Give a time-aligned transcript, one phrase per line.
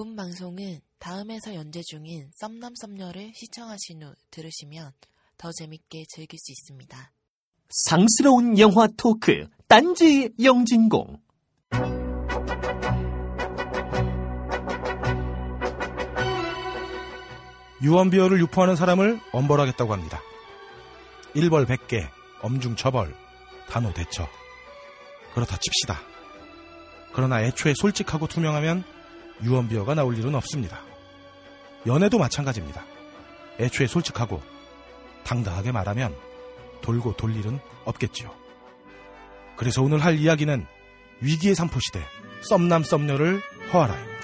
[0.00, 4.92] 본 방송은 다음에서 연재 중인 썸남 썸녀를 시청하신 후 들으시면
[5.36, 7.12] 더 재밌게 즐길 수 있습니다.
[7.68, 11.20] 상스러운 영화 토크 딴지 영진공
[17.82, 20.22] 유언비어를 유포하는 사람을 엄벌하겠다고 합니다.
[21.34, 22.08] 일벌 백개,
[22.40, 23.14] 엄중 처벌,
[23.68, 24.26] 단호 대처.
[25.34, 26.00] 그렇다 칩시다.
[27.12, 28.82] 그러나 애초에 솔직하고 투명하면
[29.42, 30.80] 유언비어가 나올 일은 없습니다.
[31.86, 32.84] 연애도 마찬가지입니다.
[33.58, 34.42] 애초에 솔직하고
[35.24, 36.14] 당당하게 말하면
[36.82, 38.34] 돌고 돌 일은 없겠지요.
[39.56, 40.66] 그래서 오늘 할 이야기는
[41.20, 42.02] 위기의 삼포시대
[42.42, 44.20] 썸남 썸녀를 허하라입니다.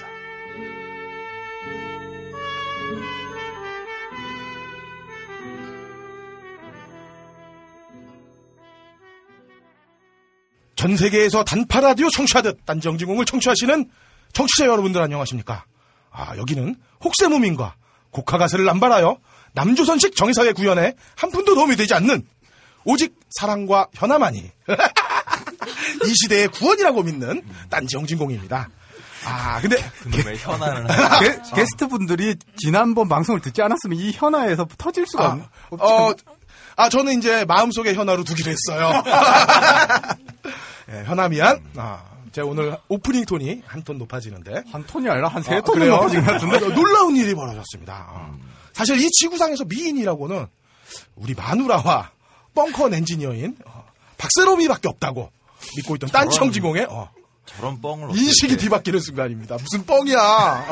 [10.75, 13.89] 전 세계에서 단파 라디오 청취하듯 딴정진공을 청취하시는
[14.33, 15.65] 청취자 여러분들 안녕하십니까?
[16.11, 17.75] 아, 여기는 혹세무민과
[18.11, 19.17] 곡화가세를 남발하여
[19.53, 22.25] 남조선식 정의사회 구현에 한 푼도 도움이 되지 않는
[22.85, 24.39] 오직 사랑과 현아만이
[26.05, 28.69] 이 시대의 구원이라고 믿는 딴정진공입니다.
[29.25, 29.77] 아, 근데
[30.25, 30.87] 왜 현아는
[31.19, 35.81] 게, 게스트 분들이 지난번 방송을 듣지 않았으면 이 현아에서 터질 수가 아, 없-.
[35.81, 36.13] 어,
[36.77, 39.03] 아, 저는 이제 마음속에 현아로 두기로 했어요.
[40.93, 41.59] 예, 현아 미안.
[41.75, 42.03] 아,
[42.37, 44.63] 제가 오늘 오프닝 톤이 한 톤 높아지는데.
[44.71, 45.95] 한 톤이 아니라 한세 아, 그래요?
[45.95, 46.59] 높아진 것 같은데.
[46.75, 48.07] 놀라운 일이 벌어졌습니다.
[48.09, 48.37] 어.
[48.73, 50.45] 사실 이 지구상에서 미인이라고는
[51.15, 52.11] 우리 마누라와
[52.53, 53.85] 벙커 엔지니어인 어,
[54.17, 55.31] 박세롬이밖에 없다고
[55.77, 57.09] 믿고 있던 딴청지공의 어,
[57.45, 58.57] 저런 뻥을 인식이 해?
[58.57, 59.55] 뒤바뀌는 순간입니다.
[59.57, 60.65] 무슨 뻥이야.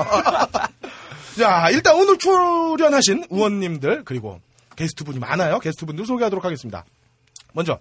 [1.39, 4.39] 자, 일단 오늘 출연하신 의원님들 그리고
[4.75, 5.59] 게스트분이 많아요.
[5.59, 6.85] 게스트분들 소개하도록 하겠습니다.
[7.53, 7.79] 먼저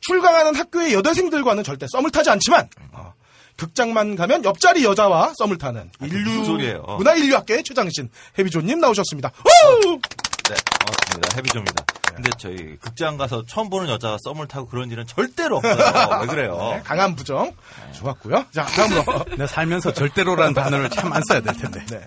[0.00, 3.12] 출강하는 학교의 여대생들과는 절대 썸을 타지 않지만 어,
[3.56, 6.82] 극장만 가면 옆자리 여자와 썸을 타는 아, 그 인류 소리예요?
[6.86, 6.96] 어.
[6.96, 9.28] 문화 인류학계의 최장신 해비조님 나오셨습니다.
[9.30, 9.90] 오!
[9.90, 11.36] 네, 반갑습니다.
[11.36, 11.84] 해비조입니다.
[12.14, 15.76] 근데 저희 극장 가서 처음 보는 여자가 썸을 타고 그런 일은 절대로 없어요.
[16.22, 16.56] 왜 그래요?
[16.74, 17.54] 네, 강한 부정
[17.94, 18.46] 좋았고요.
[18.52, 21.84] 자 다음으로 내가 살면서 절대로라는 단어를 참 안 써야 될 텐데.
[21.86, 22.00] 네.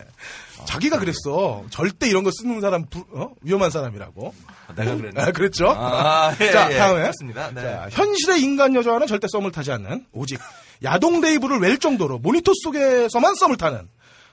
[0.66, 1.63] 자기가 그랬어.
[1.69, 3.31] 절대 이런 거 쓰는 사람 부- 어?
[3.41, 4.34] 위험한 사람이라고.
[4.78, 5.23] 내가 그랬나?
[5.23, 5.69] 아, 그랬죠?
[5.69, 7.01] 아, 예, 자, 예, 다음에.
[7.01, 7.50] 그렇습니다.
[7.53, 7.62] 네.
[7.62, 10.39] 자, 현실의 인간 여자와는 절대 썸을 타지 않는 오직
[10.83, 13.88] 야동 레이블을 웰 정도로 모니터 속에서만 썸을 타는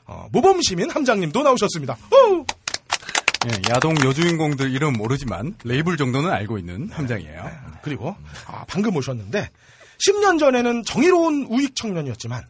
[0.07, 1.97] 어, 모범 시민 함장님도 나오셨습니다.
[2.11, 2.45] 오!
[3.47, 7.51] 예, 야동 여주인공들 이름 모르지만 레이블 정도는 알고 있는 함장이에요.
[7.83, 8.15] 그리고
[8.47, 9.51] 아, 방금 오셨는데
[10.07, 12.45] 10년 전에는 정의로운 우익 청년이었지만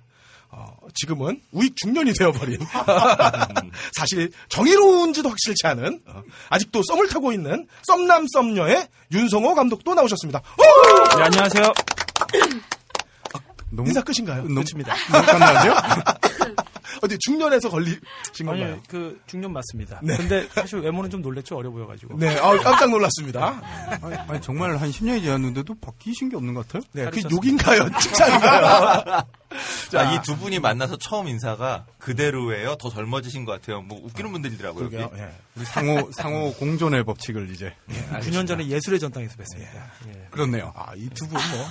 [0.52, 2.58] 어, 지금은 우익 중년이 되어버린
[3.92, 10.40] 사실 정의로운지도 확실치 않은 어, 아직도 썸을 타고 있는 썸남 썸녀의 윤성호 감독도 나오셨습니다.
[10.40, 11.16] 오!
[11.18, 11.72] 네, 안녕하세요.
[13.70, 14.42] 너무 인사 끝인가요?
[14.42, 14.94] 너무- 끝입니다.
[15.12, 15.75] 너무 깐난데요?
[17.03, 18.72] 어디 중년에서 걸리신 건가요?
[18.72, 20.00] 아니, 그 중년 맞습니다.
[20.03, 20.16] 네.
[20.16, 21.56] 근데 사실 외모는 좀 놀랬죠.
[21.56, 22.19] 어려 보여가지고.
[22.19, 23.62] 네, 아, 깜짝 놀랐습니다.
[24.03, 26.82] 아니, 아니, 정말 한 10년이 지났는데도 바뀌신 게 없는 것 같아요?
[26.92, 27.20] 네, 그.
[27.30, 27.88] 욕인가요?
[28.00, 29.22] 칭찬인가요?
[29.90, 32.76] 자, 이 두 분이 만나서 처음 인사가 그대로예요.
[32.76, 33.82] 더 젊어지신 것 같아요.
[33.82, 34.88] 뭐 웃기는 분들이더라고요.
[34.88, 35.10] 그러게요.
[35.12, 35.20] 여기.
[35.22, 35.30] 예.
[35.56, 37.74] 우리 상호, 상호 공존의 법칙을 이제.
[38.12, 39.74] 9년 전에 예술의 전당에서 뵀습니다.
[40.08, 40.28] 예.
[40.30, 40.72] 그렇네요.
[40.76, 41.66] 아, 이 두 분 뭐.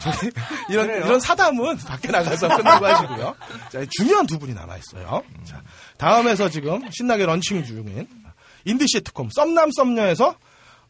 [0.00, 0.30] 저희
[0.70, 3.34] 이런, 이런 사담은 밖에 나가서 끝나고 하시고요.
[3.72, 5.22] 자, 중요한 두 분이 남아 있어요.
[5.44, 5.60] 자,
[5.98, 8.06] 다음에서 지금 신나게 런칭 중인
[8.64, 10.36] 인디 시트콤 썸남 썸녀에서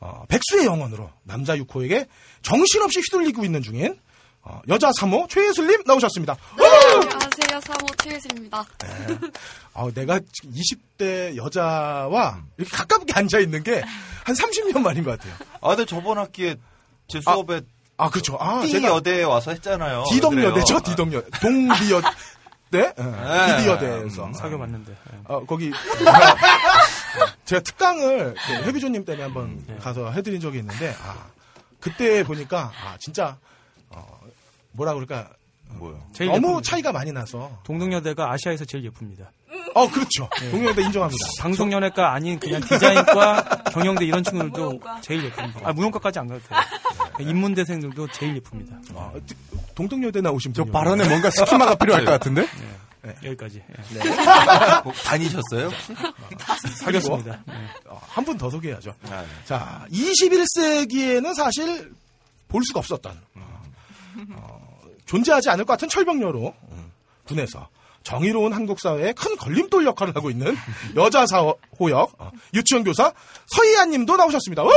[0.01, 2.07] 어, 백수의 영혼으로 남자 6호에게
[2.43, 3.99] 정신없이 휘둘리고 있는 중인
[4.47, 6.37] 어, 여자 3호 최예슬님 나오셨습니다.
[6.59, 7.61] 안녕하세요.
[7.63, 8.65] 사모 최예슬입니다.
[9.73, 13.83] 아, 내가 지금 20대 여자와 이렇게 가깝게 앉아있는 게
[14.25, 15.35] 한 30년 만인 것 같아요.
[15.61, 16.57] 아, 근데 저번 학기에
[17.09, 17.61] 제 수업에
[17.97, 18.37] 아, 그렇죠.
[18.41, 20.05] 아, 띵 제가 여대에 와서 했잖아요.
[20.11, 20.81] 디덕여대죠, 어.
[20.83, 21.23] 디덕여.
[21.41, 22.01] 동디여,
[22.71, 22.93] 네?
[22.97, 23.57] 네.
[23.59, 24.33] 디디여대에서.
[24.33, 24.93] 사교 맞는데.
[24.93, 25.19] 예.
[25.27, 25.71] 어, 거기.
[27.45, 29.77] 제가 특강을 그 해비조님 때문에 한번 네.
[29.77, 31.27] 가서 해드린 적이 있는데, 아,
[31.79, 33.37] 그때 보니까, 아, 진짜, 어,
[34.75, 35.31] 뭐라 그럴까.
[35.79, 36.01] 뭐요?
[36.13, 36.71] 제일 너무 예쁩니다.
[36.71, 37.59] 차이가 많이 나서.
[37.65, 39.33] 동덕여대가 아시아에서 제일 예쁩니다.
[39.75, 40.29] 어, 그렇죠.
[40.51, 41.27] 동료대 인정합니다.
[41.41, 45.01] 방송연예과 아닌 그냥 디자인과 경영대 이런 친구들도 무용과.
[45.01, 45.61] 제일 예쁩니다.
[45.65, 46.61] 아, 무용과까지 안 가도 돼요.
[47.29, 48.77] 인문대생들도 제일 예쁩니다.
[48.93, 49.13] 어,
[49.75, 50.73] 동덕여대 나오신 저 분.
[50.73, 52.47] 발언에 뭔가 스키마가 필요할 것 같은데?
[53.25, 53.63] 여기까지.
[53.95, 54.01] 예.
[54.85, 55.71] 뭐 다니셨어요?
[56.81, 57.43] 사귀었습니다.
[57.49, 57.55] 예.
[58.09, 58.95] 한분 더 소개해야죠.
[59.11, 59.27] 아, 네.
[59.45, 61.93] 자, 21세기에는 사실
[62.49, 63.21] 볼 수가 없었던
[64.37, 66.93] 어, 존재하지 않을 것 같은 철벽녀로 음,
[67.27, 67.69] 분해서
[68.05, 70.55] 정의로운 한국 사회에 큰 걸림돌 역할을 하고 있는
[70.97, 73.13] 여자 사호역 어, 유치원 교사
[73.47, 74.63] 서희아님도 나오셨습니다.
[74.63, 74.71] 우!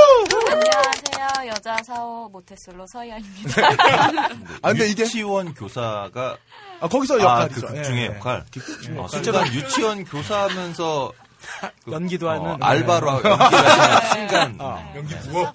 [0.50, 1.50] 안녕하세요.
[1.50, 3.62] 여자 사호 모태솔로 서희아입니다.
[4.64, 6.38] 아 근데 이게 유치원 교사가
[6.80, 7.68] 아, 거기서 아, 그 역할이죠.
[7.68, 8.16] 극 예, 중의 예.
[8.16, 8.46] 역할.
[8.52, 9.24] 극 중의 어, 역할.
[9.24, 11.12] 순간 유치원 교사하면서
[11.84, 14.58] 그, 연기도 하는 어, 알바로 연기하는 순간
[14.96, 15.54] 연기 부어.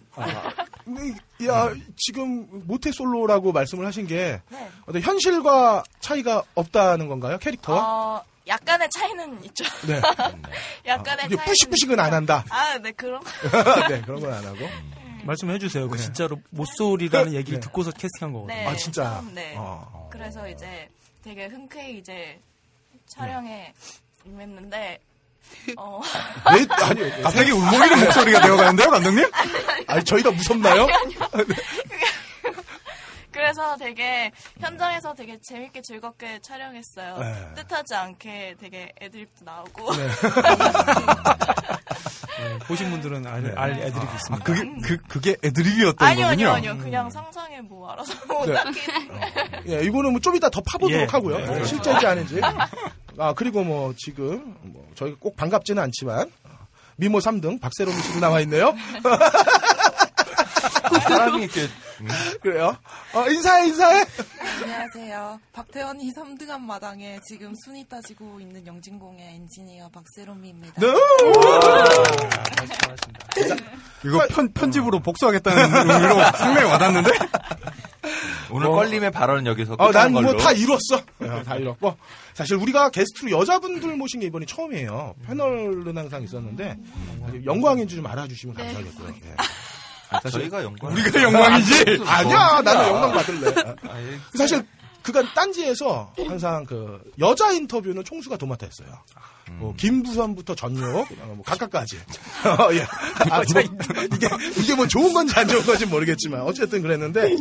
[1.47, 4.71] 야, 지금 모태솔로라고 말씀을 하신 게 네.
[4.87, 7.39] 어떤 현실과 차이가 없다는 건가요?
[7.39, 7.83] 캐릭터와?
[8.19, 9.65] 어, 약간의 차이는 있죠.
[9.87, 10.01] 네.
[10.87, 11.45] 약간의 이게 차이는.
[11.45, 12.45] 뿌시뿌식은 안 한다.
[12.51, 13.31] 아, 네, 그런 거.
[13.89, 14.59] 네, 그런 건 안 하고.
[15.25, 15.89] 말씀해 주세요.
[15.89, 16.03] 그 네.
[16.03, 17.65] 진짜로 모쏠이라는 얘기를 네.
[17.67, 18.57] 듣고서 캐스팅한 거거든요.
[18.57, 18.67] 네.
[18.67, 19.05] 아, 진짜.
[19.21, 19.55] 처음, 네.
[19.57, 20.09] 어.
[20.11, 20.89] 그래서 이제
[21.23, 22.41] 되게 흔쾌히 이제
[23.07, 23.73] 촬영에
[24.25, 24.99] 임했는데,
[25.77, 26.01] 어,
[26.55, 29.31] 네, 아니, 갑자기 울먹이는 목소리가 되어가는데요, 감독님?
[29.87, 30.87] 아니, 저희가 무섭나요?
[33.31, 34.31] 그래서 되게
[34.61, 37.17] 현장에서 되게 재밌게 즐겁게 촬영했어요.
[37.19, 37.49] 네.
[37.63, 39.97] 뜻하지 않게 되게 애드립도 나오고.
[39.97, 40.07] 네.
[42.39, 43.53] 네, 보신 분들은 알, 네.
[43.57, 44.45] 알 애드립이 아, 있습니다.
[44.45, 46.51] 그게, 그, 그게 애드립이었던 아니요, 거군요.
[46.51, 46.85] 아니요, 아니요.
[46.85, 48.53] 그냥 상상해 뭐 알아서 뭐 네.
[48.55, 48.81] 딱히.
[49.69, 51.07] 예, 이거는 뭐 좀 이따 더 파보도록 예.
[51.11, 51.37] 하고요.
[51.39, 51.65] 네, 예, 그렇죠.
[51.67, 52.41] 실제인지 아닌지.
[53.19, 56.51] 아, 그리고 뭐 지금 뭐 저희가 꼭 반갑지는 않지만 어,
[56.97, 58.75] 미모 3등 박세롬 씨도 나와 있네요.
[60.95, 61.63] 아, 사람이 이렇게
[62.01, 62.09] 음,
[62.41, 62.77] 그래요?
[63.15, 64.05] 어, 인사해, 인사해.
[64.63, 65.41] 안녕하세요.
[65.53, 70.81] 박태원이 3등한 마당에 지금 순위 따지고 있는 영진공의 엔지니어 박세롬입니다.
[70.81, 70.87] 네.
[74.05, 77.11] 이거 편, 편집으로 복수하겠다는 의미로 상당히 와닿는데?
[78.51, 78.77] 오늘 뭐.
[78.77, 80.33] 껄림의 발언은 여기서 어, 끝나는 난 걸로.
[80.35, 81.01] 뭐다 이뤘어.
[81.23, 81.97] 예, 다 이뤘고.
[82.35, 85.15] 사실 우리가 게스트로 여자분들 모신 게 이번이 처음이에요.
[85.27, 86.77] 패널은 항상 있었는데
[87.27, 88.65] 아주 영광인지 좀 알아주시면 네.
[88.65, 89.09] 감사하겠고요.
[89.25, 89.35] 예.
[90.13, 90.93] 아, 저희가 영광.
[90.93, 92.03] 우리가 영광이지?
[92.07, 93.77] 아니야, 나는 영광 받을래.
[93.89, 94.19] 아, 예.
[94.37, 94.67] 사실
[95.03, 98.89] 그간 딴지에서 항상 그 여자 인터뷰는 총수가 도맡아 했어요.
[99.59, 101.97] 뭐 김부선부터 전역 어, 뭐 각각까지.
[102.47, 102.83] 어, 예.
[103.31, 103.61] 아, 뭐,
[104.15, 104.29] 이게
[104.59, 107.37] 이게 뭐 좋은 건지 안 좋은 건지 모르겠지만 어쨌든 그랬는데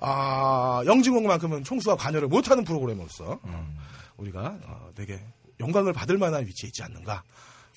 [0.00, 3.74] 아 영진공만큼은 총수가 관여를 못하는 프로그램으로서 어,
[4.16, 5.20] 우리가 어, 되게
[5.60, 7.22] 영광을 받을 만한 위치에 있지 않는가.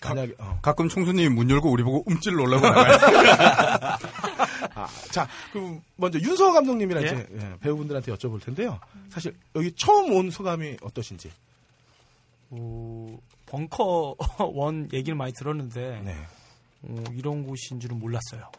[0.03, 0.59] 만약에 어.
[0.61, 2.97] 가끔 총수님이 문 열고 우리 보고 움찔 놀라고 나가요.
[4.75, 7.07] 아, 자, 그럼 먼저 윤서 감독님이랑 예?
[7.07, 8.79] 이제 예, 배우분들한테 여쭤볼 텐데요.
[9.09, 11.31] 사실 여기 처음 온 소감이 어떠신지.
[12.51, 13.17] 어,
[13.47, 14.15] 벙커
[14.53, 16.15] 원 얘기를 많이 들었는데 네.
[16.83, 18.51] 어, 이런 곳인 줄은 몰랐어요.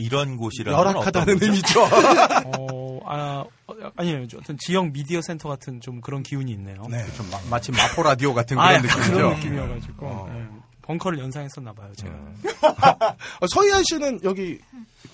[0.00, 1.42] 이런 곳이라는 건 열악하다는?
[1.42, 1.82] 의미죠.
[2.58, 4.26] 어, 아, 어, 아니에요.
[4.36, 6.82] 어떤 지역 미디어 센터 같은 좀 그런 기운이 있네요.
[6.88, 7.04] 네.
[7.14, 9.14] 좀 마, 마치 마포 라디오 같은 아, 그런 약간 느낌이죠.
[9.16, 10.30] 그런 느낌이어가지고 어.
[10.32, 10.46] 네.
[10.82, 11.92] 벙커를 연상했었나 봐요.
[11.94, 12.12] 제가.
[13.40, 14.58] 어, 서희안 씨는 여기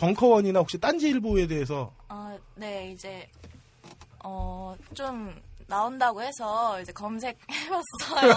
[0.00, 3.28] 벙커원이나 혹시 딴지일보에 대해서 어, 네, 이제,
[4.24, 5.34] 어, 좀
[5.66, 8.34] 나온다고 해서 이제 검색해봤어요.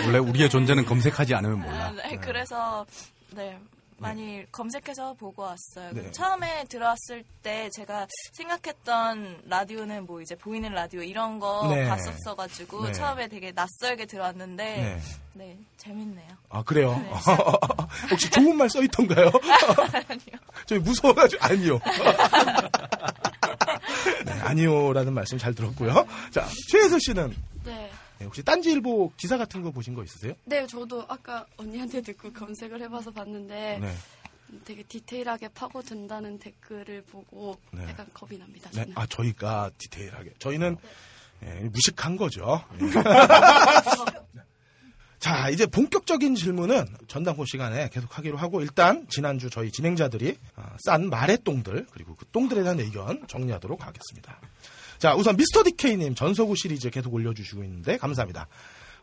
[0.06, 1.86] 원래 우리의 존재는 검색하지 않으면 몰라.
[1.86, 2.86] 아, 네, 그래서,
[3.34, 3.58] 네.
[4.00, 5.92] 많이 검색해서 보고 왔어요.
[5.92, 6.10] 네.
[6.10, 11.86] 처음에 들어왔을 때 제가 생각했던 라디오는 뭐 이제 보이는 라디오 이런 거 네.
[11.86, 12.92] 봤었어가지고 네.
[12.92, 15.00] 처음에 되게 낯설게 들어왔는데 네.
[15.34, 16.28] 네, 재밌네요.
[16.48, 16.96] 아 그래요.
[16.96, 17.10] 네.
[18.10, 19.30] 혹시 좋은 말 써 있던가요?
[20.66, 21.80] 저희 무서워가지고 아니요.
[24.24, 26.06] 네, 아니요라는 말씀 잘 들었고요.
[26.30, 27.90] 자 최혜수 씨는 네.
[28.20, 30.34] 네, 혹시 딴지일보 기사 같은 거 보신 거 있으세요?
[30.44, 33.94] 네, 저도 아까 언니한테 듣고 검색을 해봐서 봤는데 네.
[34.66, 37.82] 되게 디테일하게 파고든다는 댓글을 보고 네.
[37.88, 38.68] 약간 겁이 납니다.
[38.74, 38.82] 네.
[38.82, 38.92] 저는.
[38.94, 40.76] 아 저희가 디테일하게 저희는
[41.44, 42.62] 예, 무식한 거죠.
[42.82, 42.86] 예.
[45.18, 51.08] 자 이제 본격적인 질문은 전당포 시간에 계속 하기로 하고 일단 지난주 저희 진행자들이 아, 싼
[51.08, 54.38] 말의 똥들 그리고 그 똥들에 대한 의견 정리하도록 하겠습니다.
[55.00, 58.46] 자 우선 미스터 디케이님 전서구 시리즈 계속 올려주시고 있는데 감사합니다.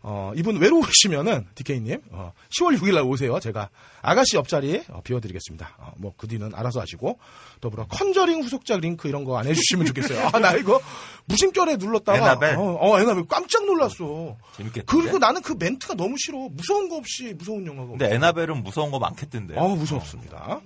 [0.04, 3.40] 어, 이분 외로우시면은 디케이님 어, 10월 6일 날 오세요.
[3.40, 3.70] 제가
[4.04, 5.76] 아가씨 옆자리 어, 비워드리겠습니다.
[5.80, 7.18] 어, 뭐 그 뒤는 알아서 하시고
[7.62, 10.30] 더불어 컨저링 후속작 링크 이런 거 안 해주시면 좋겠어요.
[10.34, 10.80] 아 나 이거
[11.26, 12.56] 무심결에 눌렀다가 애나벨?
[12.58, 14.38] 어, 어 애나벨 깜짝 놀랐어.
[14.56, 14.86] 재밌겠다.
[14.96, 16.48] 그리고 나는 그 멘트가 너무 싫어.
[16.52, 17.90] 무서운 거 없이 무서운 영화가.
[17.90, 19.56] 근데 애나벨은 무서운 거 많겠던데.
[19.58, 20.62] 어 무섭습니다.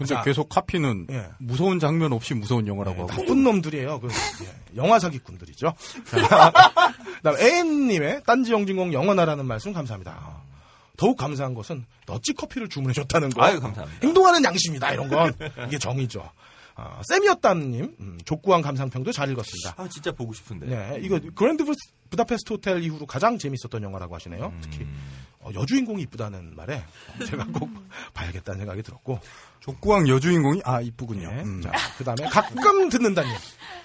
[0.00, 1.26] 근데 자, 계속 카피는 예.
[1.38, 3.22] 무서운 장면 없이 무서운 영화라고 네, 하고.
[3.22, 4.00] 나쁜 놈들이에요.
[4.00, 5.74] 그, 예, 영화 사기꾼들이죠.
[6.06, 6.52] 자,
[7.18, 10.42] 그다음 에엠님의 딴지 영진공 영원하라는 말씀 감사합니다.
[10.96, 13.42] 더욱 감사한 것은 너찌 커피를 주문해줬다는 거.
[13.42, 14.00] 아유, 감사합니다.
[14.02, 15.34] 행동하는 양심이다 이런 건
[15.66, 16.26] 이게 정이죠.
[16.82, 19.74] 아, 쌤이었다님 음, 족구왕 감상평도 잘 읽었습니다.
[19.76, 20.66] 아, 진짜 보고 싶은데.
[20.66, 21.74] 네, 이거 그랜드 부-
[22.08, 24.52] 부다페스트 호텔 이후로 가장 재밌었던 영화라고 하시네요.
[24.62, 24.86] 특히
[25.40, 26.82] 어, 여주인공이 이쁘다는 말에
[27.28, 27.68] 제가 꼭
[28.14, 29.20] 봐야겠다는 생각이 들었고.
[29.60, 31.28] 족구왕 여주인공이 아 이쁘군요.
[31.30, 31.42] 네.
[31.42, 31.60] 음.
[31.62, 33.30] 자, 그 다음에 가끔 듣는다님.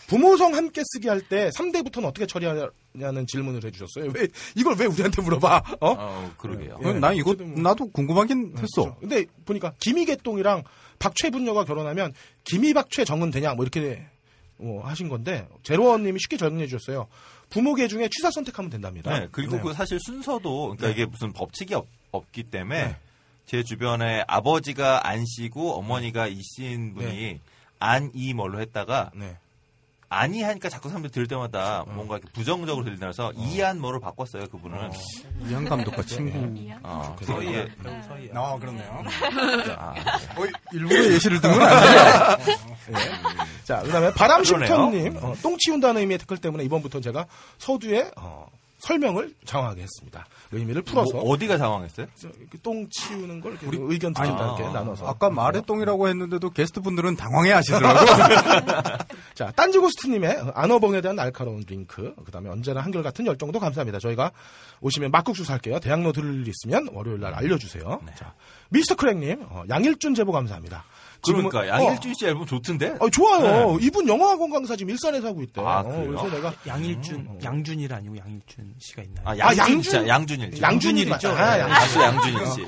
[0.08, 4.12] 부모성 함께 쓰기 할 때 3대부터는 어떻게 처리하냐는 질문을 해주셨어요.
[4.16, 5.64] 왜, 이걸 왜 우리한테 물어봐?
[5.82, 5.90] 어?
[5.98, 6.80] 어, 그러게요.
[6.84, 6.88] 예.
[6.90, 8.84] 어, 나 이거 뭐- 나도 궁금하긴 했어.
[8.84, 8.98] 그렇죠.
[9.00, 10.64] 근데 보니까 김희개똥이랑
[11.00, 14.06] 박최분녀가 결혼하면 김희박최 정은 되냐 뭐 이렇게
[14.58, 17.08] 어, 하신 건데 제로원님이 쉽게 정리해 주셨어요.
[17.50, 19.20] 부모계 중에 취사 선택하면 된답니다.
[19.20, 19.62] 네, 그리고 네.
[19.62, 20.94] 그 사실 순서도 그러니까 네.
[20.94, 21.88] 이게 무슨 법칙이 없,
[22.32, 22.98] 기 때문에 네.
[23.46, 27.40] 제 주변에 아버지가 안 씨고 어머니가 이 씨인 분이
[27.80, 29.38] 안 이 뭘로 했다가 네.
[30.08, 34.92] 아니 하니까 자꾸 사람들이 들을 때마다 뭔가 이렇게 부정적으로 들리면서 이안 뭐로 바꿨어요 그분은.
[35.50, 36.38] 이한 감독과 친구.
[36.84, 37.68] 어, 그래서 이게
[38.34, 39.04] 아, 그렇네요.
[39.78, 39.94] 아,
[40.38, 42.38] 어, 일부러 예시를 든 건 아니에요.
[43.66, 45.18] 자, 그다음에 바람심터님.
[45.22, 47.26] 어, 똥 치운다는 의미의 댓글 때문에 이번부터 제가
[47.58, 48.46] 서두에 어,
[48.86, 50.28] 설명을 장황하게 했습니다.
[50.52, 51.58] 의미를 풀어서 뭐 어디가
[52.40, 56.82] 이렇게 똥 치우는 걸 이렇게 의견 드린다 아니, 이렇게 아, 나눠서 아까 마레똥이라고 했는데도 게스트
[56.82, 58.06] 분들은 당황해 하시더라고요.
[59.34, 63.98] 자, 딴지고스트님의 안어봉에 대한 날카로운 링크, 그 다음에 언제나 한결같은 열정도 감사합니다.
[63.98, 64.32] 저희가
[64.82, 65.80] 오시면 막국수 살게요.
[65.80, 68.02] 대학로 들을 일 있으면 월요일 날 알려주세요.
[68.06, 68.14] 네.
[68.16, 68.36] 자,
[68.70, 70.86] 미스터 크랙님, 어, 양일준 제보 감사합니다.
[71.26, 72.90] 지금은- 그러니까 양일준 씨 앨범 좋던데.
[73.00, 73.78] 어, 어, 좋아요.
[73.82, 75.62] 이분 영어학원 강사 지금 일산에서 하고 있대.
[75.62, 76.06] 아, 어, 그래요?
[76.08, 79.24] 그래서 내가 양일준, 양준일 아니고 양일준 씨가 있나요?
[79.28, 80.62] 아, 양준, 양준- 진짜 양준일 씨.
[80.62, 81.30] 양준일이죠.
[81.32, 82.68] 아, 양- 가수 양준일 씨.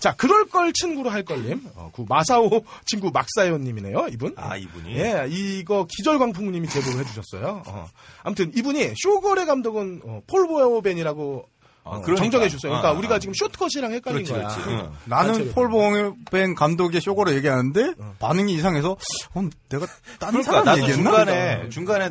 [0.00, 1.62] 자, 그럴 걸 친구로 할 걸님.
[1.74, 2.48] 어, 그 마사오
[2.86, 4.08] 친구 막사요님이네요.
[4.12, 4.34] 이분.
[4.36, 4.96] 아 이분이.
[4.96, 7.62] 예, 이거 기절광풍님이 제보를 해주셨어요.
[7.66, 7.86] 어.
[8.22, 11.57] 아무튼 이분이 쇼거래 감독은 어, 폴 보어벤이라고 아,
[11.88, 12.16] 어, 그러니까.
[12.16, 12.70] 정정해 주셨어요.
[12.72, 13.18] 그러니까 아, 우리가 아.
[13.18, 14.48] 지금 쇼트컷이랑 헷갈린 그렇지, 거야.
[14.48, 14.70] 그렇지.
[14.70, 14.90] 응.
[15.04, 15.52] 나는 단체로.
[15.52, 18.92] 폴 봉뱅 감독의 쇼고로 얘기하는데 반응이 이상해서
[19.34, 19.86] 어, 내가
[20.18, 21.10] 딴 그러니까 사람 얘기했나?
[21.10, 22.10] 중간에 중간에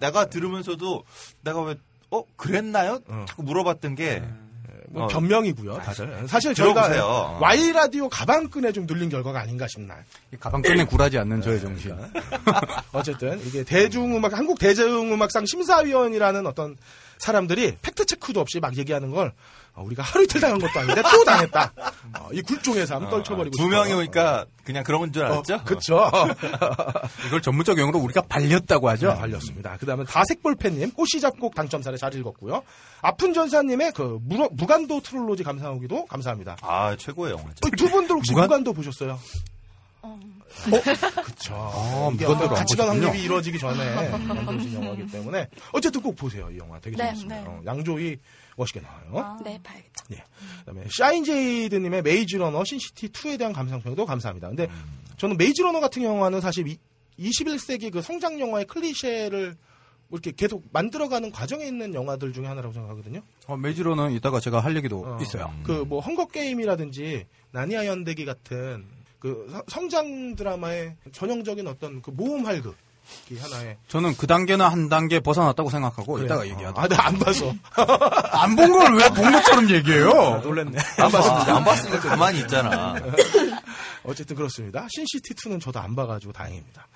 [0.00, 1.04] 내가 들으면서도
[1.42, 1.74] 내가 왜
[2.10, 3.00] 어 그랬나요?
[3.08, 3.24] 어.
[3.28, 4.22] 자꾸 물어봤던 게뭐
[4.94, 5.06] 어.
[5.08, 6.28] 변명이고요, 다들.
[6.28, 6.88] 사실 들어보세요.
[6.88, 9.98] 저희가 Y 라디오 가방끈에 좀 눌린 결과가 아닌가 싶나요.
[10.38, 11.92] 가방 끈에 굴하지 않는 저의 정신.
[12.92, 16.76] 어쨌든 이게 대중음악 한국 대중음악상 심사위원이라는 어떤
[17.18, 19.32] 사람들이 팩트 체크도 없이 막 얘기하는 걸
[19.74, 21.72] 어, 우리가 하루 이틀 당한 것도 아닌데 또 당했다.
[22.20, 23.80] 어, 이 굴종의 삶 떨쳐버리고 두 싶어요.
[23.82, 25.64] 명이 오니까 그냥 그런 건줄 어, 알았죠?
[25.64, 26.10] 그쵸.
[27.26, 29.12] 이걸 전문적 용어로 우리가 발렸다고 하죠.
[29.12, 29.76] 네, 알렸습니다.
[29.78, 32.62] 그 다음에 다색볼펜님, 꽃이 잡곡 당첨사를 잘 읽었고요.
[33.02, 36.56] 아픈 전사님의 그 무, 무간도 트롤로지 감상하기도 감사합니다.
[36.62, 37.66] 아 최고의 영화죠.
[37.66, 39.18] 어, 두 분들 혹시 무간- 무간도 보셨어요?
[40.46, 40.70] 어.
[41.22, 41.54] 그쵸.
[41.54, 42.88] 아, 이게 가치관.
[42.88, 46.48] 확립이 이루어지기 전에 만들어진 영화이기 때문에 어쨌든 꼭 보세요.
[46.50, 47.40] 이 영화 되게 네, 재밌습니다.
[47.40, 47.46] 네.
[47.46, 48.16] 어, 양조위
[48.56, 49.38] 멋있게 나와요.
[49.44, 50.04] 네, 봐야겠다.
[50.12, 50.24] 예.
[50.60, 54.48] 그다음에 샤인제이드님의 메이즈러너 신시티 2에 대한 감상평도 감사합니다.
[54.48, 54.68] 근데
[55.18, 56.78] 저는 메이즈러너 같은 영화는 사실 이,
[57.18, 59.56] 21세기 그 성장 영화의 클리셰를
[60.08, 63.20] 뭐 이렇게 계속 만들어가는 과정에 있는 영화들 중에 하나라고 생각하거든요.
[63.48, 65.52] 어, 메이지로는 이따가 제가 할 얘기도 어, 있어요.
[65.64, 68.86] 그 뭐 헝거 게임이라든지 나니아 연대기 같은
[69.26, 75.20] 그 서- 성장 드라마의 전형적인 어떤 그 모험 활극이 하나의 저는 그 단계는 한 단계
[75.20, 76.80] 벗어났다고 생각하고 이따가 얘기하자.
[76.80, 77.52] 아, 나 안 봐서.
[78.32, 80.40] 안 본 걸 왜 본 것처럼 얘기해요?
[80.42, 80.78] 놀랬네.
[80.98, 82.94] 안 봤으니까 안 봤으니까 가만히 있잖아.
[84.04, 84.86] 어쨌든 그렇습니다.
[84.90, 86.86] 신시티 2는 저도 안 봐가지고 다행입니다.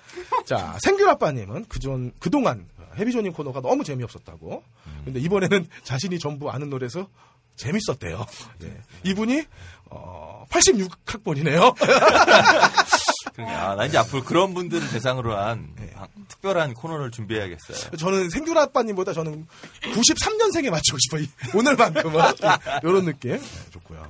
[0.45, 2.65] 자, 생귤 아빠님은 그전 그동안
[2.97, 4.63] 해비조님 코너가 너무 재미없었다고.
[5.05, 7.07] 근데 이번에는 자신이 전부 아는 노래에서
[7.57, 8.25] 재밌었대요.
[8.63, 8.81] 예.
[9.03, 9.43] 이분이
[9.91, 11.75] 어, 86학번이네요.
[13.33, 17.91] 그러니까 아, 나 이제 앞으로 그런 분들을 대상으로 한 방- 특별한 코너를 준비해야겠어요.
[17.97, 19.47] 저는 생귤 아빠님보다 저는
[19.93, 21.21] 93년생에 맞추고 싶어요.
[21.23, 22.13] 이- 오늘만큼은
[22.83, 24.07] 이런 느낌 네, 좋고요.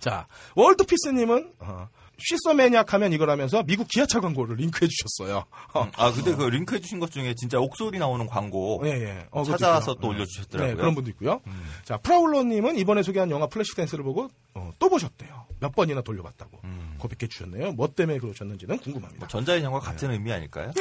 [0.00, 5.44] 자, 월드피스님은 어, 쉬서 매니악 하면 이거라면서 미국 기아차 광고를 링크해 주셨어요.
[5.74, 9.26] 어, 아 근데 그 링크 해 주신 것 중에 진짜 옥소리 나오는 광고 예, 예.
[9.30, 9.94] 어, 있고요.
[10.00, 10.06] 또 네.
[10.08, 10.74] 올려주셨더라고요.
[10.74, 11.40] 네, 그런 분도 있고요.
[11.84, 15.46] 자, 프라울러님은 이번에 소개한 영화 Flashdance를 보고 어, 또 보셨대요.
[15.60, 16.96] 몇 번이나 돌려봤다고 음.
[16.98, 17.72] 고백해 주셨네요.
[17.72, 19.20] 뭐 때문에 그러셨는지는 궁금합니다.
[19.20, 20.70] 뭐 전자인형과 같은 의미 아닐까요?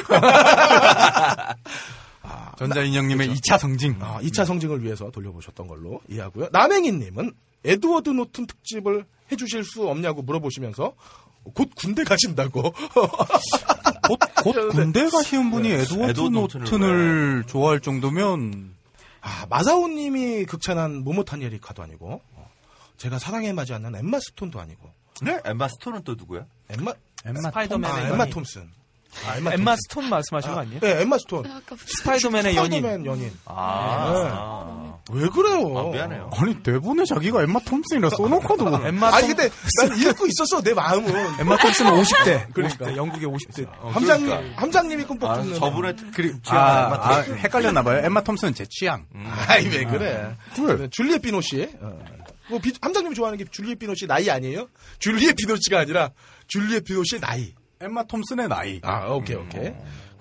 [2.58, 3.98] 전자인형님의 2차 성징.
[4.02, 6.50] 아, 2차 성징을 위해서 돌려보셨던 걸로 이해하고요.
[6.52, 7.32] 남행이님은
[7.64, 10.94] 에드워드 노튼 특집을 해주실 수 없냐고 물어보시면서
[11.54, 12.62] 곧 군대 가신다고.
[14.08, 18.76] 곧, 곧 군대 가시는 분이 에드워드, 에드워드 노튼을 노튼을 좋아할 정도면
[19.22, 22.52] 아, 마사오님이 극찬한 모모타니 에리카도 아니고, 어,
[22.96, 24.90] 제가 사랑해 마지않는 엠마 스톤도 아니고,
[25.22, 25.40] 네?
[25.44, 26.46] 엠마 스톤은 또 누구야?
[26.70, 26.94] 엠마,
[27.26, 28.10] 엠마 스파이더맨의 아.
[28.10, 28.72] 엠마 톰슨.
[29.26, 29.78] 아, 엠마, 엠마 톰슨.
[29.90, 30.80] 스톤 말씀하시는 거 아니에요?
[30.80, 31.46] 네, 엠마 스톤.
[31.46, 32.82] 아까 스파이더맨의 연인.
[32.82, 33.32] 스파이더맨 연인.
[33.46, 35.78] 아, 왜 그래요?
[35.78, 36.30] 아, 미안해요.
[36.36, 39.50] 아니 대본에 자기가 엠마 톰슨이라 써놓고도 엠마 아니, 톰- 근데
[39.88, 41.40] 난 읽고 있었어, 내 마음은.
[41.40, 42.52] 엠마 톰슨은 50대.
[42.54, 42.86] 그러니까.
[42.88, 42.96] 50대.
[42.98, 43.68] 영국의 50대.
[43.94, 44.62] 함장님, 그러니까.
[44.62, 45.44] 함장님이 꿈뻑 아.
[45.44, 47.38] 저분의 그리, 아, 엠마 아, 톰슨.
[47.38, 48.06] 헷갈렸나봐요.
[48.06, 49.06] 엠마 톰슨은 제 취향.
[49.48, 50.36] 아이, 왜 그래.
[50.60, 50.88] 왜?
[50.92, 51.70] 줄리엣 비노쉬.
[51.82, 52.00] 어.
[52.50, 54.68] 뭐, 비- 함장님이 좋아하는 게 줄리엣 비노쉬 나이 아니에요?
[55.00, 56.12] 줄리엣 비노쉬가 아니라
[56.48, 57.54] 줄리엣 비노쉬의 나이.
[57.80, 58.80] 엠마 톰슨의 나이.
[58.84, 59.72] 아, 오케이, 오케이.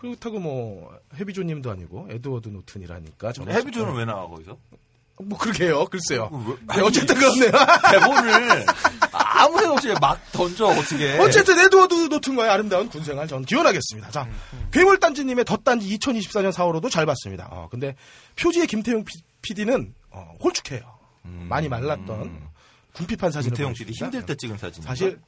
[0.00, 3.32] 그렇다고 뭐, 해비조님도 아니고, 에드워드 노튼이라니까.
[3.32, 4.58] 저는 해비조는 왜 나와 거기서?
[5.22, 5.86] 뭐, 그러게요.
[5.86, 6.28] 글쎄요.
[6.68, 7.50] 왜- 네, 어쨌든 그렇네요.
[7.90, 8.66] 대본을
[9.12, 11.16] 아, 아무 생각 없이 막 던져 어떻게?
[11.18, 14.10] 어쨌든 에드워드 노튼과의 아름다운 군생활 전 기원하겠습니다.
[14.10, 14.28] 자,
[14.72, 17.48] 괴물단지님의 덧단지 2024년 4월호도 잘 봤습니다.
[17.50, 17.96] 어, 근데
[18.38, 19.04] 표지의 김태용
[19.40, 19.94] PD는
[20.42, 20.82] 홀쭉해요.
[21.22, 22.50] 많이 말랐던
[22.92, 23.92] 군피판 사진을 김태용 PD.
[23.92, 24.82] 힘들 때 찍은 사진.
[24.82, 25.18] 사실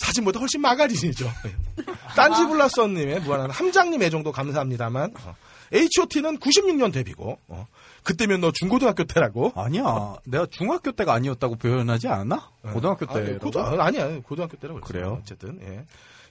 [0.00, 1.30] 사진보다 훨씬 마가린이죠.
[2.16, 5.36] 딴지 블라썸님의 무한한 함장님 애정도 감사합니다만 어,
[5.72, 7.66] H.O.T는 96년 데뷔고 어,
[8.02, 10.16] 그때면 너 중고등학교 때라고 아니야.
[10.24, 12.50] 내가 중학교 때가 아니었다고 표현하지 않았나?
[12.72, 13.38] 고등학교 아, 네, 때.
[13.38, 15.02] 고등, 아, 아니야 고등학교 때라고 그랬어요.
[15.02, 15.18] 그래요?
[15.22, 15.84] 어쨌든 예.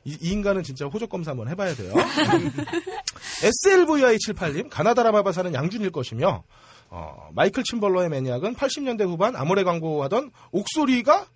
[0.04, 1.94] 이, 이 인간은 진짜 호적 검사 한번 해봐야 돼요.
[3.42, 6.44] SLVI78님 가나다라바바 사는 양준일 것이며
[6.90, 11.28] 어, 마이클 침벌러의 매니악은 80년대 후반 아모레 광고하던 옥소리가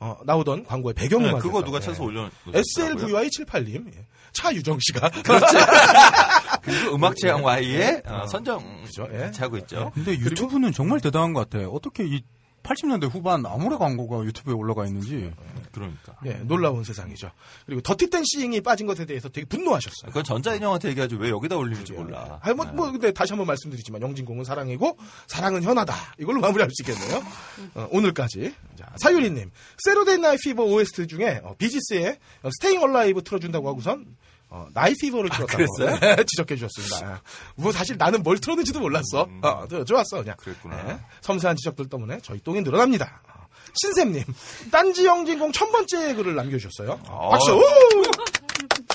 [0.00, 1.34] 어, 나오던 광고의 배경음악.
[1.34, 2.30] 네, 그거 누가 찾아서 올려.
[2.46, 4.06] SLVI78님 예.
[4.32, 5.10] 차유정 씨가
[6.62, 9.18] 그리고 음악 취향 Y의 어, 선정 그죠, 예.
[9.18, 9.90] 같이 하고 있죠.
[9.94, 11.68] 근데 유튜브는 정말 대단한 것 같아.
[11.68, 12.22] 어떻게 이
[12.62, 15.32] 80년대 후반 아모레 광고가 유튜브에 올라가 있는지.
[15.72, 16.16] 그러니까.
[16.26, 17.30] 예, 놀라운 세상이죠.
[17.66, 20.08] 그리고 더티 댄싱이 빠진 것에 대해서 되게 분노하셨어요.
[20.08, 22.38] 그건 전자인형한테 얘기하지 왜 여기다 올리는지 몰라.
[22.42, 25.94] 아니, 뭐, 뭐, 근데 다시 한번 말씀드리지만, 영진공은 사랑이고, 사랑은 현하다.
[26.18, 27.22] 이걸로 마무리할 수 있겠네요.
[27.74, 28.54] 어, 오늘까지.
[28.78, 29.50] 자, 사유리님.
[29.78, 34.16] Saturday Night Fever OST 중에, 어, 비지스의 어, Stayin' Alive 틀어준다고 하고선,
[34.50, 35.56] 어, Night Fever를 틀었다고.
[35.64, 35.98] 그랬어요?
[36.00, 37.22] 네, 지적해 주셨습니다.
[37.56, 39.28] 뭐, 사실 나는 뭘 틀었는지도 몰랐어.
[39.42, 40.34] 어, 저- 좋았어, 그냥.
[40.38, 40.82] 그랬구나.
[40.82, 43.22] 네, 섬세한 지적들 때문에 저희 똥이 늘어납니다.
[43.28, 44.24] 어, 신샘님.
[44.72, 47.00] 딴지 영진공 천 번째 글을 남겨주셨어요.
[47.08, 47.60] 어, 박수!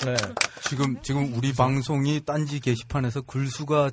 [0.04, 0.14] 네.
[0.68, 3.90] 지금 지금 우리 방송이 딴지 게시판에서 글수가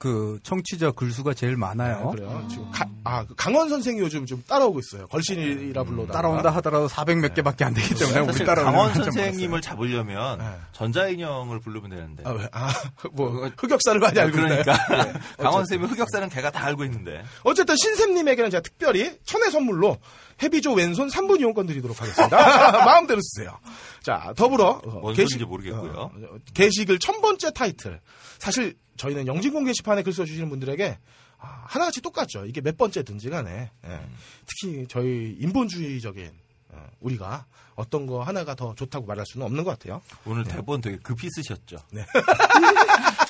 [0.00, 2.12] 그 청취자 글수가 제일 많아요.
[2.16, 2.46] 네, 그래요.
[2.48, 5.06] 지금 가- 아, 그 강원 선생이 요즘 좀 따라오고 있어요.
[5.08, 6.14] 걸신이라 불러다.
[6.14, 10.44] 따라온다 하더라도 400몇 개밖에 안 되기 때문에 우리 따라오는 강원 선생님을 잡으려면 네.
[10.72, 12.22] 전자인형을 부르면 되는데.
[12.24, 12.48] 아, 왜?
[12.50, 12.70] 아,
[13.12, 14.62] 뭐 흑역사를 많이 알고 있나요?
[14.62, 15.12] 그러니까 네.
[15.36, 17.22] 강원 선생님 흑역사는 걔가 다 알고 있는데.
[17.42, 19.98] 어쨌든 신샘님에게는 제가 특별히 천의 선물로
[20.42, 22.36] 해비조 왼손 3분 이용권 드리도록 하겠습니다.
[22.86, 23.58] 마음대로 쓰세요.
[24.02, 25.92] 자, 더불어 어, 뭔 게시- 소리인지 모르겠고요.
[25.92, 28.00] 어, 어, 게시글 천 번째 타이틀.
[28.38, 30.98] 사실 저희는 영진공 게시판에 글 써주시는 분들에게
[31.38, 32.44] 아, 하나같이 똑같죠.
[32.44, 33.70] 이게 몇 번째든지 간에.
[33.86, 34.00] 예.
[34.46, 36.30] 특히 저희 인본주의적인
[36.68, 37.46] 어, 우리가
[37.76, 40.02] 어떤 거 하나가 더 좋다고 말할 수는 없는 것 같아요.
[40.26, 41.78] 오늘 대본 되게 급히 쓰셨죠.
[41.92, 42.04] 네.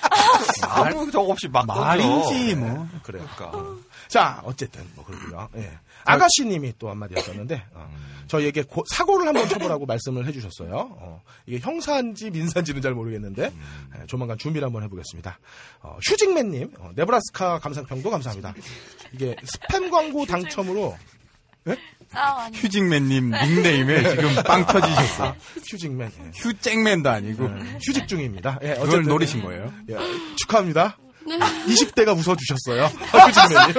[0.69, 2.87] 아무 적 없이 막 말인지 뭐.
[3.03, 3.27] 그래요.
[3.37, 3.77] 그러니까.
[4.09, 5.49] 자, 어쨌든 뭐 그러고요.
[5.57, 5.71] 예.
[6.05, 8.25] 아가씨님이 또 한마디 하셨는데 어, 음.
[8.27, 10.75] 저희에게 고- 사고를 한번 쳐보라고 말씀을 해주셨어요.
[10.75, 13.91] 어, 이게 형사인지 민사인지는 잘 모르겠는데 음.
[14.01, 15.39] 예, 조만간 준비를 한번 해보겠습니다.
[15.83, 18.55] 어, 휴직맨님, 어, 네브라스카 감상평도 감사합니다.
[19.13, 20.97] 이게 스팸 광고 당첨으로
[21.67, 21.77] 아,
[22.13, 22.57] 아니.
[22.57, 25.35] 휴직맨님 닉네임에 지금 빵 터지셨어.
[25.65, 26.31] 휴직맨, 예.
[26.35, 28.59] 휴잭맨도 아니고 네, 휴직 중입니다.
[28.63, 29.73] 예, 그걸 어쨌든 노리신 거예요.
[29.91, 29.97] 예,
[30.37, 30.97] 축하합니다.
[31.25, 32.85] 20대가 웃어주셨어요.
[33.13, 33.75] 휴직맨님.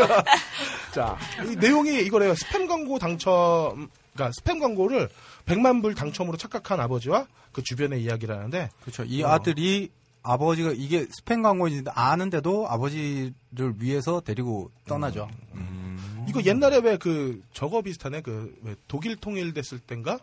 [0.93, 2.33] 자, 이 내용이 이거래요.
[2.33, 5.09] 스팸 광고 당첨, 그러니까 스팸 광고를
[5.45, 9.03] 100만 불 당첨으로 착각한 아버지와 그 주변의 이야기라는데, 그렇죠.
[9.03, 9.29] 이 어.
[9.29, 9.89] 아들이
[10.23, 13.33] 아버지가 이게 스팸 광고인지 아는데도 아버지를
[13.79, 15.29] 위해서 데리고 떠나죠.
[15.55, 15.97] 음.
[16.31, 18.21] 이거 옛날에 왜 그 저거 비슷하네.
[18.21, 20.19] 그왜 독일 통일됐을 땐가?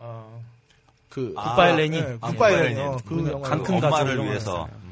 [1.08, 2.04] 그 아, 굿바이 레닌.
[2.04, 2.78] 네, 아, 굿바이 레닌.
[2.80, 2.96] 어.
[3.06, 4.68] 그 그냥 영화 강- 큰 가족 엄마를 이런 거 위해서.
[4.82, 4.88] 음.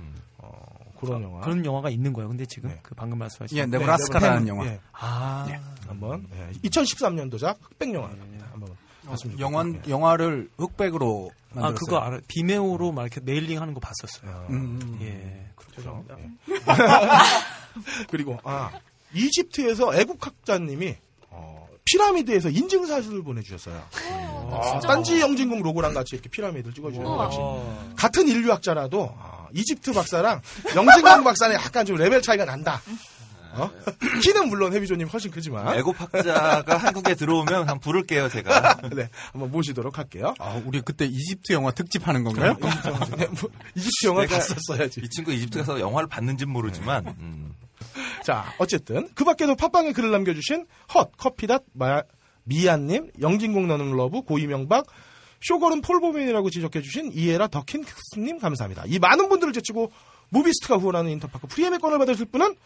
[0.98, 1.40] 그런 영화.
[1.42, 2.28] 그런 영화가 있는 거예요.
[2.28, 2.80] 근데 지금 네.
[2.82, 3.56] 그 방금 말씀하신.
[3.58, 4.66] 예, 네, 네브라스카라는 네, 영화.
[4.66, 5.46] 예, 아,
[5.86, 8.46] 한번 예, 2013년도작 흑백 영화입니다.
[8.50, 8.70] 한번
[9.06, 9.62] 봤으면 영화.
[9.88, 11.74] 영화를 흑백으로 아 만들었어요.
[11.76, 12.20] 그거 알아.
[12.28, 14.46] 비메오로 막 이렇게 네일링 하는 거 봤었어요.
[14.50, 14.98] 음, 음.
[15.02, 16.02] 예, 그렇죠.
[16.18, 16.54] 예.
[18.08, 18.70] 그리고 아
[19.14, 21.05] 이집트에서 애굽학자님이 어,
[21.86, 23.82] 피라미드에서 인증 사진을 보내주셨어요.
[24.50, 27.38] 아, 딴지 영진공 로고랑 같이 이렇게 피라미드를 찍어주는 역시
[27.96, 30.40] 같은 인류학자라도 아, 이집트 박사랑
[30.74, 32.82] 영진공 박사는 약간 좀 레벨 차이가 난다.
[33.52, 33.70] 어?
[34.22, 38.80] 키는 물론 해비조님 훨씬 크지만 애굽학자가 한국에 들어오면 한번 부를게요, 제가.
[38.94, 40.34] 네 한번 모시도록 할게요.
[40.38, 42.54] 아, 우리 그때 이집트 영화 특집 하는 건가요?
[43.16, 45.00] 네, 뭐, 이집트 영화 내가 갔었어야지.
[45.02, 47.54] 이 친구 이집트 가서 영화를 봤는지는 모르지만, 음.
[48.26, 52.02] 자, 어쨌든 그 밖에도 팟빵에 글을 남겨주신 헛 커피닷 마,
[52.42, 54.84] 미안님, 영진공 너는 러브 고이명박,
[55.42, 58.82] 쇼걸은 폴보맨이라고 지적해주신 이에라 더킨스님 감사합니다.
[58.86, 59.92] 이 많은 분들을 제치고
[60.30, 62.56] 무비스트가 후원하는 인터파크 프리엠의 권을 받으실 분은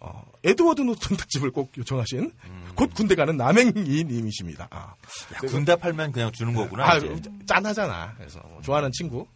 [0.00, 2.32] 어, 에드워드 노튼 특집을 꼭 요청하신
[2.74, 4.68] 곧 군대 가는 남행이님이십니다.
[4.70, 4.96] 아,
[5.34, 6.92] 야, 군대 팔면 그냥 주는 거구나.
[6.92, 7.00] 아.
[7.46, 8.16] 짠하잖아.
[8.18, 9.26] 그래서 뭐 좋아하는 친구,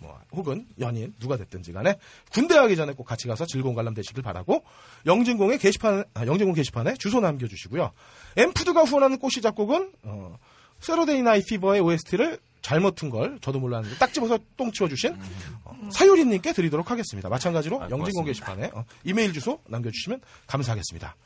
[0.00, 1.98] 뭐 혹은 연인 누가 됐든지 간에
[2.30, 4.64] 군대 가기 전에 꼭 같이 가서 즐거운 관람 되시길 바라고
[5.06, 7.92] 영진공의 게시판, 아, 영진공 게시판에 주소 남겨주시고요.
[8.36, 10.38] 엠푸드가 후원하는 꽃이 작곡은 어,
[10.80, 15.16] Saturday Night Fever의 OST를 잘못 튼 걸 저도 몰랐는데 딱 집어서 똥 치워주신
[15.64, 17.28] 어, 사유리님께 드리도록 하겠습니다.
[17.28, 18.24] 마찬가지로 아, 영진공.
[18.24, 21.16] 게시판에 어, 이메일 주소 남겨주시면 감사하겠습니다.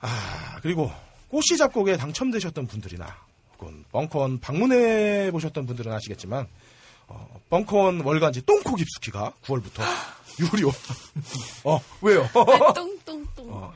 [0.00, 0.90] 아 그리고
[1.28, 3.06] 꽃이 작곡에 당첨되셨던 분들이나
[3.58, 3.84] 벙커원.
[3.92, 6.46] 벙커원 방문해 보셨던 분들은 아시겠지만
[7.10, 9.82] 어, 벙커원 월간지 똥코 깊숙이가 9월부터
[10.54, 10.68] 유료.
[11.64, 12.26] 어 왜요?
[12.74, 13.46] 똥똥똥.
[13.52, 13.72] 어,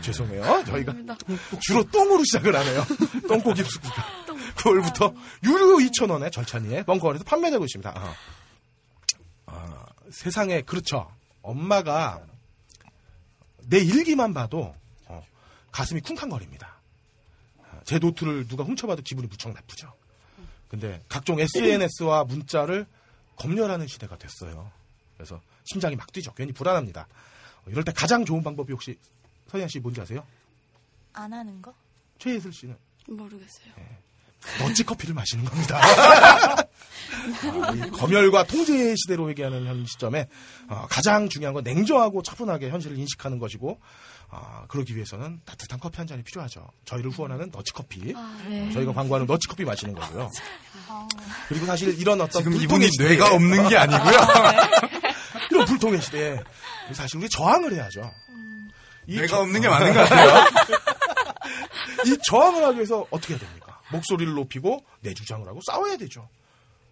[0.00, 0.64] 죄송해요.
[0.64, 0.94] 저희가
[1.60, 2.84] 주로 똥으로 시작을 하네요.
[3.28, 3.94] 똥코 깊숙이가
[4.56, 7.90] 9월부터 유료 2,000원에 절찬리에 벙커원에서 판매되고 있습니다.
[7.94, 8.14] 어.
[9.46, 11.10] 어, 세상에 그렇죠.
[11.42, 12.22] 엄마가
[13.66, 14.74] 내 일기만 봐도
[15.06, 15.22] 어,
[15.70, 16.74] 가슴이 쿵쾅거립니다.
[17.58, 19.92] 어, 제 노트를 누가 훔쳐봐도 기분이 무척 나쁘죠.
[20.68, 22.86] 근데 각종 SNS와 문자를
[23.36, 24.70] 검열하는 시대가 됐어요.
[25.16, 26.32] 그래서 심장이 막 뛰죠.
[26.34, 27.06] 괜히 불안합니다.
[27.64, 28.98] 어, 이럴 때 가장 좋은 방법이 혹시
[29.48, 30.24] 서희안 씨 뭔지 아세요?
[31.12, 31.72] 안 하는 거?
[32.18, 32.76] 최예슬 씨는
[33.06, 33.72] 모르겠어요.
[34.60, 35.80] 너찌 커피를 마시는 겁니다.
[35.82, 40.28] 아, 이 검열과 통제 시대로 회귀하는 현 시점에
[40.68, 43.80] 어, 가장 중요한 건 냉정하고 차분하게 현실을 인식하는 것이고
[44.30, 46.66] 아, 그러기 위해서는 따뜻한 커피 한 잔이 필요하죠.
[46.84, 48.12] 저희를 후원하는 너치커피.
[48.48, 48.70] 네.
[48.72, 50.30] 저희가 광고하는 너치커피 마시는 거고요.
[51.48, 54.18] 그리고 사실 이런 어떤 지금 이분이 시대에 뇌가 없는 게 아니고요.
[55.50, 56.38] 이런 불통의 시대에
[56.92, 58.02] 사실 우리 저항을 해야죠.
[59.06, 60.44] 이 뇌가 저- 없는 게 맞는 것 같아요.
[62.06, 63.80] 이 저항을 하기 위해서 어떻게 해야 됩니까?
[63.90, 66.28] 목소리를 높이고 내 주장을 하고 싸워야 되죠.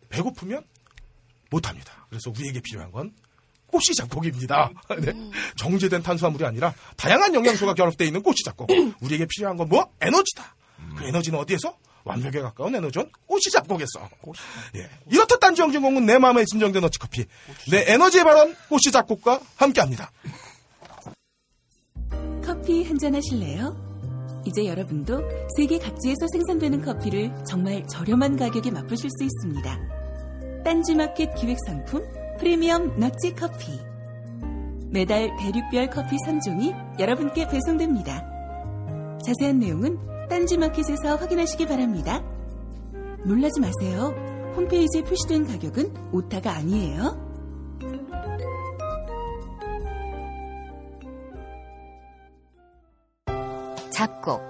[0.09, 0.65] 배고프면
[1.51, 2.07] 못합니다.
[2.09, 3.13] 그래서 우리에게 필요한 건
[3.67, 4.71] 꽃이 작곡입니다.
[5.01, 5.13] 네.
[5.57, 8.69] 정제된 탄수화물이 아니라 다양한 영양소가 결합되어 있는 꽃이 작곡.
[9.01, 9.91] 우리에게 필요한 건 뭐?
[10.01, 10.55] 에너지다.
[10.97, 11.77] 그 에너지는 어디에서?
[12.05, 14.09] 완벽에 가까운 에너지원 꽃이 작곡에서.
[14.77, 14.89] 예.
[15.11, 17.25] 이렇듯 딴지 영진공은 내 마음에 진정된 어치커피.
[17.71, 20.13] 내 에너지의 발언 꽃이 작곡과 함께합니다.
[22.45, 23.85] 커피 한잔 하실래요?
[24.47, 25.21] 이제 여러분도
[25.57, 29.79] 세계 각지에서 생산되는 커피를 정말 저렴한 가격에 맛보실 수 있습니다.
[30.65, 32.07] 딴지마켓 기획 상품
[32.39, 33.79] 프리미엄 너치 커피.
[34.91, 38.25] 매달 대륙별 커피 3종이 여러분께 배송됩니다.
[39.25, 42.23] 자세한 내용은 딴지마켓에서 확인하시기 바랍니다.
[43.25, 44.15] 놀라지 마세요.
[44.57, 47.27] 홈페이지에 표시된 가격은 오타가 아니에요.
[53.91, 54.41] 잡곡.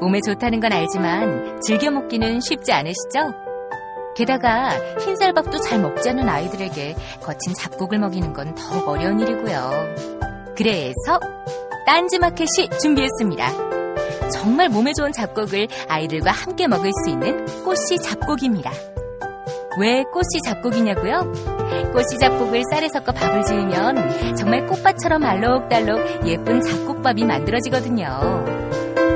[0.00, 3.49] 몸에 좋다는 건 알지만 즐겨 먹기는 쉽지 않으시죠?
[4.20, 9.70] 게다가 흰쌀밥도 잘 먹지 않는 아이들에게 거친 잡곡을 먹이는 건 더욱 어려운 일이고요.
[10.54, 11.18] 그래서
[11.86, 14.28] 딴지마켓이 준비했습니다.
[14.30, 18.70] 정말 몸에 좋은 잡곡을 아이들과 함께 먹을 수 있는 꽃씨 잡곡입니다.
[19.80, 21.32] 왜 꽃씨 잡곡이냐고요?
[21.94, 28.44] 꽃씨 잡곡을 쌀에 섞어 밥을 지으면 정말 꽃밭처럼 알록달록 예쁜 잡곡밥이 만들어지거든요.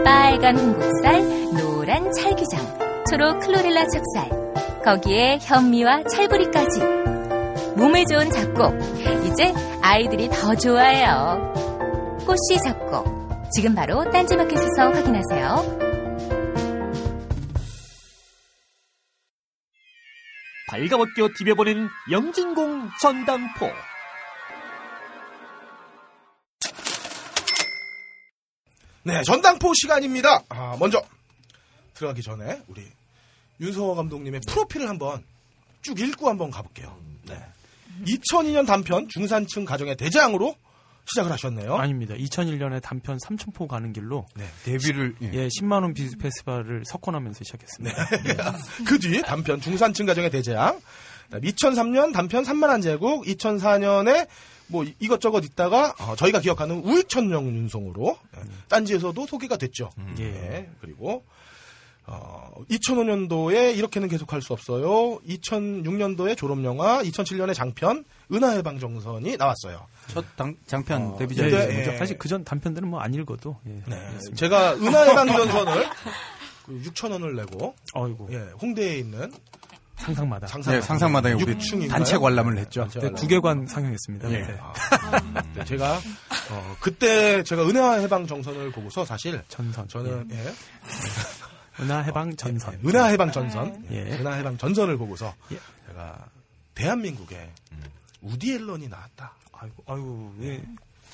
[0.02, 1.20] 빨간 홍국살,
[1.52, 6.80] 노란 찰기장, 초록 클로렐라 찹쌀, 거기에 현미와 찰부리까지.
[7.76, 8.74] 몸에 좋은 잡곡,
[9.26, 11.52] 이제 아이들이 더 좋아해요.
[12.26, 13.06] 꽃씨 잡곡,
[13.52, 15.84] 지금 바로 딴지마켓에서 확인하세요.
[20.70, 23.70] 발가벗겨 디벼보는 영진공 전당포.
[29.04, 30.40] 네, 전당포 시간입니다.
[30.48, 31.02] 아, 먼저
[31.94, 32.82] 들어가기 전에 우리
[33.60, 35.24] 윤성호 감독님의 프로필을 한번
[35.82, 36.96] 쭉 읽고 한번 가볼게요.
[37.26, 37.40] 네.
[38.06, 40.56] 2002년 단편 중산층 가정의 대장으로
[41.06, 41.74] 시작을 하셨네요.
[41.76, 42.14] 아닙니다.
[42.14, 44.44] 2001년에 단편 삼천포 가는 길로 네.
[44.64, 48.06] 데뷔를 예, 10만 원 비즈 페스티벌을 석권하면서 시작했습니다.
[48.88, 50.80] 그뒤 단편 중산층 가정의 대재앙,
[51.30, 54.26] 2003년 단편 3만한 제국, 2004년에
[54.68, 59.90] 뭐 이- 이것저것 있다가 어, 저희가 기억하는 우익천령 윤성으로 예, 딴지에서도 소개가 됐죠.
[60.18, 60.24] 예.
[60.24, 61.22] 예, 그리고
[62.06, 65.18] 어, 2005년도에 이렇게는 계속할 수 없어요.
[65.26, 69.86] 2006년도에 졸업영화, 2007년에 장편 은하의 방 정선이 나왔어요.
[70.08, 71.92] 첫 당- 장편 어, 데뷔 예, 작이죠.
[71.92, 71.96] 예.
[71.98, 73.82] 사실 그전 단편들은 뭐 안 읽어도 예.
[73.86, 74.18] 네.
[74.34, 75.86] 제가 은하의 방 전선을
[76.68, 79.32] 6천 원을 내고 어이구 예, 홍대에 있는
[79.96, 81.56] 상상마다 상상 네, 상상마당에 우리?
[81.88, 82.80] 단체 관람을 했죠.
[82.82, 83.14] 단체 네, 관람.
[83.20, 84.30] 두 개관 상영했습니다.
[84.32, 84.38] 예.
[84.42, 84.58] 네.
[84.60, 85.94] 아, 네, 제가
[86.50, 89.86] 어, 그때 제가 은하 해방 정선을 보고서 사실 전선.
[89.88, 90.52] 저는 예,
[91.80, 92.74] 은하 해방 전선.
[92.84, 93.96] 예, 은하 해방 전선, 예.
[93.96, 95.58] 예, 은하 해방 전선을 보고서 예.
[95.88, 96.18] 제가
[96.74, 97.50] 대한민국에
[98.22, 99.32] 우디 앨런이 나왔다.
[99.52, 100.62] 아이고, 아이고, 예.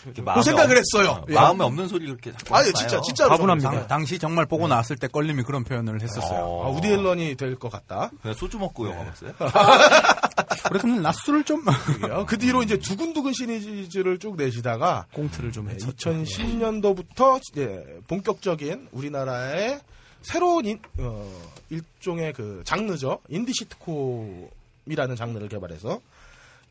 [0.02, 1.10] 이렇게 그 마음에 생각을 없- 했어요.
[1.10, 1.34] 어, 예.
[1.34, 3.00] 마음에 없는 소리를 이렇게 자꾸 아니 진짜.
[3.02, 3.70] 진짜로 가분합니다.
[3.70, 6.40] 저는 당, 시 정말 보고 나왔을 때 껄림이 그런 표현을 했었어요.
[6.42, 6.66] 어.
[6.66, 8.10] 아, 우디 앨런이 될 것 같다.
[8.22, 9.32] 그냥 소주 먹고 영화 봤어요?
[10.68, 12.24] 그래서 낮술을 좀 그러게요.
[12.26, 16.10] 그 뒤로 이제 두근두근 시리즈를 쭉 내시다가 꽁트를 좀 했었죠.
[16.12, 19.80] 2010년도부터 예, 본격적인 우리나라의
[20.22, 23.20] 새로운 인- 어, 일종의 그 장르죠.
[23.28, 26.00] 인디 시트콤이라는 장르를 개발해서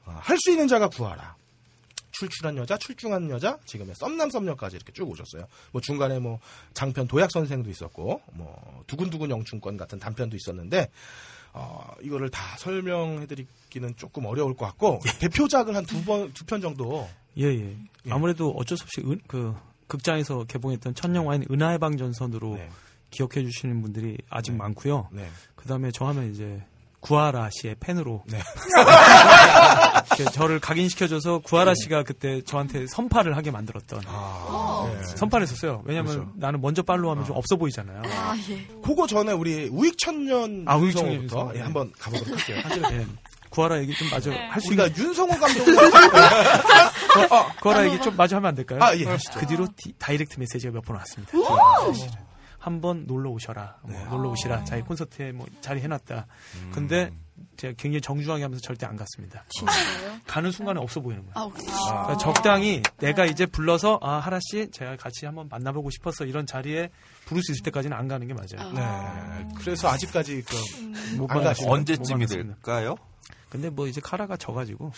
[0.05, 1.35] 어, 할수 있는 자가 구하라.
[2.11, 5.47] 출출한 여자, 출중한 여자, 지금의 썸남 썸녀까지 이렇게 쭉 오셨어요.
[5.71, 6.39] 뭐 중간에 뭐
[6.73, 10.89] 장편 도약 선생도 있었고, 뭐 두근두근 영춘권 같은 단편도 있었는데,
[11.53, 17.07] 어, 이거를 다 설명해드리기는 조금 어려울 것 같고 대표작을 한 두 번, 두 편 정도.
[17.37, 17.77] 예, 예.
[18.09, 19.55] 아무래도 어쩔 수 없이 은, 그
[19.87, 22.69] 극장에서 개봉했던 첫 영화인 은하의 방전선으로 네.
[23.11, 25.09] 기억해 주시는 분들이 아직 많고요.
[25.11, 25.27] 네.
[25.55, 26.63] 그다음에 저 하면 이제
[27.01, 28.39] 구하라 씨의 팬으로 네.
[30.17, 35.05] 이렇게 저를 각인시켜줘서 구하라 씨가 그때 저한테 선파를 하게 만들었던 네.
[35.15, 35.81] 선파를 했었어요.
[35.85, 36.31] 왜냐하면 그렇죠.
[36.35, 38.01] 나는 먼저 빨로 하면 좀 없어 보이잖아요.
[38.05, 38.67] 아, 예.
[38.83, 41.55] 그거 전에 우리 우익청년 아, 우익청년 윤성호부터 윤성호.
[41.55, 42.61] 예, 한번 가보도록 할게요.
[42.63, 43.05] 사실 예.
[43.49, 44.47] 구하라 얘기 좀 마저 네.
[44.47, 45.67] 할수 우리가 있는 윤성호 감독
[47.33, 48.79] 어, 구하라 얘기 좀 마저 하면 안 될까요?
[48.83, 49.05] 아, 예.
[49.37, 51.31] 그 뒤로 디, direct message가 몇 번 왔습니다.
[52.59, 53.77] 한번 놀러 오셔라.
[53.83, 54.05] 뭐 네.
[54.09, 54.63] 놀러 오시라.
[54.65, 56.27] 자기 콘서트에 뭐 자리 해놨다.
[56.73, 57.09] 근데
[57.55, 59.45] 제가 굉장히 정중하게 하면서 절대 안 갔습니다.
[59.49, 60.19] 진짜요?
[60.27, 61.33] 가는 순간에 없어 보이는 거예요.
[61.35, 61.49] 아?
[61.53, 66.89] 그러니까 적당히 내가 이제 불러서 아 하라 씨 제가 같이 한번 만나보고 싶어서 이런 자리에
[67.25, 68.71] 부를 수 있을 때까지는 안 가는 게 맞아요.
[68.73, 69.47] 네.
[69.55, 72.25] 그래서 아직까지 그못안 만났- 가시는 못 언제쯤이.
[72.27, 72.95] 될까요?
[73.49, 74.91] 근데 뭐 이제 카라가 져가지고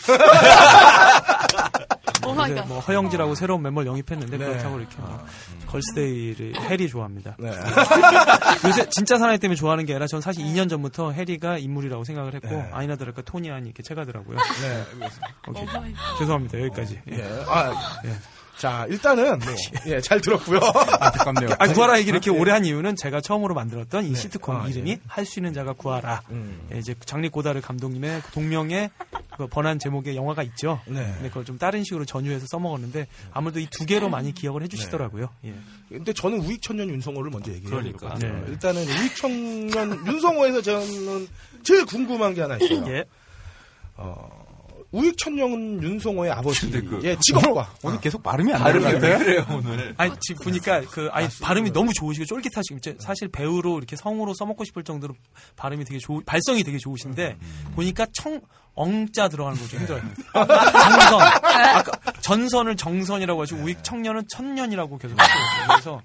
[2.26, 2.68] oh my 이제 god.
[2.68, 4.44] 뭐 허영지라고 새로운 멤버를 영입했는데 네.
[4.44, 5.26] 그렇다고 이렇게 뭐
[5.68, 7.36] 걸스데이를 혜리 좋아합니다.
[7.38, 7.48] 네.
[8.68, 12.48] 요새 진짜 사나이 때문에 좋아하는 게 아니라 전 사실 2년 전부터 혜리가 인물이라고 생각을 했고
[12.48, 12.68] 네.
[12.72, 14.36] 아니나 다를까 토니안이 이렇게 채가더라고요.
[14.36, 14.84] 네.
[16.18, 17.00] 죄송합니다 여기까지.
[17.10, 17.16] 예.
[17.16, 18.14] 예.
[18.68, 19.52] 아, 자, 일단은 뭐,
[19.86, 20.58] 예, 잘 들었고요.
[21.00, 21.50] 안타깝네요.
[21.58, 25.00] 아, 구하라 얘기를 이렇게 오래 한 이유는 제가 처음으로 만들었던 이 시트콤 아, 이름이 예.
[25.06, 26.22] 할수 있는 자가 구하라.
[26.30, 26.68] 음.
[26.72, 28.90] 예, 이제 장리 고다르 감독님의 그 동명의
[29.36, 30.80] 그 번안 제목의 영화가 있죠.
[30.86, 31.04] 네.
[31.14, 35.28] 근데 그걸 좀 다른 식으로 전유해서 써먹었는데 아무래도 이 두 개로 많이 기억을 해주시더라고요.
[35.46, 35.54] 예.
[35.88, 37.70] 근데 저는 우익천년 윤성호를 먼저 얘기해요.
[37.70, 38.14] 그러니까.
[38.18, 38.28] 네.
[38.48, 41.26] 일단은 우익천년 윤성호에서 저는
[41.64, 42.84] 제일 궁금한 게 하나 있어요.
[42.92, 43.04] 예.
[43.96, 44.41] 어,
[44.92, 46.70] 우익천년 윤성호의 아버지.
[46.70, 47.74] 근데 그- 예, 직업과.
[47.82, 48.98] 오늘 계속 발음이 안 발음이 왜.
[49.18, 49.94] 그래요 오늘?
[49.96, 54.64] 아니 지금 보니까 그 아니 발음이 너무 좋으시고 쫄깃하시고 이제 사실 배우로 이렇게 성우로 써먹고
[54.64, 55.14] 싶을 정도로
[55.56, 57.38] 발음이 되게 좋 발성이 되게 좋으신데
[57.74, 58.40] 보니까 청
[58.74, 60.02] 엉자 들어가는 거좀 힘들어요.
[60.32, 65.66] 정선 아까 전선을 정선이라고 하시고 우익 청년은 천년이라고 계속 하시거든요.
[65.68, 66.02] 그래서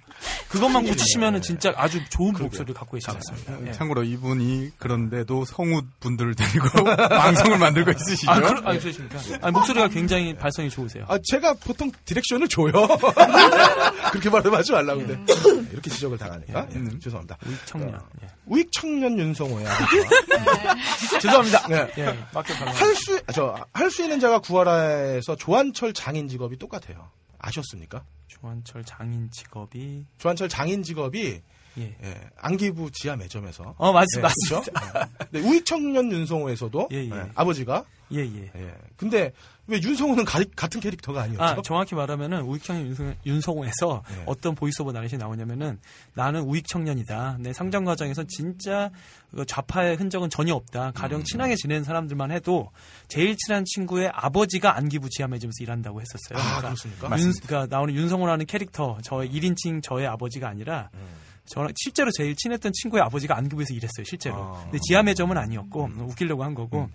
[0.49, 3.67] 그것만 고치시면은 진짜 아주 좋은 목소리를 갖고 계시잖아요.
[3.67, 3.71] 예.
[3.71, 8.31] 참고로 이분이 그런데도 성우 분들을 데리고 방송을 만들고 있으시죠?
[8.31, 9.19] 아, 그러, 아니, 그러십니까?
[9.41, 11.05] 아니, 목소리가 굉장히 발성이 좋으세요.
[11.07, 12.71] 아, 제가 보통 디렉션을 줘요.
[14.11, 15.33] 그렇게 말하지 말라고 근데
[15.71, 17.37] 이렇게 지적을 당하니까 예, 죄송합니다.
[17.45, 17.99] 우익 청년.
[18.23, 18.27] 예.
[18.45, 19.67] 우익 청년 아버지가
[21.19, 21.67] 죄송합니다.
[21.67, 21.91] 네.
[21.97, 22.17] 예.
[22.65, 27.09] 할수 저 할 수 있는 자가 구하라에서 조한철 장인 직업이 똑같아요.
[27.39, 28.03] 아셨습니까?
[28.27, 31.41] 조한철 장인 직업이 조한철 장인 직업이
[31.77, 31.95] 예.
[32.03, 34.61] 예, 안기부 지하 매점에서 어, 맞, 예, 맞습니다.
[34.61, 35.09] 그렇죠?
[35.29, 37.09] 네, 우익 청년 윤성호에서도 예, 예.
[37.11, 38.51] 예, 아버지가 예, 예.
[38.55, 38.73] 예.
[38.95, 39.31] 근데
[39.67, 41.43] 왜 윤성호는 가- 같은 캐릭터가 아니었죠?
[41.43, 44.23] 아, 정확히 말하면은 우익청년 윤성, 윤성호에서 네.
[44.25, 45.77] 어떤 보이스오버 나렛이 나오냐면은
[46.13, 47.37] 나는 우익청년이다.
[47.41, 48.89] 내 상정 과정에서 진짜
[49.35, 50.87] 그 좌파의 흔적은 전혀 없다.
[50.87, 50.91] 음.
[50.93, 52.71] 가령 친하게 지내는 사람들만 해도
[53.09, 56.39] 제일 친한 친구의 아버지가 안기부 지하 매점에서 일한다고 했었어요.
[56.39, 57.19] 아, 그렇습니까?
[57.19, 60.99] 윤, 그러니까 나오는 윤성호라는 캐릭터, 저의 1인칭 저의 아버지가 아니라 음.
[61.47, 64.35] 저랑 실제로 제일 친했던 친구의 아버지가 안기부에서 일했어요, 실제로.
[64.35, 64.61] 아.
[64.63, 66.89] 근데 지하 매점은 아니었고 웃기려고 한 거고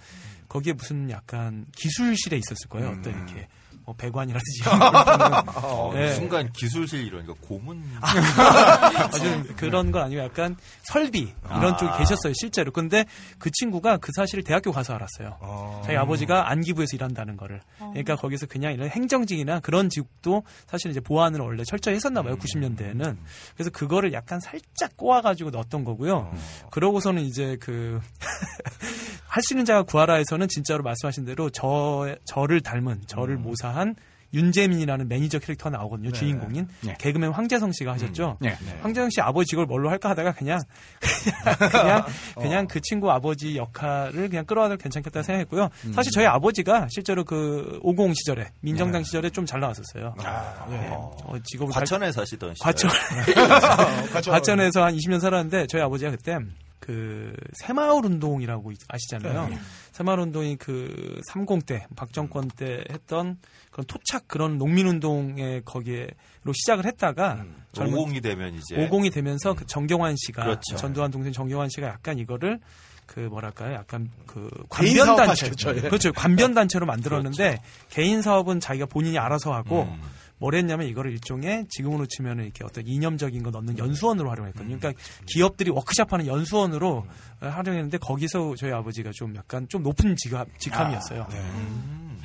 [0.49, 2.91] 거기에 무슨 약간 기술실에 있었을 거예요.
[2.91, 2.99] 음.
[2.99, 3.49] 어떤 이렇게
[3.85, 6.13] 뭐 배관이라든지 이런 걸 어, 예.
[6.13, 11.77] 순간 기술실 이러니까 고문 아주 그런 건 아니고 약간 설비 이런 아.
[11.77, 12.71] 쪽에 계셨어요 실제로.
[12.71, 13.05] 근데
[13.39, 15.39] 그 친구가 그 사실을 대학교 가서 알았어요.
[15.41, 15.83] 어.
[15.85, 17.61] 자기 아버지가 안기부에서 일한다는 거를.
[17.79, 22.37] 그러니까 거기서 그냥 이런 행정직이나 그런 직도 사실 이제 보안을 원래 철저히 했었나 봐요.
[22.37, 23.17] 90년대에는.
[23.55, 26.33] 그래서 그거를 약간 살짝 꼬아가지고 넣었던 거고요.
[26.71, 28.01] 그러고서는 이제 그
[29.33, 33.95] 할수 있는 자가 구하라에서는 진짜로 말씀하신 대로 저 저를 닮은 저를 모사한
[34.35, 36.11] 윤재민이라는 매니저 캐릭터 가 나오거든요.
[36.11, 36.19] 네.
[36.19, 36.95] 주인공인 네.
[36.99, 38.37] 개그맨 황재성 씨가 하셨죠.
[38.41, 38.57] 네.
[38.83, 40.59] 황재성 씨 아버지 직업을 뭘로 할까 하다가 그냥
[41.01, 42.05] 그냥 그냥,
[42.37, 45.71] 그냥 그 친구 아버지 역할을 그냥 끌어와도 괜찮겠다 생각했고요.
[45.95, 50.15] 사실 저희 아버지가 실제로 그 50 시절에 민정당 시절에 좀 잘 나왔었어요.
[50.19, 50.77] 예.
[50.91, 52.91] 어, 직업을 잘- 과천에 사시던 과천.
[54.31, 56.39] 과천에서 한 20년 살았는데 저희 아버지가 그때
[56.83, 59.49] 그 새마을 운동이라고 아시잖아요.
[59.51, 59.59] 네.
[59.93, 63.39] 새마을 운동이 그 30때 박정권 때 했던
[63.71, 69.65] 그런 토착 그런 농민 운동에 거기에로 시작을 했다가 젊은 50이 되면 이제 50이 되면서 그
[69.65, 70.75] 정경환 씨가 그렇죠.
[70.75, 72.59] 전두환 동생 정경환 씨가 약간 이거를
[73.07, 73.75] 그 뭐랄까요?
[73.75, 75.81] 약간 그 관변 단체 예.
[75.83, 76.13] 그렇죠.
[76.13, 80.03] 관변 단체로 만들었는데 개인 사업은 자기가 본인이 알아서 하고 음.
[80.43, 84.77] 뭘 했냐면 이거를 일종의 지금으로 치면 이렇게 어떤 이념적인 거 넣는 연수원으로 활용했거든요.
[84.77, 87.07] 그러니까 기업들이 워크샵하는 연수원으로
[87.39, 91.29] 활용했는데 거기서 저희 아버지가 좀 약간 좀 높은 직함, 직함이었어요.
[91.31, 91.41] 네.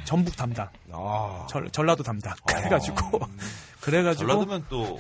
[0.08, 0.10] 음.
[0.18, 1.46] 전북 담당, 아.
[1.50, 2.34] 전, 전라도 담당.
[2.48, 3.20] 그래가지고
[3.82, 5.00] 그래가지고 전라도면 또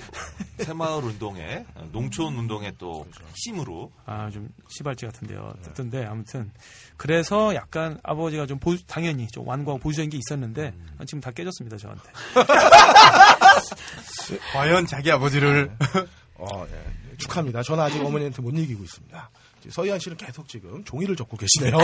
[0.59, 5.53] 새마을 운동에 농촌 운동에 또 핵심으로 아 좀 시발지 같은데요.
[5.63, 6.51] 듣던데 아무튼
[6.97, 10.73] 그래서 약간 아버지가 좀 보수, 당연히 좀 완고하고 보수적인 게 있었는데
[11.05, 12.03] 지금 다 깨졌습니다 저한테.
[14.53, 15.71] 과연 자기 아버지를
[16.35, 17.15] 어, 예.
[17.17, 17.63] 축하합니다.
[17.63, 19.29] 저는 아직 어머니한테 못 이기고 있습니다.
[19.71, 21.77] 서희안 씨는 계속 지금 종이를 적고 계시네요.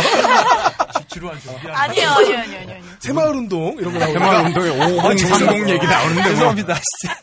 [1.08, 1.68] 지루한 준비.
[1.70, 2.76] 아니요, 아니요, 아니요, 아니요.
[2.76, 2.92] 아니요.
[3.00, 6.30] 새마을 운동 이런 거 나오고 새마을 운동에 5030 얘기 나오는데 뭐.
[6.32, 6.80] 죄송합니다.
[7.00, 7.22] 진짜.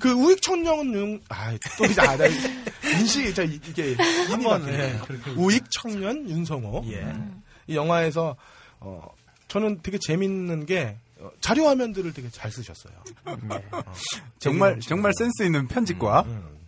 [0.00, 2.24] 그 우익 청년 아또 이제 아, 나
[2.98, 3.94] 인식 저 이- 이게
[4.28, 4.66] 한번.
[4.68, 4.98] 예.
[5.36, 7.06] 우익 청년 윤성호 예.
[7.66, 8.36] 이 영화에서
[8.80, 9.06] 어
[9.48, 12.92] 저는 되게 재밌는 게 어, 자료 화면들을 되게 잘 쓰셨어요.
[14.38, 16.58] 정말 정말 센스 있는 편집과 음.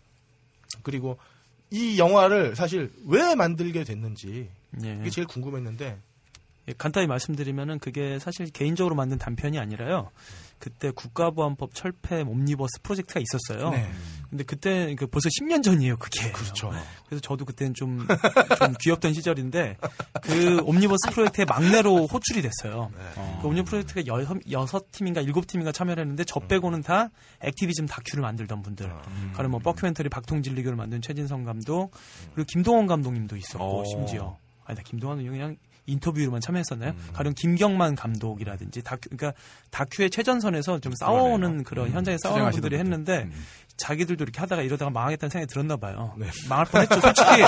[0.83, 1.19] 그리고
[1.71, 4.49] 이 영화를 사실 왜 만들게 됐는지
[4.83, 4.99] 예.
[5.01, 5.99] 이게 제일 궁금했는데
[6.69, 10.11] 예, 간단히 말씀드리면은 그게 사실 개인적으로 만든 단편이 아니라요.
[10.59, 13.71] 그때 국가보안법 철폐 옴니버스 프로젝트가 있었어요.
[13.71, 13.91] 네.
[14.31, 16.31] 근데 그때 그 벌써 10년 전이에요, 그게.
[16.33, 16.71] 그렇죠.
[17.07, 18.07] 그래서 저도 그때는 좀,
[18.59, 19.77] 좀 귀엽던 시절인데
[20.23, 22.91] 그 옴니버스 프로젝트의 막내로 호출이 됐어요.
[23.41, 27.09] 그 옴니버스 프로젝트가 여섯, 여섯 팀인가 일곱 팀인가 참여를 했는데 저 빼고는 다
[27.41, 28.93] activism 다큐를 만들던 분들.
[29.35, 31.91] 가령 뭐 뻑큐멘터리 박통진리교를 만든 최진성 감독
[32.35, 33.85] 그리고 김동원 감독님도 있었고 오.
[33.87, 36.95] 심지어 아니 나 김동완은 그냥 인터뷰로만 참여했었나요?
[37.15, 39.33] 가령 김경만 감독이라든지 다큐 그러니까
[39.71, 42.79] 다큐의 최전선에서 좀 싸워오는 그런 현장에 싸우는 분들이 분들.
[42.79, 43.31] 했는데
[43.79, 46.13] 자기들도 이렇게 하다가 이러다가 망하겠다는 생각이 들었나 봐요.
[46.17, 46.27] 네.
[46.49, 47.01] 망할 뻔했죠.
[47.01, 47.43] 솔직히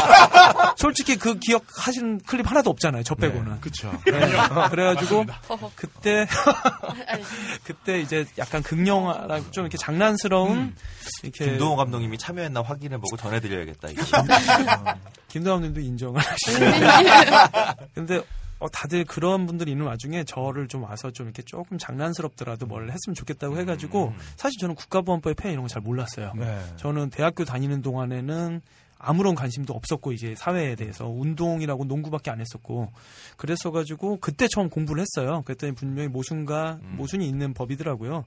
[0.76, 3.02] 솔직히 그 기억 하시는 클립 하나도 없잖아요.
[3.02, 3.60] 저 빼고는.
[3.60, 3.92] 그렇죠.
[4.06, 4.20] 네.
[4.70, 5.26] 그래가지고
[5.74, 6.26] 그때
[7.64, 10.74] 그때 이제 약간 극영화랑 좀 이렇게 장난스러운
[11.22, 13.88] 이렇게 김동호 감독님이 참여했나 확인해보고 전해드려야겠다.
[13.88, 14.02] 이게.
[15.28, 16.64] 김동완님도 인정을 하시고.
[17.94, 18.22] 근데
[18.60, 23.14] 어, 다들 그런 분들이 있는 와중에 저를 좀 와서 좀 이렇게 조금 장난스럽더라도 뭘 했으면
[23.14, 26.32] 좋겠다고 해가지고 사실 저는 국가보안법의 폐해 이런 거 잘 몰랐어요.
[26.36, 26.60] 네.
[26.76, 28.60] 저는 대학교 다니는 동안에는
[28.98, 32.92] 아무런 관심도 없었고 이제 사회에 대해서 운동이라고 농구밖에 안 했었고
[33.38, 35.42] 그랬어 가지고 그때 처음 공부를 했어요.
[35.46, 38.24] 그랬더니 분명히 모순과 모순이 있는 법이더라고요.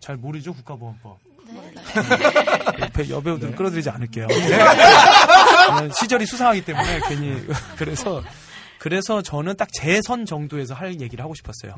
[0.00, 1.18] 잘 모르죠 국가보안법.
[2.80, 4.26] 옆에 여배우들 은 끌어들이지 않을게요.
[6.00, 7.40] 시절이 수상하기 때문에 괜히
[7.78, 8.22] 그래서
[8.78, 11.74] 그래서 저는 딱 제 선 정도에서 할 얘기를 하고 싶었어요.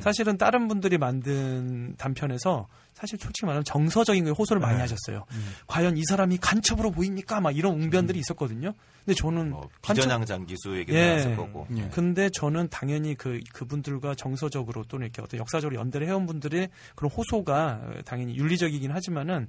[0.00, 5.24] 사실은 다른 분들이 만든 단편에서 사실 솔직히 말하면 정서적인 호소를 많이 하셨어요.
[5.66, 7.40] 과연 이 사람이 간첩으로 보입니까?
[7.40, 8.72] 막 이런 웅변들이 있었거든요.
[9.04, 11.06] 근데 저는 뭐 간첩- 비전향장 기수 얘기도 예.
[11.08, 11.66] 나왔을 거고.
[11.76, 11.88] 예.
[11.92, 17.82] 근데 저는 당연히 그 그분들과 정서적으로 또는 이렇게 어떤 역사적으로 연대를 해온 분들의 그런 호소가
[18.04, 19.48] 당연히 윤리적이긴 하지만은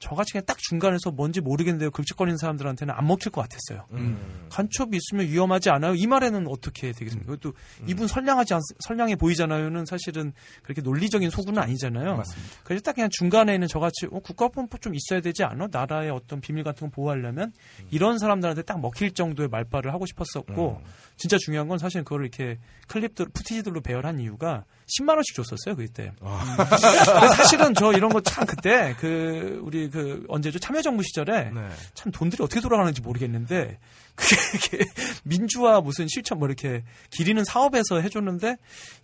[0.00, 1.90] 저같이 그냥 딱 중간에서 뭔지 모르겠는데요.
[1.90, 3.86] 긁적거리는 사람들한테는 안 먹힐 것 같았어요.
[3.92, 4.46] 음.
[4.50, 5.94] 간첩이 있으면 위험하지 않아요?
[5.94, 7.30] 이 말에는 어떻게 되겠습니까?
[7.30, 7.54] 그것도
[7.86, 10.32] 이분 선량하지 않, 선량해 보이잖아요는 사실은
[10.62, 12.16] 그렇게 논리적인 소구는 아니잖아요.
[12.16, 12.54] 맞습니다.
[12.64, 15.68] 그래서 딱 그냥 중간에 있는 저같이 어, 국가보안법 좀 있어야 되지 않아?
[15.70, 17.52] 나라의 어떤 비밀 같은 거 보호하려면
[17.90, 20.80] 이런 사람들한테 딱 먹힐 정도의 말발을 하고 싶었었고
[21.16, 22.58] 진짜 중요한 건 사실 그걸 이렇게
[22.88, 24.64] 클립들 푸티지들로 배열한 이유가
[24.98, 26.12] 10만 원씩 줬었어요 그때.
[26.20, 30.58] 근데 사실은 저 이런 거 참 그때 그 우리 그 언제죠?
[30.58, 31.68] 참여정부 시절에 네.
[31.94, 33.78] 참 돈들이 어떻게 돌아가는지 모르겠는데
[34.16, 34.84] 그게
[35.24, 38.56] 민주화 무슨 실천 뭐 이렇게 기리는 사업에서 해줬는데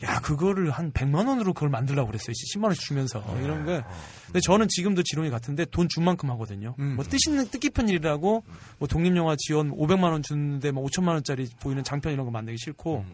[0.05, 2.33] 야 그거를 한 100만 원으로 그걸 만들라고 그랬어요.
[2.55, 3.25] 10만 원씩 주면서.
[3.43, 3.83] 이런 게.
[4.27, 6.75] 근데 저는 지금도 지론이 같은데 돈 준 만큼 하거든요.
[6.81, 6.97] 음.
[6.97, 8.45] 뭐 뜻있는 뜻깊은 일이라고
[8.79, 13.05] 뭐 독립영화 지원 500만 원 주는데 뭐 5천만 원짜리 보이는 장편 이런 거 만들기 싫고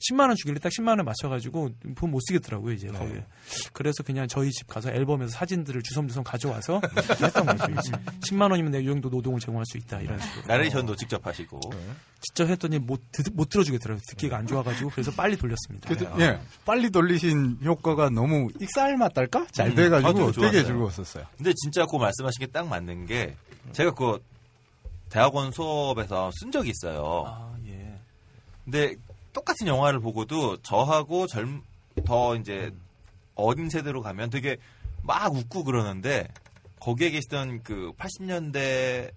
[0.00, 3.24] 10만 원 주길래 딱 10만 원 맞춰 가지고 돈 못 쓰겠더라고요 이제 거기에.
[3.72, 6.80] 그래서 그냥 저희 집 가서 앨범에서 사진들을 주섬주섬 가져와서
[7.22, 7.64] 했던 거죠.
[7.80, 7.92] 이제.
[8.30, 10.46] 10만 원이면 내가 이 정도 노동을 제공할 수 있다 이런 식으로.
[10.46, 11.58] 나레이션도 직접 하시고.
[12.20, 14.00] 직접 했더니 못, 듣, 못 들어주겠더라고요.
[14.08, 15.88] 듣기가 안 좋아 가지고 그래서 빨리 돌렸습니다.
[15.88, 19.46] 그래도, 예, 빨리 돌리신 효과가 너무 익살맞달까?
[19.52, 20.64] 잘 음, 돼가지고 저도 되게 좋았어요.
[20.66, 21.24] 즐거웠었어요.
[21.36, 23.36] 근데 진짜 그 말씀하신 게 딱 맞는 게
[23.72, 24.22] 제가 그
[25.08, 27.24] 대학원 수업에서 쓴 적이 있어요.
[27.26, 27.98] 아 예.
[28.64, 28.94] 근데
[29.34, 31.62] 똑같은 영화를 보고도 저하고 젊,
[32.06, 32.72] 더 이제
[33.34, 34.56] 어린 세대로 가면 되게
[35.02, 36.28] 막 웃고 그러는데
[36.80, 39.10] 거기에 계시던 그 80년대,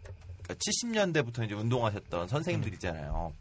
[0.44, 3.32] 70년대부터 이제 운동하셨던 선생님들 있잖아요.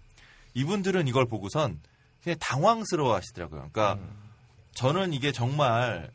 [0.55, 1.81] 이분들은 이걸 보고선
[2.23, 3.69] 그냥 당황스러워 하시더라고요.
[3.73, 3.99] 그러니까
[4.75, 6.11] 저는 이게 정말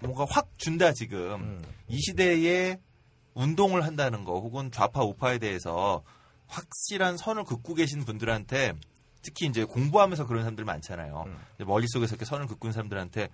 [0.00, 1.62] 뭔가 확 준다 지금.
[1.88, 2.78] 이 시대에
[3.34, 6.02] 운동을 한다는 거 혹은 좌파 우파에 대해서
[6.48, 8.74] 확실한 선을 긋고 계신 분들한테
[9.22, 11.24] 특히 이제 공부하면서 그런 사람들 많잖아요.
[11.56, 13.28] 이제 머릿속에서 이렇게 선을 긋고 있는 사람들한테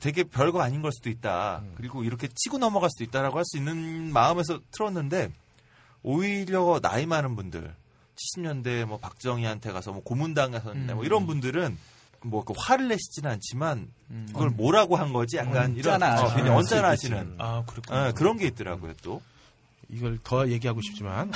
[0.00, 1.62] 되게 별거 아닌 걸 수도 있다.
[1.76, 5.30] 그리고 이렇게 치고 넘어갈 수도 있다라고 할 수 있는 마음에서 틀었는데
[6.02, 7.74] 오히려 나이 많은 분들
[8.16, 11.76] 70년대 뭐 박정희한테 가서 뭐 고문당했었네 뭐 이런 분들은
[12.22, 13.88] 뭐그 화를 내시지는 않지만
[14.28, 18.08] 그걸 뭐라고 한 거지 약간 이런 언짢아 어, 언짢아하시는 아.
[18.08, 19.20] 예, 그런 게 있더라고요 또.
[19.94, 21.30] 이걸 더 얘기하고 싶지만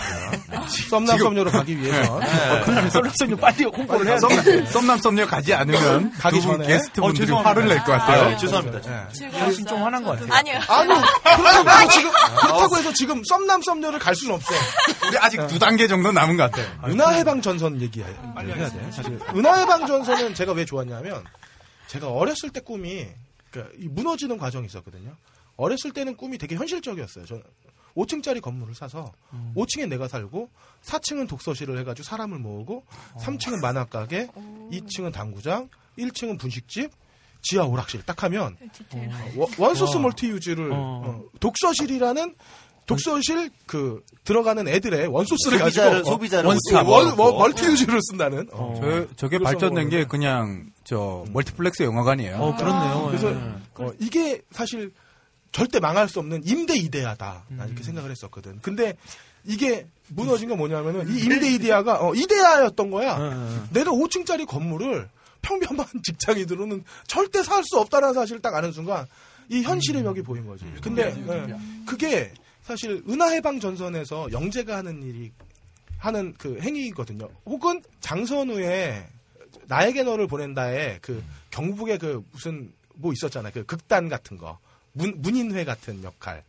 [0.91, 2.61] 썸남 썸녀로 가기 위해서 네.
[2.65, 4.67] 그러면 썰렁썰렁 빨리 홍보를 해야 썸, 돼.
[4.67, 6.67] 썸남 썸녀 가지 않으면 가기 두분 전에.
[6.67, 7.37] 게스트 분들이 어.
[7.37, 8.35] 화를 낼 것 같아요.
[8.35, 8.79] 아, 죄송합니다.
[9.23, 9.31] 예.
[9.31, 10.33] 당신 좀 화난 것 같아요.
[10.33, 10.59] 아니요.
[10.69, 10.89] 아니
[11.37, 14.53] 그렇다고 지금 그렇다고 해서 지금 썸남 썸녀를 갈 수는 없어.
[15.09, 16.67] 우리 아직 두 단계 정도 남은 것 같아요.
[16.87, 18.07] 은하 해방 전선 얘기해.
[18.35, 18.91] 빨리 해야 돼.
[18.91, 21.25] 사실 은하 해방 전선은 제가 왜 좋았냐면
[21.87, 23.07] 제가 어렸을 때 꿈이
[23.51, 25.13] 그러니까 이 무너지는 과정이 있었거든요.
[25.57, 27.25] 어렸을 때는 꿈이 되게 현실적이었어요.
[27.27, 27.43] 저는
[27.97, 29.13] 5층짜리 건물을 사서
[29.57, 30.49] 5층에 내가 살고
[30.85, 32.85] 4층은 독서실을 해가지고 사람을 모으고
[33.19, 34.29] 3층은 만화가게,
[34.71, 35.69] 2층은 당구장,
[35.99, 36.91] 1층은 분식집,
[37.43, 38.57] 지하 오락실 딱 하면
[38.95, 40.03] 어, one- one source 와.
[40.03, 40.77] multi-use를 어.
[40.77, 42.35] 어, 독서실이라는
[42.87, 48.75] 독서실 그 들어가는 애들의 one source를 소비자를 가지고 소비자를 one-stop 어떻게 one, multi-use를 쓴다는 어.
[48.81, 52.37] 저, 저게 발전된 게 뭐- 그냥 저 멀티플렉스 영화관이에요.
[52.37, 53.07] 어, 그렇네요.
[53.09, 53.85] 그래서 예.
[53.85, 54.93] 어, 이게 사실
[55.53, 57.45] 절대 망할 수 없는 임대 이데아다.
[57.49, 57.67] 난 음.
[57.69, 58.59] 이렇게 생각을 했었거든.
[58.61, 58.95] 근데
[59.45, 63.19] 이게 무너진 건 뭐냐면은 이 임대 이데아가 어, 이데아였던 거야.
[63.19, 63.63] 예, 예.
[63.71, 65.09] 내가 5층짜리 건물을
[65.43, 69.07] 평범한 직장인들은 절대 살 수 없다는 사실을 딱 아는 순간
[69.49, 70.65] 이 현실의 벽이 보인 거지.
[70.83, 72.33] 근데 예, 그게
[72.63, 75.33] 사실 은하해방 전선에서 영재가 하는 일이
[75.99, 77.29] 하는 그 행위거든요.
[77.47, 79.07] 혹은 장선우의
[79.67, 83.53] 나에게 너를 보낸다에 그 경북의 그 무슨 뭐 있었잖아요.
[83.55, 84.59] 그 극단 같은 거
[84.99, 86.43] 문, 문인회 같은 역할을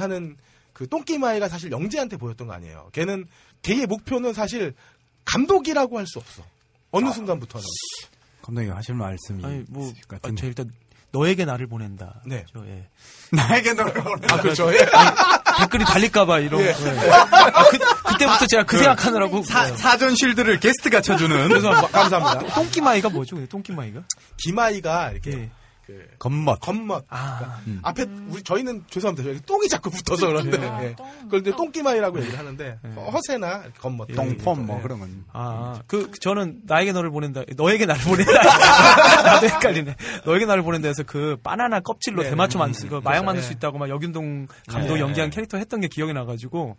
[0.00, 0.36] 하는
[0.72, 2.90] 그 똥끼마이가 사실 영재한테 보였던 거 아니에요.
[2.92, 3.26] 걔는
[3.62, 4.74] 걔의 목표는 사실
[5.24, 6.42] 감독이라고 할 수 없어.
[6.90, 7.64] 어느 순간부터는.
[8.42, 10.28] 감독님 하실 말씀이 아니 뭐것 아.
[10.36, 10.70] 저 일단
[11.12, 12.22] 너에게 나를 보낸다.
[12.26, 12.44] 네.
[12.52, 12.88] 저, 예.
[13.30, 14.26] 나에게 너를 보내.
[14.30, 14.72] 아 그렇죠.
[14.74, 14.78] 예.
[15.58, 16.60] 댓글이 달릴까봐 이런.
[16.62, 16.66] 예.
[16.68, 17.10] 예.
[17.10, 19.42] 아, 그, 그때부터 제가 그 생각하느라고.
[19.44, 22.54] 사, 사전 실드를 게스트가 쳐주는 그래서 감사합니다.
[22.54, 23.36] 똥기마이가 뭐죠?
[23.36, 24.02] 근데 똥기마이가?
[24.38, 25.50] 기마이가 이렇게 예.
[25.86, 26.60] 그 겉멋.
[26.60, 27.04] 겉멋.
[27.08, 29.28] 아, 앞에 우리 저희는 죄송합니다.
[29.28, 30.96] 여기 똥이 자꾸 붙어서 그런데 예.
[31.22, 34.08] 그걸 이제 똥기마이라고 얘기를 하는데 허세나 겉멋.
[34.14, 34.82] 똥폼 뭐 예.
[34.82, 35.24] 그런 건.
[35.32, 37.42] 아, 그, 그 저는 나에게 너를 보낸다.
[37.56, 38.32] 너에게 나를 보낸다.
[39.24, 39.96] 나도 헷갈리네.
[40.24, 42.64] 너에게 나를 보낸다 해서 그 바나나 껍질로 네, 대마초 네.
[42.64, 43.24] 만들 수, 그 마약 그렇죠.
[43.24, 43.46] 만들 네.
[43.48, 45.00] 수 있다고 막 여균동 감독 네.
[45.00, 46.76] 연기한 캐릭터 했던 게 기억이 나가지고,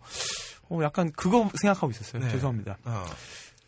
[0.70, 2.22] 어, 약간 그거 생각하고 있었어요.
[2.22, 2.30] 네.
[2.30, 2.78] 죄송합니다.
[2.84, 3.04] 어.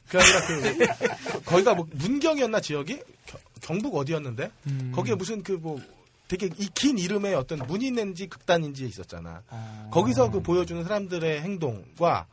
[0.08, 4.92] 그 아니라 그 거기가 뭐 문경이었나 지역이 겨- 경북 어디였는데 음.
[4.94, 5.80] 거기에 무슨 그 뭐
[6.28, 9.42] 되게 이 긴 이름에 어떤 문인인지 극단인지 있었잖아.
[9.48, 9.90] 어.
[9.92, 12.26] 거기서 그 보여주는 사람들의 행동과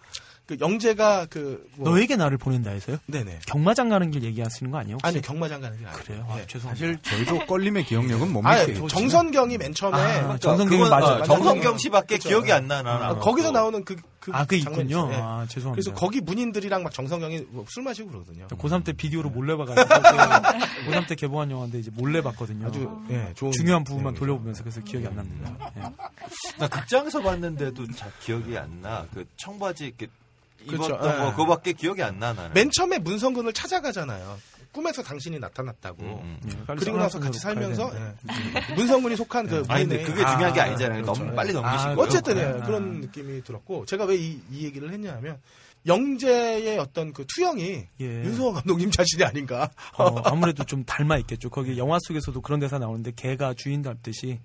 [0.46, 2.98] 그 영재가 그 뭐, 너에게 나를 보낸다 해서요?
[3.06, 4.96] 네네 경마장 가는 길 얘기하시는 거 아니에요?
[4.96, 5.08] 혹시?
[5.08, 6.04] 아니 경마장 가는 게 아니에요.
[6.04, 6.28] 그래요?
[6.30, 6.46] 아, 예.
[6.48, 6.86] 죄송합니다.
[6.86, 8.88] 사실 저희도 껄림의 기억력은 못 아니, 믿게.
[8.88, 11.06] 정선경이 맨 처음에 아, 그러니까 정선경이 그건, 맞아.
[11.08, 11.24] 어, 맞아.
[11.34, 12.28] 정성경 씨밖에 그쵸.
[12.30, 12.91] 기억이 안 나 나.
[13.08, 15.10] 아, 거기서 나오는 그, 그 아, 그 있군요.
[15.14, 15.16] 예.
[15.16, 15.72] 아, 죄송합니다.
[15.76, 18.48] 그래서 거기 문인들이랑 막 정성경이 뭐 술 마시고 그러거든요.
[18.48, 22.68] 고3 때 비디오로 몰래 봐가지고 고3 때 개봉한 영화인데 이제 몰래 봤거든요.
[22.68, 25.72] 아주 예, 좋은 중요한 부분만 예, 돌려보면서 그래서 기억이 안 납니다.
[25.78, 25.82] 예.
[26.60, 29.06] 나 극장에서 봤는데도 잘 기억이 안 나.
[29.14, 30.23] 그 청바지 이렇게 그렇죠.
[30.66, 31.18] 입었던 예.
[31.20, 32.34] 거 그거밖에 기억이 안 나.
[32.34, 32.53] 나는.
[32.53, 34.38] 맨 처음에 문성근을 찾아가잖아요.
[34.72, 36.01] 꿈에서 당신이 나타났다고.
[36.03, 36.49] 음, 음.
[36.51, 38.16] 예, 빨리 그리고 나서 같이 살면서 되는데.
[38.72, 38.74] 예.
[38.76, 41.01] 문성근이 속한 그 아니 근데 그게 중요한 게 아, 아니잖아요.
[41.03, 41.24] 그렇죠.
[41.24, 41.53] 너무 빨리 예.
[41.53, 41.93] 넘기신 아.
[41.97, 42.66] 어쨌든 예, 그렇구나.
[42.66, 45.38] 그런 느낌이 들었고 제가 왜 이 이 얘기를 했냐면
[45.86, 48.05] 영재의 어떤 그 투영이 예.
[48.05, 49.70] 윤성호 감독님 자신이 아닌가.
[49.97, 51.49] 어, 아무래도 좀 닮아 있겠죠.
[51.49, 54.39] 거기 영화 속에서도 그런 대사 나오는데 개가 주인 닮듯이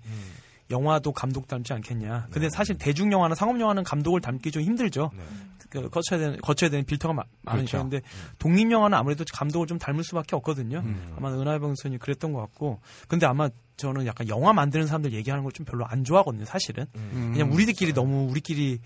[0.69, 2.27] 영화도 감독 닮지 않겠냐.
[2.31, 5.09] 근데 사실 대중 영화나 상업 영화는 감독을 닮기 좀 힘들죠.
[5.15, 5.23] 네.
[5.69, 7.77] 그 거쳐야 되는 거쳐야 되는 빌터가 마- 많으셔.
[7.77, 7.89] 그렇죠.
[7.89, 8.01] 근데
[8.39, 10.79] 독립 영화는 아무래도 감독을 좀 닮을 수밖에 없거든요.
[10.79, 11.13] 음.
[11.17, 12.79] 아마 은하의 선이 그랬던 것 같고.
[13.07, 16.45] 근데 아마 저는 약간 영화 만드는 사람들 얘기하는 걸 좀 별로 안 좋아하거든요.
[16.45, 17.31] 사실은 음.
[17.33, 18.79] 그냥 우리들끼리 너무 우리끼리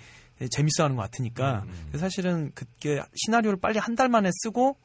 [0.52, 1.64] 재밌어 하는 것 같으니까.
[1.88, 4.76] 그래서 사실은 그게 시나리오를 빨리 한 달 만에 쓰고.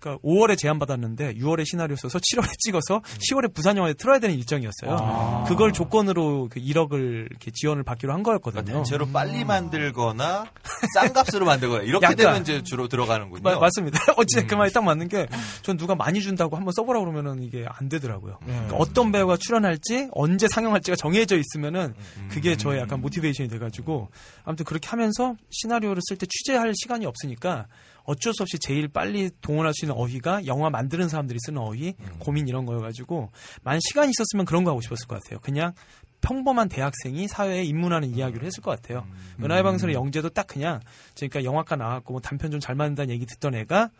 [0.00, 5.44] 그러니까 5월에 제안 받았는데 6월에 시나리오 써서 7월에 찍어서 10월에 부산 영화에 틀어야 되는 일정이었어요.
[5.46, 8.82] 그걸 조건으로 그 1억을 이렇게 지원을 받기로 한 그러니까 거였거든요.
[8.82, 10.46] 대체로 빨리 만들거나
[10.94, 12.16] 싼 값으로 만들거나 이렇게 약간.
[12.16, 13.42] 되면 이제 주로 들어가는군요.
[13.42, 13.98] 마- 맞습니다.
[14.16, 15.26] 어찌됐든 그 말이 딱 맞는 게,
[15.62, 18.38] 전 누가 많이 준다고 한번 써보라 그러면은 이게 안 되더라고요.
[18.44, 21.94] 그러니까 어떤 배우가 출연할지, 언제 상영할지가 정해져 있으면은,
[22.30, 24.08] 그게 저의 약간 모티베이션이 돼가지고,
[24.44, 27.66] 아무튼 그렇게 하면서 시나리오를 쓸 때 취재할 시간이 없으니까,
[28.04, 32.48] 어쩔 수 없이 제일 빨리 동원할 수 있는 어휘가 영화 만드는 사람들이 쓰는 어휘, 고민
[32.48, 33.30] 이런 거여가지고,
[33.62, 35.38] 만약 시간이 있었으면 그런 거 하고 싶었을 것 같아요.
[35.40, 35.72] 그냥
[36.20, 39.06] 평범한 대학생이 사회에 입문하는 이야기를 했을 것 같아요.
[39.42, 40.80] 은하의 방송의 영재도 딱 그냥
[41.16, 43.90] 그러니까 영화과 나왔고 뭐 단편 좀 잘 만든다는 얘기 듣던 애가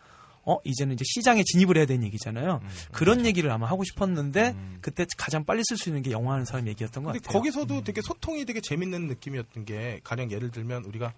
[0.43, 2.61] 어 이제는 이제 시장에 진입을 해야 되는 얘기잖아요.
[2.91, 7.03] 그런 얘기를 아마 하고 싶었는데 그때 가장 빨리 쓸 수 있는 게 영화하는 사람 얘기였던
[7.03, 7.31] 것 같아요.
[7.31, 11.13] 거기서도 되게 소통이 되게 재밌는 느낌이었던 게 가령 예를 들면 우리가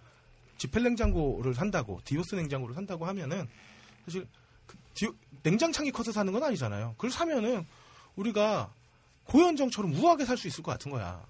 [0.64, 3.45] 지펠 냉장고를 산다고 디오스 냉장고를 산다고 하면은
[4.05, 4.26] 사실
[4.93, 5.09] 디-
[5.43, 6.93] 냉장창이 커서 사는 건 아니잖아요.
[6.95, 7.66] 그걸 사면은
[8.16, 8.72] 우리가
[9.26, 11.22] 고현정처럼 우아하게 살 수 있을 것 같은 거야.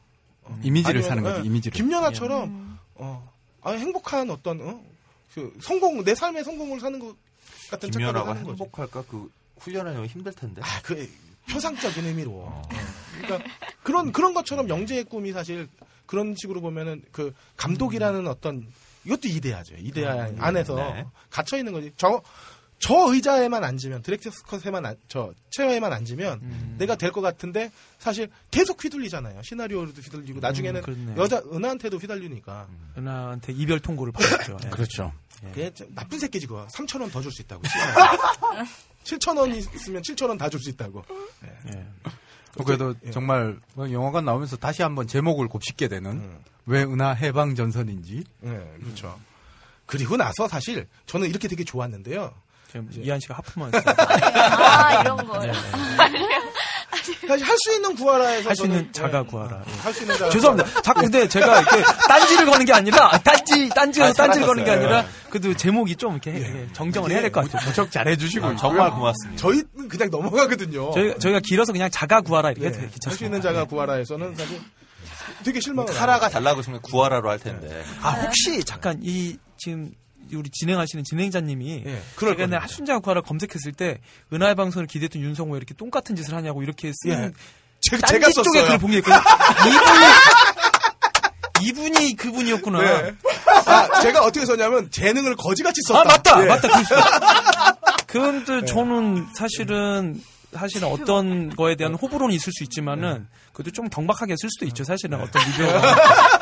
[0.43, 0.59] 어.
[0.63, 1.75] 이미지를 아니면, 사는 거지, 예, 이미지를.
[1.75, 4.83] 김연아처럼 어, 아, 행복한 어떤 어?
[5.33, 7.15] 그 성공 내 삶의 성공을 사는 것
[7.71, 8.61] 같은 착각을 김연아가 하는 거지.
[8.61, 9.03] 행복할까?
[9.09, 10.61] 그 훈련하려면 힘들 텐데.
[10.63, 11.09] 아, 그
[11.49, 12.31] 표상적인 의미로.
[12.33, 12.61] 어.
[13.19, 13.49] 그러니까
[13.81, 15.67] 그런 그런 것처럼 영재의 꿈이 사실
[16.05, 18.67] 그런 식으로 보면은 그 감독이라는 어떤
[19.05, 19.75] 이것도 이데아죠.
[19.77, 21.05] 이데아 음, 안에서 네.
[21.29, 21.91] 갇혀 있는 거지.
[21.97, 22.21] 저
[22.79, 26.75] 저 의자에만 앉으면 디렉터스 컷에만 앉- 저 체어에만 앉으면 음.
[26.77, 29.41] 내가 될 것 같은데 사실 계속 휘둘리잖아요.
[29.41, 31.15] 시나리오로도 휘둘리고 나중에는 음.
[31.17, 32.67] 여자 은하한테도 휘둘리니까.
[32.97, 34.57] 은하한테 이별 통고를 받았죠.
[34.65, 34.69] 예.
[34.69, 35.13] 그렇죠.
[35.53, 36.67] 그게 참 나쁜 새끼지 그거.
[36.73, 37.61] 3천 원 더 줄 수 있다고.
[39.05, 41.05] 7천 원 있으면 7천 원 다 줄 수 있다고.
[41.45, 41.85] 예.
[42.63, 43.11] 그래도 예.
[43.11, 46.39] 정말 뭐 영화관 나오면서 다시 한번 제목을 곱씹게 되는 음.
[46.65, 48.23] 왜 은하 해방 전선인지.
[48.41, 49.19] 네, 그렇죠.
[49.85, 52.33] 그리고 나서 사실 저는 이렇게 되게 좋았는데요.
[52.71, 55.39] 지금 이한 씨가 하품만 아, 이런 거.
[55.39, 55.51] 네.
[57.27, 59.61] 사실 할 수 있는 구하라에서 할 수 있는 저는- 자가 네, 구하라.
[59.67, 59.71] 예.
[59.81, 60.81] 할수 있는 자가 죄송합니다.
[60.81, 64.71] 자꾸 근데 제가 이렇게 딴지를 거는 게 아니라 딴지 딴지가 아, 딴지를 거는 게.
[64.71, 67.67] 아니라 그래도 제목이 좀 이렇게 해- 정정을 해야 될 것 같아요.
[67.67, 69.41] 무척 잘해 주시고 아, 정말 고맙습니다.
[69.41, 70.91] 저희는 그냥 넘어가거든요.
[70.93, 73.25] 저희가 저희가 길어서 그냥 자가 구하라 이렇게 해도 네, 할수 괜찮습니다.
[73.25, 74.61] 있는 자가 구하라에서는 사실
[75.43, 77.83] 되게 실망을 카라가 달라고 했으면 구하라로 할 텐데.
[78.01, 79.91] 아 혹시 잠깐 이 지금
[80.35, 82.63] 우리 진행하시는 진행자님이 예, 그럴 제가.
[82.63, 83.99] 하순자 구하라 검색했을 때
[84.31, 87.31] 은하의 방송을 기대했던 윤성호 왜 이렇게 똥 같은 짓을 하냐고 이렇게 쓰는 예.
[87.81, 88.65] 제- 제가 쪽에 썼어요.
[88.65, 89.21] 글을 본게 있거든요.
[89.67, 90.05] 이분이
[91.93, 92.79] 이분이 그분이었구나.
[92.81, 93.13] 네.
[93.65, 96.01] 아, 제가 어떻게 썼냐면 재능을 거지같이 썼다.
[96.01, 96.47] 아 맞다 예.
[96.47, 96.95] 맞다 그랬어.
[98.07, 100.21] 그런데 저는 사실은
[100.53, 105.19] 사실은 어떤 거에 대한 호불호는 있을 수 있지만은 그래도 좀 경박하게 쓸 수도 있죠 사실은
[105.19, 105.95] 어떤 리뷰가.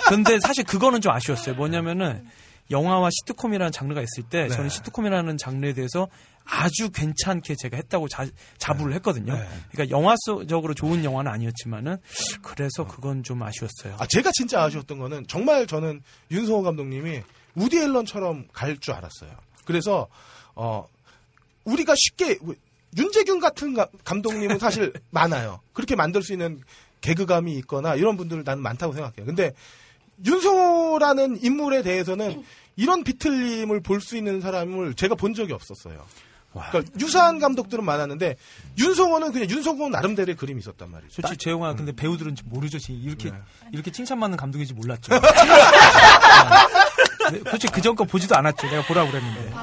[0.09, 1.55] 근데 사실 그거는 좀 아쉬웠어요.
[1.55, 2.25] 뭐냐면은
[2.71, 6.07] 영화와 시트콤이라는 장르가 있을 때 저는 시트콤이라는 장르에 대해서
[6.43, 8.25] 아주 괜찮게 제가 했다고 자,
[8.57, 9.37] 자부를 했거든요.
[9.71, 11.97] 그러니까 영화적으로 좋은 영화는 아니었지만은
[12.41, 13.95] 그래서 그건 좀 아쉬웠어요.
[13.99, 16.01] 아, 제가 진짜 아쉬웠던 거는 정말 저는
[16.31, 17.21] 윤성호 감독님이
[17.55, 19.31] 우디 앨런처럼 갈 줄 알았어요.
[19.65, 20.07] 그래서
[20.55, 20.87] 어
[21.65, 22.39] 우리가 쉽게
[22.97, 25.59] 윤재균 같은 가- 감독님은 사실 많아요.
[25.73, 26.61] 그렇게 만들 수 있는
[27.01, 29.25] 개그감이 있거나 이런 분들 나는 많다고 생각해요.
[29.25, 29.51] 근데
[30.25, 32.43] 윤성호라는 인물에 대해서는
[32.75, 36.05] 이런 비틀림을 볼 수 있는 사람을 제가 본 적이 없었어요.
[36.53, 38.35] 그러니까 유사한 감독들은 많았는데
[38.77, 41.13] 윤성호는 그냥 윤성호 나름대로의 그림이 있었단 말이죠.
[41.21, 42.77] 솔직히 제 영화 근데 배우들은 모르죠.
[42.89, 43.37] 이렇게 네.
[43.71, 45.13] 이렇게 칭찬받는 감독인지 몰랐죠.
[47.31, 48.67] 네, 솔직히 그전 거 보지도 않았죠.
[48.69, 49.53] 내가 보라고 그랬는데.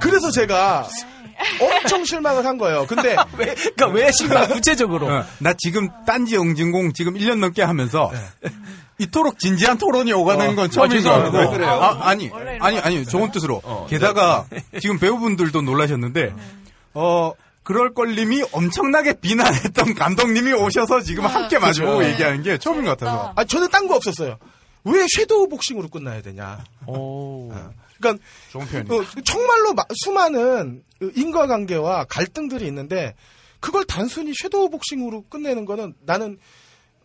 [0.00, 0.86] 그래서 제가
[1.60, 2.86] 엄청 실망을 한 거예요.
[2.86, 5.08] 근데 왜, 그러니까 왜 실망 구체적으로?
[5.08, 8.12] 어, 나 지금 딴지 영진공 지금 1년 넘게 하면서
[8.98, 10.54] 이토록 진지한 토론이 오가는 어.
[10.54, 11.50] 건 처음인 것 죄송합니다.
[11.50, 11.64] 같고.
[11.64, 12.30] 아, 아니,
[12.60, 13.62] 아니, 거 아니, 좋은 뜻으로.
[13.88, 14.46] 게다가
[14.80, 16.34] 지금 배우분들도 놀라셨는데,
[16.94, 17.32] 어,
[17.62, 22.04] 그럴 걸님이 엄청나게 비난했던 감독님이 오셔서 지금 함께 마주보고.
[22.04, 23.32] 얘기하는 게 처음인 것 같아서.
[23.36, 24.38] 아 저는 딴 거 없었어요.
[24.84, 26.64] 왜 섀도우 복싱으로 끝나야 되냐?
[26.86, 27.52] 오.
[27.98, 28.90] 그러니까 좋은 표현이.
[28.90, 33.14] 어, 정말로 마- 수많은 그 인과관계와 갈등들이 있는데
[33.60, 36.38] 그걸 단순히 섀도우 복싱으로 끝내는 거는 나는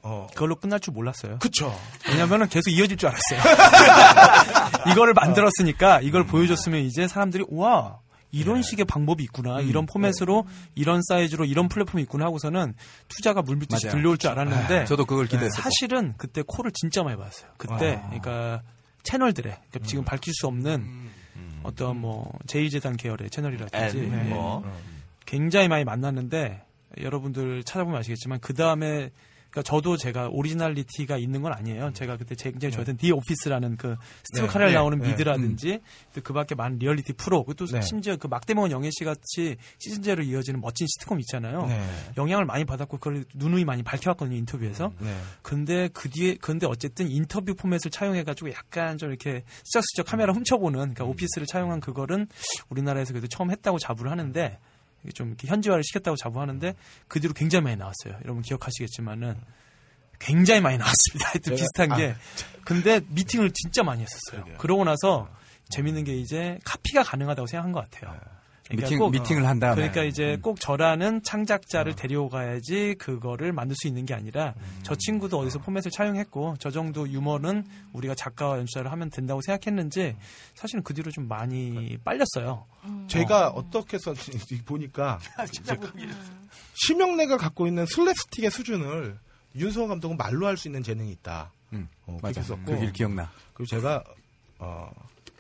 [0.05, 1.39] 어 그걸로 끝날 줄 몰랐어요.
[1.39, 1.73] 그쵸.
[2.09, 3.39] 왜냐면은 계속 이어질 줄 알았어요.
[4.91, 7.99] 이거를 만들었으니까 이걸 보여줬으면 이제 사람들이 우와
[8.31, 10.45] 이런 식의 방법이 있구나 이런 포맷으로
[10.75, 12.73] 이런 사이즈로 이런 플랫폼이 있구나 하고서는
[13.07, 13.91] 투자가 맞아요.
[13.95, 15.61] 몰려올 줄 알았는데 저도 그걸 기대했었고.
[15.61, 17.51] 사실은 그때 콜을 진짜 많이 받았어요.
[17.57, 18.61] 그때 그러니까
[19.03, 20.85] 채널들의 그러니까 지금 밝힐 수 없는
[21.61, 24.63] 어떤 뭐 제2재단 계열의 채널이라든지 앤, 예, 뭐.
[25.25, 26.61] 굉장히 많이 만났는데
[27.01, 29.11] 여러분들 찾아보면 아시겠지만 그 다음에
[29.53, 31.93] 그러니까 저도 제가 originality가 있는 건 아니에요.
[31.93, 35.09] 제가 그때 굉장히 좋아했던 디 오피스라는 그 스티브 네, 카렐 네, 나오는 네.
[35.09, 35.79] 미드라든지
[36.15, 37.79] 또 그밖에 많은 리얼리티 프로 그리고 또 네.
[37.81, 41.67] 심지어 그 막돼먹은 영애 씨 같이 시즌제로 이어지는 멋진 시트콤 있잖아요.
[41.67, 41.87] 네.
[42.17, 44.91] 영향을 많이 받았고 그걸 누누이 많이 밝혀왔거든요 인터뷰에서.
[44.99, 45.15] 네.
[45.43, 51.05] 근데 그 뒤에 근데 어쨌든 인터뷰 포맷을 차용해가지고 약간 좀 이렇게 슬쩍슬쩍 카메라 훔쳐보는 그러니까
[51.05, 52.27] 오피스를 차용한 그거는
[52.69, 54.57] 우리나라에서 그래도 처음 했다고 자부를 하는데
[55.13, 56.75] 좀 이렇게 현지화를 시켰다고 자부하는데
[57.07, 58.19] 그 뒤로 굉장히 많이 나왔어요.
[58.23, 59.35] 여러분 기억하시겠지만은
[60.19, 61.29] 굉장히 많이 나왔습니다.
[61.29, 62.15] 하여튼 비슷한 게
[62.63, 64.45] 근데 미팅을 진짜 많이 했었어요.
[64.57, 65.27] 그러고 나서
[65.69, 68.19] 재밌는 게 이제 카피가 가능하다고 생각한 것 같아요.
[68.65, 69.75] 그러니까 미팅, 꼭- 미팅을 한 다음에.
[69.75, 70.41] 그러니까 이제 음.
[70.41, 74.53] 꼭 저라는 창작자를 데려가야지 그거를 만들 수 있는 게 아니라
[74.83, 80.15] 저 친구도 어디서 포맷을 차용했고 저 정도 유머는 우리가 작가와 연출자를 하면 된다고 생각했는지
[80.55, 82.65] 사실은 그 뒤로 좀 많이 빨렸어요.
[83.07, 83.69] 제가 어.
[83.69, 85.19] 떻게 썼는지 보니까
[86.75, 89.17] 심영래가 갖고 있는 슬랩스틱의 수준을
[89.55, 91.51] 윤성호 감독은 말로 할 수 있는 재능이 있다.
[91.73, 92.41] 음, 어, 맞아.
[92.41, 93.31] 썼고 그길 기억나.
[93.53, 94.03] 그리고 제가
[94.59, 94.89] 어,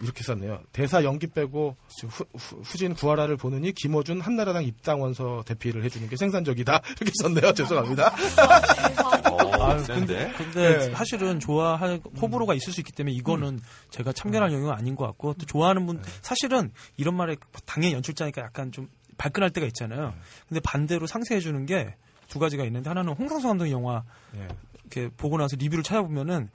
[0.03, 0.61] 이렇게 썼네요.
[0.71, 1.75] 대사 연기 빼고
[2.07, 6.81] 후, 후, 진 구하라를 보느니 김어준 한나라당 입당원서 대피를 해주는 게 생산적이다.
[7.01, 7.53] 이렇게 썼네요.
[7.53, 8.13] 죄송합니다.
[9.31, 9.77] 어, 아?
[9.77, 10.91] 근데, 근데 네.
[10.93, 15.45] 사실은 좋아할 호불호가 있을 수 있기 때문에 이거는 제가 참견할 영역은 아닌 것 같고 또
[15.45, 17.35] 좋아하는 분 사실은 이런 말에
[17.65, 20.13] 당연히 연출자니까 약간 좀 발끈할 때가 있잖아요.
[20.49, 21.95] 근데 반대로 상세해 주는 게
[22.33, 24.03] 두 가지가 있는데 하나는 홍상수 감독 영화
[24.35, 24.47] 예.
[24.81, 26.49] 이렇게 보고 나서 리뷰를 찾아보면은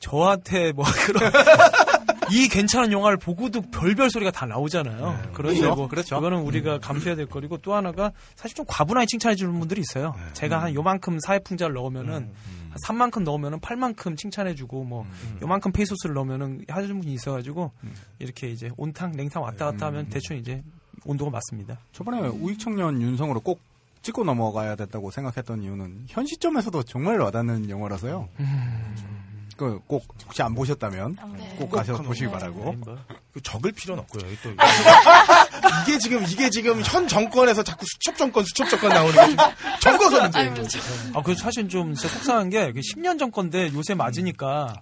[0.00, 1.30] 저한테 뭐 그런
[2.32, 5.30] 이 괜찮은 영화를 보고도 별별 소리가 다 나오잖아요.
[5.32, 5.76] 그러니 그렇죠.
[5.76, 6.16] 뭐 그렇죠.
[6.16, 10.14] 그거는 우리가 감수해야 될 거리고 또 하나가 사실 좀 과분하게 칭찬해 주는 분들이 있어요.
[10.32, 12.32] 제가 한 요만큼 사회풍자를 넣으면은
[12.70, 15.04] 한 3만큼 넣으면은 8만큼 칭찬해 주고 뭐
[15.42, 17.72] 요만큼 페이소스를 넣으면은 하시는 분이 있어 가지고
[18.18, 20.62] 이렇게 이제 온탕 냉탕 왔다 갔다 하면 대충 이제
[21.04, 21.78] 온도가 맞습니다.
[21.92, 23.60] 저번에 우익 청년 윤성으로 꼭
[24.02, 28.28] 찍고 넘어가야 된다고 생각했던 이유는 현 시점에서도 정말 와닿는 영화라서요.
[29.60, 31.16] 그 꼭 혹시 안 보셨다면
[31.58, 32.74] 꼭 가서 보시기 바라고.
[33.34, 34.22] 그 적을 필요는 없고요.
[34.42, 34.50] 또
[35.82, 39.44] 이게 지금 이게 지금 현 정권에서 자꾸 수첩 정권 수첩 정권 나오는 게 지금
[39.80, 40.54] 적어서 문제예요.
[41.14, 44.80] 아, 그 사실 좀 진짜 속상한 게 10년 전 건데 요새 맞으니까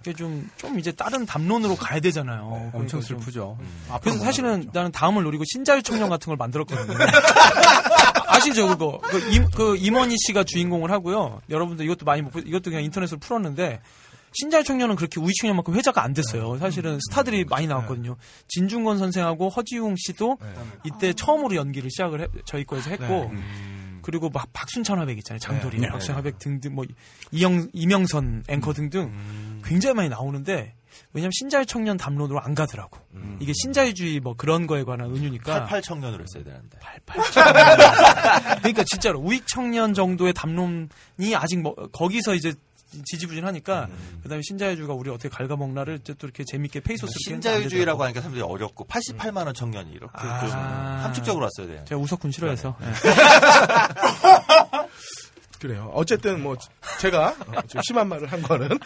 [0.00, 2.42] 이게 좀, 좀 이제 다른 담론으로 가야 되잖아요.
[2.44, 3.58] 엄청 그러니까 좀- 슬프죠.
[4.02, 6.96] 그래서 사실은 나는 다음을 노리고 신자유 청년 같은 걸 만들었거든요.
[8.26, 8.98] 아시죠, 그거?
[9.02, 11.40] 그, 임, 그 임원희 씨가 주인공을 하고요.
[11.50, 13.80] 여러분들 이것도 많이 못, 보- 이것도 그냥 인터넷으로 풀었는데,
[14.32, 16.58] 신자유 청년은 그렇게 우익 청년만큼 회자가 안 됐어요.
[16.58, 18.16] 사실은 스타들이 많이 나왔거든요.
[18.48, 20.38] 진중권 선생하고 허지웅 씨도
[20.84, 23.30] 이때 처음으로 연기를 시작을 해, 저희 거에서 했고,
[24.02, 25.38] 그리고 막 박순찬 화백 있잖아요.
[25.40, 25.88] 장도리, 네.
[25.88, 26.84] 박순찬 화백 등등 뭐
[27.32, 30.74] 이영 이명선 앵커 등등 굉장히 많이 나오는데
[31.12, 32.98] 왜냐면 신자유 청년 담론으로 안 가더라고.
[33.40, 36.78] 이게 신자유주의 뭐 그런 거에 관한 은유니까 88 청년으로 했어야 되는데.
[38.58, 42.52] 그러니까 진짜로 우익 청년 정도의 담론이 아직 뭐 거기서 이제
[43.04, 43.88] 지지부진하니까
[44.22, 49.44] 그다음에 신자유주의가 우리 어떻게 갉아먹나를 이제 또 이렇게 재밌게 페이소스 신자유주의라고 하니까 사람들이 어렵고 88만
[49.46, 51.00] 원 청년이 이렇게 좀 아.
[51.04, 51.84] 함축적으로 왔어야 돼요.
[51.86, 52.86] 제가 우석군 싫어해서 예.
[55.60, 55.90] 그래요.
[55.94, 56.56] 어쨌든 뭐
[57.00, 58.68] 제가 어, 좀 심한 말을 한 거는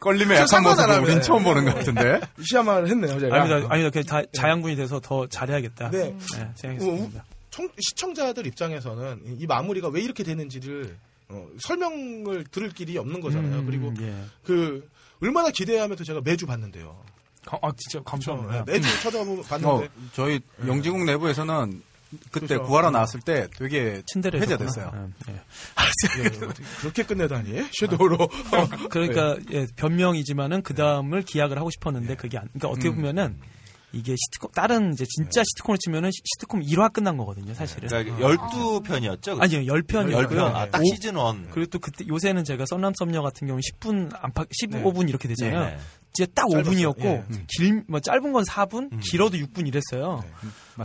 [0.00, 1.44] 저 약한 모습을 우린 처음 예.
[1.44, 2.20] 보는 것 같은데.
[2.44, 3.18] 심한 말을 했네요.
[3.18, 3.36] 제가.
[3.42, 3.66] 아닙니다.
[3.72, 3.90] 아닙니다.
[3.90, 5.90] 그냥 다 자양분이 돼서 더 잘해야겠다.
[5.90, 6.10] 네.
[6.10, 6.16] 네,
[6.54, 7.24] 생각했습니다.
[7.50, 10.96] 청- 시청자들 입장에서는 이- 이 마무리가 왜 이렇게 되는지를
[11.30, 13.60] 어, 설명을 들을 길이 없는 거잖아요.
[13.60, 14.14] 음, 그리고 예.
[14.44, 14.88] 그
[15.22, 17.02] 얼마나 기대하면서 제가 매주 봤는데요.
[17.44, 18.64] 가- 아 진짜 감사합니다.
[18.64, 21.82] 네, 매주 찾아봤는데 어, 저희 영지국 내부에서는
[22.32, 22.64] 그때 그렇죠.
[22.64, 25.10] 구하러 나왔을 때 되게 친데레 회자됐어요.
[25.28, 25.32] 예.
[26.24, 26.28] 예,
[26.80, 28.28] 그렇게 끝내다니 섀도우로
[28.90, 29.60] 그러니까 네.
[29.60, 33.38] 예, 변명이지만은 그 다음을 기약을 하고 싶었는데 그게 안, 그러니까 어떻게 보면은
[33.92, 37.88] 이게 시트콤 다른 이제 진짜 시트콤을 치면은 시- 시트콤 1화 끝난 거거든요, 사실은.
[37.88, 39.40] 그러니까 12편이었죠?
[39.42, 40.12] 아니요, 10편이었고요.
[40.28, 40.54] 10편.
[40.54, 41.50] 아, 딱 시즌 1.
[41.50, 45.64] 그리고 또 그때 요새는 제가 썬남 썸녀 같은 경우는 10분 안팎 15분 이렇게 되잖아요.
[45.70, 45.78] 네.
[46.12, 46.72] 진짜 딱 짧았어요.
[46.72, 47.24] 5분이었고 예.
[47.48, 50.24] 길 뭐 짧은 건 4분, 길어도 6분 이랬어요.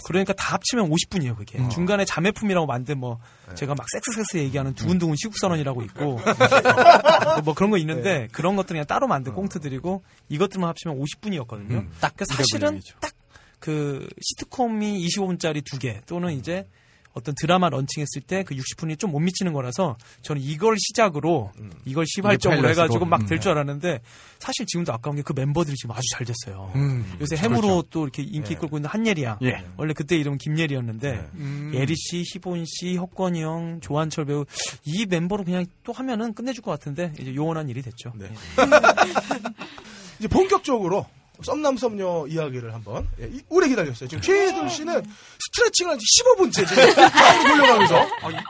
[0.06, 1.58] 그러니까 다 합치면 50분이에요, 그게.
[1.70, 3.20] 중간에 자매품이라고 만든 뭐
[3.56, 6.20] 제가 막 섹스섹스 얘기하는 두근두근 시국선언이라고 있고
[7.44, 11.72] 뭐 그런 거 있는데 그런 것들 그냥 따로 만든 꽁트들이고 이것들만 합치면 50분이었거든요.
[11.72, 12.82] 음, 딱그 사실은.
[13.02, 13.12] 딱
[13.60, 16.68] 그 시트콤이 25분짜리 두 개 또는 이제
[17.16, 21.52] 어떤 드라마 런칭했을 때 그 60분이 좀 못 미치는 거라서 저는 이걸 시작으로
[21.86, 22.84] 이걸 시발점으로 파일럿으로.
[22.84, 23.42] 해가지고 막될 음.
[23.42, 24.02] 줄 알았는데
[24.40, 26.72] 사실 지금도 아까운 게 그 멤버들이 지금 아주 잘 됐어요.
[26.76, 27.44] 음, 요새 그렇죠.
[27.56, 29.40] 해무로 또 이렇게 인기 끌고 있는 한예리양.
[29.42, 29.64] 예.
[29.76, 31.72] 원래 그때 이름은 김예리였는데 음.
[31.74, 34.46] 예리 씨, 희본 씨, 혁건이 형, 조한철 배우
[34.84, 38.12] 이 멤버로 그냥 또 하면은 끝내줄 것 같은데 이제 요원한 일이 됐죠.
[38.16, 38.30] 네.
[40.20, 41.06] 이제 본격적으로
[41.44, 44.08] 썸남 썸녀 이야기를 한번 예, 이- 오래 기다렸어요.
[44.10, 45.02] 지금 최혜돈 씨는
[45.40, 48.08] 스트레칭을 한 15분째 지금 돌려가면서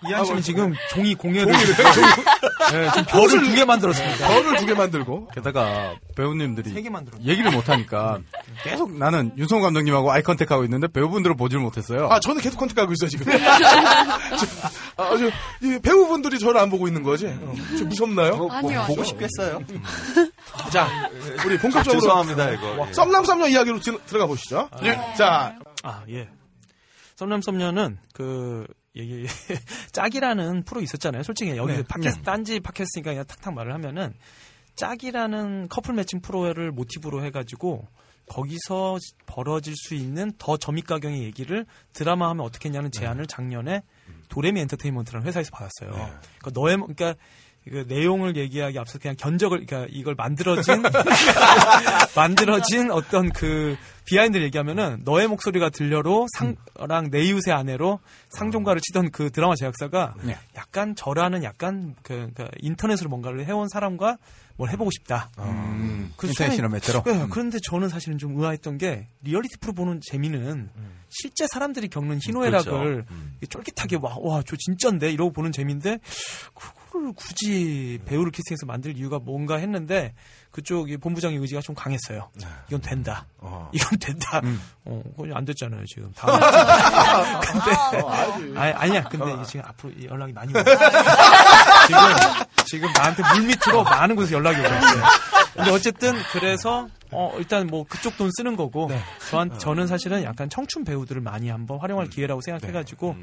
[0.09, 1.75] 이한 씨는 지금 종이 공예를 종이를
[2.71, 4.27] 네, 지금 별을 두 개 만들었습니다.
[4.27, 7.19] 별을 두 개 만들고 게다가 배우님들이 세 개 만들었.
[7.21, 8.19] 얘기를 못 하니까
[8.63, 12.07] 계속 나는 윤성호 감독님하고 아이 컨택하고 있는데 배우분들을 보질 못했어요.
[12.09, 13.25] 아 저는 계속 컨택하고 있어 요 지금.
[13.31, 13.37] 저,
[15.03, 15.25] 아, 저,
[15.65, 17.27] 이 배우분들이 저를 안 보고 있는 거지.
[17.27, 18.37] 어, 좀 무섭나요?
[18.37, 19.03] 뭐, 아니요, 보고.
[19.03, 19.59] 싶겠어요.
[20.71, 20.87] 자,
[21.45, 22.74] 우리 아, 본격적으로 죄송합니다, 이거.
[22.87, 22.93] 예.
[22.93, 24.69] 썸남 썸녀 이야기로 들, 들어가 보시죠.
[25.17, 26.29] 자, 아 예.
[27.15, 28.65] 썸남 썸녀는 그
[28.95, 29.25] 얘기
[29.91, 31.23] 짝이라는 프로 있었잖아요.
[31.23, 31.83] 솔직히 여기 네.
[31.83, 34.13] 팟캐스트 딴지 팟캐스트니까 그냥 탁탁 말을 하면은
[34.75, 37.87] 짝이라는 커플 매칭 프로를 모티브로 해 가지고
[38.27, 43.83] 거기서 벌어질 수 있는 더 점입가경의 얘기를 드라마 하면 어떻겠냐는 제안을 작년에
[44.29, 45.91] 도레미 엔터테인먼트라는 회사에서 받았어요.
[45.91, 47.19] 그러니까 너의 뭐- 그러니까
[47.69, 50.83] 그 내용을 얘기하기 앞서 그냥 견적을 그러니까 이걸 만들어진
[52.15, 53.75] 만들어진 어떤 그
[54.05, 57.99] behind를 얘기하면은 너의 목소리가 들려로 상랑 내 이웃의 아내로
[58.29, 60.37] 상종가를 치던 그 드라마 제작사가 네.
[60.55, 64.17] 약간 저라는 약간 그, 그 인터넷으로 뭔가를 해온 사람과
[64.57, 65.31] 뭘 해보고 싶다.
[65.39, 67.03] 음, 그래서 인터넷 처음에- 실험 매체로.
[67.03, 67.29] 네, 음.
[67.29, 70.69] 그런데 저는 사실은 좀 의아했던 게 리얼리티 프로 보는 재미는
[71.09, 73.07] 실제 사람들이 겪는 희노애락을 그렇죠.
[73.11, 73.31] 음.
[73.49, 75.99] 쫄깃하게 와, 와, 저 진짠데 이러고 보는 재미인데
[76.95, 80.13] 그거를 굳이 배우를 캐스팅해서 만들 이유가 뭔가 했는데
[80.55, 82.29] 그쪽 이 본부장의 의지가 좀 강했어요.
[82.69, 83.25] 이건 된다.
[83.39, 83.69] 어.
[83.73, 84.39] 이건 된다.
[84.41, 84.61] 음.
[84.85, 86.09] 어, 그건 안 됐잖아요 지금.
[86.15, 86.39] 다음.
[87.41, 89.03] 근데 아니, 아니야.
[89.03, 90.63] 근데 이게 지금 앞으로 이 연락이 많이 와.
[91.87, 91.99] 지금
[92.67, 95.03] 지금 나한테 물밑으로 많은 곳에서 연락이 오고 있어요.
[95.55, 98.89] 근데 어쨌든 그래서 어 일단 뭐 그쪽 돈 쓰는 거고
[99.29, 103.15] 저한 저는 사실은 약간 청춘 배우들을 많이 한번 활용할 기회라고 생각해가지고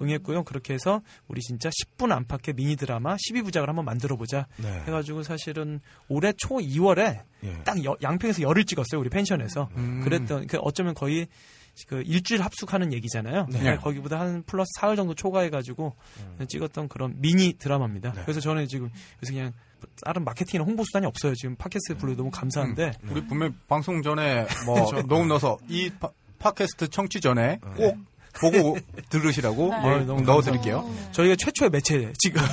[0.00, 0.44] 응했고요.
[0.44, 4.82] 그렇게 해서 우리 진짜 10분 안팎의 미니 드라마 12부작을 한번 만들어 보자 네.
[4.86, 7.52] 해가지고 사실은 올해 초 2월에 예.
[7.64, 10.00] 딱 여- 양평에서 열을 찍었어요 우리 펜션에서 음.
[10.04, 11.26] 그랬던 그 어쩌면 거의
[11.88, 13.46] 그 일주일 합숙하는 얘기잖아요.
[13.50, 13.76] 네.
[13.76, 15.94] 거기보다 한 플러스 사흘 정도 초과해가지고
[16.46, 18.12] 찍었던 그런 미니 드라마입니다.
[18.24, 18.90] 그래서 저는 지금
[19.22, 19.52] 요새 그냥
[20.04, 21.34] 다른 마케팅이나 홍보 수단이 없어요.
[21.34, 24.76] 지금 팟캐스트 불러 너무 감사한데 우리 분명 방송 전에 뭐.
[25.08, 27.96] 녹음 넣어서 이 파- 팟캐스트 청취 전에 꼭
[28.40, 28.76] 보고
[29.10, 30.04] 들으시라고 네.
[30.04, 30.88] 너무 넣어드릴게요.
[31.12, 32.42] 저희가 최초의 매체 지금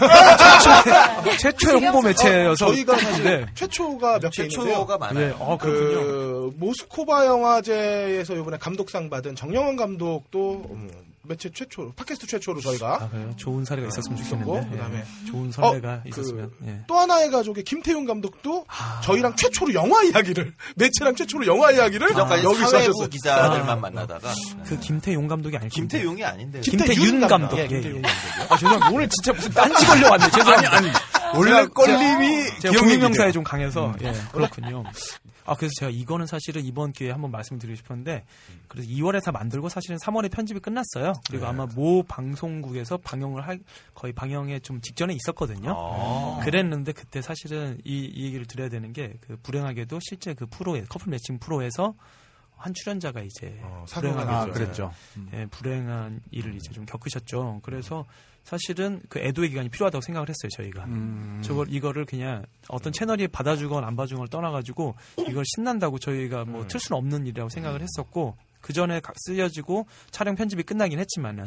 [1.23, 3.45] 최초의, 최초의 홍보 매체여서 저희가 사실 네.
[3.55, 4.31] 최초가 몇.
[4.31, 5.27] 최초가 많아요.
[5.27, 6.01] 네, 아, 그렇군요.
[6.03, 10.91] 그 모스코바 영화제에서 이번에 감독상 받은 정영원 감독도 음,
[11.23, 13.33] 매체 최초로 팟캐스트 최초로 저희가 아, 그래요?
[13.35, 14.69] 좋은 사례가 있었으면 있었고, 좋겠는데.
[14.75, 15.25] 그다음에 예.
[15.29, 16.51] 좋은 선배가 어, 그 있었으면.
[16.65, 16.79] 예.
[16.87, 18.65] 또 하나의 가족의 김태용 감독도
[19.03, 23.09] 저희랑 최초로 영화 이야기를 매체랑 최초로 영화 이야기를 그전까지 여기서 사회부 하셨어요.
[23.09, 23.75] 기자들만 아.
[23.75, 24.33] 만나다가
[24.65, 27.57] 그 김태용 감독이 아니고 김태용이 아닌데 김태윤 감독.
[27.57, 28.01] 예, 예, 김태윤 예.
[28.01, 28.45] 감독이요.
[28.49, 28.89] 아, 죄송합니다.
[28.91, 30.31] 오늘 진짜 무슨 딴지 걸려왔네.
[30.31, 30.75] 죄송합니다.
[30.77, 30.97] 아니, 아니.
[31.35, 32.79] 원래 껄림이 제가 기억력이죠.
[32.79, 34.83] 공유명사에 좀 강해서 예, 그렇군요.
[35.49, 38.25] 아 그래서 제가 이거는 사실은 이번 기회에 한번 말씀드리고 싶었는데
[38.67, 41.13] 그래서 2월에 다 만들고 사실은 3월에 편집이 끝났어요.
[41.29, 43.59] 그리고 아마 모 방송국에서 방영을 할
[43.93, 45.73] 거의 방영에 좀 직전에 있었거든요.
[45.75, 46.39] 아.
[46.43, 51.09] 그랬는데 그때 사실은 이, 이 얘기를 드려야 되는 게 그 불행하게도 실제 그 프로에 커플
[51.11, 51.93] 매칭 프로에서
[52.55, 54.53] 한 출연자가 이제 어, 사고가 불행하게 아.
[54.53, 54.91] 그랬죠.
[55.33, 57.61] 예, 불행한 일을 이제 좀 겪으셨죠.
[57.63, 58.05] 그래서
[58.49, 60.85] 사실은 그 애도의 기간이 필요하다고 생각을 했어요, 저희가.
[60.85, 61.39] 음.
[61.43, 64.95] 저걸 이거를 그냥 어떤 채널이 받아주건 안 봐주건 떠나가지고
[65.27, 70.63] 이걸 신난다고 저희가 뭐 틀 수는 없는 일이라고 생각을 했었고 그 전에 쓰여지고 촬영 편집이
[70.63, 71.45] 끝나긴 했지만은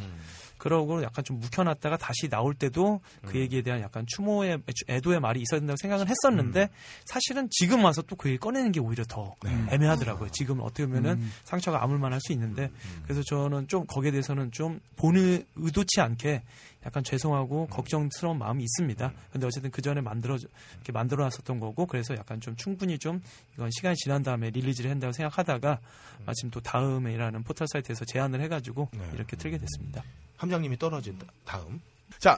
[0.56, 5.60] 그러고 약간 좀 묵혀놨다가 다시 나올 때도 그 얘기에 대한 약간 추모의 애도의 말이 있어야
[5.60, 6.70] 된다고 생각은 했었는데
[7.04, 9.34] 사실은 지금 와서 또 그 얘기 꺼내는 게 오히려 더
[9.70, 10.30] 애매하더라고요.
[10.30, 12.70] 지금 어떻게 보면은 상처가 아물만할 수 있는데.
[13.02, 16.42] 그래서 저는 좀 거기에 대해서는 좀 본의 의도치 않게
[16.84, 19.12] 약간 죄송하고 걱정스러운 마음이 있습니다.
[19.32, 20.36] 근데 어쨌든 그 전에 만들어
[20.74, 23.22] 이렇게 만들어 놨었던 거고 그래서 약간 좀 충분히 좀
[23.54, 25.78] 이건 시간이 지난 다음에 릴리즈를 한다고 생각하다가
[26.26, 29.10] 마침 또 다음에라는 포털 사이트에서 제안을 해가지고 네.
[29.14, 30.02] 이렇게 틀게 됐습니다.
[30.36, 31.80] 함장님이 떨어진 다음.
[32.18, 32.36] 자,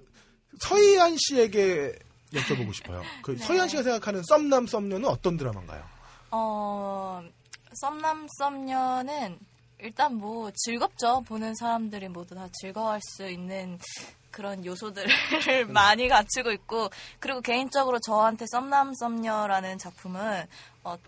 [0.60, 1.94] 서희안 씨에게
[2.32, 3.02] 여쭤보고 싶어요.
[3.22, 5.84] 그 서희안 씨가 생각하는 썸남 썸녀는 어떤 드라마인가요?
[6.30, 7.22] 어,
[7.80, 9.38] 썸남 썸녀는
[9.78, 11.22] 일단 뭐 즐겁죠.
[11.22, 13.78] 보는 사람들이 모두 다 즐거워할 수 있는
[14.34, 15.06] 그런 요소들을
[15.70, 20.46] 많이 갖추고 있고 그리고 개인적으로 저한테 썸남 썸녀라는 작품은
[20.82, 20.98] 어,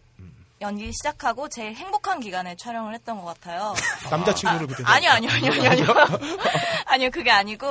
[0.60, 3.74] 연기 시작하고 제일 행복한 기간에 촬영을 했던 것 같아요.
[4.08, 5.86] 남자친구를 그때 아니요, 아니요, 아니요, 아니요, 아니요.
[6.86, 7.66] 아니요, 그게 아니고,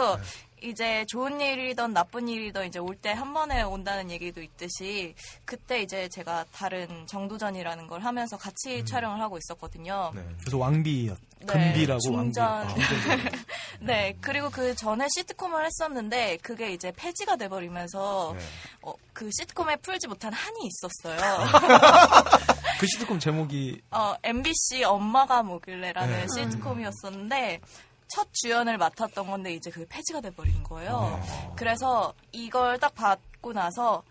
[0.62, 6.08] 이제 좋은 일이든 나쁜 일이든 이제 올 때 한 번에 온다는 얘기도 있듯이, 그때 이제
[6.10, 10.12] 제가 다른 정도전이라는 걸 하면서 같이 촬영을 하고 있었거든요.
[10.16, 10.24] 네.
[10.39, 12.43] 그래서 왕비 네, 금비라고 중전.
[12.45, 12.82] 왕비.
[13.82, 18.43] 네, 그리고 그 전에 시트콤을 했었는데, 그게 이제 폐지가 돼버리면서, 네.
[18.82, 21.45] 어, 그 시트콤에 풀지 못한 한이 있었어요.
[22.80, 26.26] 그 시트콤 제목이 어, MBC 엄마가 뭐길래라는 네.
[26.36, 27.62] 시트콤이었었는데
[28.08, 31.22] 첫 주연을 맡았던 건데 이제 그게 폐지가 돼버린 거예요.
[31.56, 34.03] 그래서 이걸 딱 받고 나서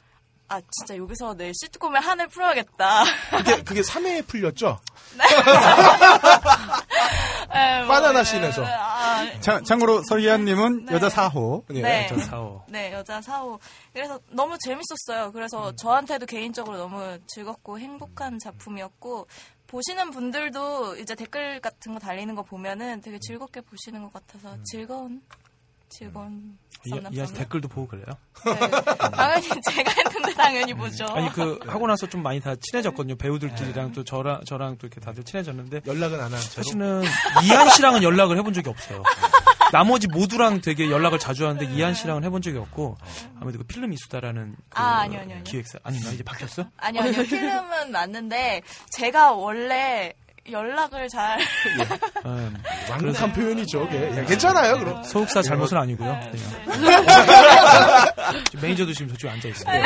[0.49, 3.05] 아 진짜 여기서 내 시트콤의 한을 풀어야겠다.
[3.31, 4.79] 그게 그게 3회에 풀렸죠?
[7.55, 8.65] 네, 뭐, 바나나 네, 씬에서.
[8.67, 10.95] 아, 참, 참고로 서희안님은 네.
[10.95, 11.63] 여자 4호.
[11.75, 11.83] 예.
[11.83, 12.07] 네.
[12.09, 12.63] 저 사오.
[12.69, 13.61] 네, 여자 사호.
[13.93, 15.31] 그래서 너무 재밌었어요.
[15.33, 19.29] 그래서 저한테도 개인적으로 너무 즐겁고 행복한 작품이었고,
[19.75, 25.21] 보시는 분들도 이제 댓글 같은 거 달리는 거 보면은 되게 즐겁게 보시는 것 같아서 즐거운,
[25.89, 26.57] 즐거운.
[26.87, 27.33] 이, 썸남 이 썸녀.
[27.33, 28.05] 댓글도 보고 그래요?
[28.45, 28.55] 네.
[29.11, 31.07] 당연히 제가 했는데 당연히 보죠.
[31.07, 33.17] 아니 그 하고 나서 좀 많이 다 친해졌거든요.
[33.17, 36.63] 배우들끼리랑 또 저랑 저랑 또 이렇게 다들 친해졌는데 연락은 안한 채로.
[36.63, 37.03] 사실은
[37.43, 39.03] 이한 씨랑은 연락을 해본 적이 없어요.
[39.75, 42.97] 나머지 모두랑 되게 연락을 자주 하는데 이한 씨랑은 해본 적이 없고
[43.41, 45.43] 아무래도 그 필름 이수다라는 그 아, 아니요, 아니요, 아니요.
[45.43, 46.67] 기획사 아닌가 이제 바뀌었어?
[46.77, 47.23] 아니요, 아니요.
[47.27, 50.13] 필름은 맞는데, 제가 원래
[50.51, 51.39] 연락을 잘
[52.27, 52.55] 음,
[52.91, 53.87] 완곡한 표현이죠.
[53.89, 54.13] 그게.
[54.17, 54.79] 예, 괜찮아요.
[54.79, 55.03] 그럼.
[55.03, 56.13] 소속사 잘못은 아니고요.
[56.13, 56.33] 네.
[58.51, 59.83] 지금 매니저도 지금 저쪽에 앉아 있어요.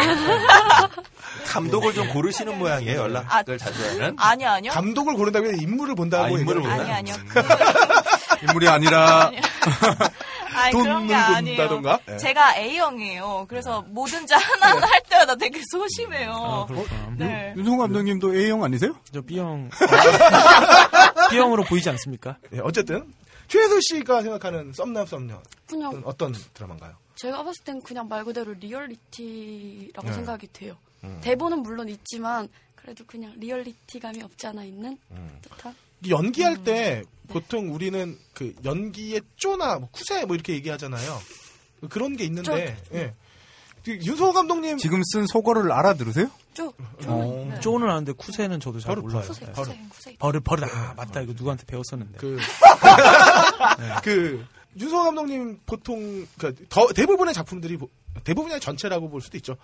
[1.46, 3.00] 감독을 좀 고르시는 모양이에요.
[3.02, 4.16] 연락을 아, 자주 하는.
[4.18, 6.24] 아니요 아니요 감독을 고른다면 인물을 본다고.
[6.24, 6.82] 아, 인물을 본다.
[6.82, 7.14] 아니 아니요
[8.42, 9.30] 인물이 아니라
[10.58, 11.56] 아니 그런 게 돈을 아니에요.
[11.56, 12.00] 본다던가?
[12.12, 12.16] 예.
[12.18, 13.46] 제가 A형이에요.
[13.48, 16.32] 그래서 뭐든지 하나 할 때마다 되게 소심해요.
[16.32, 17.14] 아, 그렇구나.
[17.16, 17.54] 네.
[17.56, 18.94] 윤성호 감독님도 A형 아니세요?
[19.12, 19.70] 저 B형
[21.30, 22.36] B형으로 보이지 않습니까?
[22.52, 23.12] 예, 어쨌든
[23.48, 26.94] 최혜수 씨가 생각하는 썸남 썸녀 그냥 어떤 드라마인가요?
[27.16, 30.12] 제가 봤을 땐 그냥 말 그대로 리얼리티라고 네.
[30.12, 30.76] 생각이 돼요.
[31.04, 31.18] 음.
[31.22, 35.38] 대본은 물론 있지만 그래도 그냥 리얼리티감이 없지 않아 있는 음.
[35.42, 35.74] 듯한.
[36.04, 41.18] 이 연기할 때 보통 우리는 그 연기의 쪼나 뭐 쿠세 뭐 이렇게 얘기하잖아요.
[41.90, 43.14] 그런 게 있는데 예.
[43.84, 46.30] 그 윤성호 감독님 지금 쓴 소거를 알아들으세요?
[46.54, 46.74] 쭉.
[47.06, 49.22] 어, 쪼는 아는데 쿠세는 저도 잘 버릇, 몰라요.
[49.28, 49.52] 버릇, 네.
[49.52, 49.88] 버릇.
[49.90, 50.16] 쿠세.
[50.18, 52.18] 버릇 버릇 아 맞다 이거 누구한테 배웠었는데.
[52.18, 52.38] 그,
[54.02, 54.44] 그
[54.78, 57.88] 윤성호 감독님 보통 그더 대부분의 작품들이 보-
[58.24, 59.56] 대부분의 전체라고 볼 수도 있죠.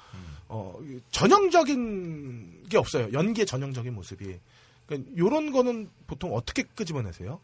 [0.48, 3.08] 어, 이 전형적인 게 없어요.
[3.12, 4.38] 연기의 전형적인 모습이.
[4.86, 7.40] 그러니까 요런 거는 보통 어떻게 끄집어내세요?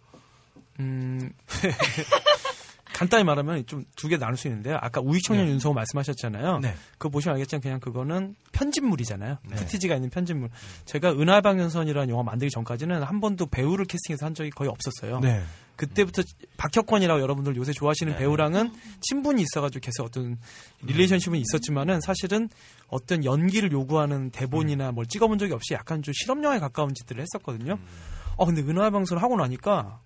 [0.81, 1.33] 음,
[2.93, 4.77] 간단히 말하면 좀 두 개 나눌 수 있는데요.
[4.81, 5.53] 아까 우익 청년 네.
[5.53, 6.59] 윤성호 말씀하셨잖아요.
[6.59, 6.75] 네.
[6.93, 9.39] 그거 보시면 알겠지만 그냥 그거는 편집물이잖아요.
[9.49, 9.57] 네.
[9.57, 10.51] footage가 있는 편집물.
[10.85, 15.21] 제가 은하해방전선이라는 영화 만들기 전까지는 한 번도 배우를 캐스팅해서 한 적이 거의 없었어요.
[15.21, 15.43] 네.
[15.81, 16.23] 그때부터
[16.59, 18.71] 박혁권이라고 여러분들 요새 좋아하시는 배우랑은
[19.01, 20.37] 친분이 있어가지고 계속 어떤
[20.83, 22.51] relationship은 있었지만은 사실은
[22.89, 27.79] 어떤 연기를 요구하는 대본이나 뭘 찍어본 적이 없이 약간 좀 실험영화에 가까운 짓들을 했었거든요.
[28.37, 30.01] 어 근데 은하의 방송을 하고 나니까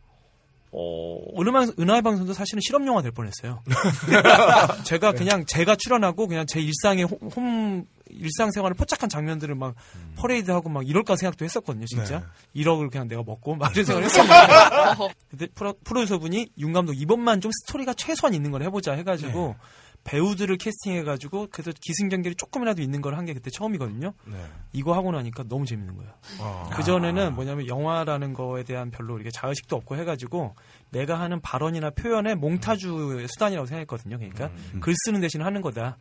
[0.70, 3.60] 어, 은하의, 은하의 방송도 사실은 실험영화 될 뻔했어요.
[4.86, 9.74] 제가 그냥 제가 출연하고 그냥 제 일상의 홈, 홈 일상생활을 포착한 장면들을 막
[10.16, 12.20] 퍼레이드하고 막 이럴까 생각도 했었거든요, 진짜.
[12.54, 12.62] 네.
[12.62, 15.14] 1억을 그냥 내가 먹고 막 이런 생각을 했었는데.
[15.30, 19.56] 근데 프로, 프로듀서분이 윤 감독 이번만 좀 스토리가 최소한 있는 걸 해보자 해가지고
[20.04, 24.12] 배우들을 캐스팅해가지고 그래도 기승전결이 조금이라도 있는 걸 한 게 그때 처음이거든요.
[24.26, 24.36] 네.
[24.74, 26.12] 이거 하고 나니까 너무 재밌는 거예요.
[26.40, 26.68] 어.
[26.74, 30.56] 그 전에는 뭐냐면 영화라는 거에 대한 별로 이렇게 자의식도 없고 해가지고
[30.90, 34.18] 내가 하는 발언이나 표현의 몽타주의 수단이라고 생각했거든요.
[34.18, 34.50] 그러니까
[34.80, 35.96] 글 쓰는 대신 하는 거다.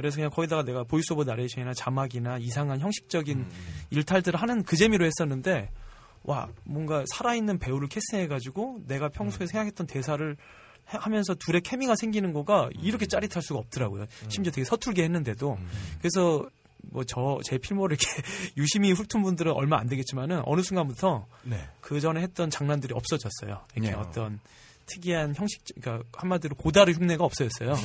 [0.00, 3.46] 그래서 그냥 거기다가 내가 voice over narration이나 자막이나 이상한 형식적인
[3.90, 5.70] 일탈들을 하는 그 재미로 했었는데
[6.22, 10.36] 와 뭔가 살아있는 배우를 캐스팅해가지고 내가 평소에 생각했던 대사를
[10.92, 14.06] 해- 하면서 둘의 케미가 생기는 거가 이렇게 짜릿할 수가 없더라고요.
[14.28, 15.56] 심지어 되게 서툴게 했는데도
[15.98, 16.46] 그래서
[16.92, 18.22] 뭐 저 제 필모를 이렇게
[18.56, 21.62] 유심히 훑은 분들은 얼마 안 되겠지만은 어느 순간부터 네.
[21.80, 23.60] 그 전에 했던 장난들이 없어졌어요.
[23.74, 23.96] 이렇게 네.
[23.96, 24.40] 어떤
[24.94, 27.76] 특이한 형식, 그러니까 한마디로 고다르 흉내가 없어졌어요.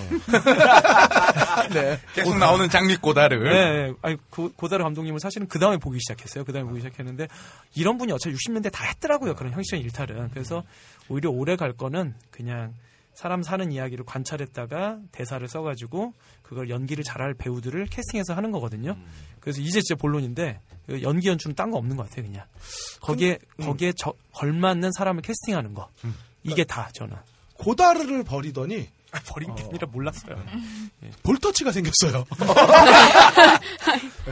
[1.74, 2.00] 네.
[2.14, 3.44] 계속 나오는 장미 고다를.
[3.44, 6.44] 네, 아니 고, 고다르 감독님을 사실은 그 다음에 보기 시작했어요.
[6.44, 7.28] 그 다음에 보기 시작했는데
[7.76, 9.36] 이런 분이 어차피 60년대 다 했더라고요.
[9.36, 10.30] 그런 형식적인 일탈은.
[10.32, 10.64] 그래서
[11.10, 12.74] 오히려 오래 갈 거는 그냥
[13.14, 18.98] 사람 사는 이야기를 관찰했다가 대사를 써가지고 그걸 연기를 잘할 배우들을 캐스팅해서 하는 거거든요.
[19.40, 22.26] 그래서 이제 진짜 본론인데 그 연기 연출은 딴 거 없는 것 같아요.
[22.26, 22.46] 그냥
[23.00, 25.90] 거기에 거기에 저- 걸맞는 사람을 캐스팅하는 거
[26.46, 27.16] 이게 다 저는
[27.56, 28.90] 고다르를 버리더니
[29.28, 30.36] 버린 게 아니라 몰랐어요.
[31.24, 32.26] 볼터치가 생겼어요.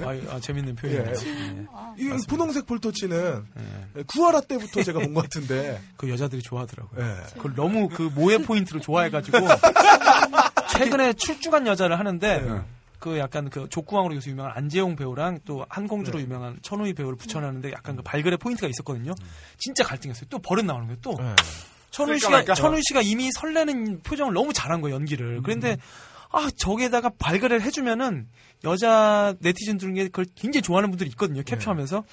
[0.03, 1.05] 아, 아, 재밌는 표현이에요.
[1.15, 1.65] 네.
[1.97, 3.45] 이 분홍색 볼터치는
[4.07, 5.81] 구하라 때부터 제가 본 것 같은데.
[5.95, 6.99] 그 여자들이 좋아하더라고요.
[7.05, 7.23] 네.
[7.35, 9.37] 그걸 너무 그 모에 포인트로 좋아해가지고
[10.71, 12.63] 최근에 출중한 여자를 하는데
[12.99, 17.95] 그 약간 그 족구왕으로 요새 유명한 안재홍 배우랑 또 한공주로 유명한 천우희 배우를 붙여놨는데 약간
[17.97, 19.13] 그 발그레 포인트가 있었거든요.
[19.57, 20.25] 진짜 갈등했어요.
[20.29, 20.97] 또 버릇 나오는 거예요.
[21.01, 21.35] 또 네.
[22.19, 22.53] 쓸까 씨가?
[22.55, 25.41] 천우희 씨가 이미 설레는 표정을 너무 잘한 거예요 연기를.
[25.43, 25.77] 그런데
[26.31, 28.27] 아 저기에다가 발그레를 해주면은
[28.63, 31.43] 여자 네티즌들 중에 그걸 굉장히 좋아하는 분들이 있거든요.
[31.43, 32.03] 캡처하면서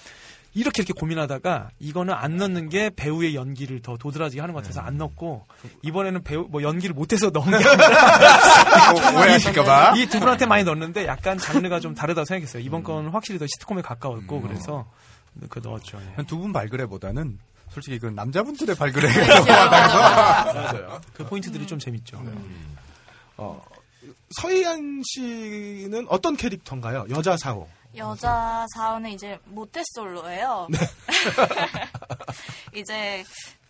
[0.53, 4.99] 이렇게 이렇게 고민하다가 이거는 안 넣는 게 배우의 연기를 더 도드라지게 하는 것 같아서 안
[4.99, 5.47] 넣고
[5.83, 9.95] 이번에는 배우 뭐 연기를 못해서 넣은 게 아니라 오해하실까봐.
[9.99, 12.62] 이 두 분한테 많이 넣었는데 약간 장르가 좀 다르다고 생각했어요.
[12.64, 14.87] 이번 건 확실히 더 시트콤에 가까웠고 그래서
[15.49, 16.01] 그 넣었죠.
[16.18, 16.24] 예.
[16.24, 17.39] 두분 발그레보다는
[17.71, 19.45] 솔직히 그 남자분들의 발그레가
[20.55, 21.01] 맞아요.
[21.12, 22.23] 그 포인트들이 좀 재밌죠.
[23.37, 23.62] 어,
[24.37, 27.07] 서희안 씨는 어떤 캐릭터인가요?
[27.11, 27.68] 여자 사호.
[27.97, 30.68] 여자 사원은 이제 모태솔로예요.
[32.75, 33.25] 이제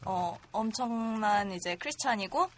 [0.05, 2.49] 어 엄청난 이제 크리스찬이고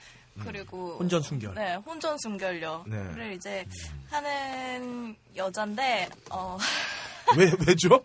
[0.40, 1.54] 그리고 혼전 순결.
[1.54, 3.34] 네, 혼전 순결녀를 네.
[3.34, 3.66] 이제
[4.10, 6.58] 하는 여잔데 어
[7.36, 8.02] 왜, 왜죠?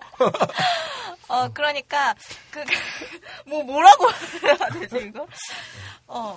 [1.28, 2.15] 어, 그러니까,
[2.51, 2.63] 그,
[3.45, 4.07] 뭐, 뭐라고
[4.41, 5.28] 해야 되지, 이거?
[6.07, 6.36] 어,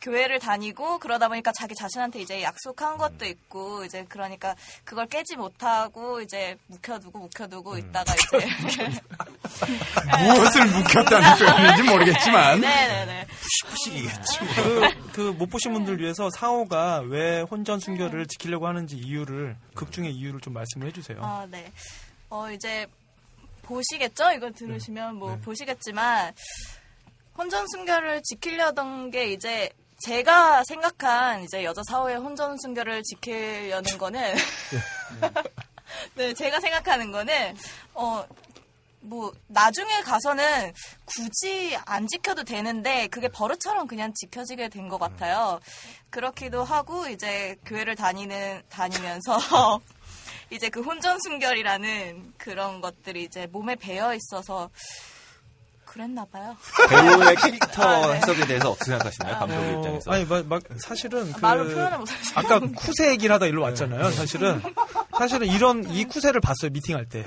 [0.00, 6.20] 교회를 다니고, 그러다 보니까 자기 자신한테 이제 약속한 것도 있고, 이제, 그러니까, 그걸 깨지 못하고,
[6.20, 8.14] 이제, 묵혀두고, 묵혀두고 있다가,
[8.66, 8.88] 이제,
[10.24, 12.60] 무엇을 묵혔다는 표현인지 모르겠지만.
[12.62, 13.26] 네네네.
[13.70, 14.38] 푸시푸시겠지.
[15.12, 20.54] 그못 보신 분들 위해서 사오가 왜 혼전 순결을 지키려고 하는지 이유를 극 중의 이유를 좀
[20.54, 21.18] 말씀을 해주세요.
[21.22, 21.70] 아, 네.
[22.28, 22.86] 어, 이제
[23.62, 24.32] 보시겠죠?
[24.32, 26.32] 이거 들으시면 뭐 보시겠지만
[27.36, 29.70] 혼전 순결을 지키려던 게 이제
[30.00, 34.34] 제가 생각한 이제 여자 사회의 혼전 순결을 지키려는 거는
[36.14, 37.56] 네, 제가 생각하는 거는
[37.94, 38.24] 어
[39.00, 40.72] 뭐 나중에 가서는
[41.06, 45.60] 굳이 안 지켜도 되는데 그게 버릇처럼 그냥 지켜지게 된 것 같아요.
[46.10, 49.38] 그렇기도 하고 이제 교회를 다니는 다니면서
[50.50, 54.68] 이제 그 혼전 순결이라는 그런 것들이 이제 몸에 배어 있어서
[55.90, 56.56] 그랬나 봐요.
[56.88, 58.12] 배우의 캐릭터 아, 네.
[58.18, 59.38] 해석에 대해서 어떻게 생각하시나요?
[59.38, 60.10] 감독 의 입장에서.
[60.12, 62.32] 아니 막, 막 사실은 그 말로 표현을 못하죠.
[62.36, 64.10] 아까 쿠세 얘기를 하다 일로 왔잖아요.
[64.12, 64.62] 사실은
[65.18, 67.24] 사실은 이런 이 쿠세를 봤어요 미팅할 때.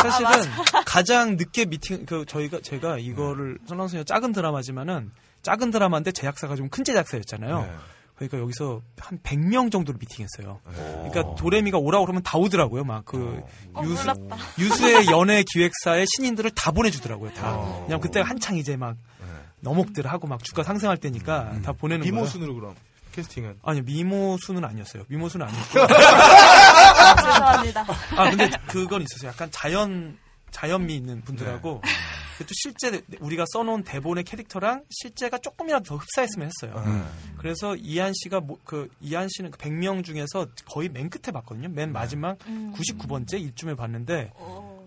[0.00, 0.30] 사실은
[0.72, 5.10] 아, 가장 늦게 미팅 그 저희가 제가 이거를 선왕소녀 작은 드라마지만은
[5.42, 7.95] 작은 드라마인데 제작사가 좀 큰 제작사였잖아요.
[8.16, 10.60] 그러니까 여기서 한 100명 정도로 미팅했어요.
[10.64, 12.84] 그러니까 도레미가 오라고 그러면 다 오더라고요.
[12.84, 13.42] 막그
[13.74, 14.08] 어, 유수.
[14.58, 17.32] 유수의 연예 기획사의 신인들을 다 보내주더라고요.
[17.34, 17.56] 다.
[17.82, 18.96] 왜냐면 그때 한창 이제 막
[19.60, 22.12] 너목들 하고 막 주가 상승할 때니까 다 보내는 거예요.
[22.14, 22.74] 미모순으로 그럼
[23.12, 25.04] 캐스팅은 아니요 미모수는 아니었어요.
[25.08, 25.80] 미모수는 아니었고.
[25.94, 27.86] 아, 죄송합니다.
[28.16, 29.30] 아 근데 그건 있었어요.
[29.30, 30.18] 약간 자연
[30.50, 31.82] 자연미 있는 분들하고
[32.44, 36.74] 또 실제 우리가 써놓은 대본의 캐릭터랑 실제가 조금이라도 더 흡사했으면 했어요.
[37.38, 41.68] 그래서 이한 씨가 뭐, 그 이한 씨는 그 100명 중에서 거의 맨 끝에 봤거든요.
[41.68, 42.72] 맨 마지막 음.
[42.76, 44.32] 99번째 일쯤에 봤는데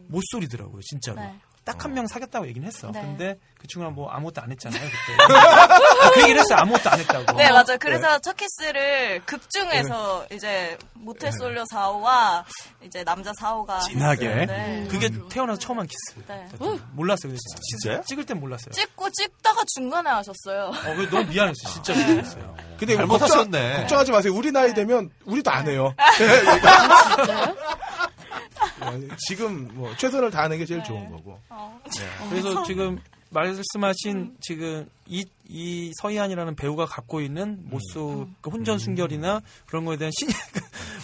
[0.08, 1.22] 모솔이더라고요, 진짜로.
[1.22, 1.40] 네.
[1.70, 2.92] 딱 한 명 사귀었다고 얘기는 했어.
[2.92, 3.00] 네.
[3.02, 5.34] 근데 그 친구는 뭐 아무것도 안 했잖아요, 그때.
[5.36, 6.58] 아, 그 얘기를 했어요.
[6.62, 7.38] 아무것도 안 했다고.
[7.38, 7.78] 네, 맞아요.
[7.80, 12.44] 그래서 첫 키스를 극 중에서 이제 모태 솔로 4호와
[12.84, 14.46] 이제 남자 4호가 진하게.
[14.48, 14.88] 네.
[14.90, 16.20] 그게 태어나서 처음 한 키스.
[16.28, 16.48] 네.
[16.94, 17.34] 몰랐어요.
[17.70, 18.02] 진짜요?
[18.06, 18.72] 찍을 땐 몰랐어요.
[18.72, 20.66] 찍고 찍다가 중간에 하셨어요.
[20.70, 21.54] 어, 그래, 너무 미안했어요.
[21.74, 22.56] 진짜 미안했어요.
[22.80, 23.60] 근데 잘못하셨네.
[23.60, 24.34] 걱정, 걱정하지 마세요.
[24.36, 25.94] 우리 나이 되면 우리도 안 해요.
[28.82, 31.40] 네, 지금 뭐 최선을 다하는 게 제일 좋은 거고.
[32.30, 33.00] 그래서 지금
[33.32, 40.12] 말씀하신 지금 이, 이 서희안이라는 배우가 갖고 있는 모쏠 그 혼전 순결이나 그런 거에 대한
[40.18, 40.28] 신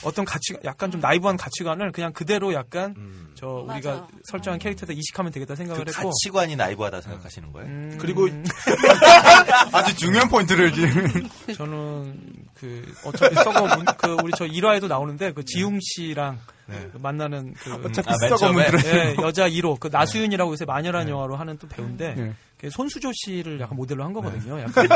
[0.03, 2.95] 어떤 가치 약간 좀 나이브한 가치관을 그냥 그대로 약간
[3.35, 4.07] 저 우리가 맞아.
[4.31, 6.09] 설정한 캐릭터에 이식하면 되겠다 그 생각을 했고.
[6.09, 7.67] 가치관이 나이브하다 생각하시는 거예요?
[7.69, 8.27] 음, 그리고
[9.71, 11.27] 아주 중요한 포인트를 지금.
[11.55, 12.19] 저는
[12.55, 17.73] 그 어차피 썩어 문- 그 우리 저 1화에도 나오는데 그 지웅 씨랑 그 만나는 그
[17.85, 18.63] 어차피 아, 처음에?
[18.63, 18.89] 문드러져.
[18.89, 22.33] 예, 여자 1호 그 나수윤이라고 요새 마녀란 영화로 하는 또 배우인데 네.
[22.57, 24.59] 그 손수조 씨를 약간 모델로 한 거거든요.
[24.59, 24.87] 약간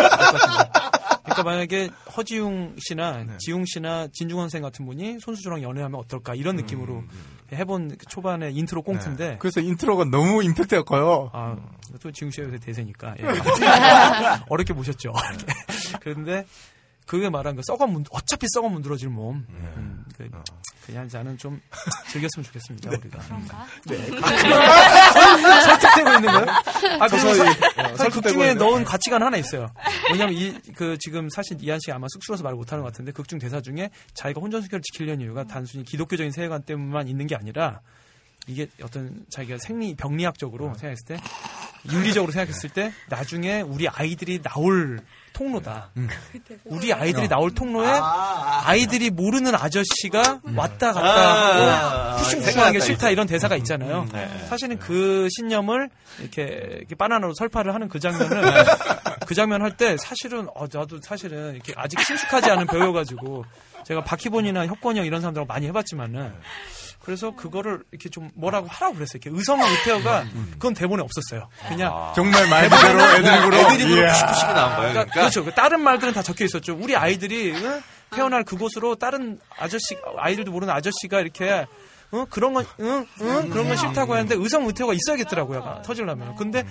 [1.24, 7.04] 그러니까 만약에 허지웅 씨나 지웅 씨나 진중권 선생 같은 분이 손수조랑 연애하면 어떨까 이런 느낌으로
[7.54, 11.30] 해본 그 초반에 인트로 꽁트인데 그래서 인트로가 너무 임팩트가 커요.
[11.34, 11.56] 아,
[12.02, 13.24] 또 지웅 씨가 요새 대세니까 예.
[14.50, 15.14] 어렵게 모셨죠.
[16.02, 16.46] 그런데
[17.10, 19.44] 그게 말한 거 썩어 문 어차피 썩어 문드러질 몸.
[19.50, 20.30] 음, 그,
[20.86, 21.60] 그냥 나는 좀
[22.12, 23.18] 즐겼으면 좋겠습니다 우리가.
[23.18, 23.66] 그런가?
[25.66, 26.46] 설득되고 있는 거예요?
[27.00, 27.34] 아, 그 사- 어,
[27.94, 28.58] 극 설득되고 중에 있는.
[28.58, 29.72] 넣은 가치관 하나 있어요.
[30.12, 33.60] 왜냐면 이, 그, 지금 사실 이한 씨가 아마 쑥스러워서 말을 못하는 것 같은데 극중 대사
[33.60, 37.82] 중에 자기가 혼전수결을 지키려는 이유가 단순히 기독교적인 세계관 때문만 있는 게 아니라
[38.46, 41.18] 이게 어떤 자기가 생리, 병리학적으로 생각했을 때
[41.92, 45.00] 윤리적으로 생각했을 때 나중에 우리 아이들이 나올
[45.40, 45.90] 통로다.
[46.66, 53.10] 우리 아이들이 나올 통로에 아 이들이 모르는 아저씨가 왔다 갔다 아, 하고 푸싱푸싱하는 게 싫다
[53.10, 54.06] 이런 대사가 있잖아요.
[54.12, 54.30] 네.
[54.50, 56.44] 사실은 그 신념을 이렇게,
[56.78, 58.54] 이렇게 바나나로 설파를 하는 그 장면을
[59.26, 63.46] 그 장면 할 때 사실은 어, 나도 사실은 이렇게 아직 친숙하지 않은 배우여가지고
[63.86, 66.34] 제가 박희본이나 혁권이 형 이런 사람들하고 많이 해봤지만은
[67.04, 69.20] 그래서 그거를 이렇게 좀 뭐라고 하라고 그랬어요.
[69.24, 71.50] 이렇게 의성 의태어가 그건 대본에 없었어요.
[71.68, 73.58] 그냥 정말 말 그대로 애드립으로.
[73.58, 74.12] 애드립으로 이야.
[74.12, 74.92] 푸시푸시가 나온 거예요.
[74.92, 75.46] 그러니까, 그러니까 그렇죠.
[75.46, 76.78] 그 다른 말들은 다 적혀 있었죠.
[76.80, 77.82] 우리 아이들이 응?
[78.12, 81.66] 태어날 그곳으로 다른 아저씨 아이들도 모르는 아저씨가 이렇게
[82.14, 82.26] 응?
[82.30, 83.06] 그런 건 응?
[83.22, 83.50] 응?
[83.50, 85.82] 그런 건 싫다고 하는데 의성 의태어가 있어야겠더라고요.
[85.86, 86.36] 터질라면.
[86.36, 86.64] 근데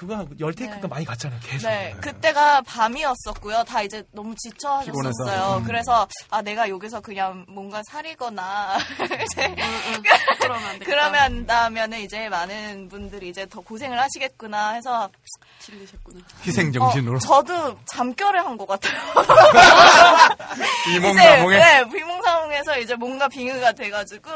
[0.00, 1.38] 그거 열 테이크가 많이 갔잖아요.
[1.44, 1.68] 계속.
[1.68, 3.64] 네, 그때가 밤이었었고요.
[3.64, 4.78] 다 이제 너무 지쳐.
[4.78, 5.58] 하셨었어요.
[5.58, 5.64] 음.
[5.64, 8.78] 그래서 아 내가 여기서 그냥 뭔가 사리거나
[9.30, 9.54] 이제
[10.40, 10.84] 그러면 안 되겠다.
[10.86, 15.10] 그러면 다음에는 이제 많은 분들이 이제 더 고생을 하시겠구나 해서
[15.58, 16.20] 질리셨구나.
[16.46, 17.16] 희생 정신으로.
[17.16, 18.94] 어, 저도 잠결을 한 것 같아요.
[20.88, 21.58] 이제 이몽가몽에.
[21.58, 24.30] 네, 비몽사몽에서 이제 뭔가 빙의가 돼가지고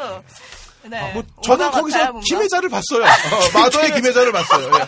[0.89, 1.13] 네.
[1.13, 2.21] 뭐 온것 저는 거기서.
[2.21, 3.05] 김혜자를 봤어요.
[3.05, 4.67] 어, 마더의 김혜자를 봤어요.
[4.75, 4.79] 예.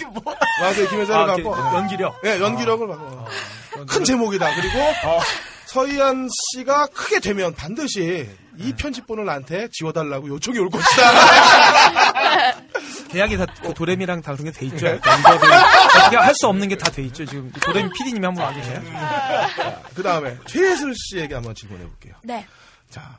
[0.62, 2.20] 마더의 김혜자를 아, 봤고 그 연기력.
[2.24, 3.28] 예, 연기력을 봤고
[3.86, 4.54] 큰 제목이다.
[4.54, 4.78] 그리고
[5.66, 11.02] 서희안 씨가 크게 되면 반드시 이 편집본을 나한테 지워달라고 요청이 올 것이다.
[13.10, 14.86] 계약이 다 그 도레미랑 다 그런 게 돼 있죠.
[14.88, 17.24] 어떻게 할 수 없는 게 다 돼 있죠.
[17.24, 18.82] 지금 도레미 PD님이 한번 와주세요.
[19.94, 22.14] 그 다음에 최예슬 씨에게 한번 질문해 볼게요.
[22.22, 22.46] 네.
[22.90, 23.18] 자,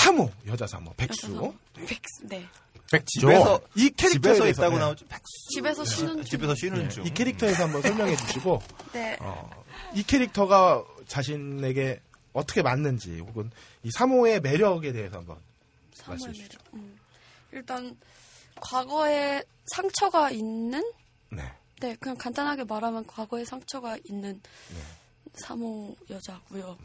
[0.00, 1.54] 사모 여자 사모 백수.
[1.74, 2.46] 백수, 네.
[2.90, 3.28] 백지죠.
[3.28, 4.80] 집에서 이 캐릭터에 집에서 대해서, 있다고 네.
[4.80, 5.06] 나오죠.
[5.54, 6.24] 집에서 쉬는 중.
[6.24, 7.06] 집에서 쉬는 중.
[7.06, 8.60] 이 캐릭터에서 한번 설명해 주시고
[8.92, 9.16] 네.
[9.20, 9.50] 어,
[9.94, 12.00] 이 캐릭터가 자신에게
[12.32, 13.50] 어떻게 맞는지 혹은
[13.82, 15.38] 이 사모의 매력에 대해서 한번
[16.06, 16.58] 말씀해 주시죠.
[16.74, 16.98] 음.
[17.52, 17.96] 일단
[18.60, 20.82] 과거에 상처가 있는
[21.30, 21.42] 네.
[21.80, 24.40] 네, 그냥 간단하게 말하면 과거에 상처가 있는
[25.34, 26.78] 사모 여자고요.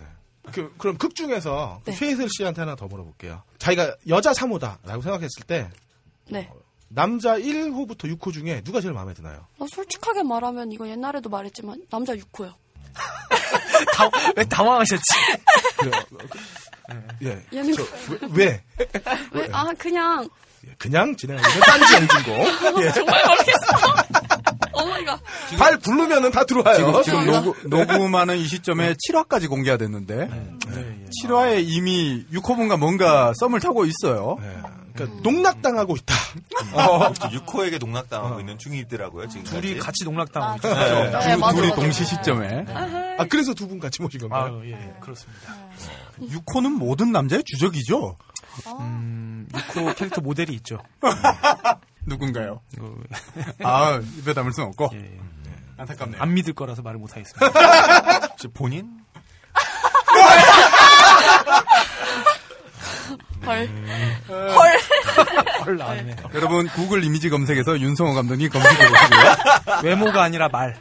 [0.52, 1.98] 그, 그럼 극 중에서 그 네.
[1.98, 3.44] 최예슬 씨한테 하나 더 물어볼게요.
[3.60, 5.70] 자기가 여자 사모다라고 생각했을 때
[6.30, 6.50] 네.
[6.90, 9.46] 남자 1호부터 6호 중에 누가 제일 마음에 드나요?
[9.60, 12.54] 어, 솔직하게 말하면 이거 옛날에도 말했지만 남자 6호요.
[13.94, 15.04] 다, 왜 당황하셨지?
[17.24, 17.44] 예.
[17.54, 17.84] 얘는 저,
[18.32, 18.64] 왜?
[18.78, 18.88] 왜?
[19.32, 19.48] 왜?
[19.52, 20.28] 아 그냥
[20.78, 22.82] 그냥 진행하는 딴지 엔진고.
[22.84, 22.92] 예.
[22.92, 24.37] 정말 모르겠어.
[24.88, 25.20] 어머니가
[25.58, 27.02] 발 부르면은 다 들어와요.
[27.04, 31.06] 지금, 지금 녹음, 녹음하는 이 시점에 7화까지 공개가 됐는데 네.
[31.24, 34.38] 7화에 이미 6호분과 뭔가 썸을 타고 있어요.
[34.94, 36.16] 그러니까 농락당하고 있다.
[36.74, 39.44] 어, 6호에게 농락당하고 있는 중이더라고요, 지금.
[39.44, 40.68] 둘이 같이 농락당하고 있죠.
[40.74, 41.76] 네, 네, 두- 맞아, 둘이 맞아.
[41.82, 42.66] 동시 시점에.
[43.20, 44.60] 아 그래서 두 분 같이 모신 건가요?
[44.60, 45.56] 아, 예, 예, 그렇습니다.
[46.20, 48.18] 6호는 모든 남자의 주적이죠.
[48.80, 50.80] 음, 6호 캐릭터 모델이 있죠.
[52.08, 52.62] 누군가요?
[52.74, 52.96] 이거-
[53.64, 54.90] 아, 입에 담을 수는 없고.
[54.94, 55.20] 예, 예.
[55.78, 56.22] 안타깝네요.
[56.22, 57.46] 안 믿을 거라서 말을 못 하겠습니다.
[58.56, 58.88] 본인?
[63.46, 63.70] 헐.
[64.28, 64.80] 헐.
[65.66, 66.16] 헐 나왔네.
[66.34, 69.82] 여러분 구글 이미지 검색에서 윤성호 감독님 검색해 보시고요.
[69.84, 70.76] 외모가 아니라 말.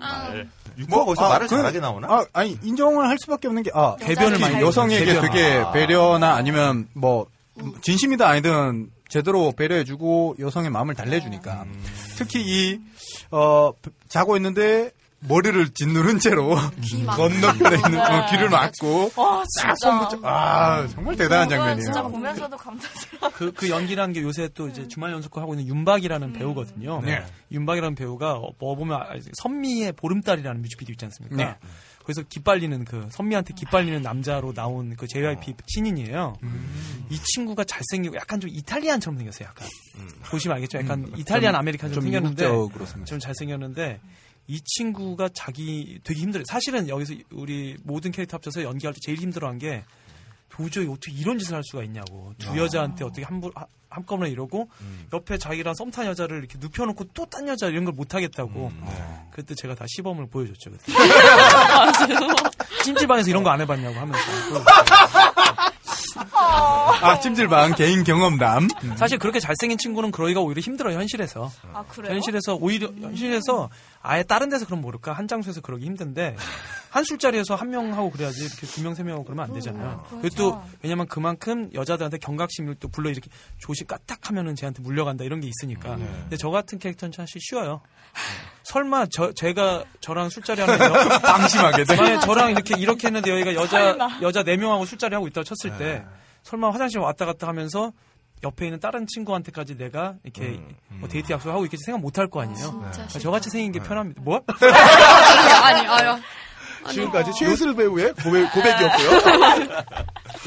[0.00, 0.48] 말.
[0.78, 2.08] 6호가 거기서 말을 잘하게 나오나?
[2.10, 5.20] 아, 아니 인정을 할 수밖에 없는 게 아, 대변을 많이 여성에게.
[5.20, 5.70] 되게 아.
[5.70, 7.26] 배려나 아니면 뭐
[7.82, 11.66] 진심이든 아니든 제대로 배려해주고 여성의 마음을 달래주니까
[12.18, 12.80] 특히 이
[13.30, 13.70] 어,
[14.08, 14.90] 자고 있는데
[15.20, 16.56] 머리를 짓누른 채로
[17.16, 19.74] 건너편에 있는 어, 귀를 막고 와, 딱 진짜.
[19.76, 21.84] 손붙여 아 정말 대단한 장면이에요.
[21.84, 23.32] 진짜 보면서도 감동스러워.
[23.32, 27.00] 그, 그 연기라는 게 요새 또 이제 주말 연속극 하고 있는 윤박이라는 배우거든요.
[27.02, 27.24] 네.
[27.52, 31.36] 윤박이라는 배우가 어, 뭐 보면 아, 선미의 보름달이라는 뮤직비디오 있지 않습니까?
[31.36, 31.56] 네.
[32.04, 36.34] 그래서 기빨리는 그 선미한테 기빨리는 남자로 나온 그 JYP 신인이에요.
[37.10, 39.48] 이 친구가 잘생기고 약간 좀 Italian처럼 생겼어요.
[39.48, 39.66] 약간
[40.30, 40.78] 보시면 알겠죠.
[40.78, 42.44] 약간 음, Italian 좀- American 좀좀 생겼는데.
[43.06, 44.00] 좀 잘생겼는데
[44.46, 46.44] 이 친구가 자기 되게 힘들어요.
[46.46, 49.82] 사실은 여기서 우리 모든 캐릭터 합쳐서 연기할 때 제일 힘들어한 게
[50.56, 52.56] 도저히 어떻게 이런 짓을 할 수가 있냐고 두 아.
[52.58, 55.06] 여자한테 어떻게 한, 번- 하- 한꺼번에 이러고 음.
[55.12, 59.26] 옆에 자기랑 썸탄 여자를 이렇게 눕혀놓고 또 딴 여자 이런 걸 못 하겠다고 음, 네.
[59.32, 60.92] 그때 제가 다 시범을 보여줬죠 그때.
[62.84, 64.20] 찜질방에서 이런 거 안 해봤냐고 하면서
[66.36, 68.68] 아 찜질방 개인 경험담.
[68.96, 72.12] 사실 그렇게 잘생긴 친구는 그러기가 오히려 힘들어요 현실에서 아, 그래요?
[72.14, 73.70] 현실에서 오히려 현실에서
[74.02, 76.36] 아예 다른 데서 그럼 모를까 한 장소에서 그러기 힘든데
[76.90, 80.04] 한 술자리에서 한 명 하고 그래야지 이렇게 두 명 세 명 하고 그러면 안 되잖아요.
[80.08, 80.20] 그렇죠.
[80.20, 83.28] 그리고 또 왜냐면 그만큼 여자들한테 경각심을 또 불러 이렇게
[83.58, 85.96] 조시 까딱 하면은 쟤한테 물려간다 이런 게 있으니까.
[85.96, 87.80] 근데 저 같은 캐릭터는 사실 쉬워요.
[88.64, 91.96] 설마 저 제가 저랑 술자리 하는 여- 방심하게 돼?
[91.96, 96.04] 만약에 저랑 이렇게 이렇게 했는데 여기가 여자 여자 네 명하고 술자리 하고 있다고 쳤을 때
[96.44, 97.92] 설마 화장실 왔다 갔다 하면서
[98.44, 102.90] 옆에 있는 다른 친구한테까지 내가 이렇게 뭐 데이트 약속하고 있겠지 생각 못 할 거 아니에요.
[102.92, 104.20] 진짜 저같이 생긴 게 편합니다.
[104.22, 104.40] 뭐?
[105.62, 106.16] 아니, 아유.
[106.90, 109.84] 지금까지 최예슬 배우의 고백, 고백이었고요.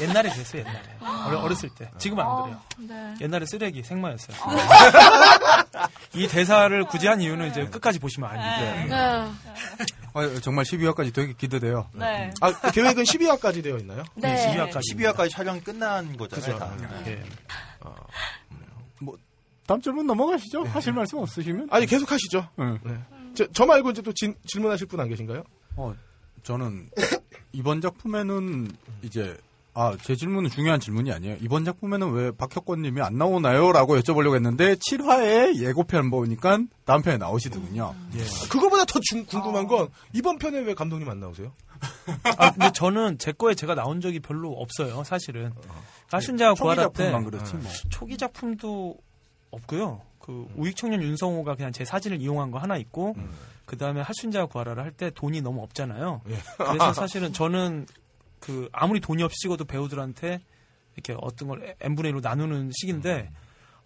[0.00, 0.82] 옛날에 그랬어요, 옛날에.
[1.26, 1.90] 어려, 어렸을 때.
[1.98, 2.60] 지금은 안 그래요.
[2.78, 3.14] 네.
[3.20, 4.36] 옛날에 쓰레기, 생마였어요.
[6.14, 8.88] 이 대사를 굳이 한 이유는 이제 끝까지 보시면 알죠.
[8.94, 9.84] 네.
[10.14, 11.88] 어, 정말 12화까지 되게 기대돼요.
[11.92, 12.30] 네.
[12.40, 14.04] 아, 계획은 12화까지 되어 있나요?
[14.14, 14.54] 네.
[14.56, 14.94] 12화까지.
[14.94, 16.58] 12화까지 촬영 끝난 거잖아요.
[16.58, 16.72] 다.
[17.06, 17.22] 예.
[19.66, 20.64] 다음 질문 넘어가시죠.
[20.64, 21.68] 하실 말씀 없으시면?
[21.70, 22.48] 아니, 계속 하시죠.
[22.58, 22.78] 응.
[22.82, 22.94] 네.
[23.34, 25.44] 저, 저 말고 이제 또 진- 질문하실 분 안 계신가요?
[25.76, 25.94] 어,
[26.42, 26.90] 저는
[27.52, 28.70] 이번 작품에는
[29.02, 29.36] 이제
[29.74, 31.36] 아, 제 질문은 중요한 질문이 아니에요.
[31.40, 33.70] 이번 작품에는 왜 박혁권 님이 안 나오나요?
[33.70, 37.94] 라고 여쭤보려고 했는데 7화에 예고편 보니까 다음 편에 나오시더군요.
[38.16, 38.24] 예.
[38.48, 41.52] 그거보다 더 중- 궁금한 건 이번 편에 왜 감독님 안 나오세요?
[42.38, 45.52] 아, 근데 저는 제 거에 제가 나온 적이 별로 없어요, 사실은.
[46.10, 47.70] 가순자가 초기 구하라 때 작품만 그렇지 뭐.
[47.88, 48.96] 초기 작품도
[49.52, 50.00] 없고요.
[50.18, 53.14] 그 우익청년 윤성호가 그냥 제 사진을 이용한 거 하나 있고
[53.68, 56.22] 그 다음에 하순자가 구하라를 할 때 돈이 너무 없잖아요.
[56.30, 56.38] 예.
[56.56, 57.86] 그래서 사실은 저는
[58.40, 60.40] 그 아무리 돈이 없이 찍어도 배우들한테
[60.94, 63.30] 이렇게 어떤 걸 n분의 1로 나누는 식인데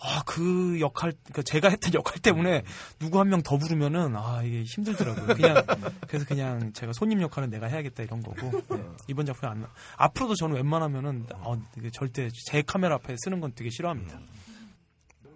[0.01, 2.63] 아그 역할 그 제가 했던 역할 때문에
[2.99, 5.35] 누구 한 명 더 부르면은 아 이게 힘들더라고요.
[5.37, 5.55] 그냥
[6.09, 9.71] 그래서 그냥 제가 손님 역할은 내가 해야겠다 이런 거고 네, 이번 작품에 안 나.
[9.97, 11.61] 앞으로도 저는 웬만하면은 어,
[11.93, 14.19] 절대 제 카메라 앞에 쓰는 건 되게 싫어합니다.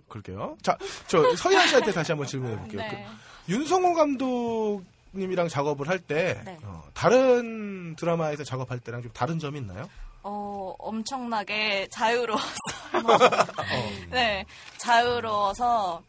[0.09, 0.57] 그럴게요.
[0.63, 0.77] 자,
[1.07, 2.81] 저 서희안 씨한테 다시 한번 질문해 볼게요.
[2.81, 3.07] 네.
[3.47, 6.59] 그 윤성호 감독님이랑 작업을 할때 네.
[6.63, 9.89] 어, 다른 드라마에서 작업할 때랑 좀 다른 점이 있나요?
[10.23, 12.51] 어, 엄청나게 자유로웠어요.
[14.11, 14.45] 네,
[14.79, 16.03] 자유로워서,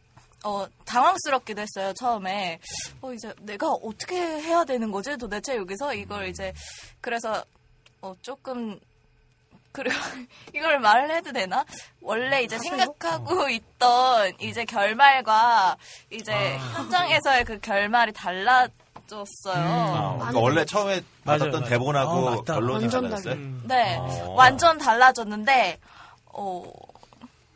[0.44, 2.58] 어, 당황스럽기도 했어요, 처음에.
[3.00, 5.16] 어, 이제 내가 어떻게 해야 되는 거지?
[5.16, 6.52] 도대체 여기서 이걸 이제,
[7.00, 7.44] 그래서,
[8.00, 8.80] 어, 조금,
[9.72, 9.94] 그리고
[10.54, 11.64] 이걸 말을 해도 되나?
[12.00, 15.76] 원래 이제 생각하고 있던 이제 결말과
[16.10, 16.32] 이제
[16.74, 18.72] 현장에서의 그 결말이 달라졌어요.
[19.54, 21.70] 아, 그러니까 원래 처음에 받았던 맞아요.
[21.70, 22.54] 대본하고 아, 맞다.
[22.54, 23.34] 결론이 완전 달랐어요.
[23.34, 23.62] 음.
[23.64, 24.34] 네, 어.
[24.36, 25.78] 완전 달라졌는데,
[26.26, 26.64] 어,